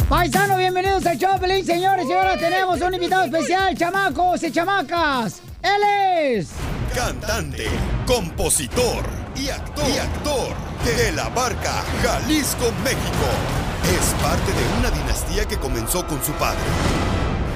Paisano, 0.08 0.58
bienvenidos 0.58 1.04
al 1.08 1.18
show, 1.18 1.40
Pelín, 1.40 1.66
señores 1.66 2.06
y 2.08 2.14
ahora 2.14 2.38
tenemos 2.38 2.80
un 2.80 2.94
invitado 2.94 3.24
especial, 3.24 3.76
chamacos 3.76 4.44
y 4.44 4.52
chamacas. 4.52 5.42
Él 5.64 5.82
es... 6.20 6.50
Cantante, 6.94 7.66
compositor 8.06 9.04
y 9.36 9.50
actor, 9.50 9.90
y 9.90 9.98
actor 9.98 10.54
de 10.86 11.12
la 11.14 11.30
barca 11.30 11.84
Jalisco, 12.04 12.72
México. 12.84 13.65
Es 13.88 14.14
parte 14.22 14.52
de 14.52 14.80
una 14.80 14.90
dinastía 14.90 15.46
que 15.46 15.58
comenzó 15.58 16.06
con 16.08 16.24
su 16.24 16.32
padre. 16.34 16.60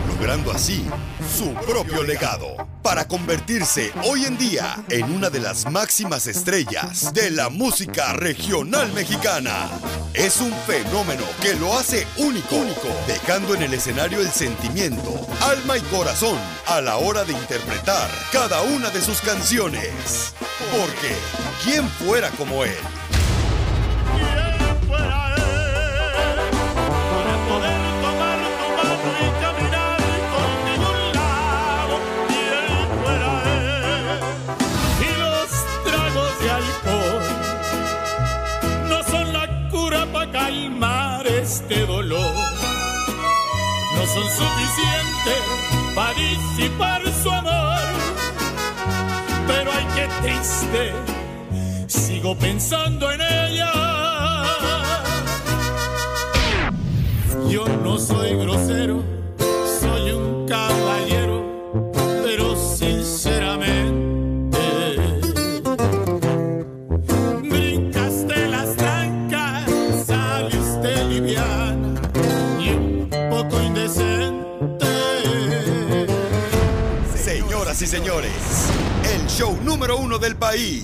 logrando 0.08 0.52
así 0.52 0.86
su 1.38 1.54
propio 1.54 2.04
legado 2.04 2.56
para 2.82 3.08
convertirse 3.08 3.92
hoy 4.04 4.26
en 4.26 4.38
día 4.38 4.84
en 4.90 5.12
una 5.12 5.30
de 5.30 5.40
las 5.40 5.72
máximas 5.72 6.28
estrellas 6.28 7.14
de 7.14 7.32
la 7.32 7.50
música 7.50 8.14
regional 8.14 8.92
mexicana. 8.94 9.70
Es 10.14 10.42
un 10.42 10.52
fenómeno 10.68 11.24
que 11.42 11.54
lo 11.54 11.78
hace 11.78 12.06
único, 12.18 12.56
único, 12.56 12.90
dejando 13.08 13.56
en 13.56 13.64
el 13.64 13.74
escenario 13.74 14.20
el 14.20 14.30
sentimiento, 14.30 15.26
alma 15.42 15.78
y 15.78 15.82
corazón 15.82 16.38
a 16.68 16.82
la 16.82 16.98
hora 16.98 17.24
de 17.24 17.34
interpretar 17.34 18.10
cada 18.34 18.62
una 18.62 18.90
de 18.90 19.02
sus 19.02 19.22
canciones. 19.22 20.34
Porque, 20.72 21.16
¿quién 21.64 21.88
fuera 21.90 22.30
como 22.32 22.66
él? 22.66 22.76
Este 41.62 41.86
dolor. 41.86 42.34
No 43.96 44.06
son 44.06 44.24
suficientes 44.24 45.42
para 45.96 46.14
disipar 46.14 47.02
su 47.22 47.30
amor. 47.30 47.80
Pero 49.48 49.72
ay, 49.72 49.86
qué 49.96 50.08
triste, 50.22 50.94
sigo 51.88 52.36
pensando 52.36 53.12
en 53.12 53.22
ella. 53.22 53.72
Yo 57.50 57.66
no 57.84 57.98
soy 57.98 58.36
grosero, 58.36 59.04
soy 59.82 60.12
un 60.12 60.48
caballero, 60.48 60.89
Señoras 77.80 77.82
y 77.82 77.88
señores, 77.88 78.32
el 79.06 79.28
show 79.28 79.58
número 79.64 79.96
uno 79.96 80.18
del 80.18 80.36
país. 80.36 80.84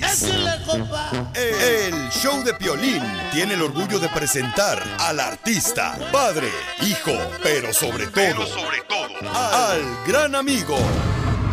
El 1.34 2.10
show 2.10 2.42
de 2.44 2.54
Piolín 2.54 3.04
tiene 3.34 3.56
el 3.56 3.62
orgullo 3.64 4.00
de 4.00 4.08
presentar 4.08 4.82
al 5.00 5.20
artista, 5.20 5.98
padre, 6.12 6.50
hijo, 6.84 7.12
pero 7.44 7.74
sobre 7.74 8.08
todo, 8.08 8.48
sobre 8.48 8.82
todo, 8.88 9.30
al 9.30 9.82
gran 10.08 10.36
amigo. 10.36 10.78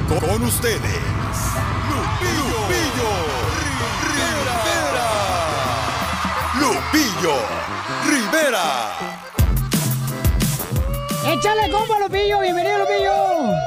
Con 0.08 0.44
ustedes, 0.44 0.80
Lupillo, 1.88 3.02
Lupillo 6.60 7.34
Rivera. 8.08 9.21
¡Échale, 11.26 11.70
compa, 11.70 12.00
Lupillo! 12.00 12.40
¡Bienvenido, 12.40 12.78
Lupillo! 12.80 13.12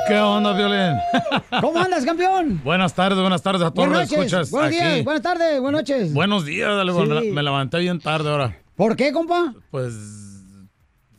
¿Qué 0.07 0.19
onda, 0.19 0.53
Violín? 0.53 0.97
¿Cómo 1.61 1.79
andas, 1.79 2.03
campeón? 2.05 2.61
buenas 2.63 2.93
tardes, 2.93 3.19
buenas 3.19 3.41
tardes 3.41 3.61
a 3.63 3.71
todos 3.71 3.87
los 3.87 3.97
noches, 3.99 4.11
escuchas 4.11 4.51
buenos 4.51 4.67
aquí. 4.69 4.77
días, 4.77 5.03
buenas 5.05 5.21
tardes, 5.23 5.61
buenas 5.61 5.81
noches. 5.81 6.13
Buenos 6.13 6.45
días, 6.45 6.69
dale, 6.75 6.91
Sí. 7.21 7.31
me 7.31 7.43
levanté 7.43 7.79
bien 7.79 7.99
tarde 7.99 8.29
ahora. 8.29 8.57
¿Por 8.75 8.95
qué, 8.95 9.11
compa? 9.13 9.53
Pues 9.71 9.93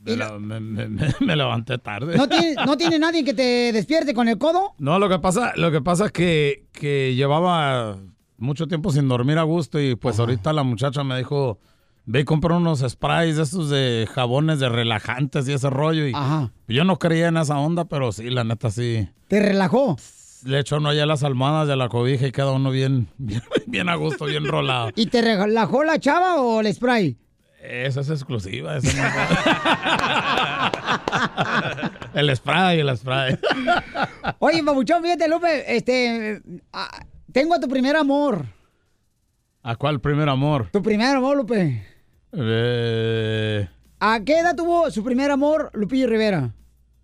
me, 0.03 0.15
la- 0.15 0.37
me- 0.37 0.59
me- 0.59 0.87
me- 0.87 1.15
me 1.19 1.35
levanté 1.35 1.77
tarde. 1.79 2.15
¿No 2.15 2.27
tiene, 2.29 2.53
¿No 2.65 2.77
tiene 2.77 2.99
nadie 2.99 3.23
que 3.23 3.33
te 3.33 3.71
despierte 3.73 4.13
con 4.13 4.27
el 4.27 4.37
codo? 4.37 4.73
No, 4.77 4.99
lo 4.99 5.09
que 5.09 5.19
pasa, 5.19 5.53
lo 5.55 5.71
que 5.71 5.81
pasa 5.81 6.05
es 6.07 6.11
que, 6.11 6.65
que 6.71 7.15
llevaba 7.15 7.97
mucho 8.37 8.67
tiempo 8.67 8.91
sin 8.91 9.07
dormir 9.07 9.39
a 9.39 9.43
gusto 9.43 9.79
y 9.79 9.95
pues 9.95 10.19
ahorita 10.19 10.53
la 10.53 10.63
muchacha 10.63 11.03
me 11.03 11.17
dijo, 11.17 11.59
ve 12.07 12.21
y 12.21 12.25
compra 12.25 12.55
unos 12.55 12.79
sprays 12.87 13.37
estos 13.37 13.69
de 13.69 14.07
jabones 14.11 14.59
de 14.59 14.69
relajantes 14.69 15.47
y 15.47 15.53
ese 15.53 15.69
rollo. 15.69 16.07
Y 16.07 16.13
yo 16.73 16.83
no 16.85 16.97
creía 16.97 17.27
en 17.27 17.37
esa 17.37 17.59
onda, 17.59 17.85
pero 17.85 18.11
sí, 18.11 18.29
la 18.29 18.43
neta 18.43 18.71
sí. 18.71 19.07
¿Te 19.27 19.39
relajó? 19.41 19.97
Le 20.45 20.59
echo 20.59 20.77
uno 20.77 20.89
allá 20.89 21.05
las 21.05 21.23
almohadas 21.23 21.67
de 21.67 21.75
la 21.75 21.89
cobija 21.89 22.25
y 22.27 22.31
queda 22.31 22.51
uno 22.51 22.71
bien, 22.71 23.07
bien, 23.17 23.41
bien 23.67 23.89
a 23.89 23.95
gusto, 23.95 24.25
bien 24.25 24.45
rolado. 24.45 24.91
¿Y 24.95 25.07
te 25.07 25.21
relajó 25.21 25.83
la 25.83 25.99
chava 25.99 26.41
o 26.41 26.61
el 26.61 26.73
spray? 26.73 27.17
Esa 27.61 28.01
es 28.01 28.09
exclusiva. 28.09 28.77
esa 28.77 28.93
no- 28.93 29.03
el 32.19 32.33
spray, 32.35 32.79
el 32.79 32.95
spray. 32.97 33.37
Oye, 34.39 34.61
babuchón, 34.61 35.03
fíjate, 35.03 35.27
Lupe, 35.27 35.75
este, 35.75 36.41
ah, 36.71 37.03
tengo 37.33 37.55
a 37.55 37.59
tu 37.59 37.67
primer 37.67 37.95
amor. 37.97 38.45
¿A 39.63 39.75
cuál 39.75 39.99
primer 39.99 40.29
amor? 40.29 40.69
Tu 40.71 40.81
primer 40.81 41.13
amor, 41.17 41.35
Lupe. 41.35 41.83
Eh, 42.39 43.67
¿A 43.99 44.19
qué 44.23 44.39
edad 44.39 44.55
tuvo 44.55 44.91
su 44.91 45.03
primer 45.03 45.31
amor, 45.31 45.71
Lupillo 45.73 46.07
Rivera? 46.07 46.53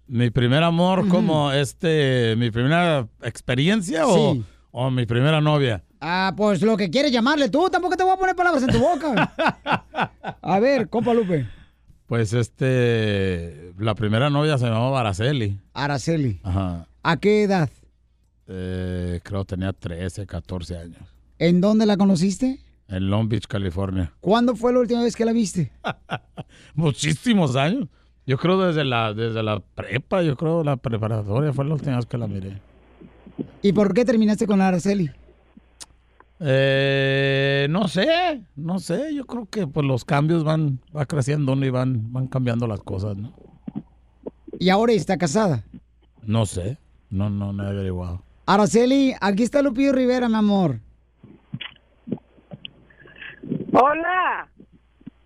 mi 0.05 0.29
primer 0.29 0.61
amor, 0.63 1.07
como 1.07 1.51
este, 1.51 2.35
mi 2.37 2.51
primera 2.51 3.07
experiencia 3.23 4.05
o, 4.05 4.33
Sí. 4.35 4.43
o 4.71 4.91
mi 4.91 5.05
primera 5.07 5.41
novia. 5.41 5.83
Ah, 6.01 6.33
pues 6.37 6.61
lo 6.61 6.77
que 6.77 6.89
quieres 6.91 7.11
llamarle 7.11 7.49
tú, 7.49 7.67
tampoco 7.71 7.95
te 7.95 8.03
voy 8.03 8.13
a 8.13 8.17
poner 8.17 8.35
palabras 8.35 8.61
en 8.63 8.69
tu 8.69 8.79
boca. 8.79 9.33
A 10.41 10.59
ver, 10.59 10.89
compa 10.89 11.13
Lupe. 11.15 11.47
Pues 12.05 12.33
este, 12.33 13.73
la 13.79 13.95
primera 13.95 14.29
novia 14.29 14.57
se 14.59 14.65
llamaba 14.65 14.99
Araceli. 14.99 15.57
Araceli. 15.73 16.39
Ajá. 16.43 16.87
¿A 17.01 17.17
qué 17.17 17.43
edad? 17.43 17.69
Eh, 18.47 19.19
creo 19.23 19.45
tenía 19.45 19.73
13, 19.73 20.27
14 20.27 20.77
años. 20.77 21.01
¿En 21.39 21.59
dónde 21.61 21.85
la 21.87 21.97
conociste? 21.97 22.59
En 22.87 23.09
Long 23.09 23.27
Beach, 23.27 23.47
California. 23.47 24.13
¿Cuándo 24.19 24.55
fue 24.55 24.73
la 24.73 24.79
última 24.79 25.01
vez 25.01 25.15
que 25.15 25.25
la 25.25 25.33
viste? 25.33 25.71
Muchísimos 26.75 27.55
años. 27.55 27.87
Yo 28.25 28.37
creo 28.37 28.59
desde 28.61 28.85
la, 28.85 29.13
desde 29.13 29.43
la 29.43 29.59
prepa, 29.59 30.21
yo 30.21 30.37
creo 30.37 30.63
la 30.63 30.77
preparatoria 30.77 31.51
fue 31.51 31.65
la 31.65 31.73
última 31.73 31.97
vez 31.97 32.05
que 32.05 32.17
la 32.17 32.27
miré. 32.27 32.61
¿Y 33.61 33.73
por 33.73 33.93
qué 33.93 34.05
terminaste 34.05 34.47
con 34.47 34.61
Araceli? 34.61 35.09
Eh, 36.39 37.67
no 37.69 37.87
sé, 37.87 38.41
no 38.55 38.79
sé. 38.79 39.13
Yo 39.13 39.25
creo 39.25 39.45
que 39.45 39.67
pues 39.67 39.85
los 39.85 40.05
cambios 40.05 40.43
van, 40.43 40.79
va 40.95 41.05
creciendo 41.05 41.53
uno 41.53 41.65
y 41.65 41.69
van, 41.69 42.11
van 42.11 42.27
cambiando 42.27 42.67
las 42.67 42.79
cosas, 42.81 43.15
¿no? 43.17 43.33
Y 44.59 44.69
ahora 44.69 44.93
está 44.93 45.17
casada. 45.17 45.63
No 46.21 46.45
sé, 46.45 46.77
no, 47.09 47.29
no, 47.29 47.51
no 47.53 47.63
he 47.63 47.67
averiguado. 47.67 48.23
Araceli, 48.45 49.13
aquí 49.19 49.43
está 49.43 49.61
Lupillo 49.61 49.93
Rivera, 49.93 50.29
mi 50.29 50.35
amor. 50.35 50.79
Hola. 53.73 54.47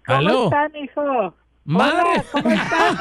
¿Cómo 0.06 0.20
¿Aló? 0.20 0.44
están, 0.46 0.76
hijo? 0.76 1.34
¡Madre! 1.66 1.98
Hola, 2.00 2.24
¿cómo 2.32 2.50
están, 2.50 2.98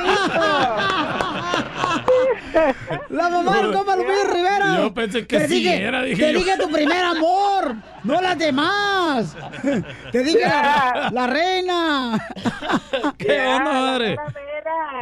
La 3.11 3.29
mamá 3.29 3.57
del 3.63 3.73
compa 3.73 3.95
Lupillo 3.97 4.25
Rivera. 4.35 4.77
Yo 4.79 4.93
pensé 4.93 5.25
que 5.27 5.39
Te 5.39 5.47
sí 5.49 5.55
dije- 5.63 5.83
era, 5.85 6.03
dije 6.03 6.21
Te 6.27 6.33
yo. 6.33 6.39
dije 6.41 6.57
tu 6.59 6.69
primer 6.71 7.05
amor, 7.05 7.77
no 8.03 8.21
las 8.21 8.37
demás. 8.39 9.37
Te 10.11 10.25
dije 10.25 10.41
la, 10.49 11.11
la 11.13 11.27
reina. 11.29 12.19
¿Qué 13.19 13.47
onda, 13.47 13.73
madre? 13.73 14.17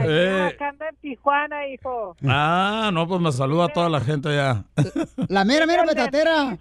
Eh. 0.00 0.50
acá 0.54 0.68
ando 0.70 0.84
en 0.84 0.96
Tijuana, 0.96 1.66
hijo. 1.68 2.16
Ah, 2.26 2.90
no, 2.92 3.06
pues 3.08 3.20
me 3.20 3.32
saluda 3.32 3.66
a 3.66 3.68
toda 3.68 3.88
la 3.88 4.00
gente 4.00 4.34
ya. 4.34 4.64
La 5.28 5.44
mera, 5.44 5.64
mera 5.66 5.84
petatera. 5.84 6.58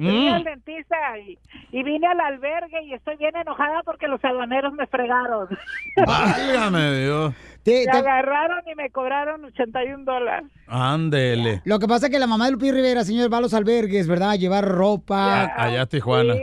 Dentista. 0.00 0.08
Mm. 0.08 0.08
Vine 0.08 0.34
al 0.34 0.44
dentista 0.44 0.96
y, 1.18 1.38
y 1.72 1.82
vine 1.82 2.06
al 2.06 2.20
albergue 2.20 2.82
y 2.84 2.94
estoy 2.94 3.16
bien 3.16 3.36
enojada 3.36 3.82
porque 3.84 4.08
los 4.08 4.24
aduaneros 4.24 4.72
me 4.74 4.86
fregaron. 4.86 5.48
Válgame 6.06 7.00
Dios. 7.00 7.34
Te- 7.62 7.88
agarraron 7.90 8.60
y 8.70 8.74
me 8.74 8.90
cobraron 8.90 9.44
81 9.44 10.04
dólares. 10.04 10.48
Ándele. 10.66 11.60
Lo 11.64 11.78
que 11.78 11.86
pasa 11.86 12.06
es 12.06 12.12
que 12.12 12.18
la 12.18 12.26
mamá 12.26 12.46
de 12.46 12.52
Lupillo 12.52 12.72
Rivera, 12.72 13.04
señor, 13.04 13.32
va 13.32 13.38
a 13.38 13.40
los 13.42 13.52
albergues, 13.54 14.08
¿verdad? 14.08 14.30
A 14.30 14.36
llevar 14.36 14.64
ropa, 14.66 15.44
Allá 15.56 15.82
a 15.82 15.86
Tijuana. 15.86 16.34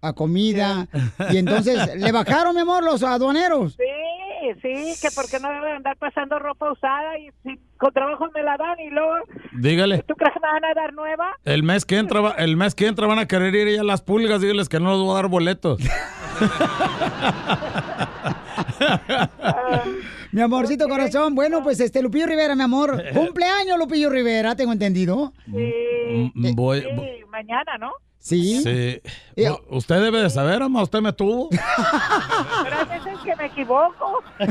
a 0.00 0.12
comida. 0.14 0.86
Y 1.30 1.36
entonces, 1.36 1.94
¿le 2.00 2.12
bajaron, 2.12 2.54
mi 2.54 2.62
amor, 2.62 2.82
los 2.82 3.02
aduaneros? 3.02 3.74
Sí, 3.74 3.82
sí, 4.62 4.94
que 5.00 5.08
porque 5.14 5.38
no 5.40 5.48
debo 5.52 5.64
de 5.66 5.72
andar 5.72 5.96
pasando 5.96 6.38
ropa 6.38 6.70
usada 6.72 7.18
y 7.18 7.30
si 7.42 7.58
con 7.78 7.92
trabajo 7.92 8.26
me 8.34 8.42
la 8.42 8.56
dan 8.56 8.78
y 8.80 8.90
luego, 8.90 9.14
Dígale. 9.52 10.02
¿tú 10.02 10.14
crees 10.14 10.32
que 10.34 10.40
me 10.40 10.48
van 10.48 10.64
a 10.64 10.74
dar 10.74 10.92
nueva? 10.94 11.32
El 11.44 11.62
mes 11.62 11.84
que 11.84 11.98
entra, 11.98 12.20
va- 12.20 12.32
el 12.38 12.56
mes 12.56 12.74
que 12.74 12.86
entra 12.86 13.06
van 13.06 13.18
a 13.18 13.26
querer 13.26 13.54
ir 13.54 13.74
ya 13.74 13.80
a 13.80 13.84
las 13.84 14.02
pulgas, 14.02 14.40
dígales 14.40 14.68
que 14.68 14.80
no 14.80 14.90
les 14.92 15.00
voy 15.00 15.12
a 15.12 15.14
dar 15.14 15.28
boletos. 15.28 15.78
Mi 20.32 20.40
amorcito 20.40 20.88
corazón, 20.88 21.34
bueno, 21.34 21.62
pues 21.62 21.78
este 21.80 22.02
Lupillo 22.02 22.26
Rivera, 22.26 22.56
mi 22.56 22.62
amor, 22.62 23.00
cumpleaños 23.12 23.78
Lupillo 23.78 24.10
Rivera, 24.10 24.56
tengo 24.56 24.72
entendido. 24.72 25.32
Sí, 25.46 26.32
Mm, 26.34 26.54
voy- 26.54 26.82
sí, 26.82 27.24
mañana, 27.30 27.76
¿no? 27.78 27.92
Sí. 28.24 28.62
Sí. 28.62 29.02
U- 29.50 29.76
Usted 29.76 30.00
debe 30.02 30.22
de 30.22 30.30
saber, 30.30 30.62
ama, 30.62 30.82
usted 30.82 31.00
me 31.02 31.12
tuvo. 31.12 31.50
Pero 32.64 32.76
hay 32.78 32.98
veces 32.98 33.18
que 33.22 33.36
me 33.36 33.44
equivoco. 33.46 34.22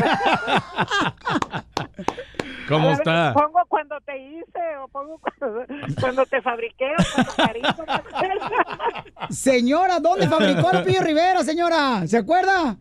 ¿Cómo 2.69 2.85
A 2.85 2.91
ver, 2.91 2.97
está? 2.99 3.33
¿Pongo 3.33 3.59
cuando 3.67 3.99
te 4.01 4.15
hice 4.17 4.59
o 4.81 4.87
pongo 4.89 5.19
cuando, 5.19 5.65
cuando 5.99 6.25
te 6.27 6.41
fabriqué 6.43 6.85
o 6.85 7.03
cuando 7.15 7.33
cariño? 7.35 7.75
Señora, 9.31 9.99
¿dónde 9.99 10.27
fabricó 10.27 10.69
a 10.69 10.73
Lupillo 10.79 11.01
Rivera, 11.01 11.43
señora? 11.43 12.05
¿Se 12.07 12.17
acuerda? 12.17 12.77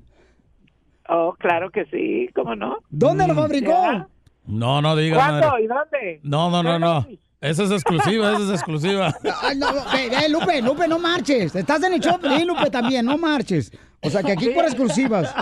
Oh, 1.08 1.34
claro 1.38 1.70
que 1.70 1.86
sí, 1.86 2.28
¿cómo 2.34 2.54
no? 2.54 2.76
¿Dónde 2.90 3.26
lo 3.26 3.34
fabricó? 3.34 3.72
Ya. 3.72 4.08
No, 4.44 4.82
no 4.82 4.94
diga 4.94 5.16
¿Cuándo 5.16 5.48
madre. 5.48 5.64
y 5.64 5.66
dónde? 5.66 6.20
No, 6.22 6.50
no, 6.50 6.62
no, 6.62 6.78
no. 6.78 7.06
Esa 7.42 7.64
es 7.64 7.72
exclusiva, 7.72 8.32
esa 8.34 8.42
es 8.44 8.50
exclusiva. 8.50 9.12
Ay, 9.42 9.58
no, 9.58 9.66
ve, 9.72 10.28
Lupe, 10.28 10.62
Lupe, 10.62 10.86
no 10.86 11.00
marches. 11.00 11.56
Estás 11.56 11.82
en 11.82 11.94
el 11.94 12.00
show, 12.00 12.16
Pelín, 12.20 12.46
Lupe, 12.46 12.70
también, 12.70 13.04
no 13.04 13.18
marches. 13.18 13.72
O 14.00 14.08
sea, 14.10 14.22
que 14.22 14.30
aquí 14.30 14.50
por 14.50 14.64
exclusivas. 14.64 15.34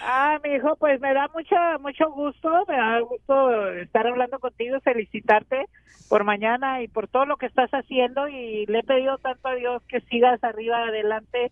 Ah, 0.00 0.38
mi 0.44 0.50
hijo, 0.54 0.76
pues 0.76 1.00
me 1.00 1.12
da 1.12 1.28
mucho, 1.34 1.56
mucho 1.80 2.10
gusto, 2.12 2.48
me 2.68 2.76
da 2.76 3.00
gusto 3.00 3.72
estar 3.72 4.06
hablando 4.06 4.38
contigo, 4.38 4.78
felicitarte 4.80 5.66
por 6.08 6.22
mañana 6.22 6.82
y 6.82 6.88
por 6.88 7.08
todo 7.08 7.26
lo 7.26 7.36
que 7.36 7.46
estás 7.46 7.70
haciendo 7.70 8.28
y 8.28 8.66
le 8.66 8.78
he 8.78 8.82
pedido 8.84 9.18
tanto 9.18 9.48
a 9.48 9.54
Dios 9.56 9.82
que 9.88 10.00
sigas 10.02 10.42
arriba, 10.44 10.84
adelante. 10.84 11.50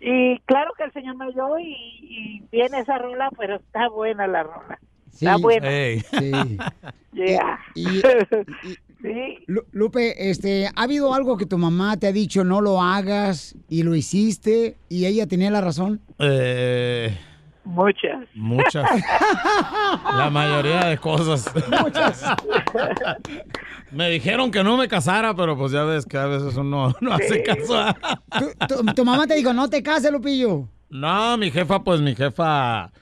Y 0.00 0.40
claro 0.40 0.72
que 0.76 0.82
el 0.82 0.92
Señor 0.92 1.16
me 1.16 1.26
oyó 1.26 1.58
y, 1.60 1.76
y 2.00 2.42
viene 2.50 2.80
esa 2.80 2.98
rola, 2.98 3.30
pero 3.38 3.56
está 3.56 3.88
buena 3.88 4.26
la 4.26 4.42
rola. 4.42 4.80
Está 5.12 5.36
buena. 5.36 5.68
Ey. 5.68 6.00
Sí. 6.18 6.32
Yeah. 7.14 7.58
Y- 7.74 8.00
Sí. 9.02 9.38
Lu- 9.48 9.66
Lupe, 9.72 10.30
este, 10.30 10.68
¿ha 10.68 10.82
habido 10.84 11.12
algo 11.12 11.36
que 11.36 11.44
tu 11.44 11.58
mamá 11.58 11.96
te 11.96 12.06
ha 12.06 12.12
dicho 12.12 12.44
no 12.44 12.60
lo 12.60 12.80
hagas 12.80 13.56
y 13.68 13.82
lo 13.82 13.96
hiciste 13.96 14.76
y 14.88 15.06
ella 15.06 15.26
tenía 15.26 15.50
la 15.50 15.60
razón? 15.60 16.00
Eh, 16.20 17.18
Muchas. 17.64 18.28
muchas. 18.34 18.88
La 20.16 20.30
mayoría 20.30 20.84
de 20.86 20.98
cosas. 20.98 21.52
Muchas. 21.82 22.24
Me 23.90 24.08
dijeron 24.08 24.50
que 24.52 24.62
no 24.62 24.76
me 24.76 24.86
casara, 24.86 25.34
pero 25.34 25.56
pues 25.58 25.72
ya 25.72 25.82
ves 25.82 26.06
que 26.06 26.16
a 26.16 26.26
veces 26.26 26.56
uno 26.56 26.94
no 27.00 27.12
hace 27.12 27.42
caso. 27.42 27.76
¿ah? 27.76 27.96
Tu, 28.38 28.66
tu- 28.68 28.84
tu 28.94 29.04
mamá 29.04 29.26
te 29.26 29.34
dijo, 29.34 29.52
no 29.52 29.68
te 29.68 29.82
cases, 29.82 30.12
Lupillo. 30.12 30.68
No, 30.90 31.36
mi 31.38 31.50
jefa, 31.50 31.82
pues 31.82 32.00
mi 32.00 32.14
jefa, 32.14 32.92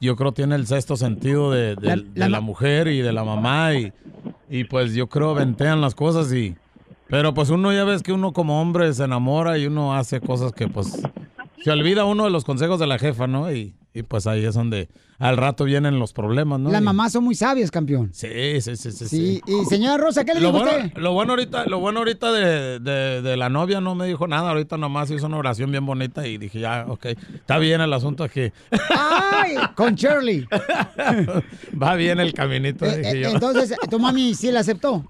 yo 0.00 0.16
creo 0.16 0.32
tiene 0.32 0.54
el 0.54 0.66
sexto 0.66 0.96
sentido 0.96 1.50
de, 1.50 1.74
de- 1.76 1.86
La- 1.88 1.96
de 1.96 2.10
la 2.14 2.28
la, 2.28 2.40
ma- 2.40 2.46
mujer 2.46 2.88
y 2.88 3.00
de 3.00 3.12
la 3.12 3.24
mamá 3.24 3.74
y, 3.74 3.92
y 4.48 4.64
pues 4.64 4.94
yo 4.94 5.08
creo 5.08 5.34
ventean 5.34 5.80
las 5.80 5.94
cosas 5.94 6.32
y... 6.32 6.54
Pero 7.08 7.34
pues 7.34 7.50
uno 7.50 7.72
ya 7.72 7.82
ves 7.82 8.02
que 8.04 8.12
uno 8.12 8.32
como 8.32 8.60
hombre 8.62 8.92
se 8.92 9.02
enamora 9.02 9.58
y 9.58 9.66
uno 9.66 9.96
hace 9.96 10.20
cosas 10.20 10.52
que 10.52 10.68
pues 10.68 11.02
se 11.62 11.70
olvida 11.70 12.04
uno 12.04 12.24
de 12.24 12.30
los 12.30 12.44
consejos 12.44 12.78
de 12.80 12.86
la 12.86 12.98
jefa, 12.98 13.26
¿no? 13.26 13.52
Y, 13.52 13.74
y, 13.92 14.02
pues 14.02 14.26
ahí 14.26 14.44
es 14.44 14.54
donde 14.54 14.88
al 15.18 15.36
rato 15.36 15.64
vienen 15.64 15.98
los 15.98 16.12
problemas, 16.12 16.58
¿no? 16.60 16.70
Las 16.70 16.80
Y- 16.80 16.84
mamás 16.84 17.12
son 17.12 17.24
muy 17.24 17.34
sabias, 17.34 17.70
campeón. 17.70 18.10
Sí, 18.14 18.60
sí, 18.60 18.76
sí, 18.76 18.92
sí. 18.92 19.08
Sí, 19.08 19.40
y 19.46 19.64
señora 19.66 19.96
Rosa, 19.98 20.24
¿qué 20.24 20.32
le 20.34 20.40
Lo 20.40 20.52
dijo 20.52 20.64
bueno, 20.64 20.84
usted? 20.86 20.98
lo 20.98 21.12
bueno 21.12 21.32
ahorita, 21.32 21.66
lo 21.66 21.78
bueno 21.80 21.98
ahorita 21.98 22.32
de, 22.32 22.78
de- 22.80 23.20
de 23.22 23.36
la 23.36 23.48
novia 23.48 23.80
no 23.80 23.94
me 23.94 24.06
dijo 24.06 24.26
nada, 24.28 24.50
ahorita 24.50 24.76
nomás 24.78 25.10
hizo 25.10 25.26
una 25.26 25.36
oración 25.38 25.70
bien 25.70 25.84
bonita 25.84 26.26
y 26.26 26.38
dije, 26.38 26.60
ya, 26.60 26.86
ok, 26.88 27.06
está 27.34 27.58
bien 27.58 27.80
el 27.80 27.92
asunto 27.92 28.24
aquí. 28.24 28.50
¡Ay! 28.96 29.56
Con 29.74 29.94
Shirley. 29.94 30.46
Va 31.82 31.94
bien 31.96 32.20
el 32.20 32.32
caminito, 32.32 32.84
Eh, 32.86 32.98
dije 32.98 33.10
eh, 33.18 33.22
yo. 33.22 33.28
entonces, 33.30 33.74
¿tu 33.90 33.98
mami 33.98 34.34
sí 34.34 34.50
la 34.50 34.60
aceptó? 34.60 35.04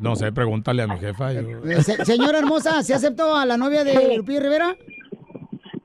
No 0.00 0.16
sé, 0.16 0.32
pregúntale 0.32 0.82
a 0.82 0.86
mi 0.86 0.98
jefa. 0.98 1.32
yo- 1.32 1.40
Eh, 1.64 1.82
se- 1.82 2.04
señora 2.04 2.38
hermosa, 2.38 2.82
¿se 2.82 2.94
aceptó 2.94 3.36
a 3.36 3.44
la 3.46 3.56
novia 3.56 3.84
de 3.84 4.16
Lupillo 4.16 4.40
Rivera? 4.40 4.76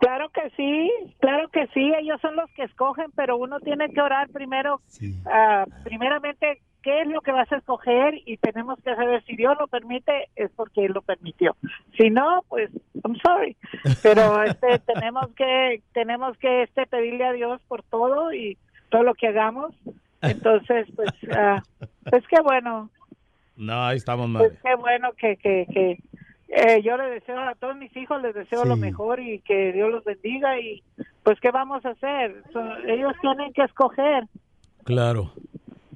Claro 0.05 0.29
que 0.29 0.51
sí, 0.55 0.91
claro 1.19 1.49
que 1.49 1.65
sí, 1.73 1.91
ellos 1.99 2.21
son 2.21 2.35
los 2.35 2.47
que 2.51 2.61
escogen, 2.61 3.07
pero 3.15 3.37
uno 3.37 3.59
tiene 3.59 3.89
que 3.89 3.99
orar 3.99 4.29
primero, 4.29 4.79
ah, 5.25 5.65
primeramente, 5.83 6.61
qué 6.83 7.01
es 7.01 7.07
lo 7.07 7.21
que 7.21 7.31
vas 7.31 7.51
a 7.51 7.57
escoger 7.57 8.13
y 8.23 8.37
tenemos 8.37 8.77
que 8.83 8.93
saber 8.93 9.23
si 9.25 9.35
Dios 9.35 9.57
lo 9.59 9.65
permite, 9.65 10.29
es 10.35 10.51
porque 10.55 10.85
Él 10.85 10.91
lo 10.91 11.01
permitió. 11.01 11.55
Si 11.97 12.11
no, 12.11 12.43
pues, 12.49 12.69
I'm 13.03 13.15
sorry, 13.15 13.57
pero 14.03 14.43
este, 14.43 14.77
tenemos 14.93 15.27
que, 15.35 15.81
tenemos 15.95 16.37
que 16.37 16.61
este, 16.61 16.85
pedirle 16.85 17.25
a 17.25 17.31
Dios 17.33 17.59
por 17.67 17.81
todo 17.81 18.31
y 18.31 18.59
todo 18.89 19.01
lo 19.01 19.15
que 19.15 19.29
hagamos. 19.29 19.73
Entonces, 20.21 20.85
pues, 20.95 21.09
ah, 21.35 21.63
pues 22.11 22.23
qué 22.27 22.41
bueno, 22.43 22.91
No, 23.55 23.85
ahí 23.87 23.97
estamos, 23.97 24.29
pues 24.31 24.51
madre. 24.51 24.59
qué 24.63 24.75
bueno 24.75 25.13
que, 25.13 25.35
que, 25.37 25.65
que 25.73 25.97
eh, 26.47 26.81
yo 26.83 26.95
le 26.97 27.09
deseo 27.09 27.39
a 27.39 27.55
todos 27.55 27.75
mis 27.75 27.95
hijos, 27.97 28.21
les 28.21 28.35
deseo 28.35 28.65
lo 28.65 28.75
mejor 28.75 29.19
y 29.19 29.39
que 29.39 29.71
Dios 29.73 29.89
los 29.91 30.03
bendiga 30.03 30.59
y 30.59 30.83
pues 31.23 31.39
qué 31.41 31.49
vamos 31.51 31.83
a 31.85 31.89
hacer. 31.89 32.43
So, 32.53 32.61
ellos 32.87 33.13
tienen 33.21 33.51
que 33.53 33.63
escoger. 33.63 34.25
Claro. 34.83 35.33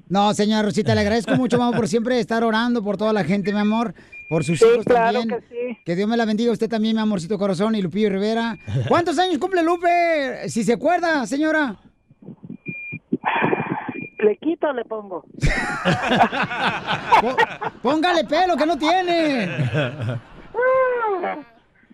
No, 0.08 0.34
señora 0.34 0.62
Rosita, 0.62 0.92
le 0.94 1.02
agradezco 1.02 1.36
mucho, 1.36 1.56
mamá, 1.56 1.76
por 1.76 1.86
siempre 1.86 2.18
estar 2.18 2.42
orando 2.42 2.82
por 2.82 2.96
toda 2.96 3.12
la 3.12 3.22
gente, 3.22 3.52
mi 3.52 3.60
amor, 3.60 3.94
por 4.28 4.42
sus 4.42 4.58
Sí, 4.58 4.64
hijos 4.66 4.84
claro 4.84 5.20
también. 5.20 5.40
que 5.40 5.46
sí. 5.48 5.78
Que 5.84 5.94
Dios 5.94 6.08
me 6.08 6.16
la 6.16 6.24
bendiga, 6.24 6.50
usted 6.50 6.68
también, 6.68 6.96
mi 6.96 7.02
amorcito 7.02 7.38
corazón, 7.38 7.76
y 7.76 7.82
Lupillo 7.82 8.10
Rivera. 8.10 8.58
¿Cuántos 8.88 9.16
años 9.20 9.38
cumple 9.38 9.62
Lupe? 9.62 10.48
Si 10.48 10.64
se 10.64 10.72
acuerda, 10.72 11.24
señora. 11.26 11.76
¿Le 14.18 14.36
quito 14.38 14.66
o 14.68 14.72
le 14.72 14.84
pongo? 14.84 15.24
Póngale 17.82 18.24
pelo, 18.24 18.56
que 18.56 18.66
no 18.66 18.76
tiene. 18.76 19.48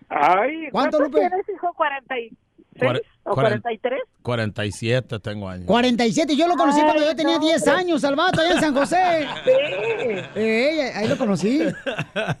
Ay, 0.09 0.69
¿Cuánto, 0.71 0.97
¿cuántos 0.97 1.01
Lupe? 1.01 1.19
tienes, 1.19 1.49
hijo? 1.53 1.73
¿46 1.73 2.31
Cuare- 2.79 3.01
o 3.23 3.33
cuaren- 3.35 3.61
43? 3.61 4.01
47 4.21 5.19
tengo 5.19 5.49
años. 5.49 5.65
47, 5.65 6.35
yo 6.35 6.47
lo 6.47 6.55
conocí 6.55 6.79
cuando 6.81 7.01
Ay, 7.01 7.07
yo 7.09 7.15
tenía 7.15 7.37
no, 7.37 7.43
10 7.43 7.61
hombre. 7.67 7.81
años, 7.81 8.03
al 8.05 8.15
vato, 8.15 8.39
allá 8.41 8.51
en 8.53 8.59
San 8.61 8.75
José. 8.75 9.27
Eh, 10.35 10.91
ahí 10.95 11.07
lo 11.07 11.17
conocí. 11.17 11.61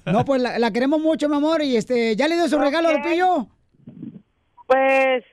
No, 0.05 0.23
pues 0.25 0.41
la, 0.41 0.59
la 0.59 0.71
queremos 0.71 0.99
mucho, 1.01 1.27
mi 1.27 1.35
amor, 1.35 1.61
y 1.63 1.75
este, 1.75 2.15
¿ya 2.15 2.27
le 2.27 2.35
dio 2.35 2.47
su 2.47 2.57
regalo 2.59 2.89
a 2.89 2.91
Ok. 2.91 2.97
Lupillo? 2.99 3.47
Pues 4.67 5.23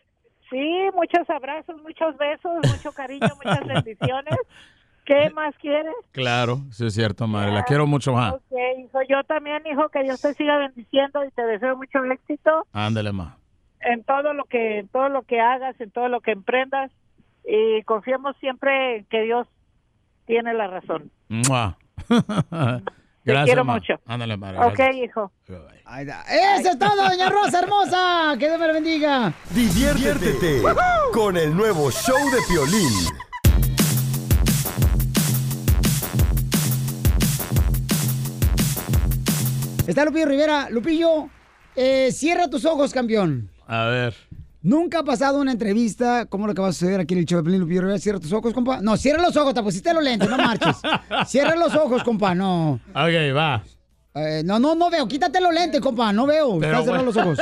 sí, 0.50 0.86
muchos 0.94 1.28
abrazos, 1.28 1.80
muchos 1.82 2.16
besos, 2.16 2.52
mucho 2.66 2.92
cariño, 2.92 3.28
muchas 3.44 3.66
bendiciones. 3.66 4.38
¿Qué 5.04 5.30
más 5.34 5.54
quieres? 5.60 5.94
Claro, 6.12 6.60
sí 6.70 6.86
es 6.86 6.94
cierto, 6.94 7.26
madre. 7.26 7.52
La 7.52 7.62
quiero 7.64 7.86
mucho 7.86 8.12
más. 8.12 8.34
Ok, 8.34 8.42
hijo, 8.78 8.98
yo 9.08 9.22
también, 9.24 9.62
hijo, 9.66 9.88
que 9.90 10.02
Dios 10.02 10.20
te 10.20 10.32
siga 10.34 10.56
bendiciendo 10.58 11.24
y 11.24 11.30
te 11.32 11.42
deseo 11.42 11.76
mucho 11.76 12.02
éxito 12.04 12.66
Ándale, 12.72 13.12
más. 13.12 13.34
en 13.80 14.02
todo 14.04 14.32
lo 14.32 14.44
que 14.44 14.78
en 14.78 14.88
todo 14.88 15.08
lo 15.10 15.22
que 15.22 15.40
hagas, 15.40 15.78
en 15.80 15.90
todo 15.90 16.08
lo 16.08 16.20
que 16.20 16.30
emprendas 16.32 16.90
y 17.46 17.82
confiemos 17.82 18.34
siempre 18.40 18.96
en 18.96 19.04
que 19.04 19.22
Dios 19.22 19.46
tiene 20.26 20.54
la 20.54 20.68
razón. 20.68 21.10
Mua. 21.28 21.76
Te 23.24 23.30
Gracias, 23.32 23.46
quiero 23.46 23.64
ma. 23.64 23.74
mucho. 23.74 23.94
Ándale, 24.06 24.36
madre. 24.36 24.58
Ok, 24.58 24.74
gracias. 24.76 24.96
hijo. 25.04 25.32
Eso 25.48 26.70
es 26.70 26.78
todo, 26.78 27.08
doña 27.08 27.30
Rosa 27.30 27.60
hermosa. 27.60 28.34
Que 28.38 28.48
Dios 28.48 28.58
me 28.60 28.66
la 28.66 28.72
bendiga. 28.74 29.32
Diviértete 29.50 30.62
con 31.12 31.36
el 31.38 31.56
nuevo 31.56 31.90
show 31.90 32.18
de 32.30 32.38
Piolín. 32.46 32.90
Está 39.86 40.04
Lupillo 40.04 40.26
Rivera. 40.26 40.68
Lupillo, 40.70 41.28
eh, 41.76 42.10
cierra 42.12 42.48
tus 42.48 42.64
ojos, 42.64 42.92
campeón. 42.92 43.50
A 43.66 43.84
ver. 43.86 44.14
Nunca 44.62 45.00
ha 45.00 45.04
pasado 45.04 45.40
una 45.40 45.52
entrevista 45.52 46.24
como 46.26 46.46
lo 46.46 46.54
que 46.54 46.62
va 46.62 46.68
a 46.68 46.72
suceder 46.72 47.00
aquí 47.00 47.12
en 47.12 47.20
el 47.20 47.26
show 47.26 47.38
de 47.38 47.44
Pelín 47.44 47.60
Lupillo 47.60 47.82
Rivera. 47.82 47.98
Cierra 47.98 48.18
tus 48.18 48.32
ojos, 48.32 48.54
compa. 48.54 48.80
No, 48.80 48.96
cierra 48.96 49.20
los 49.22 49.36
ojos, 49.36 49.52
te 49.52 49.62
pusiste 49.62 49.92
los 49.92 50.02
lentes, 50.02 50.28
no 50.28 50.36
marches. 50.38 50.76
Cierra 51.26 51.54
los 51.56 51.74
ojos, 51.74 52.02
compa, 52.02 52.34
no. 52.34 52.80
Ok, 52.94 53.36
va. 53.36 53.62
Eh, 54.14 54.42
no, 54.44 54.58
no, 54.58 54.74
no 54.74 54.88
veo. 54.90 55.06
Quítate 55.06 55.40
los 55.40 55.52
lentes, 55.52 55.80
compa, 55.80 56.12
no 56.12 56.24
veo. 56.26 56.58
Pero 56.58 56.72
Estás 56.80 56.84
cerrando 56.86 57.04
los 57.06 57.16
ojos. 57.16 57.38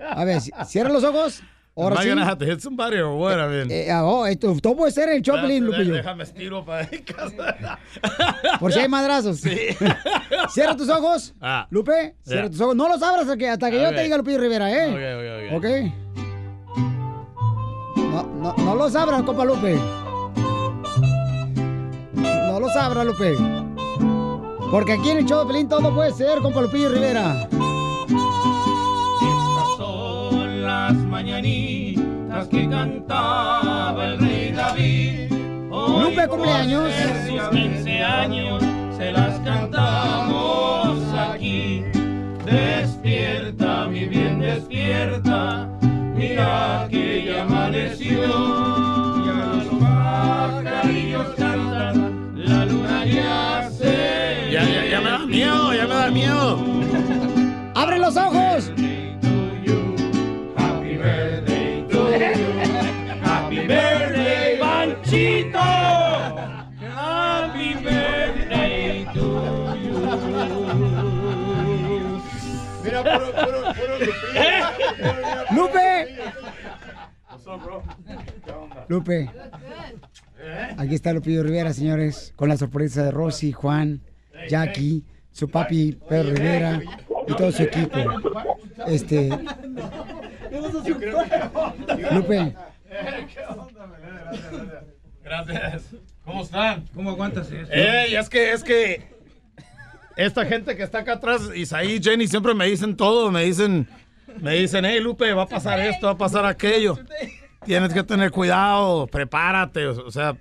A 0.00 0.24
ver, 0.24 0.36
ci- 0.38 0.64
cierra 0.66 0.90
los 0.90 1.02
ojos. 1.02 1.42
Ahora 1.82 1.96
Am 1.96 2.00
I 2.00 2.04
sí. 2.04 2.08
gonna 2.10 2.24
have 2.26 2.38
to 2.38 2.44
hit 2.46 2.60
somebody 2.60 2.96
or 2.98 3.14
what? 3.16 3.38
I 3.38 3.46
mean, 3.48 3.70
Eh, 3.70 3.90
ah, 3.90 4.04
oh, 4.04 4.26
esto, 4.26 4.54
todo 4.60 4.76
puede 4.76 4.92
ser 4.92 5.08
el 5.08 5.22
Espérate, 5.22 5.60
Lupillo. 5.60 5.94
Déjame 5.94 6.22
estiro 6.24 6.64
para 6.64 6.86
casa. 7.16 7.78
Por 8.58 8.72
si 8.72 8.80
hay 8.80 8.88
madrazos. 8.88 9.40
Cierra 10.50 10.76
tus 10.76 10.88
ojos. 10.88 11.34
Ah. 11.40 11.66
Lupe, 11.70 12.16
cierra 12.24 12.50
tus 12.50 12.60
ojos. 12.60 12.76
No 12.76 12.88
los 12.88 13.02
abras 13.02 13.22
hasta 13.22 13.36
que, 13.36 13.48
hasta 13.48 13.70
que 13.70 13.80
yo 13.80 13.90
te 13.90 14.02
diga 14.02 14.16
Lupillo 14.16 14.38
Rivera, 14.38 14.70
¿eh? 14.70 15.50
Ok, 15.52 15.56
ok, 15.56 15.64
ok. 15.64 15.64
Ok. 15.64 15.66
No, 17.96 18.22
no, 18.24 18.54
no 18.56 18.74
los 18.74 18.94
abras, 18.94 19.22
compa 19.22 19.44
Lupe. 19.44 19.76
No 22.14 22.60
los 22.60 22.74
abras, 22.76 23.06
Lupe. 23.06 23.36
Porque 24.70 24.92
aquí 24.92 25.10
en 25.10 25.18
el 25.18 25.26
Pelín 25.46 25.68
todo 25.68 25.92
puede 25.94 26.12
ser, 26.12 26.38
compa 26.40 26.60
Lupillo 26.60 26.90
Rivera. 26.90 27.48
son 29.76 30.62
las 30.62 30.92
mañanitas 30.94 31.69
que 32.48 32.68
cantaba 32.68 34.04
el 34.04 34.18
rey 34.18 34.52
David. 34.52 35.32
Hoy 35.70 36.04
Lupe, 36.04 36.26
cumpleaños. 36.28 36.90
sus 37.26 37.48
15 37.50 38.02
años 38.02 38.62
se 38.96 39.12
las 39.12 39.38
cantamos 39.40 40.98
aquí. 41.14 41.84
Despierta, 42.44 43.86
mi 43.86 44.06
bien, 44.06 44.40
despierta. 44.40 45.68
Mira 46.14 46.86
que 46.90 47.24
ya 47.26 47.42
amaneció. 47.42 48.22
Ya 49.24 49.34
los 49.54 49.64
pajarillos 49.80 51.28
cantan 51.36 52.36
ya 53.06 53.70
sé. 53.70 54.50
Ya, 54.50 54.64
ya, 54.64 54.86
ya 54.86 55.00
me 55.00 55.10
da 55.10 55.26
miedo, 55.26 55.74
ya 55.74 55.86
me 55.86 55.94
da 55.94 56.10
miedo. 56.10 56.58
¡Abre 57.74 57.98
los 57.98 58.16
ojos! 58.16 58.49
Birthday, 63.70 64.58
Panchito. 64.60 65.70
Happy 66.94 67.74
birthday 67.74 69.06
to 69.14 69.26
you. 69.82 69.94
Mira, 72.82 73.00
puro, 73.02 73.26
puro, 73.32 73.60
puro 73.78 73.94
¡Lupe! 75.52 75.88
Lupe. 78.88 79.30
Aquí 80.76 80.94
está 80.94 81.12
Lupillo 81.12 81.42
Rivera, 81.42 81.72
señores, 81.72 82.32
con 82.34 82.48
la 82.48 82.56
sorpresa 82.56 83.04
de 83.04 83.10
Rosy, 83.10 83.52
Juan, 83.52 84.00
Jackie, 84.48 85.04
su 85.30 85.48
papi 85.48 85.96
Pedro 86.08 86.34
Rivera 86.34 86.80
y 87.28 87.34
todo 87.34 87.52
su 87.52 87.62
equipo. 87.62 87.98
Este, 88.86 89.28
Lupe, 92.10 92.56
Gracias. 95.22 95.82
¿Cómo 96.24 96.42
están? 96.42 96.86
¿Cómo 96.94 97.10
aguantas? 97.10 97.50
Ey, 97.70 98.14
es 98.14 98.28
que, 98.28 98.52
es 98.52 98.64
que 98.64 99.08
esta 100.16 100.44
gente 100.44 100.76
que 100.76 100.82
está 100.82 100.98
acá 100.98 101.14
atrás, 101.14 101.42
Isaí, 101.54 102.00
Jenny, 102.02 102.26
siempre 102.26 102.54
me 102.54 102.66
dicen 102.66 102.96
todo, 102.96 103.30
me 103.30 103.44
dicen, 103.44 103.88
me 104.40 104.54
dicen, 104.54 104.84
hey 104.84 105.00
Lupe, 105.00 105.32
va 105.32 105.42
a 105.42 105.48
pasar 105.48 105.80
esto, 105.80 106.06
va 106.06 106.12
a 106.12 106.18
pasar 106.18 106.44
aquello. 106.44 106.98
Tienes 107.64 107.92
que 107.92 108.02
tener 108.02 108.30
cuidado, 108.30 109.06
prepárate, 109.06 109.86
o, 109.86 110.06
o 110.06 110.10
sea. 110.10 110.36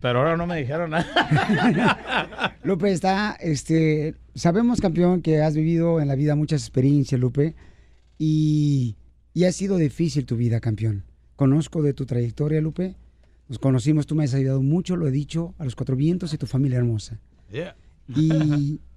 Pero 0.00 0.20
ahora 0.20 0.36
no 0.36 0.46
me 0.46 0.56
dijeron 0.56 0.90
nada. 0.90 2.56
Lupe 2.62 2.90
está, 2.90 3.36
este, 3.40 4.14
sabemos 4.34 4.80
campeón 4.80 5.20
que 5.20 5.42
has 5.42 5.54
vivido 5.54 6.00
en 6.00 6.08
la 6.08 6.14
vida 6.14 6.34
muchas 6.34 6.62
experiencias, 6.62 7.20
Lupe, 7.20 7.54
y, 8.18 8.96
y 9.32 9.44
ha 9.44 9.52
sido 9.52 9.76
difícil 9.76 10.26
tu 10.26 10.36
vida, 10.36 10.60
campeón. 10.60 11.04
Conozco 11.36 11.82
de 11.82 11.94
tu 11.94 12.06
trayectoria, 12.06 12.60
Lupe. 12.60 12.96
Nos 13.48 13.58
conocimos, 13.58 14.06
tú 14.06 14.14
me 14.14 14.24
has 14.24 14.34
ayudado 14.34 14.62
mucho, 14.62 14.96
lo 14.96 15.08
he 15.08 15.10
dicho, 15.10 15.54
a 15.58 15.64
los 15.64 15.74
cuatro 15.74 15.96
vientos 15.96 16.32
y 16.34 16.38
tu 16.38 16.46
familia 16.46 16.78
hermosa. 16.78 17.18
Yeah. 17.50 17.76
Y 18.08 18.80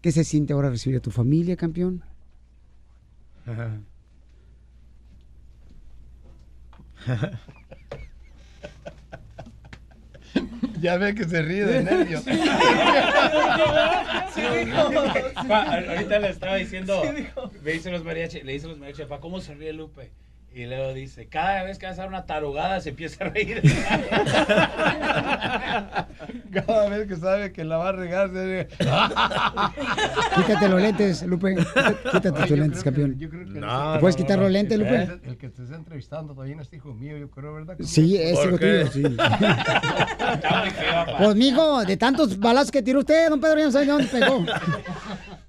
¿qué 0.00 0.12
se 0.12 0.24
siente 0.24 0.52
ahora 0.52 0.70
recibir 0.70 0.98
a 0.98 1.02
tu 1.02 1.10
familia, 1.10 1.56
campeón? 1.56 2.04
Ya 10.80 10.96
ve 10.96 11.14
que 11.14 11.24
se 11.24 11.42
ríe 11.42 11.64
de 11.64 11.82
nervios. 11.82 12.22
Pa, 15.48 15.62
ahorita 15.62 16.18
le 16.18 16.28
estaba 16.30 16.56
diciendo, 16.56 17.02
me 17.62 17.72
dicen 17.72 17.92
los 17.92 18.04
mariachis, 18.04 18.44
le 18.44 18.52
dicen 18.52 18.70
los 18.70 18.78
mariachis, 18.78 19.06
pa, 19.06 19.20
¿cómo 19.20 19.40
se 19.40 19.54
ríe 19.54 19.72
Lupe? 19.72 20.12
Y 20.54 20.66
luego 20.66 20.92
dice, 20.94 21.26
cada 21.28 21.62
vez 21.62 21.78
que 21.78 21.86
vas 21.86 21.98
a 21.98 22.02
dar 22.02 22.08
una 22.08 22.26
tarugada 22.26 22.80
se 22.80 22.88
empieza 22.90 23.24
a 23.24 23.28
reír. 23.28 23.62
Cada 26.52 26.88
vez 26.88 27.06
que 27.06 27.16
sabe 27.16 27.52
que 27.52 27.62
la 27.64 27.76
va 27.76 27.90
a 27.90 27.92
regar, 27.92 28.32
se 28.32 28.44
ríe. 28.44 28.66
Quítate 30.36 30.68
los 30.68 30.80
lentes, 30.80 31.22
Lupe. 31.22 31.54
Quítate 31.56 32.32
tus 32.32 32.50
lentes, 32.50 32.82
campeón. 32.82 33.16
Yo 33.18 33.28
creo 33.28 33.44
que 33.44 33.60
No, 33.60 33.92
¿Te 33.94 34.00
puedes 34.00 34.16
no, 34.16 34.22
quitar 34.24 34.38
no, 34.38 34.44
los 34.44 34.52
lentes, 34.52 34.78
Lupe? 34.78 35.02
El, 35.02 35.20
el 35.24 35.36
que 35.36 35.50
te 35.50 35.62
está 35.62 35.76
entrevistando 35.76 36.32
todavía 36.32 36.56
no 36.56 36.62
es 36.62 36.72
hijo 36.72 36.94
mío, 36.94 37.18
yo 37.18 37.30
creo, 37.30 37.54
¿verdad? 37.54 37.76
Sí, 37.80 38.16
es 38.16 38.32
hijo 38.44 38.58
tuyo, 38.58 38.86
sí. 38.90 39.02
Pues, 41.18 41.36
mijo, 41.36 41.84
de 41.84 41.96
tantos 41.96 42.38
balazos 42.38 42.70
que 42.70 42.82
tiró 42.82 43.00
usted, 43.00 43.28
don 43.28 43.40
Pedro, 43.40 43.58
ya 43.58 43.64
no 43.66 43.72
sabe 43.72 43.86
dónde 43.86 44.06
pegó. 44.06 44.44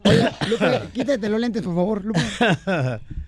Oye, 0.03 0.30
Lupe, 0.49 0.81
quítate 0.93 1.30
los 1.30 1.39
lentes, 1.39 1.61
por 1.63 1.73
favor, 1.73 2.05
Lupe. 2.05 2.19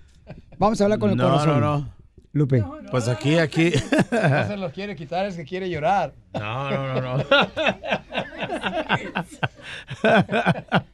Vamos 0.62 0.80
a 0.80 0.84
hablar 0.84 1.00
con 1.00 1.10
el 1.10 1.16
No, 1.16 1.24
corazón. 1.24 1.60
no, 1.60 1.78
no. 1.78 1.92
Lupe. 2.34 2.64
Pues 2.92 3.08
aquí, 3.08 3.36
aquí. 3.36 3.72
No 4.12 4.46
se 4.46 4.56
los 4.56 4.72
quiere 4.72 4.94
quitar, 4.94 5.26
es 5.26 5.34
que 5.34 5.44
quiere 5.44 5.68
llorar. 5.68 6.14
No, 6.34 6.70
no, 6.70 7.00
no, 7.00 7.16
no. 7.16 7.24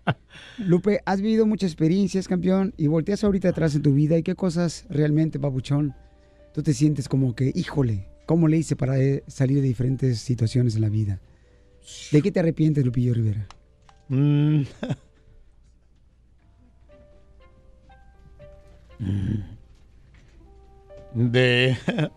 Lupe, 0.57 1.03
has 1.05 1.21
vivido 1.21 1.45
muchas 1.45 1.71
experiencias, 1.71 2.29
campeón, 2.29 2.73
y 2.79 2.87
volteas 2.87 3.25
ahorita 3.25 3.51
atrás 3.51 3.75
en 3.75 3.83
tu 3.83 3.93
vida 3.93 4.17
y 4.17 4.23
qué 4.23 4.35
cosas 4.35 4.87
realmente, 4.89 5.39
papuchón, 5.39 5.95
tú 6.55 6.63
te 6.63 6.73
sientes 6.73 7.07
como 7.07 7.35
que, 7.35 7.53
híjole, 7.55 8.09
¿cómo 8.25 8.49
le 8.49 8.57
hice 8.57 8.75
para 8.75 8.99
eh, 8.99 9.23
salir 9.27 9.61
de 9.61 9.69
diferentes 9.69 10.19
situaciones 10.21 10.77
en 10.77 10.81
la 10.81 10.89
vida? 10.89 11.21
¿De 12.11 12.23
qué 12.23 12.33
te 12.33 12.41
arrepientes, 12.41 12.87
Lupillo 12.87 13.13
Rivera? 13.13 13.47
Mm. 14.09 14.63
Mm. 19.01 19.58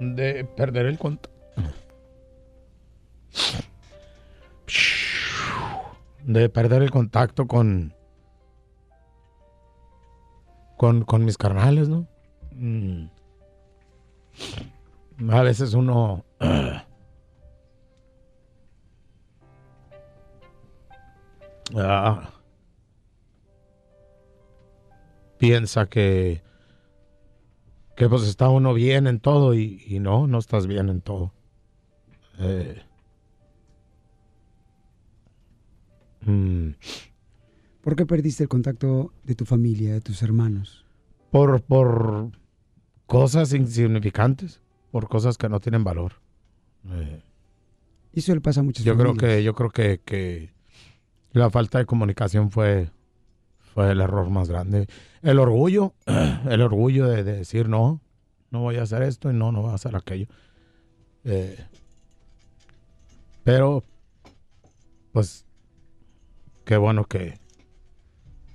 De 0.00 0.44
perder 0.56 0.86
el 0.86 0.98
contacto. 0.98 1.30
De 6.24 6.48
perder 6.48 6.82
el 6.82 6.90
contacto 6.90 7.46
con. 7.46 7.94
Con, 10.76 11.04
con 11.04 11.24
mis 11.24 11.36
carnales, 11.36 11.88
¿no? 11.88 12.06
Mm. 12.52 13.06
A 15.30 15.42
veces 15.42 15.74
uno. 15.74 16.24
ah, 21.76 22.30
piensa 25.38 25.86
que. 25.86 26.42
Que 27.96 28.08
pues 28.08 28.22
está 28.22 28.48
uno 28.48 28.72
bien 28.72 29.06
en 29.06 29.20
todo 29.20 29.52
y, 29.54 29.82
y 29.86 29.98
no, 29.98 30.26
no 30.26 30.38
estás 30.38 30.66
bien 30.66 30.88
en 30.88 31.02
todo. 31.02 31.34
Eh, 32.38 32.82
mm, 36.22 36.70
¿Por 37.82 37.96
qué 37.96 38.06
perdiste 38.06 38.42
el 38.44 38.48
contacto 38.48 39.12
de 39.24 39.34
tu 39.34 39.44
familia, 39.44 39.92
de 39.92 40.00
tus 40.00 40.22
hermanos? 40.22 40.86
por, 41.30 41.62
por 41.62 42.30
cosas 43.06 43.52
insignificantes, 43.52 44.60
por 44.90 45.08
cosas 45.08 45.38
que 45.38 45.48
no 45.48 45.60
tienen 45.60 45.84
valor. 45.84 46.14
Eh, 46.88 47.22
Eso 48.12 48.34
le 48.34 48.40
pasa 48.40 48.60
a 48.60 48.62
muchas 48.62 48.84
yo 48.84 48.96
creo 48.96 49.14
que, 49.14 49.42
yo 49.44 49.54
creo 49.54 49.70
que, 49.70 50.00
que 50.04 50.52
la 51.32 51.50
falta 51.50 51.78
de 51.78 51.86
comunicación 51.86 52.50
fue, 52.50 52.90
fue 53.74 53.92
el 53.92 54.00
error 54.00 54.28
más 54.30 54.48
grande. 54.48 54.86
El 55.22 55.38
orgullo, 55.38 55.94
el 56.48 56.60
orgullo 56.62 57.06
de, 57.06 57.24
de 57.24 57.32
decir 57.38 57.68
no, 57.68 58.00
no 58.50 58.60
voy 58.60 58.76
a 58.76 58.82
hacer 58.82 59.02
esto 59.02 59.30
y 59.30 59.34
no, 59.34 59.52
no 59.52 59.62
voy 59.62 59.70
a 59.72 59.74
hacer 59.74 59.94
aquello. 59.96 60.26
Eh, 61.24 61.58
pero, 63.44 63.84
pues, 65.12 65.46
qué 66.64 66.76
bueno 66.76 67.04
que, 67.04 67.38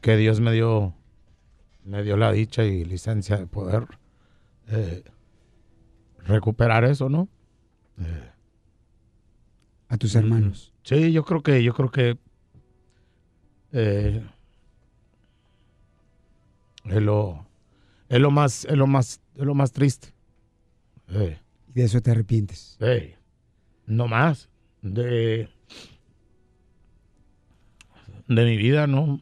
que 0.02 0.18
Dios 0.18 0.40
me 0.40 0.52
dio, 0.52 0.94
me 1.84 2.04
dio 2.04 2.18
la 2.18 2.32
dicha 2.32 2.64
y 2.64 2.86
licencia 2.86 3.38
de 3.38 3.48
poder 3.48 3.88
eh, 4.68 5.04
recuperar 6.20 6.84
eso, 6.86 7.10
¿no? 7.10 7.28
Eh, 8.00 8.30
A 9.90 9.98
tus 9.98 10.16
hermanos. 10.16 10.74
Sí, 10.84 11.12
yo 11.12 11.24
creo 11.24 11.42
que, 11.42 11.64
yo 11.64 11.74
creo 11.74 11.90
que 11.90 12.18
eh, 13.76 14.24
es 16.86 17.02
lo, 17.02 17.46
es 18.10 18.20
lo 18.20 18.32
más, 18.32 18.66
es 18.66 18.78
lo 18.78 18.88
más, 18.88 19.20
es 19.36 19.44
lo 19.44 19.54
más 19.56 19.72
triste. 19.72 20.14
Eh, 21.10 21.38
Y 21.70 21.74
de 21.74 21.84
eso 21.84 22.02
te 22.02 22.12
arrepientes. 22.12 22.78
eh, 22.80 23.16
no 23.86 24.08
más 24.08 24.50
de 24.82 25.48
de 28.28 28.46
mi 28.46 28.58
vida 28.58 28.88
no, 28.88 29.22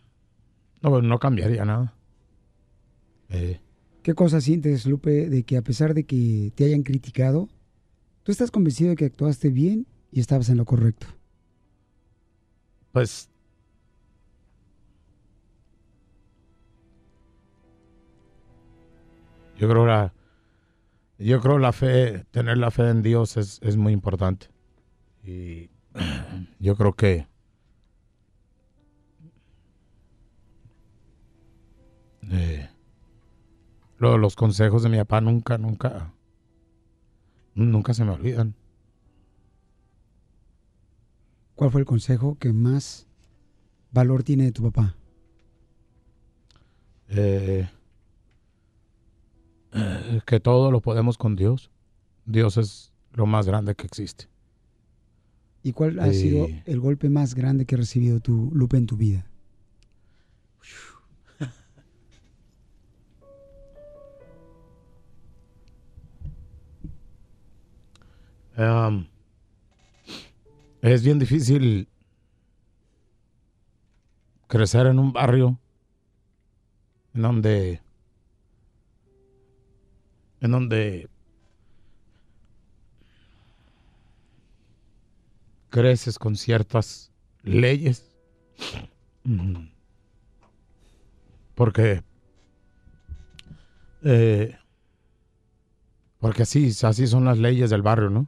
no, 0.81 1.01
no 1.01 1.19
cambiaría 1.19 1.65
nada. 1.65 1.93
Eh, 3.29 3.59
¿Qué 4.03 4.13
cosas 4.13 4.43
sientes, 4.43 4.85
Lupe, 4.85 5.29
de 5.29 5.43
que 5.43 5.57
a 5.57 5.61
pesar 5.61 5.93
de 5.93 6.05
que 6.05 6.51
te 6.55 6.65
hayan 6.65 6.83
criticado, 6.83 7.49
tú 8.23 8.31
estás 8.31 8.51
convencido 8.51 8.91
de 8.91 8.95
que 8.95 9.05
actuaste 9.05 9.49
bien 9.49 9.87
y 10.11 10.19
estabas 10.19 10.49
en 10.49 10.57
lo 10.57 10.65
correcto? 10.65 11.07
pues 12.91 13.27
yo 19.63 19.69
creo 19.69 19.85
la 19.85 20.13
yo 21.17 21.39
creo 21.39 21.57
la 21.57 21.71
fe 21.71 22.25
tener 22.31 22.57
la 22.57 22.69
fe 22.69 22.89
en 22.89 23.01
Dios 23.01 23.37
es, 23.37 23.59
es 23.63 23.77
muy 23.77 23.93
importante 23.93 24.47
y 25.23 25.69
yo 26.59 26.75
creo 26.75 26.93
que 26.93 27.27
eh, 32.31 32.69
lo- 33.97 34.17
los 34.17 34.35
consejos 34.35 34.83
de 34.83 34.89
mi 34.89 34.97
papá 34.97 35.21
nunca, 35.21 35.57
nunca, 35.57 36.13
nunca 37.55 37.93
se 37.93 38.03
me 38.03 38.11
olvidan. 38.11 38.55
¿Cuál 41.55 41.71
fue 41.71 41.81
el 41.81 41.85
consejo 41.85 42.37
que 42.39 42.51
más 42.51 43.07
valor 43.91 44.23
tiene 44.23 44.45
de 44.45 44.51
tu 44.51 44.63
papá? 44.63 44.95
Eh, 47.09 47.67
eh, 49.73 50.21
que 50.25 50.39
todo 50.39 50.71
lo 50.71 50.81
podemos 50.81 51.17
con 51.17 51.35
Dios. 51.35 51.71
Dios 52.25 52.57
es 52.57 52.91
lo 53.13 53.25
más 53.25 53.47
grande 53.47 53.75
que 53.75 53.85
existe. 53.85 54.27
¿Y 55.63 55.71
cuál 55.73 55.99
ha 55.99 56.07
Eh. 56.09 56.13
sido 56.13 56.47
el 56.65 56.79
golpe 56.79 57.09
más 57.09 57.35
grande 57.35 57.65
que 57.65 57.75
ha 57.75 57.77
recibido 57.77 58.19
tu 58.19 58.51
Lupe 58.53 58.77
en 58.77 58.85
tu 58.85 58.97
vida? 58.97 59.25
Um, 68.57 69.07
es 70.81 71.03
bien 71.03 71.17
difícil 71.17 71.87
crecer 74.47 74.85
en 74.85 74.99
un 74.99 75.11
barrio 75.11 75.57
en 77.15 77.21
donde 77.23 77.81
en 80.43 80.51
donde 80.51 81.09
creces 85.69 86.19
con 86.19 86.35
ciertas 86.35 87.11
leyes. 87.43 88.13
Porque 91.55 92.03
eh, 94.03 94.57
porque 96.19 96.43
así 96.43 96.71
así 96.83 97.07
son 97.07 97.23
las 97.23 97.37
leyes 97.37 97.69
del 97.69 97.81
barrio 97.81 98.09
no 98.09 98.27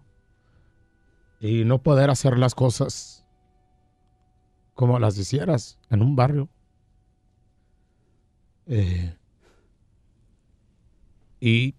y 1.42 1.66
no 1.66 1.84
poder 1.84 2.10
hacer 2.10 2.38
las 2.38 2.56
cosas 2.56 3.26
como 4.74 5.00
las 5.00 5.18
hicieras 5.18 5.80
en 5.90 6.02
un 6.02 6.16
barrio. 6.16 6.48
Eh, 8.68 9.16
y 11.42 11.76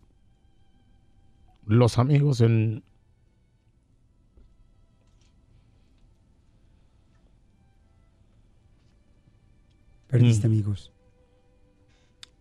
los 1.67 1.99
amigos 1.99 2.41
en... 2.41 2.83
Perdiste 10.09 10.47
amigos. 10.47 10.93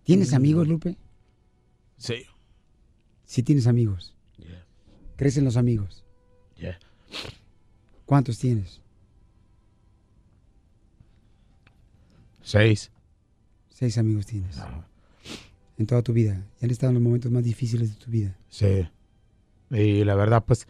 ¿Tienes 0.03 0.31
Mm. 0.31 0.35
amigos, 0.35 0.67
Lupe? 0.67 0.97
Sí. 1.97 2.25
Sí 3.25 3.43
tienes 3.43 3.67
amigos. 3.67 4.13
¿Crecen 5.17 5.45
los 5.45 5.55
amigos? 5.55 6.03
Yeah. 6.57 6.77
¿Cuántos 8.05 8.37
tienes? 8.37 8.81
Seis. 12.43 12.91
Seis 13.69 13.97
amigos 13.97 14.25
tienes. 14.25 14.57
En 15.77 15.87
toda 15.87 16.01
tu 16.01 16.11
vida. 16.11 16.45
Y 16.61 16.65
han 16.65 16.71
estado 16.71 16.89
en 16.89 16.95
los 16.95 17.03
momentos 17.03 17.31
más 17.31 17.45
difíciles 17.45 17.97
de 17.97 18.05
tu 18.05 18.11
vida. 18.11 18.37
Sí. 18.49 18.85
Y 19.71 20.03
la 20.03 20.15
verdad, 20.15 20.43
pues, 20.45 20.67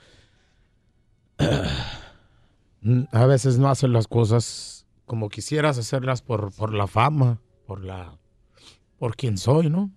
a 3.11 3.25
veces 3.25 3.57
no 3.57 3.69
haces 3.69 3.89
las 3.89 4.07
cosas 4.07 4.85
como 5.05 5.29
quisieras 5.29 5.77
hacerlas 5.77 6.21
por, 6.21 6.53
por 6.53 6.73
la 6.73 6.87
fama, 6.87 7.41
por 7.67 7.83
la, 7.83 8.17
por 8.97 9.15
quien 9.15 9.37
soy, 9.37 9.69
¿no? 9.69 9.91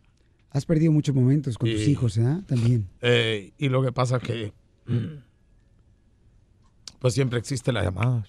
Has 0.51 0.65
perdido 0.67 0.93
muchos 0.93 1.15
momentos 1.15 1.59
con 1.59 1.71
tus 1.71 1.87
hijos, 1.89 2.17
¿eh? 2.19 2.43
También. 2.47 2.89
Eh, 3.01 3.53
y 3.59 3.69
lo 3.69 3.83
que 3.83 3.93
pasa 3.93 4.19
que, 4.19 4.53
mm, 4.87 5.23
pues 6.99 7.15
siempre 7.15 7.39
existe 7.39 7.73
la 7.73 7.83
llamada. 7.83 8.25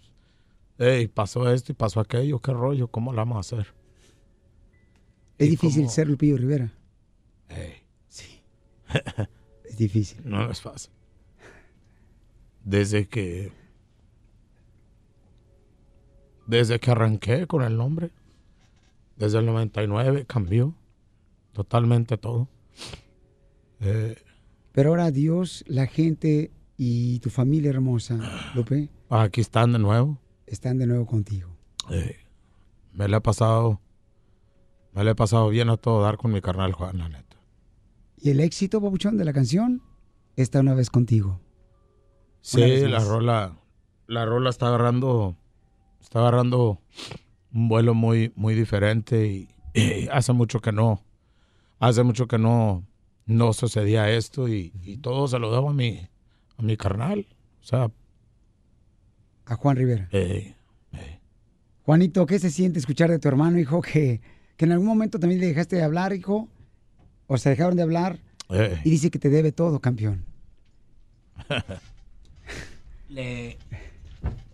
Ey, 0.77 1.07
pasó 1.07 1.51
esto 1.51 1.71
y 1.71 1.75
pasó 1.75 1.99
aquello, 1.99 2.39
qué 2.39 2.51
rollo, 2.53 2.87
¿cómo 2.87 3.11
la 3.13 3.21
vamos 3.21 3.37
a 3.37 3.39
hacer? 3.39 3.73
Es 5.37 5.47
¿Y 5.47 5.51
difícil 5.51 5.83
cómo? 5.83 5.91
ser 5.93 6.07
Lupillo 6.07 6.37
Rivera. 6.37 6.71
Ey. 7.49 7.83
Sí. 8.07 8.41
difícil. 9.79 10.21
No 10.23 10.49
es 10.51 10.61
fácil. 10.61 10.91
Desde 12.63 13.07
que. 13.07 13.51
Desde 16.47 16.79
que 16.79 16.91
arranqué 16.91 17.45
con 17.47 17.63
el 17.63 17.77
nombre, 17.77 18.11
desde 19.17 19.37
el 19.39 19.45
99 19.45 20.25
cambió 20.25 20.73
totalmente 21.53 22.17
todo. 22.17 22.47
Eh, 23.81 24.17
Pero 24.71 24.89
ahora 24.89 25.11
Dios, 25.11 25.63
la 25.67 25.85
gente 25.85 26.51
y 26.77 27.19
tu 27.19 27.29
familia 27.29 27.69
hermosa, 27.69 28.17
Lupe, 28.55 28.89
aquí 29.09 29.41
están 29.41 29.73
de 29.73 29.79
nuevo. 29.79 30.17
están 30.47 30.79
de 30.79 30.87
nuevo 30.87 31.05
contigo. 31.05 31.49
Eh, 31.91 32.15
me 32.93 33.07
le 33.07 33.17
he 33.17 33.21
pasado. 33.21 33.79
Me 34.93 35.03
le 35.03 35.11
he 35.11 35.15
pasado 35.15 35.49
bien 35.49 35.69
a 35.69 35.77
todo 35.77 36.01
dar 36.01 36.17
con 36.17 36.31
mi 36.31 36.41
carnal 36.41 36.73
Juan, 36.73 36.97
la 36.97 37.09
neta. 37.09 37.28
Y 38.21 38.29
el 38.31 38.39
éxito, 38.39 38.81
papuchón, 38.81 39.17
de 39.17 39.25
la 39.25 39.33
canción 39.33 39.81
está 40.35 40.59
una 40.59 40.73
vez 40.73 40.89
contigo. 40.89 41.39
Sí, 42.41 42.61
vez 42.61 42.89
la 42.89 42.99
rola, 43.03 43.57
la 44.07 44.25
rola 44.25 44.49
está 44.49 44.67
agarrando, 44.67 45.35
está 46.01 46.19
agarrando 46.19 46.81
un 47.53 47.67
vuelo 47.69 47.93
muy, 47.93 48.31
muy 48.35 48.55
diferente 48.55 49.27
y, 49.27 49.49
y 49.73 50.07
hace 50.09 50.33
mucho 50.33 50.59
que 50.61 50.71
no, 50.71 51.03
hace 51.79 52.03
mucho 52.03 52.27
que 52.27 52.37
no, 52.37 52.85
no 53.25 53.53
sucedía 53.53 54.09
esto 54.09 54.47
y, 54.47 54.73
y 54.83 54.97
todo 54.97 55.27
se 55.27 55.39
lo 55.39 55.51
debo 55.53 55.69
a 55.69 55.73
mi, 55.73 56.07
a 56.57 56.61
mi 56.61 56.77
carnal, 56.77 57.27
o 57.61 57.63
sea, 57.63 57.91
A 59.45 59.55
Juan 59.55 59.77
Rivera. 59.77 60.07
eh, 60.11 60.55
Juanito, 61.83 62.25
¿qué 62.25 62.37
se 62.39 62.51
siente 62.51 62.79
escuchar 62.79 63.09
de 63.09 63.19
tu 63.19 63.27
hermano, 63.27 63.57
hijo, 63.59 63.81
que, 63.81 64.21
que 64.57 64.65
en 64.65 64.71
algún 64.73 64.87
momento 64.87 65.19
también 65.19 65.41
le 65.41 65.47
dejaste 65.47 65.75
de 65.77 65.83
hablar, 65.83 66.13
hijo? 66.13 66.47
O 67.31 67.37
se 67.37 67.51
dejaron 67.51 67.75
de 67.77 67.83
hablar 67.83 68.17
eh, 68.49 68.81
y 68.83 68.89
dice 68.89 69.11
que 69.11 69.19
te 69.19 69.29
debe 69.29 69.51
todo, 69.51 69.79
campeón. 69.79 70.25
Le... 73.09 73.55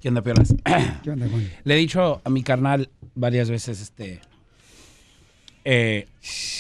¿Qué 0.02 0.10
onda, 0.10 0.22
Piolas? 0.22 0.54
¿Qué 1.04 1.10
onda, 1.10 1.30
Juan? 1.30 1.50
Le 1.64 1.74
he 1.74 1.78
dicho 1.78 2.22
a 2.22 2.30
mi 2.30 2.44
carnal 2.44 2.90
varias 3.16 3.50
veces, 3.50 3.80
este, 3.80 4.20
eh, 5.64 6.10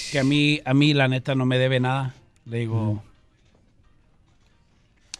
que 0.09 0.19
a 0.19 0.23
mí, 0.23 0.61
a 0.63 0.73
mí 0.73 0.93
la 0.93 1.09
neta 1.09 1.35
no 1.35 1.45
me 1.45 1.57
debe 1.57 1.81
nada. 1.81 2.15
Le 2.45 2.59
digo, 2.59 3.03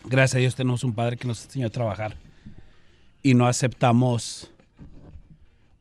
gracias 0.06 0.36
a 0.36 0.40
Dios 0.40 0.56
tenemos 0.56 0.86
un 0.86 0.94
padre 0.94 1.18
que 1.18 1.28
nos 1.28 1.44
enseñó 1.44 1.68
a 1.68 1.72
trabajar 1.72 2.16
y 3.22 3.34
no 3.34 3.48
aceptamos 3.48 4.50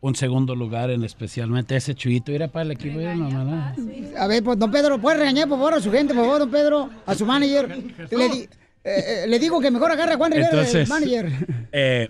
un 0.06 0.14
segundo 0.14 0.54
lugar 0.54 0.90
en 0.90 1.02
especialmente 1.02 1.74
ese 1.76 1.94
chuito. 1.94 2.30
Era 2.30 2.48
para 2.48 2.64
el 2.64 2.72
equipo 2.72 2.98
no. 3.00 3.74
A 4.18 4.26
ver, 4.26 4.44
pues, 4.44 4.58
don 4.58 4.70
Pedro, 4.70 5.00
¿puede 5.00 5.16
regañar, 5.16 5.48
por 5.48 5.56
favor, 5.56 5.72
a 5.72 5.80
su 5.80 5.90
gente, 5.90 6.12
por 6.12 6.24
favor, 6.24 6.40
don 6.40 6.50
Pedro? 6.50 6.90
A 7.06 7.14
su 7.14 7.24
manager. 7.24 7.68
Le, 8.10 8.28
di- 8.28 8.40
eh, 8.40 8.48
eh, 8.84 9.24
le 9.26 9.38
digo 9.38 9.60
que 9.62 9.70
mejor 9.70 9.90
agarre 9.90 10.12
a 10.12 10.16
Juan 10.18 10.30
Rivera, 10.32 10.50
el 10.50 10.58
Entonces, 10.58 10.88
manager. 10.90 11.32
eh, 11.72 12.08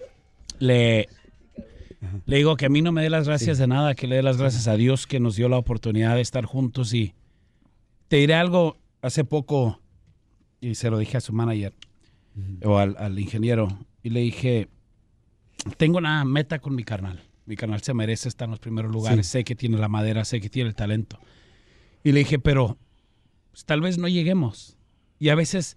le, 0.59 1.09
le 2.27 2.37
digo 2.37 2.57
que 2.57 2.67
a 2.67 2.69
mí 2.69 2.83
no 2.83 2.91
me 2.91 3.01
dé 3.01 3.11
las 3.11 3.29
gracias 3.29 3.59
de 3.59 3.69
nada, 3.69 3.95
que 3.95 4.09
le 4.09 4.17
dé 4.17 4.25
las 4.25 4.39
gracias 4.39 4.67
a 4.67 4.75
Dios 4.75 5.07
que 5.07 5.21
nos 5.21 5.37
dio 5.37 5.49
la 5.49 5.59
oportunidad 5.59 6.17
de 6.17 6.21
estar 6.21 6.45
juntos. 6.47 6.93
Y 6.95 7.15
te 8.09 8.17
diré 8.17 8.35
algo, 8.35 8.77
hace 9.03 9.23
poco, 9.23 9.79
y 10.61 10.75
se 10.75 10.91
lo 10.91 10.99
dije 10.99 11.17
a 11.19 11.21
su 11.21 11.33
manager 11.33 11.73
o 12.65 12.77
al, 12.77 12.97
al 12.99 13.17
ingeniero, 13.21 13.69
y 14.03 14.11
le 14.11 14.19
dije, 14.19 14.67
tengo 15.77 15.99
una 15.99 16.25
meta 16.25 16.59
con 16.59 16.75
mi 16.75 16.83
carnal. 16.83 17.23
Mi 17.47 17.57
carnal 17.57 17.83
se 17.83 17.95
merece 17.95 18.29
estar 18.29 18.47
en 18.47 18.53
los 18.53 18.61
primeros 18.61 18.91
lugares. 18.91 19.27
Sí. 19.27 19.33
Sé 19.33 19.45
que 19.45 19.55
tiene 19.55 19.79
la 19.79 19.89
madera, 19.89 20.25
sé 20.25 20.41
que 20.41 20.49
tiene 20.49 20.69
el 20.69 20.75
talento. 20.75 21.19
Y 22.03 22.13
le 22.13 22.21
dije, 22.21 22.39
pero 22.39 22.79
pues, 23.51 23.65
tal 23.65 23.81
vez 23.81 23.99
no 23.99 24.09
lleguemos. 24.09 24.77
Y 25.19 25.29
a 25.29 25.35
veces 25.35 25.77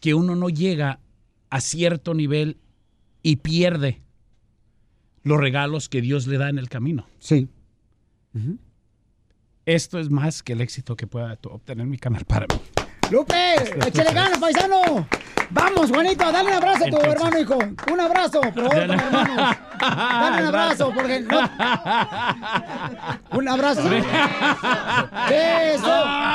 que 0.00 0.14
uno 0.14 0.34
no 0.36 0.48
llega 0.48 1.00
a 1.50 1.60
cierto 1.60 2.14
nivel 2.14 2.58
y 3.22 3.36
pierde 3.36 4.02
los 5.22 5.38
regalos 5.38 5.88
que 5.88 6.00
Dios 6.00 6.26
le 6.26 6.38
da 6.38 6.48
en 6.48 6.58
el 6.58 6.68
camino. 6.68 7.06
Sí. 7.18 7.48
Esto 9.64 10.00
es 10.00 10.10
más 10.10 10.42
que 10.42 10.54
el 10.54 10.60
éxito 10.60 10.96
que 10.96 11.06
pueda 11.06 11.38
obtener 11.44 11.86
mi 11.86 11.98
canal 11.98 12.24
para 12.24 12.46
mí. 12.46 12.60
¡Lupe! 13.10 13.54
¡Échale 13.86 14.12
ganas, 14.12 14.38
paisano! 14.38 15.06
¡Vamos, 15.50 15.90
Juanito! 15.90 16.32
Dale 16.32 16.48
un 16.48 16.54
abrazo 16.54 16.76
a 16.76 16.88
tu 16.88 16.96
Entonces- 16.96 17.12
hermano, 17.12 17.38
hijo. 17.38 17.58
Un 17.92 18.00
abrazo, 18.00 18.40
por 18.40 18.54
favor, 18.54 18.76
hermanos. 18.78 19.56
Dale 19.80 20.42
un 20.42 20.46
abrazo, 20.48 20.92
porque 20.94 21.20
no... 21.20 21.38
Un 23.32 23.48
abrazo. 23.48 23.82
Beso, 23.82 24.00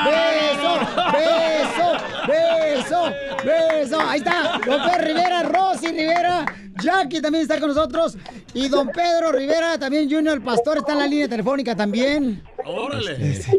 beso, 0.05 0.79
beso, 1.13 1.97
beso, 2.27 3.11
beso. 3.43 4.01
Ahí 4.01 4.19
está, 4.19 4.59
don 4.65 4.81
Pedro 4.83 5.03
Rivera, 5.03 5.43
Rosy 5.43 5.87
Rivera, 5.87 6.45
Jackie 6.83 7.21
también 7.21 7.41
está 7.43 7.59
con 7.59 7.69
nosotros. 7.69 8.17
Y 8.53 8.67
don 8.69 8.89
Pedro 8.89 9.31
Rivera, 9.31 9.79
también 9.79 10.09
Junior 10.11 10.39
Pastor, 10.43 10.77
está 10.77 10.91
en 10.93 10.99
la 10.99 11.07
línea 11.07 11.27
telefónica 11.27 11.75
también. 11.75 12.43
¡Órale! 12.65 13.13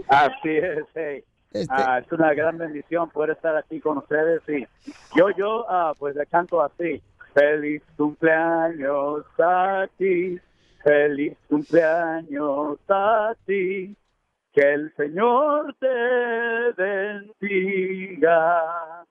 Así 0.08 0.48
es, 0.50 0.84
hey. 0.94 1.24
Este- 1.52 1.74
Ah, 1.74 1.98
es 1.98 2.12
una 2.12 2.34
gran 2.34 2.58
bendición 2.58 3.08
poder 3.10 3.30
estar 3.30 3.56
aquí 3.56 3.80
con 3.80 3.98
ustedes 3.98 4.42
y 4.48 4.66
yo, 5.16 5.30
yo, 5.30 5.64
ah, 5.68 5.94
pues 5.98 6.14
le 6.14 6.26
canto 6.26 6.60
así. 6.62 7.02
Feliz 7.34 7.82
cumpleaños 7.96 9.24
a 9.38 9.86
ti, 9.96 10.38
feliz 10.82 11.36
cumpleaños 11.48 12.78
a 12.88 13.34
ti, 13.46 13.96
que 14.52 14.72
el 14.74 14.92
Señor 14.96 15.74
te 15.78 16.72
bendiga. 17.40 19.04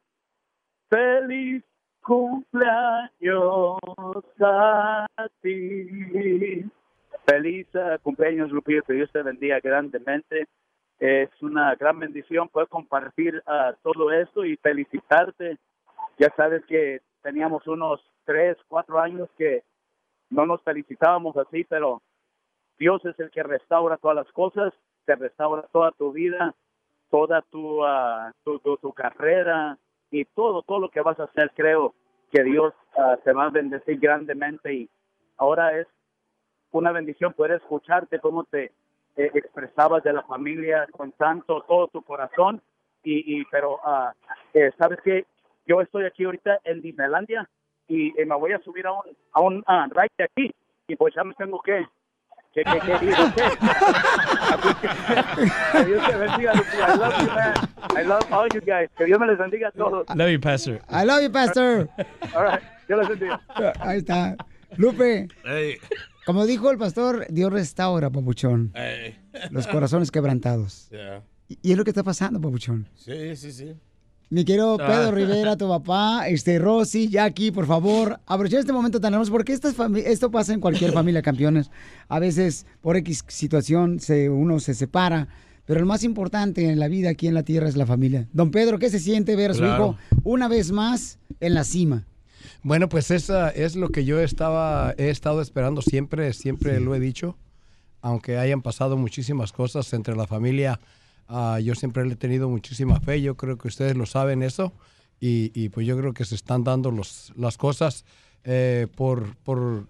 Feliz 0.89 1.63
cumpleaños 2.01 3.79
a 4.41 5.05
ti. 5.41 6.65
Feliz 7.25 7.67
eh, 7.73 7.97
cumpleaños, 8.01 8.51
que 8.65 8.93
Dios 8.93 9.11
te 9.11 9.21
bendiga 9.21 9.59
grandemente. 9.59 10.47
Es 10.99 11.29
una 11.41 11.75
gran 11.75 11.99
bendición 11.99 12.49
poder 12.49 12.67
compartir 12.69 13.43
ah, 13.45 13.73
todo 13.83 14.11
esto 14.11 14.43
y 14.45 14.57
felicitarte. 14.57 15.57
Ya 16.17 16.33
sabes 16.35 16.65
que 16.65 17.01
teníamos 17.21 17.67
unos 17.67 18.01
tres, 18.25 18.57
cuatro 18.67 18.99
años 18.99 19.29
que 19.37 19.63
no 20.29 20.45
nos 20.45 20.61
felicitábamos 20.63 21.37
así, 21.37 21.63
pero 21.65 22.01
Dios 22.79 23.03
es 23.05 23.19
el 23.19 23.31
que 23.31 23.43
restaura 23.43 23.97
todas 23.97 24.15
las 24.15 24.31
cosas, 24.31 24.73
te 25.05 25.15
restaura 25.15 25.63
toda 25.71 25.91
tu 25.91 26.11
vida, 26.11 26.55
toda 27.09 27.41
tu, 27.43 27.83
ah, 27.85 28.31
tu, 28.43 28.59
tu, 28.59 28.93
carrera 28.93 29.77
y 30.11 30.25
todo, 30.25 30.61
todo 30.63 30.79
lo 30.79 30.89
que 30.89 31.01
vas 31.01 31.19
a 31.19 31.25
hacer, 31.25 31.51
creo 31.55 31.93
que 32.31 32.43
Dios 32.43 32.73
ah, 32.97 33.17
te 33.23 33.33
va 33.33 33.45
a 33.45 33.49
bendecir 33.49 33.99
grandemente 33.99 34.73
y 34.73 34.89
ahora 35.37 35.79
es 35.79 35.87
una 36.71 36.91
bendición 36.91 37.33
poder 37.33 37.53
escucharte 37.53 38.19
cómo 38.19 38.43
te 38.43 38.71
eh, 39.17 39.31
expresabas 39.33 40.03
de 40.03 40.13
la 40.13 40.23
familia 40.23 40.87
con 40.91 41.11
tanto, 41.13 41.61
todo 41.67 41.87
tu 41.87 42.01
corazón 42.03 42.61
y, 43.03 43.39
y 43.39 43.45
pero 43.45 43.79
ah, 43.83 44.13
eh, 44.53 44.71
sabes 44.77 44.99
que 45.03 45.25
yo 45.65 45.81
estoy 45.81 46.05
aquí 46.05 46.23
ahorita 46.23 46.59
en 46.63 46.81
Disneylandia 46.81 47.49
y 47.87 48.09
eh, 48.19 48.25
me 48.25 48.35
voy 48.35 48.51
a 48.53 48.59
subir 48.59 48.85
a 48.85 48.91
un 48.91 49.01
a 49.33 49.41
un 49.41 49.63
ah, 49.67 49.87
ride 49.89 50.11
de 50.17 50.23
aquí 50.23 50.51
y 50.87 50.95
pues 50.95 51.13
ya 51.15 51.23
me 51.23 51.33
tengo 51.33 51.59
que 51.61 51.85
que, 52.53 52.63
que, 52.63 52.79
que 52.79 52.79
que, 55.71 55.85
Dios 55.85 56.07
te 56.07 56.15
bendiga, 56.17 56.53
Lucía. 56.55 56.87
I 56.87 56.97
love 56.97 57.17
you, 57.19 57.27
man. 57.27 57.53
I 57.95 58.03
love 58.03 58.31
all 58.31 58.47
you 58.49 58.61
guys. 58.61 58.89
Que 58.97 59.05
Dios 59.05 59.19
me 59.19 59.27
les 59.27 59.37
bendiga 59.37 59.67
a 59.67 59.71
todos. 59.71 60.07
Love 60.15 60.31
you, 60.31 60.39
Pastor. 60.39 60.79
I 60.89 61.03
love 61.05 61.21
you, 61.21 61.29
Pastor. 61.29 61.87
All 62.33 62.43
right. 62.43 62.61
Dios 62.87 62.99
les 62.99 63.09
bendiga. 63.09 63.39
Ahí 63.79 63.97
está. 63.99 64.35
Lupe. 64.77 65.27
Como 66.27 66.45
dijo 66.45 66.69
el 66.69 66.77
pastor, 66.77 67.25
Dios 67.29 67.51
restaura, 67.53 68.09
papuchón. 68.11 68.73
Ey. 68.75 69.15
Los 69.49 69.65
corazones 69.65 70.11
quebrantados. 70.11 70.89
Yeah. 70.91 71.23
Y 71.47 71.57
y 71.63 71.71
es 71.71 71.77
lo 71.77 71.85
que 71.85 71.91
está 71.91 72.03
pasando, 72.03 72.41
papuchón. 72.41 72.85
Sí, 72.95 73.33
sí, 73.37 73.53
sí. 73.53 73.73
Mi 74.29 74.43
querido 74.43 74.75
Ah. 74.77 74.85
Pedro 74.87 75.11
Rivera, 75.13 75.55
tu 75.55 75.69
papá, 75.69 76.27
este 76.27 76.59
Rosy, 76.59 77.07
Jackie, 77.07 77.51
por 77.51 77.65
favor, 77.65 78.19
aprovechen 78.25 78.59
este 78.59 78.73
momento 78.73 78.99
tan 78.99 79.13
hermoso, 79.13 79.31
porque 79.31 79.53
esto 79.53 80.29
pasa 80.29 80.53
en 80.53 80.59
cualquier 80.59 80.91
familia, 80.91 81.21
campeones. 81.21 81.71
A 82.09 82.19
veces, 82.19 82.65
por 82.81 82.97
X 82.97 83.23
situación, 83.29 84.01
se, 84.01 84.29
uno 84.29 84.59
se 84.59 84.73
separa, 84.73 85.29
pero 85.63 85.79
lo 85.79 85.85
más 85.85 86.03
importante 86.03 86.69
en 86.69 86.77
la 86.77 86.89
vida 86.89 87.09
aquí 87.11 87.27
en 87.27 87.35
la 87.35 87.43
tierra 87.43 87.69
es 87.69 87.77
la 87.77 87.85
familia. 87.85 88.27
Don 88.33 88.51
Pedro, 88.51 88.79
¿qué 88.79 88.89
se 88.89 88.99
siente 88.99 89.37
ver 89.37 89.51
a 89.51 89.53
su 89.53 89.61
Claro. 89.61 89.95
hijo 89.95 90.21
una 90.25 90.49
vez 90.49 90.73
más 90.73 91.19
en 91.39 91.53
la 91.53 91.63
cima? 91.63 92.05
Bueno, 92.63 92.89
pues 92.89 93.11
esa 93.11 93.49
es 93.49 93.75
lo 93.75 93.89
que 93.89 94.03
yo 94.05 94.19
estaba, 94.19 94.93
he 94.97 95.09
estado 95.09 95.41
esperando 95.41 95.81
siempre, 95.81 96.33
siempre 96.33 96.79
lo 96.79 96.95
he 96.95 96.99
dicho. 96.99 97.37
Aunque 98.01 98.37
hayan 98.37 98.61
pasado 98.61 98.97
muchísimas 98.97 99.51
cosas 99.51 99.91
entre 99.93 100.15
la 100.15 100.27
familia, 100.27 100.79
ah, 101.27 101.59
yo 101.61 101.75
siempre 101.75 102.05
le 102.05 102.13
he 102.13 102.17
tenido 102.17 102.49
muchísima 102.49 102.99
fe. 102.99 103.21
Yo 103.21 103.35
creo 103.35 103.57
que 103.57 103.67
ustedes 103.67 103.95
lo 103.95 104.05
saben 104.05 104.43
eso. 104.43 104.73
Y, 105.19 105.51
y 105.59 105.69
pues 105.69 105.87
yo 105.87 105.97
creo 105.97 106.13
que 106.13 106.25
se 106.25 106.35
están 106.35 106.63
dando 106.63 106.91
los, 106.91 107.33
las 107.35 107.57
cosas 107.57 108.05
eh, 108.43 108.87
por, 108.95 109.35
por, 109.37 109.87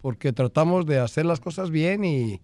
porque 0.00 0.32
tratamos 0.32 0.86
de 0.86 1.00
hacer 1.00 1.26
las 1.26 1.40
cosas 1.40 1.70
bien 1.70 2.04
y 2.04 2.40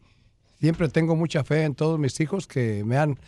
siempre 0.58 0.88
tengo 0.88 1.14
mucha 1.14 1.44
fe 1.44 1.64
en 1.64 1.74
todos 1.74 1.98
mis 1.98 2.18
hijos 2.20 2.46
que 2.46 2.82
me 2.84 2.96
han 2.96 3.18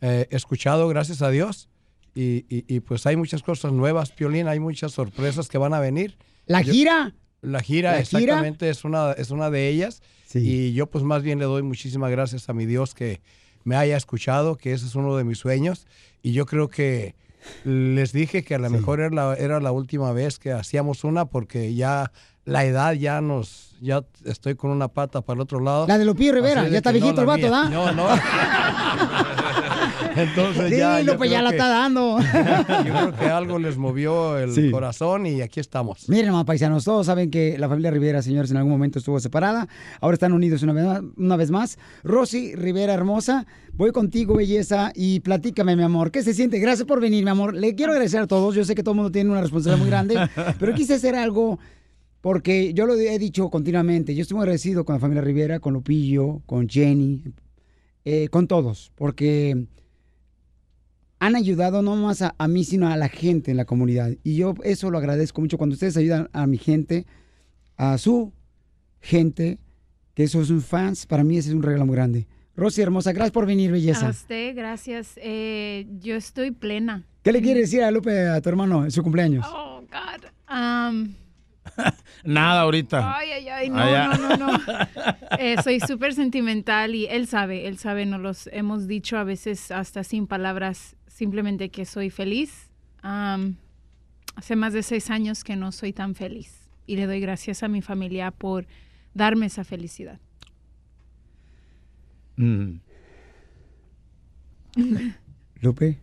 eh, 0.00 0.26
escuchado, 0.30 0.88
gracias 0.88 1.22
a 1.22 1.30
Dios. 1.30 1.68
Y, 2.14 2.44
y- 2.54 2.64
y, 2.68 2.80
pues 2.80 3.06
hay 3.06 3.16
muchas 3.16 3.42
cosas 3.42 3.72
nuevas, 3.72 4.10
Piolín, 4.12 4.46
hay 4.48 4.60
muchas 4.60 4.92
sorpresas 4.92 5.48
que 5.48 5.56
van 5.58 5.72
a 5.74 5.80
venir. 5.80 6.16
¿La 6.46 6.60
Yo- 6.62 6.72
gira? 6.72 7.14
La 7.40 7.60
gira, 7.60 7.92
¿La 7.96 8.02
gira? 8.04 8.20
exactamente, 8.20 8.68
es 8.70 8.84
una, 8.84 9.12
es 9.12 9.30
una 9.30 9.50
de 9.50 9.68
ellas. 9.68 10.02
Y 10.34 10.72
yo 10.72 10.86
pues 10.86 11.04
más 11.04 11.22
bien 11.22 11.38
le 11.38 11.44
doy 11.44 11.62
muchísimas 11.62 12.10
gracias 12.10 12.48
a 12.48 12.52
mi 12.52 12.64
Dios 12.66 12.94
que 12.94 13.20
me 13.64 13.76
haya 13.76 13.96
escuchado, 13.96 14.56
que 14.56 14.72
ese 14.72 14.86
es 14.86 14.94
uno 14.94 15.16
de 15.16 15.24
mis 15.24 15.38
sueños. 15.38 15.86
Y 16.22 16.32
yo 16.32 16.46
creo 16.46 16.68
que 16.68 17.14
les 17.64 18.12
dije 18.12 18.44
que 18.44 18.54
a 18.54 18.58
lo 18.58 18.70
mejor 18.70 19.00
era 19.00 19.10
la, 19.10 19.34
era 19.34 19.58
la 19.60 19.72
última 19.72 20.12
vez 20.12 20.38
que 20.38 20.52
hacíamos 20.52 21.02
una 21.04 21.24
porque 21.26 21.74
ya 21.74 22.12
la 22.44 22.64
edad 22.64 22.92
ya 22.94 23.20
nos, 23.20 23.76
ya 23.80 24.04
estoy 24.24 24.54
con 24.54 24.70
una 24.70 24.88
pata 24.88 25.20
para 25.22 25.36
el 25.36 25.40
otro 25.42 25.60
lado. 25.60 25.86
La 25.86 25.98
de 25.98 26.04
Lupillo 26.04 26.32
Rivera, 26.34 26.68
ya 26.68 26.78
está 26.78 26.92
que 26.92 27.00
no, 27.00 27.06
viejito 27.06 27.20
el 27.22 27.26
vato. 27.26 27.50
¿da? 27.50 27.68
No, 27.68 27.92
no. 27.92 28.06
Entonces 30.16 30.70
Sí, 30.70 30.76
ya. 30.76 31.00
yo 31.00 31.12
Lupe, 31.14 31.28
ya 31.28 31.42
la 31.42 31.50
que- 31.50 31.56
está 31.56 31.68
dando. 31.68 32.18
Yo 32.86 32.92
creo 32.92 33.16
que 33.16 33.24
algo 33.26 33.58
les 33.58 33.76
movió 33.76 34.38
el 34.38 34.52
Sí. 34.52 34.70
corazón 34.70 35.26
y 35.26 35.40
aquí 35.40 35.60
estamos. 35.60 36.08
Miren, 36.08 36.32
más 36.32 36.44
paisanos, 36.44 36.84
todos 36.84 37.06
saben 37.06 37.30
que 37.30 37.56
la 37.58 37.68
familia 37.68 37.90
Rivera, 37.90 38.22
señores, 38.22 38.50
en 38.50 38.56
algún 38.58 38.72
momento 38.72 38.98
estuvo 38.98 39.18
separada. 39.20 39.68
Ahora 40.00 40.14
están 40.14 40.32
unidos 40.32 40.62
una 40.62 40.72
vez, 40.72 40.84
más- 40.84 41.02
una 41.16 41.36
vez 41.36 41.50
más. 41.50 41.78
Rosy 42.04 42.54
Rivera 42.54 42.94
Hermosa, 42.94 43.46
voy 43.74 43.92
contigo, 43.92 44.36
belleza, 44.36 44.92
y 44.94 45.20
platícame, 45.20 45.76
mi 45.76 45.82
amor. 45.82 46.10
¿Qué 46.10 46.22
se 46.22 46.34
siente? 46.34 46.58
Gracias 46.58 46.86
por 46.86 47.00
venir, 47.00 47.24
mi 47.24 47.30
amor. 47.30 47.54
Le 47.54 47.74
quiero 47.74 47.92
agradecer 47.92 48.20
a 48.20 48.26
todos. 48.26 48.54
Yo 48.54 48.64
sé 48.64 48.74
que 48.74 48.82
todo 48.82 48.92
el 48.92 48.96
mundo 48.96 49.10
tiene 49.12 49.30
una 49.30 49.40
responsabilidad 49.40 49.78
muy 49.82 49.90
grande, 49.90 50.14
pero 50.58 50.74
quise 50.74 50.94
hacer 50.94 51.14
algo 51.14 51.58
porque 52.20 52.72
yo 52.74 52.86
lo 52.86 52.94
he 52.94 53.18
dicho 53.18 53.48
continuamente. 53.50 54.14
Yo 54.14 54.22
estoy 54.22 54.36
muy 54.36 54.42
agradecido 54.42 54.84
con 54.84 54.94
la 54.94 55.00
familia 55.00 55.22
Rivera, 55.22 55.58
con 55.60 55.72
Lupillo, 55.74 56.40
con 56.46 56.68
Jenny, 56.68 57.22
eh, 58.04 58.28
con 58.30 58.46
todos, 58.46 58.92
porque 58.94 59.66
han 61.24 61.36
ayudado 61.36 61.82
no 61.82 61.94
más 61.94 62.20
a, 62.20 62.34
a 62.36 62.48
mí, 62.48 62.64
sino 62.64 62.88
a 62.88 62.96
la 62.96 63.08
gente 63.08 63.52
en 63.52 63.56
la 63.56 63.64
comunidad. 63.64 64.10
Y 64.24 64.34
yo 64.34 64.54
eso 64.64 64.90
lo 64.90 64.98
agradezco 64.98 65.40
mucho 65.40 65.56
cuando 65.56 65.74
ustedes 65.74 65.96
ayudan 65.96 66.28
a 66.32 66.48
mi 66.48 66.58
gente, 66.58 67.06
a 67.76 67.96
su 67.96 68.32
gente, 69.00 69.58
que 70.14 70.24
esos 70.24 70.48
son 70.48 70.60
fans, 70.62 71.06
para 71.06 71.22
mí 71.22 71.38
ese 71.38 71.50
es 71.50 71.54
un 71.54 71.62
regalo 71.62 71.86
muy 71.86 71.94
grande. 71.94 72.26
Rosy 72.56 72.82
hermosa, 72.82 73.12
gracias 73.12 73.30
por 73.32 73.46
venir, 73.46 73.70
A 73.70 73.72
belleza. 73.74 74.08
usted, 74.10 74.56
gracias. 74.56 75.12
Eh, 75.22 75.86
yo 76.00 76.16
estoy 76.16 76.50
plena. 76.50 77.04
¿Qué 77.22 77.30
le 77.32 77.40
quieres 77.40 77.70
decir 77.70 77.84
a 77.84 77.90
Lupe, 77.92 78.26
a 78.28 78.40
tu 78.40 78.48
hermano, 78.48 78.84
en 78.84 78.90
su 78.90 79.02
cumpleaños? 79.04 79.46
Oh, 79.48 79.80
God. 79.82 80.24
Um, 80.52 81.14
Nada 82.24 82.62
ahorita. 82.62 83.16
Ay, 83.16 83.30
ay, 83.30 83.48
ay, 83.48 83.70
no, 83.70 83.78
Allá. 83.78 84.08
no, 84.18 84.36
no, 84.36 84.52
no. 84.52 84.58
Eh, 85.38 85.56
soy 85.62 85.80
súper 85.80 86.14
sentimental 86.14 86.94
y 86.94 87.06
él 87.06 87.26
sabe, 87.26 87.66
él 87.68 87.78
sabe, 87.78 88.04
nos 88.06 88.20
los 88.20 88.50
hemos 88.52 88.86
dicho 88.86 89.16
a 89.16 89.24
veces 89.24 89.70
hasta 89.70 90.04
sin 90.04 90.26
palabras, 90.26 90.94
simplemente 91.22 91.68
que 91.68 91.84
soy 91.86 92.10
feliz. 92.10 92.68
Hace 93.00 94.56
más 94.56 94.72
de 94.72 94.82
seis 94.82 95.08
años 95.08 95.44
que 95.44 95.54
no 95.54 95.70
soy 95.70 95.92
tan 95.92 96.16
feliz 96.16 96.68
y 96.84 96.96
le 96.96 97.06
doy 97.06 97.20
gracias 97.20 97.62
a 97.62 97.68
mi 97.68 97.80
familia 97.80 98.32
por 98.32 98.66
darme 99.14 99.46
esa 99.46 99.62
felicidad. 99.62 100.18
Mm. 102.34 102.72
Lupe. 105.60 106.00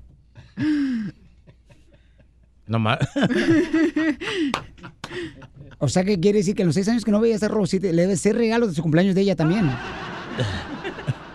No 2.65 2.79
más. 2.79 2.99
O 5.79 5.89
sea, 5.89 6.05
que 6.05 6.17
quiere 6.17 6.37
decir 6.37 6.55
que 6.55 6.61
en 6.61 6.67
los 6.67 6.75
seis 6.75 6.87
años 6.87 7.03
que 7.03 7.11
no 7.11 7.19
veías 7.19 7.43
a 7.43 7.49
Rosy, 7.49 7.79
le 7.79 7.91
debe 7.91 8.15
ser 8.15 8.37
regalo 8.37 8.67
de 8.67 8.73
su 8.73 8.81
cumpleaños 8.81 9.15
de 9.15 9.21
ella 9.21 9.35
también. 9.35 9.69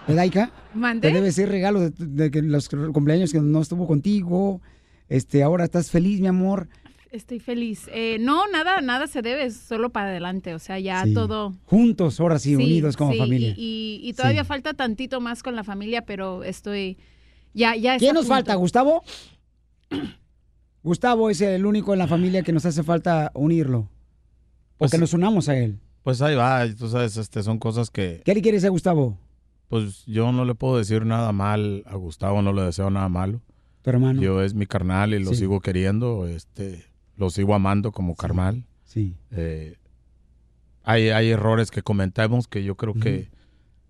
¿Verdad, 0.06 0.24
hija? 0.24 0.50
¿Mande? 0.74 1.08
Te 1.08 1.14
debe 1.14 1.32
ser 1.32 1.48
regalo 1.48 1.80
de, 1.80 1.90
de 1.98 2.30
que 2.30 2.42
los 2.42 2.68
cumpleaños 2.68 3.32
que 3.32 3.40
no 3.40 3.60
estuvo 3.60 3.86
contigo. 3.86 4.60
Este, 5.08 5.42
ahora 5.42 5.64
estás 5.64 5.90
feliz, 5.90 6.20
mi 6.20 6.26
amor. 6.26 6.68
Estoy 7.10 7.38
feliz. 7.38 7.88
Eh, 7.92 8.18
no, 8.20 8.46
nada, 8.48 8.80
nada 8.80 9.06
se 9.06 9.22
debe, 9.22 9.44
es 9.44 9.56
solo 9.56 9.90
para 9.90 10.08
adelante, 10.08 10.52
o 10.54 10.58
sea, 10.58 10.78
ya 10.80 11.04
Sí. 11.04 11.14
todo. 11.14 11.54
Juntos, 11.64 12.18
ahora 12.18 12.38
sí, 12.40 12.50
Sí, 12.50 12.56
unidos 12.56 12.96
como 12.96 13.12
sí, 13.12 13.18
familia. 13.18 13.54
Y, 13.56 14.00
y- 14.02 14.08
y 14.08 14.12
todavía 14.14 14.42
Sí. 14.42 14.48
falta 14.48 14.74
tantito 14.74 15.20
más 15.20 15.42
con 15.42 15.54
la 15.54 15.62
familia, 15.62 16.02
pero 16.04 16.42
estoy 16.42 16.98
ya, 17.52 17.76
ya. 17.76 17.98
¿Quién 17.98 18.08
está 18.10 18.14
nos 18.14 18.22
punto. 18.24 18.34
falta, 18.34 18.54
Gustavo? 18.56 19.04
Gustavo 20.82 21.30
es 21.30 21.40
el 21.40 21.64
único 21.64 21.92
en 21.92 21.98
la 22.00 22.06
familia 22.08 22.42
que 22.42 22.52
nos 22.52 22.66
hace 22.66 22.82
falta 22.82 23.30
unirlo. 23.34 23.88
O 24.78 24.88
que 24.88 24.98
nos 24.98 25.14
unamos 25.14 25.48
a 25.48 25.56
él. 25.56 25.78
Pues 26.02 26.20
ahí 26.20 26.34
va, 26.34 26.66
tú 26.76 26.88
sabes, 26.88 27.16
este, 27.16 27.42
son 27.42 27.58
cosas 27.58 27.90
que, 27.90 28.20
¿Qué 28.24 28.34
le 28.34 28.42
quieres 28.42 28.64
a 28.64 28.68
Gustavo? 28.68 29.16
Pues 29.80 30.04
yo 30.06 30.30
no 30.30 30.44
le 30.44 30.54
puedo 30.54 30.78
decir 30.78 31.04
nada 31.04 31.32
mal 31.32 31.82
a 31.86 31.96
Gustavo, 31.96 32.42
no 32.42 32.52
le 32.52 32.62
deseo 32.62 32.90
nada 32.90 33.08
malo. 33.08 33.40
Tu 33.82 33.90
hermano. 33.90 34.22
Yo 34.22 34.40
es 34.40 34.54
mi 34.54 34.66
carnal 34.66 35.14
y 35.14 35.18
lo 35.18 35.30
Sí. 35.30 35.36
sigo 35.40 35.58
queriendo, 35.60 36.28
este, 36.28 36.84
lo 37.16 37.28
sigo 37.30 37.56
amando 37.56 37.90
como 37.90 38.14
carnal. 38.14 38.64
Sí. 38.84 39.16
Eh, 39.32 39.74
hay, 40.84 41.08
hay 41.08 41.30
errores 41.30 41.72
que 41.72 41.82
comentamos 41.82 42.46
que 42.46 42.62
yo 42.62 42.76
creo 42.76 42.94
que, 42.94 43.30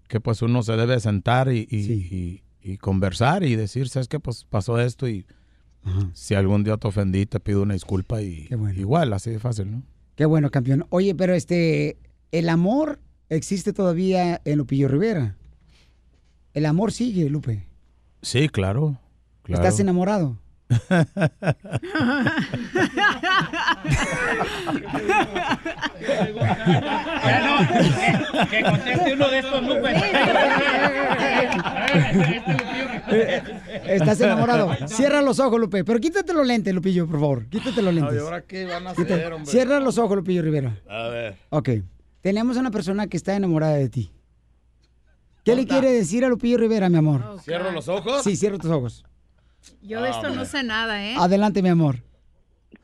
que 0.09 0.21
pues 0.21 0.41
uno 0.41 0.63
se 0.63 0.73
debe 0.77 0.99
sentar 1.01 1.53
y, 1.53 1.67
y- 1.71 1.77
y- 1.93 2.43
y 2.63 2.79
conversar 2.79 3.45
y 3.45 3.57
decir, 3.57 3.91
¿sabes 3.91 4.09
qué? 4.09 4.19
Pues 4.21 4.45
pasó 4.45 4.81
esto 4.81 5.07
y 5.07 5.27
si 6.15 6.35
algún 6.35 6.65
día 6.65 6.79
te 6.79 6.89
ofendí, 6.89 7.27
te 7.27 7.41
pido 7.41 7.61
una 7.63 7.75
disculpa 7.75 8.23
y 8.23 8.49
igual, 8.77 9.13
así 9.13 9.29
de 9.31 9.39
fácil, 9.39 9.71
¿no? 9.71 9.83
Qué 10.17 10.25
bueno, 10.25 10.51
campeón. 10.51 10.87
Oye, 10.89 11.15
pero 11.15 11.35
este, 11.35 11.99
¿el 12.33 12.49
amor 12.49 13.01
existe 13.29 13.73
todavía 13.75 14.41
en 14.47 14.59
Lupillo 14.59 14.89
Rivera? 14.89 15.37
El 16.55 16.67
amor 16.67 16.93
sigue, 16.93 17.29
Lupe. 17.29 17.67
Sí, 18.23 18.49
claro. 18.49 18.99
claro. 19.43 19.63
¿Estás 19.63 19.79
enamorado? 19.81 20.39
que 28.51 28.63
conteste 28.63 29.13
uno 29.15 29.29
de 29.29 29.39
estos 29.39 29.63
Lupe. 29.63 29.95
¿Estás 33.87 34.21
enamorado? 34.21 34.71
Cierra 34.89 35.23
los 35.23 35.39
ojos, 35.41 35.61
Lupe. 35.61 35.85
Pero 35.85 36.01
quítate 36.01 36.33
los 36.33 36.47
lentes, 36.47 36.75
Lupillo, 36.75 37.07
por 37.07 37.21
favor. 37.21 37.47
Quítate 37.47 37.83
los 37.83 37.95
lentes. 37.95 38.15
Ay, 38.15 38.19
¿ahora 38.21 38.43
qué 38.43 38.65
van 38.65 38.87
a 38.87 38.95
Quítate- 38.95 39.15
hacer, 39.15 39.33
hombre? 39.33 39.51
Cierra 39.51 39.81
los 39.81 39.99
ojos, 39.99 40.17
Lupillo 40.17 40.43
Rivera. 40.43 40.77
A 40.89 41.09
ver. 41.09 41.37
Ok. 41.51 41.71
Tenemos 42.21 42.57
a 42.57 42.61
una 42.61 42.71
persona 42.71 43.07
que 43.07 43.17
está 43.17 43.35
enamorada 43.37 43.75
de 43.75 43.89
ti. 43.89 44.11
¿Qué 45.45 45.55
le 45.55 45.67
quiere 45.67 45.93
decir 45.93 46.25
a 46.25 46.29
Lupillo 46.29 46.57
Rivera, 46.57 46.89
mi 46.89 46.97
amor? 46.97 47.39
¿Cierro 47.43 47.71
los 47.71 47.89
ojos? 47.89 48.23
Sí, 48.25 48.37
cierra 48.37 48.59
tus 48.59 48.71
ojos. 48.71 49.05
Yo 49.83 50.01
de 50.03 50.11
esto 50.11 50.31
no 50.31 50.45
sé 50.45 50.63
nada, 50.63 51.05
¿eh? 51.05 51.15
Adelante, 51.19 51.63
mi 51.63 51.69
amor. 51.69 52.03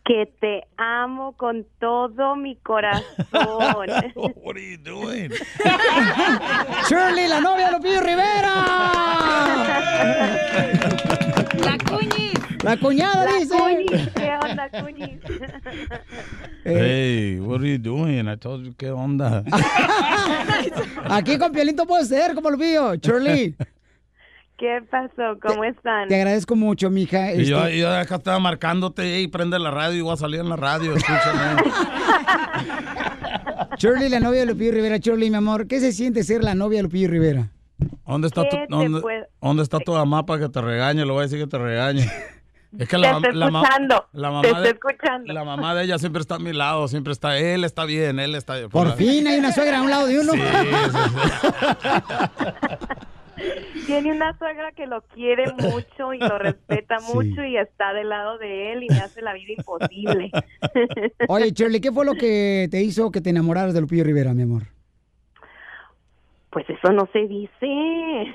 Que 0.04 0.26
te 0.40 0.64
amo 0.76 1.32
con 1.32 1.66
todo 1.78 2.34
mi 2.36 2.56
corazón. 2.56 3.04
What 4.14 4.56
are 4.56 4.70
you 4.70 4.76
doing? 4.78 5.30
Shirley, 6.88 7.28
la 7.28 7.40
novia 7.40 7.66
de 7.66 7.72
Lupillo 7.72 8.00
Rivera. 8.00 8.54
La 11.64 11.78
cuñi. 11.78 12.32
La 12.62 12.76
cuñada 12.76 13.24
La 13.24 13.38
dice. 13.38 13.54
cuñi, 13.56 13.86
¿Qué 14.14 14.32
onda, 14.42 14.68
cuñi? 14.70 15.18
Hey, 16.64 17.38
what 17.40 17.60
are 17.60 17.68
you 17.70 17.78
doing? 17.78 18.28
I 18.28 18.36
told 18.36 18.64
you, 18.66 18.74
¿qué 18.76 18.90
onda? 18.90 19.42
Aquí 21.08 21.38
con 21.38 21.52
Piolito 21.52 21.86
puede 21.86 22.04
ser 22.04 22.34
como 22.34 22.50
Lupillo. 22.50 22.94
Shirley, 22.96 23.54
¿Qué 24.61 24.82
pasó? 24.91 25.39
¿Cómo 25.43 25.65
están? 25.65 26.09
te 26.09 26.16
agradezco 26.16 26.55
mucho, 26.55 26.91
mija. 26.91 27.32
Y 27.32 27.47
yo, 27.47 27.65
Este, 27.65 27.78
yo 27.78 27.91
acá 27.97 28.16
estaba 28.16 28.39
marcándote, 28.39 29.20
y 29.20 29.27
prende 29.27 29.59
la 29.59 29.70
radio 29.70 29.97
y 29.99 30.03
voy 30.03 30.12
a 30.12 30.16
salir 30.19 30.41
en 30.41 30.51
la 30.51 30.57
radio, 30.57 30.93
escúchame. 30.95 31.62
Shirley, 33.78 34.11
la 34.11 34.20
novia 34.20 34.41
de 34.41 34.47
Lupillo 34.47 34.73
Rivera. 34.73 34.99
Shirley, 34.99 35.31
mi 35.31 35.37
amor, 35.37 35.66
¿qué 35.66 35.81
se 35.81 35.93
siente 35.93 36.23
ser 36.24 36.45
la 36.45 36.55
novia 36.55 36.81
de 36.81 36.82
Lupillo 36.82 37.09
Rivera? 37.09 37.49
¿Dónde 38.07 38.27
está 38.27 38.43
tu, 38.43 38.51
¿Qué 38.51 38.57
te 38.59 38.66
dónde, 38.69 39.01
puedo- 39.01 39.24
dónde 39.41 39.62
está 39.62 39.78
tu 39.78 39.93
mamá 39.95 40.27
para 40.27 40.41
que 40.41 40.49
te 40.51 40.61
regañe? 40.61 41.07
Le 41.07 41.11
voy 41.11 41.20
a 41.20 41.23
decir 41.23 41.39
que 41.39 41.47
te 41.47 41.57
regañe. 41.57 42.03
Es 42.78 42.87
que 42.89 42.97
Te 42.97 42.99
la, 42.99 43.11
estoy 43.16 43.35
la, 43.35 43.47
escuchando, 43.47 44.07
la 44.12 44.28
te 44.28 44.32
mamá 44.32 44.47
estoy 44.49 44.62
de, 44.62 44.69
escuchando. 44.70 45.32
la 45.32 45.45
mamá 45.45 45.74
de 45.74 45.82
ella 45.85 45.99
siempre 45.99 46.20
está 46.20 46.35
a 46.37 46.39
mi 46.39 46.53
lado, 46.53 46.87
siempre 46.87 47.12
está, 47.12 47.37
él 47.39 47.65
está 47.65 47.85
bien, 47.85 48.20
él 48.20 48.35
está 48.37 48.55
bien. 48.57 48.69
Por 48.69 48.87
la- 48.89 48.95
fin 48.95 49.27
hay 49.27 49.39
una 49.41 49.51
suegra 49.53 49.78
a 49.78 49.82
un 49.82 49.91
lado 49.91 50.07
de 50.07 50.20
uno. 50.20 50.32
Sí, 50.35 50.41
Tiene 53.86 54.12
una 54.12 54.36
suegra 54.38 54.72
que 54.72 54.86
lo 54.86 55.02
quiere 55.02 55.52
mucho 55.52 56.12
y 56.14 56.18
lo 56.18 56.38
respeta 56.38 56.98
Sí. 57.00 57.12
mucho 57.14 57.44
y 57.44 57.56
está 57.56 57.92
del 57.92 58.08
lado 58.08 58.38
de 58.38 58.72
él 58.72 58.82
y 58.84 58.88
me 58.88 59.00
hace 59.00 59.22
la 59.22 59.32
vida 59.34 59.54
imposible. 59.56 60.30
Oye, 61.28 61.50
Shirley, 61.52 61.80
¿qué 61.80 61.92
fue 61.92 62.04
lo 62.04 62.14
que 62.14 62.68
te 62.70 62.82
hizo 62.82 63.10
que 63.10 63.20
te 63.20 63.30
enamoraras 63.30 63.74
de 63.74 63.80
Lupillo 63.80 64.04
Rivera, 64.04 64.32
mi 64.34 64.42
amor? 64.42 64.62
Pues 66.50 66.68
eso 66.68 66.92
no 66.92 67.08
se 67.12 67.28
dice. 67.28 68.34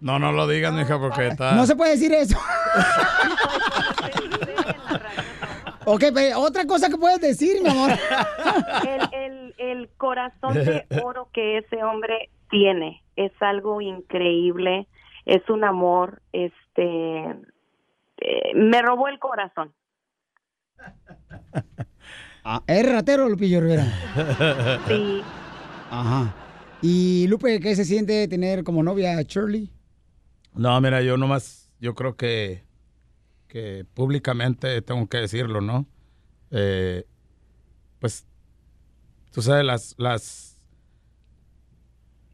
No, 0.00 0.20
no 0.20 0.30
lo 0.30 0.46
digas, 0.46 0.72
mija, 0.72 0.96
porque 1.00 1.26
está... 1.26 1.52
No 1.56 1.66
se 1.66 1.74
puede 1.74 1.92
decir 1.92 2.12
eso. 2.12 2.38
Ok, 5.86 6.04
pero 6.14 6.40
otra 6.40 6.66
cosa 6.66 6.88
que 6.88 6.96
puedes 6.96 7.20
decir, 7.20 7.62
mi 7.62 7.68
amor. 7.68 7.90
el, 8.88 9.08
el, 9.12 9.54
el 9.58 9.88
corazón 9.96 10.54
de 10.54 10.86
oro 11.02 11.28
que 11.32 11.58
ese 11.58 11.82
hombre 11.82 12.30
tiene 12.50 13.02
es 13.16 13.32
algo 13.40 13.80
increíble, 13.80 14.86
es 15.26 15.48
un 15.48 15.64
amor, 15.64 16.22
este, 16.32 17.24
eh, 18.18 18.54
me 18.54 18.82
robó 18.82 19.08
el 19.08 19.18
corazón. 19.18 19.72
Ah, 22.46 22.62
¿Es 22.66 22.86
ratero 22.86 23.26
Lupillo 23.26 23.58
Rivera? 23.58 23.86
Sí. 24.86 25.22
Ajá. 25.90 26.34
¿Y 26.82 27.26
Lupe, 27.28 27.58
qué 27.58 27.74
se 27.74 27.86
siente 27.86 28.28
tener 28.28 28.64
como 28.64 28.82
novia 28.82 29.16
a 29.16 29.22
Shirley? 29.22 29.72
No, 30.52 30.78
mira, 30.82 31.00
yo 31.00 31.16
nomás, 31.16 31.70
yo 31.80 31.94
creo 31.94 32.16
que, 32.16 32.62
que 33.54 33.84
públicamente 33.94 34.82
tengo 34.82 35.06
que 35.06 35.18
decirlo, 35.18 35.60
¿no? 35.60 35.86
Eh, 36.50 37.04
pues, 38.00 38.26
tú 39.30 39.42
sabes, 39.42 39.64
las, 39.64 39.94
las, 39.96 40.58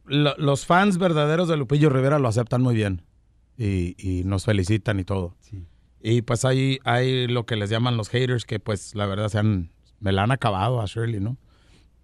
lo- 0.06 0.34
los 0.38 0.64
fans 0.64 0.96
verdaderos 0.96 1.46
de 1.46 1.58
Lupillo 1.58 1.90
Rivera 1.90 2.18
lo 2.18 2.26
aceptan 2.28 2.62
muy 2.62 2.74
bien 2.74 3.02
y, 3.58 3.94
y 3.98 4.24
nos 4.24 4.46
felicitan 4.46 4.98
y 4.98 5.04
todo. 5.04 5.36
Y 6.00 6.22
pues 6.22 6.46
hay, 6.46 6.78
hay 6.84 7.26
lo 7.26 7.44
que 7.44 7.56
les 7.56 7.68
llaman 7.68 7.98
los 7.98 8.08
haters 8.08 8.46
que 8.46 8.58
pues 8.58 8.94
la 8.94 9.04
verdad 9.04 9.28
se 9.28 9.38
han, 9.40 9.72
me 9.98 10.12
la 10.12 10.22
han 10.22 10.30
acabado 10.32 10.80
a 10.80 10.86
Shirley, 10.86 11.20
¿no? 11.20 11.36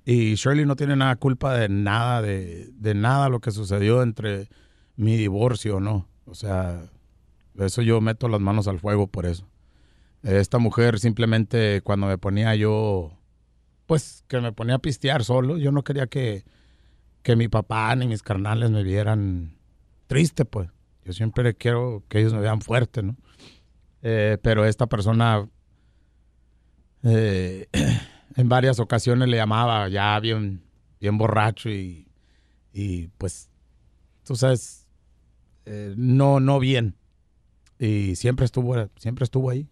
Y 0.05 0.35
Shirley 0.35 0.67
no 0.67 0.77
tiene 0.77 0.95
nada 0.95 1.17
culpa 1.17 1.55
de 1.57 1.71
nada, 1.71 2.21
de, 2.21 2.69
de 2.75 2.95
nada 2.95 3.31
lo 3.31 3.41
que 3.41 3.51
sucedió 3.51 4.03
entre 4.03 4.51
mi 4.95 5.17
divorcio, 5.17 5.81
¿no? 5.81 6.07
O 6.27 6.35
sea, 6.35 6.91
eso 7.59 7.83
yo 7.83 8.01
meto 8.01 8.29
las 8.29 8.41
manos 8.41 8.69
al 8.69 8.79
fuego 8.79 9.07
por 9.07 9.27
eso. 9.27 9.47
Esta 10.23 10.59
mujer 10.59 10.99
simplemente 10.99 11.81
cuando 11.83 12.07
me 12.07 12.19
ponía 12.19 12.55
yo, 12.57 13.13
pues 13.87 14.25
que 14.29 14.41
me 14.41 14.53
ponía 14.53 14.77
a 14.77 14.81
pistear 14.81 15.25
solo, 15.25 15.57
yo 15.57 15.71
no 15.73 15.85
quería 15.85 16.07
que, 16.07 16.45
que 17.23 17.37
mi 17.37 17.49
papá 17.49 17.95
ni 17.97 18.09
mis 18.09 18.23
carnales 18.23 18.71
me 18.71 18.83
vieran 18.83 19.57
triste, 20.07 20.45
pues. 20.45 20.71
Yo 21.05 21.13
siempre 21.13 21.55
quiero 21.55 22.03
que 22.09 22.19
ellos 22.19 22.35
me 22.35 22.41
vean 22.41 22.61
fuerte, 22.61 23.03
¿no? 23.03 23.17
Eh, 24.03 24.39
pero 24.43 24.65
esta 24.65 24.87
persona 24.89 25.49
eh, 27.05 27.69
en 28.37 28.49
varias 28.49 28.81
ocasiones 28.81 29.29
le 29.29 29.37
llamaba 29.37 29.89
ya 29.89 30.19
bien, 30.19 30.65
bien 31.01 31.19
borracho 31.19 31.71
y, 31.71 32.09
y 32.73 33.09
pues, 33.19 33.51
tú 34.25 34.35
sabes, 34.35 34.87
eh, 35.65 35.95
no, 35.97 36.41
no 36.41 36.59
bien. 36.59 36.97
Y 37.79 38.17
siempre 38.17 38.45
estuvo, 38.47 38.75
siempre 38.97 39.25
estuvo 39.25 39.51
ahí. 39.51 39.69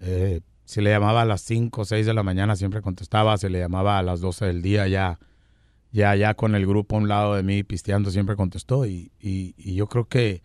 Eh, 0.00 0.40
si 0.64 0.80
le 0.80 0.90
llamaba 0.90 1.22
a 1.22 1.24
las 1.24 1.40
5 1.42 1.82
o 1.82 1.84
6 1.84 2.06
de 2.06 2.14
la 2.14 2.22
mañana, 2.22 2.56
siempre 2.56 2.82
contestaba. 2.82 3.36
Si 3.38 3.48
le 3.48 3.58
llamaba 3.58 3.98
a 3.98 4.02
las 4.02 4.20
12 4.20 4.46
del 4.46 4.62
día, 4.62 4.86
ya, 4.88 5.18
ya, 5.92 6.14
ya 6.16 6.34
con 6.34 6.54
el 6.54 6.66
grupo 6.66 6.96
a 6.96 6.98
un 7.00 7.08
lado 7.08 7.34
de 7.34 7.42
mí 7.42 7.62
pisteando, 7.62 8.10
siempre 8.10 8.36
contestó. 8.36 8.86
Y, 8.86 9.10
y- 9.20 9.54
yo 9.74 9.86
creo 9.88 10.06
que, 10.06 10.42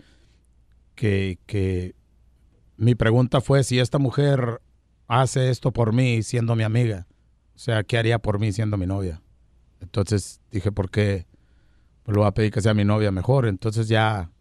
que, 0.95 1.39
que 1.45 1.95
mi 2.77 2.95
pregunta 2.95 3.41
fue 3.41 3.64
si 3.64 3.80
esta 3.80 3.99
mujer 3.99 4.61
hace 5.07 5.49
esto 5.49 5.72
por 5.72 5.93
mí 5.93 6.23
siendo 6.23 6.55
mi 6.55 6.64
amiga. 6.64 7.07
O 7.55 7.59
sea, 7.59 7.84
¿qué 7.84 7.97
haría 7.97 8.19
por 8.19 8.39
mí 8.39 8.51
siendo 8.51 8.77
mi 8.77 8.85
novia? 8.85 9.22
Entonces 9.81 10.41
dije, 10.51 10.72
¿por 10.72 10.89
qué? 10.89 11.26
Pues 12.03 12.15
le 12.15 12.19
voy 12.19 12.27
a 12.27 12.34
pedir 12.34 12.51
que 12.51 12.61
sea 12.61 12.73
mi 12.73 12.85
novia 12.85 13.11
mejor. 13.11 13.45
Entonces 13.47 13.88
ya, 13.88 14.31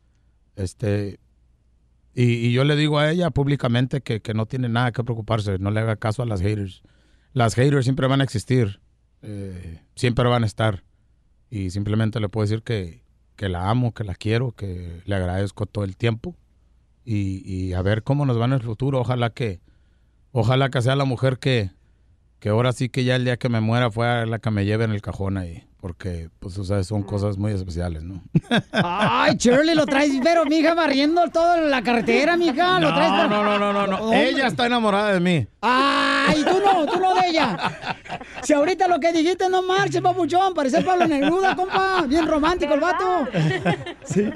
este, 0.56 1.18
y, 2.18 2.51
yo 2.52 2.64
le 2.64 2.76
digo 2.76 2.98
a 2.98 3.10
ella 3.10 3.28
públicamente 3.30 4.01
que, 4.01 4.22
que 4.22 4.32
no 4.32 4.47
tiene 4.47 4.70
nada 4.70 4.90
que 4.90 5.05
preocuparse, 5.05 5.59
no 5.59 5.70
le 5.70 5.80
haga 5.80 5.97
caso 5.97 6.22
a 6.22 6.26
las 6.26 6.40
haters. 6.40 6.82
Las 7.34 7.55
haters 7.55 7.84
siempre 7.84 8.06
van 8.06 8.22
a 8.22 8.24
existir, 8.24 8.80
eh, 9.20 9.82
siempre 9.94 10.26
van 10.26 10.43
a 10.43 10.47
estar. 10.47 10.82
Y 11.51 11.68
simplemente 11.68 12.18
le 12.18 12.30
puedo 12.30 12.47
decir 12.47 12.62
que, 12.62 13.02
que 13.36 13.51
la 13.51 13.68
amo, 13.68 13.93
que 13.93 14.02
la 14.02 14.14
quiero, 14.14 14.52
que 14.52 15.02
le 15.05 15.14
agradezco 15.14 15.66
todo 15.66 15.84
el 15.84 15.98
tiempo. 15.98 16.34
Y, 17.05 17.43
y 17.44 17.74
a 17.74 17.82
ver 17.82 18.02
cómo 18.02 18.24
nos 18.24 18.40
va 18.40 18.47
en 18.47 18.55
el 18.55 18.62
futuro. 18.62 18.98
Ojalá 18.98 19.30
que, 19.30 19.60
ojalá 20.32 20.70
que 20.70 20.80
sea 20.80 20.97
la 20.97 21.05
mujer 21.05 21.38
que, 21.38 21.70
que 22.40 22.48
ahora 22.48 22.72
sí 22.72 22.88
que 22.88 23.05
ya 23.05 23.16
el 23.16 23.24
día 23.24 23.36
que 23.36 23.51
me 23.51 23.60
muera 23.60 23.90
fue 23.90 24.24
la 24.26 24.38
que 24.38 24.51
me 24.51 24.64
lleve 24.64 24.84
en 24.84 24.93
el 24.93 25.02
cajón 25.02 25.36
ahí. 25.36 25.66
Porque, 25.86 26.30
pues, 26.40 26.54
tú 26.54 26.64
sabes, 26.64 26.88
son 26.88 27.04
cosas 27.04 27.38
muy 27.38 27.52
especiales, 27.52 28.02
¿no? 28.02 28.20
Ay, 28.72 29.36
Shirley, 29.36 29.72
lo 29.76 29.86
traes, 29.86 30.10
pero 30.20 30.44
mija, 30.44 30.74
barriendo 30.74 31.22
toda 31.32 31.58
la 31.58 31.80
carretera, 31.80 32.36
mija. 32.36 32.80
Lo 32.80 32.92
traes 32.92 33.12
No, 33.12 33.18
por- 33.22 33.30
no, 33.30 33.44
no, 33.44 33.58
no, 33.60 33.72
no, 33.72 33.86
no. 33.86 33.96
Hombre. 34.06 34.30
Ella 34.30 34.48
está 34.48 34.66
enamorada 34.66 35.12
de 35.12 35.20
mí. 35.20 35.46
Ay, 35.60 36.42
tú 36.42 36.58
no, 36.58 36.86
tú 36.86 36.98
no 36.98 37.14
de 37.14 37.28
ella. 37.28 37.56
Si 38.42 38.52
ahorita 38.52 38.88
lo 38.88 38.98
que 38.98 39.12
dijiste 39.12 39.48
no 39.48 39.62
marche, 39.62 40.02
papuchón, 40.02 40.54
parece 40.54 40.82
Pablo 40.82 41.06
Neruda, 41.06 41.54
compa. 41.54 42.04
Bien 42.08 42.26
romántico 42.26 42.74
el 42.74 42.80
vato. 42.80 43.28
Sí. 44.06 44.28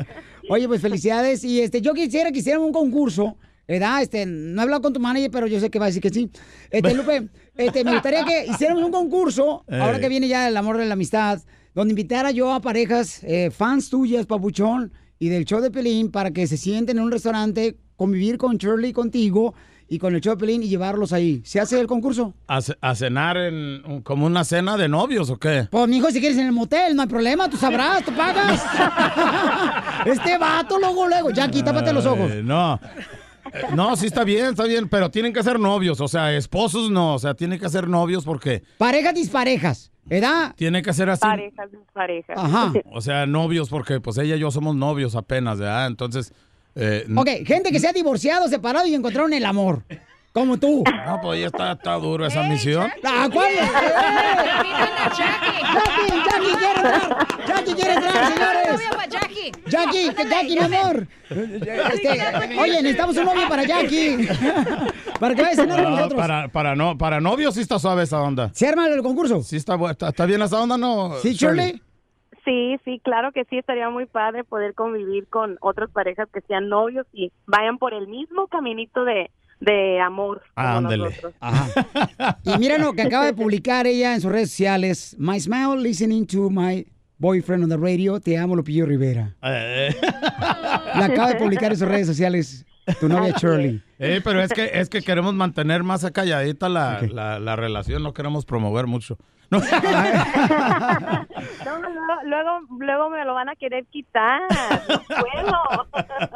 Oye, 0.48 0.68
pues 0.68 0.80
felicidades. 0.80 1.42
Y 1.42 1.62
este, 1.62 1.80
yo 1.80 1.94
quisiera 1.94 2.30
que 2.30 2.38
hicieran 2.38 2.62
un 2.62 2.70
concurso. 2.72 3.36
¿Verdad? 3.66 4.02
Este, 4.02 4.24
no 4.26 4.60
he 4.60 4.64
hablado 4.64 4.82
con 4.82 4.92
tu 4.92 4.98
manager, 4.98 5.30
pero 5.32 5.46
yo 5.48 5.58
sé 5.60 5.70
que 5.70 5.78
va 5.80 5.84
a 5.86 5.88
decir 5.88 6.02
que 6.02 6.10
sí. 6.10 6.28
Este, 6.72 6.92
Lupe, 6.94 7.28
este, 7.56 7.84
me 7.84 7.92
gustaría 7.92 8.24
que 8.24 8.46
hiciéramos 8.50 8.82
un 8.84 8.90
concurso, 8.92 9.64
ahora 9.70 9.98
que 10.00 10.08
viene 10.08 10.28
ya 10.28 10.48
el 10.48 10.56
amor 10.56 10.76
de 10.78 10.86
la 10.86 10.94
amistad, 10.94 11.40
donde 11.74 11.92
invitara 11.92 12.30
yo 12.30 12.52
a 12.52 12.60
parejas, 12.60 13.22
eh, 13.24 13.50
fans 13.50 13.90
tuyas, 13.90 14.26
Papuchón, 14.26 14.92
y 15.18 15.28
del 15.28 15.44
show 15.44 15.60
de 15.60 15.70
Pelín, 15.70 16.10
para 16.10 16.30
que 16.30 16.46
se 16.46 16.56
sienten 16.56 16.98
en 16.98 17.04
un 17.04 17.12
restaurante, 17.12 17.76
convivir 17.96 18.38
con 18.38 18.56
Shirley, 18.56 18.92
contigo, 18.92 19.54
y 19.92 19.98
con 19.98 20.14
el 20.14 20.20
show 20.20 20.34
de 20.34 20.38
Pelín, 20.40 20.62
y 20.62 20.68
llevarlos 20.68 21.12
ahí. 21.12 21.42
¿Se 21.44 21.60
hace 21.60 21.78
el 21.80 21.86
concurso? 21.88 22.32
¿A, 22.46 22.60
ce- 22.62 22.76
a 22.80 22.94
cenar 22.94 23.36
en 23.36 24.00
como 24.04 24.24
una 24.26 24.44
cena 24.44 24.76
de 24.76 24.88
novios 24.88 25.28
o 25.30 25.36
qué? 25.38 25.66
Pues, 25.70 25.88
mijo, 25.88 26.10
si 26.10 26.20
quieres 26.20 26.38
en 26.38 26.46
el 26.46 26.52
motel, 26.52 26.94
no 26.96 27.02
hay 27.02 27.08
problema, 27.08 27.50
tú 27.50 27.56
sabrás, 27.56 28.04
tú 28.04 28.12
pagas. 28.16 28.62
este 30.06 30.38
vato, 30.38 30.78
luego, 30.78 31.06
luego. 31.08 31.30
Jackie, 31.30 31.62
tápate 31.62 31.92
los 31.92 32.06
ojos. 32.06 32.30
No. 32.42 32.80
No, 33.74 33.96
sí 33.96 34.06
está 34.06 34.24
bien, 34.24 34.46
está 34.46 34.64
bien, 34.64 34.88
pero 34.88 35.10
tienen 35.10 35.32
que 35.32 35.42
ser 35.42 35.58
novios, 35.60 36.00
o 36.00 36.08
sea, 36.08 36.32
esposos 36.34 36.90
no, 36.90 37.14
o 37.14 37.18
sea, 37.18 37.34
tienen 37.34 37.58
que 37.58 37.68
ser 37.68 37.88
novios 37.88 38.24
porque 38.24 38.62
Parejas 38.78 39.14
disparejas, 39.14 39.90
¿verdad? 40.04 40.54
tiene 40.56 40.82
que 40.82 40.92
ser 40.92 41.10
así. 41.10 41.20
Parejas, 41.20 41.68
parejas. 41.92 42.36
O 42.92 43.00
sea, 43.00 43.26
novios 43.26 43.68
porque 43.68 44.00
pues 44.00 44.18
ella 44.18 44.36
y 44.36 44.40
yo 44.40 44.50
somos 44.50 44.74
novios 44.76 45.14
apenas, 45.16 45.58
¿verdad? 45.58 45.86
Entonces... 45.86 46.32
eh, 46.74 47.06
Ok, 47.16 47.28
gente 47.46 47.70
que 47.72 47.78
se 47.80 47.88
ha 47.88 47.92
divorciado, 47.92 48.48
separado 48.48 48.86
y 48.86 48.94
encontraron 48.94 49.32
el 49.32 49.44
amor. 49.44 49.84
Como 50.32 50.56
tú. 50.58 50.84
No, 51.06 51.20
pues 51.20 51.40
ya 51.40 51.46
está, 51.46 51.72
está 51.72 51.94
duro 51.94 52.24
esa 52.24 52.44
misión. 52.44 52.88
Ah, 53.04 53.28
¿cuál? 53.32 53.48
Jackie, 55.16 56.06
Jackie 56.24 56.54
quiere 56.54 56.74
entrar. 56.74 57.26
Jackie 57.46 57.74
quiere 57.74 57.92
entrar, 57.94 58.26
señores. 58.32 58.80
Jackie. 59.10 59.52
Jackie, 59.66 60.14
que 60.14 60.28
Jackie, 60.28 60.56
mi 60.56 60.76
amor. 60.76 61.06
Este, 61.30 62.58
oye, 62.58 62.82
necesitamos 62.82 63.16
un 63.16 63.24
novio 63.24 63.48
para 63.48 63.64
Jackie. 63.64 64.28
para 65.20 65.34
que 65.34 65.42
vaya 65.42 65.52
a 65.52 65.56
cenar 65.56 65.82
con 65.82 65.90
No, 65.90 65.96
nosotros. 65.96 66.20
para, 66.20 66.48
para, 66.48 66.76
no, 66.76 66.96
para 66.96 67.20
novios 67.20 67.54
sí 67.54 67.60
está 67.60 67.78
suave 67.78 68.04
esa 68.04 68.20
onda. 68.22 68.50
¿Se 68.54 68.68
arma 68.68 68.86
el 68.88 69.02
concurso? 69.02 69.42
Sí 69.42 69.56
está, 69.56 69.76
está 70.08 70.26
bien 70.26 70.42
esa 70.42 70.60
onda, 70.60 70.78
¿no? 70.78 71.14
Sí, 71.22 71.32
Shirley. 71.34 71.82
Sí, 72.44 72.76
sí, 72.84 73.00
claro 73.04 73.32
que 73.32 73.44
sí, 73.44 73.58
estaría 73.58 73.90
muy 73.90 74.06
padre 74.06 74.44
poder 74.44 74.74
convivir 74.74 75.26
con 75.28 75.58
otras 75.60 75.90
parejas 75.90 76.28
que 76.32 76.40
sean 76.42 76.68
novios 76.68 77.06
y 77.12 77.32
vayan 77.46 77.78
por 77.78 77.92
el 77.94 78.06
mismo 78.08 78.46
caminito 78.46 79.04
de, 79.04 79.30
de 79.60 80.00
amor. 80.00 80.42
Ándele. 80.54 81.04
nosotros. 81.04 81.34
Y 82.44 82.58
mira 82.58 82.78
lo 82.78 82.92
que 82.92 83.02
acaba 83.02 83.26
de 83.26 83.34
publicar 83.34 83.86
ella 83.86 84.14
en 84.14 84.20
sus 84.20 84.32
redes 84.32 84.50
sociales. 84.50 85.14
My 85.18 85.38
smile 85.38 85.76
listening 85.80 86.26
to 86.26 86.50
my 86.50 86.86
boyfriend 87.18 87.64
on 87.64 87.70
the 87.70 87.76
radio. 87.76 88.18
Te 88.20 88.36
amo, 88.38 88.56
Lupillo 88.56 88.86
Rivera. 88.86 89.36
La 89.42 91.04
acaba 91.04 91.28
de 91.28 91.36
publicar 91.36 91.72
en 91.72 91.78
sus 91.78 91.88
redes 91.88 92.06
sociales 92.06 92.64
tu 92.98 93.08
novia 93.08 93.34
Shirley. 93.38 93.82
Eh, 93.98 94.20
pero 94.24 94.42
es 94.42 94.52
que, 94.52 94.70
es 94.74 94.88
que 94.88 95.02
queremos 95.02 95.34
mantener 95.34 95.82
más 95.82 96.04
acalladita 96.04 96.68
la, 96.68 97.00
la, 97.12 97.38
la 97.38 97.54
relación, 97.54 98.02
no 98.02 98.14
queremos 98.14 98.46
promover 98.46 98.86
mucho. 98.86 99.18
No, 99.50 99.58
luego, 101.64 101.88
luego, 102.24 102.60
luego 102.78 103.10
me 103.10 103.24
lo 103.24 103.34
van 103.34 103.48
a 103.48 103.56
querer 103.56 103.84
quitar. 103.86 104.40
No 104.88 105.02
puedo. 105.08 105.52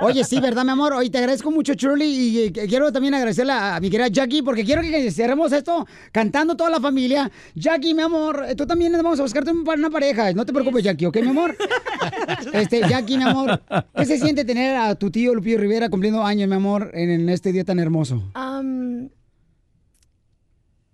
Oye, 0.00 0.24
sí, 0.24 0.40
¿verdad, 0.40 0.64
mi 0.64 0.70
amor? 0.72 0.92
Hoy 0.94 1.10
te 1.10 1.18
agradezco 1.18 1.50
mucho, 1.50 1.74
Shirley, 1.74 2.08
y 2.08 2.38
eh, 2.46 2.52
quiero 2.52 2.90
también 2.92 3.14
agradecerle 3.14 3.52
a, 3.52 3.78
mi 3.80 3.90
querida 3.90 4.08
Jackie, 4.08 4.42
porque 4.42 4.64
quiero 4.64 4.82
que 4.82 5.10
cerremos 5.10 5.52
esto 5.52 5.86
cantando 6.10 6.56
toda 6.56 6.70
la 6.70 6.80
familia. 6.80 7.30
Jackie, 7.54 7.94
mi 7.94 8.02
amor, 8.02 8.44
eh, 8.48 8.56
tú 8.56 8.66
también 8.66 8.92
vamos 8.92 9.20
a 9.20 9.22
buscarte 9.22 9.50
un- 9.52 9.68
una 9.68 9.90
pareja. 9.90 10.32
No 10.32 10.44
te 10.44 10.52
preocupes, 10.52 10.82
Jackie, 10.82 11.06
¿ok, 11.06 11.16
mi 11.22 11.28
amor? 11.28 11.56
Este, 12.52 12.80
Jackie, 12.80 13.16
mi 13.16 13.24
amor, 13.24 13.62
¿qué 13.96 14.04
se 14.04 14.18
siente 14.18 14.44
tener 14.44 14.76
a 14.76 14.94
tu 14.94 15.10
tío 15.10 15.34
Lupillo 15.34 15.58
Rivera 15.58 15.88
cumpliendo 15.88 16.22
años, 16.24 16.48
mi 16.48 16.54
amor, 16.54 16.90
en, 16.94 17.10
en 17.10 17.28
este 17.28 17.52
día 17.52 17.64
tan 17.64 17.78
hermoso? 17.78 18.22
Am, 18.34 19.08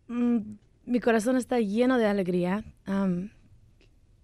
mm, 0.08 0.38
mi 0.90 0.98
corazón 0.98 1.36
está 1.36 1.60
lleno 1.60 1.98
de 1.98 2.06
alegría. 2.06 2.64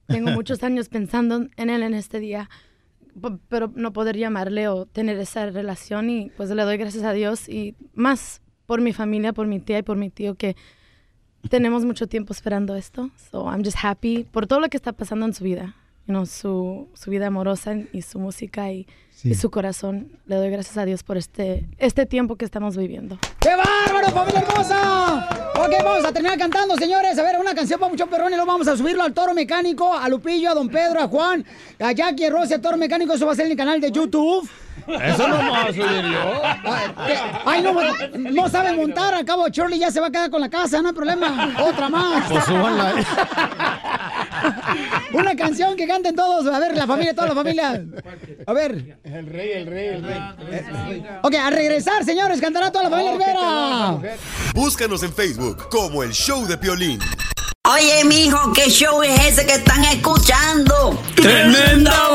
Tengo 0.07 0.31
muchos 0.33 0.63
años 0.65 0.89
pensando 0.89 1.47
en 1.57 1.71
él 1.71 1.83
en 1.83 1.95
este 1.95 2.19
día, 2.19 2.51
pero 3.49 3.73
no 3.75 3.93
poder 3.93 4.17
llamarle 4.17 4.67
o 4.67 4.85
tener 4.85 5.17
esa 5.19 5.47
relación 5.47 6.11
y 6.11 6.31
pues 6.37 6.51
le 6.51 6.63
doy 6.63 6.77
gracias 6.77 7.05
a 7.05 7.13
Dios 7.13 7.49
y 7.49 7.77
más 7.95 8.43
por 8.67 8.81
mi 8.81 8.93
familia, 8.93 9.33
por 9.33 9.47
mi 9.47 9.61
tía 9.61 9.79
y 9.79 9.83
por 9.83 9.97
mi 9.97 10.11
tío 10.11 10.35
que 10.35 10.57
tenemos 11.49 11.85
mucho 11.85 12.09
tiempo 12.09 12.33
esperando 12.33 12.75
esto. 12.75 13.11
So 13.31 13.45
I'm 13.49 13.65
just 13.65 13.79
happy 13.81 14.25
por 14.25 14.49
todo 14.49 14.59
lo 14.59 14.69
que 14.69 14.77
está 14.77 14.93
pasando 14.93 15.25
en 15.25 15.35
su 15.35 15.45
vida, 15.45 15.77
you 16.09 16.15
know, 16.15 16.27
su, 16.27 16.89
su 16.95 17.11
vida 17.13 17.29
amorosa 17.29 17.77
y 17.93 18.03
su 18.03 18.19
música 18.19 18.73
y, 18.73 18.89
y 19.25 19.35
su 19.35 19.51
corazón. 19.51 20.09
Le 20.27 20.37
doy 20.37 20.51
gracias 20.51 20.77
a 20.77 20.85
Dios 20.85 21.03
por 21.03 21.17
este, 21.17 21.67
este 21.79 22.07
tiempo 22.07 22.37
que 22.37 22.45
estamos 22.45 22.77
viviendo. 22.77 23.19
¡Qué 23.41 23.51
bárbaro, 23.55 24.11
familia 24.11 24.41
hermosa! 24.41 25.29
Ok, 25.57 25.73
vamos 25.83 26.05
a 26.05 26.13
terminar 26.13 26.39
cantando, 26.39 26.77
señores. 26.77 27.19
A 27.19 27.23
ver, 27.23 27.39
una 27.39 27.55
canción 27.55 27.81
para 27.81 27.91
mucho 27.91 28.07
perrón 28.07 28.33
y 28.33 28.37
luego 28.37 28.47
vamos 28.51 28.69
a 28.69 28.77
subirlo 28.77 29.03
al 29.03 29.15
Toro 29.15 29.35
Mecánico, 29.35 29.95
a 29.95 30.09
Lupillo, 30.09 30.51
a 30.51 30.55
Don 30.55 30.69
Pedro, 30.69 31.01
a 31.01 31.09
Juan, 31.09 31.45
a 31.81 31.93
Jackie, 31.93 32.25
a 32.25 32.31
Rosy, 32.31 32.55
a 32.55 32.61
Toro 32.61 32.77
Mecánico. 32.77 33.15
Eso 33.15 33.27
va 33.27 33.33
a 33.33 33.37
ser 33.37 33.47
en 33.47 33.53
el 33.53 33.57
canal 33.57 33.81
de 33.81 33.91
YouTube. 33.91 34.49
Eso 34.87 35.27
no 35.27 35.43
lo 35.43 35.51
voy 35.51 35.61
a 35.61 35.67
subir 35.73 36.03
yo. 36.13 36.43
Ay, 37.45 37.63
no, 37.63 37.75
no 38.19 38.49
sabe 38.49 38.73
montar. 38.73 39.15
Al 39.15 39.25
cabo, 39.25 39.49
Shirley 39.49 39.79
ya 39.79 39.91
se 39.91 40.01
va 40.01 40.09
a 40.09 40.11
quedar 40.11 40.31
con 40.31 40.41
la 40.41 40.49
casa, 40.49 40.81
no 40.83 40.89
hay 40.89 40.95
problema. 40.95 41.55
Otra 41.61 41.89
más. 41.89 42.31
Pues 42.31 42.45
súbanla. 42.45 42.95
Una 45.13 45.37
canción 45.37 45.77
que 45.77 45.87
canten 45.87 46.15
todos. 46.15 46.47
A 46.53 46.59
ver, 46.59 46.77
la 46.77 46.87
familia, 46.87 47.15
toda 47.15 47.29
la 47.29 47.35
familia. 47.35 47.85
A 48.47 48.53
ver. 48.53 48.99
El 49.05 49.27
rey, 49.27 49.51
el 49.53 49.67
rey, 49.67 49.89
el 49.89 50.03
rey. 50.03 51.05
Ok, 51.23 51.35
a 51.35 51.51
regresar, 51.51 52.05
señores, 52.05 52.41
cantará 52.41 52.71
toda 52.71 52.85
la 52.85 52.91
familia 52.91 53.13
Rivera. 53.13 54.19
Búscanos 54.55 55.03
en 55.03 55.13
Facebook 55.13 55.69
como 55.69 56.03
El 56.03 56.13
Show 56.13 56.47
de 56.47 56.57
Piolín. 56.59 57.01
Oye, 57.69 58.05
mijo, 58.05 58.53
¿qué 58.53 58.71
show 58.71 59.03
es 59.03 59.21
ese 59.27 59.45
que 59.45 59.55
están 59.55 59.85
escuchando? 59.85 61.03
¡Tremenda 61.17 62.15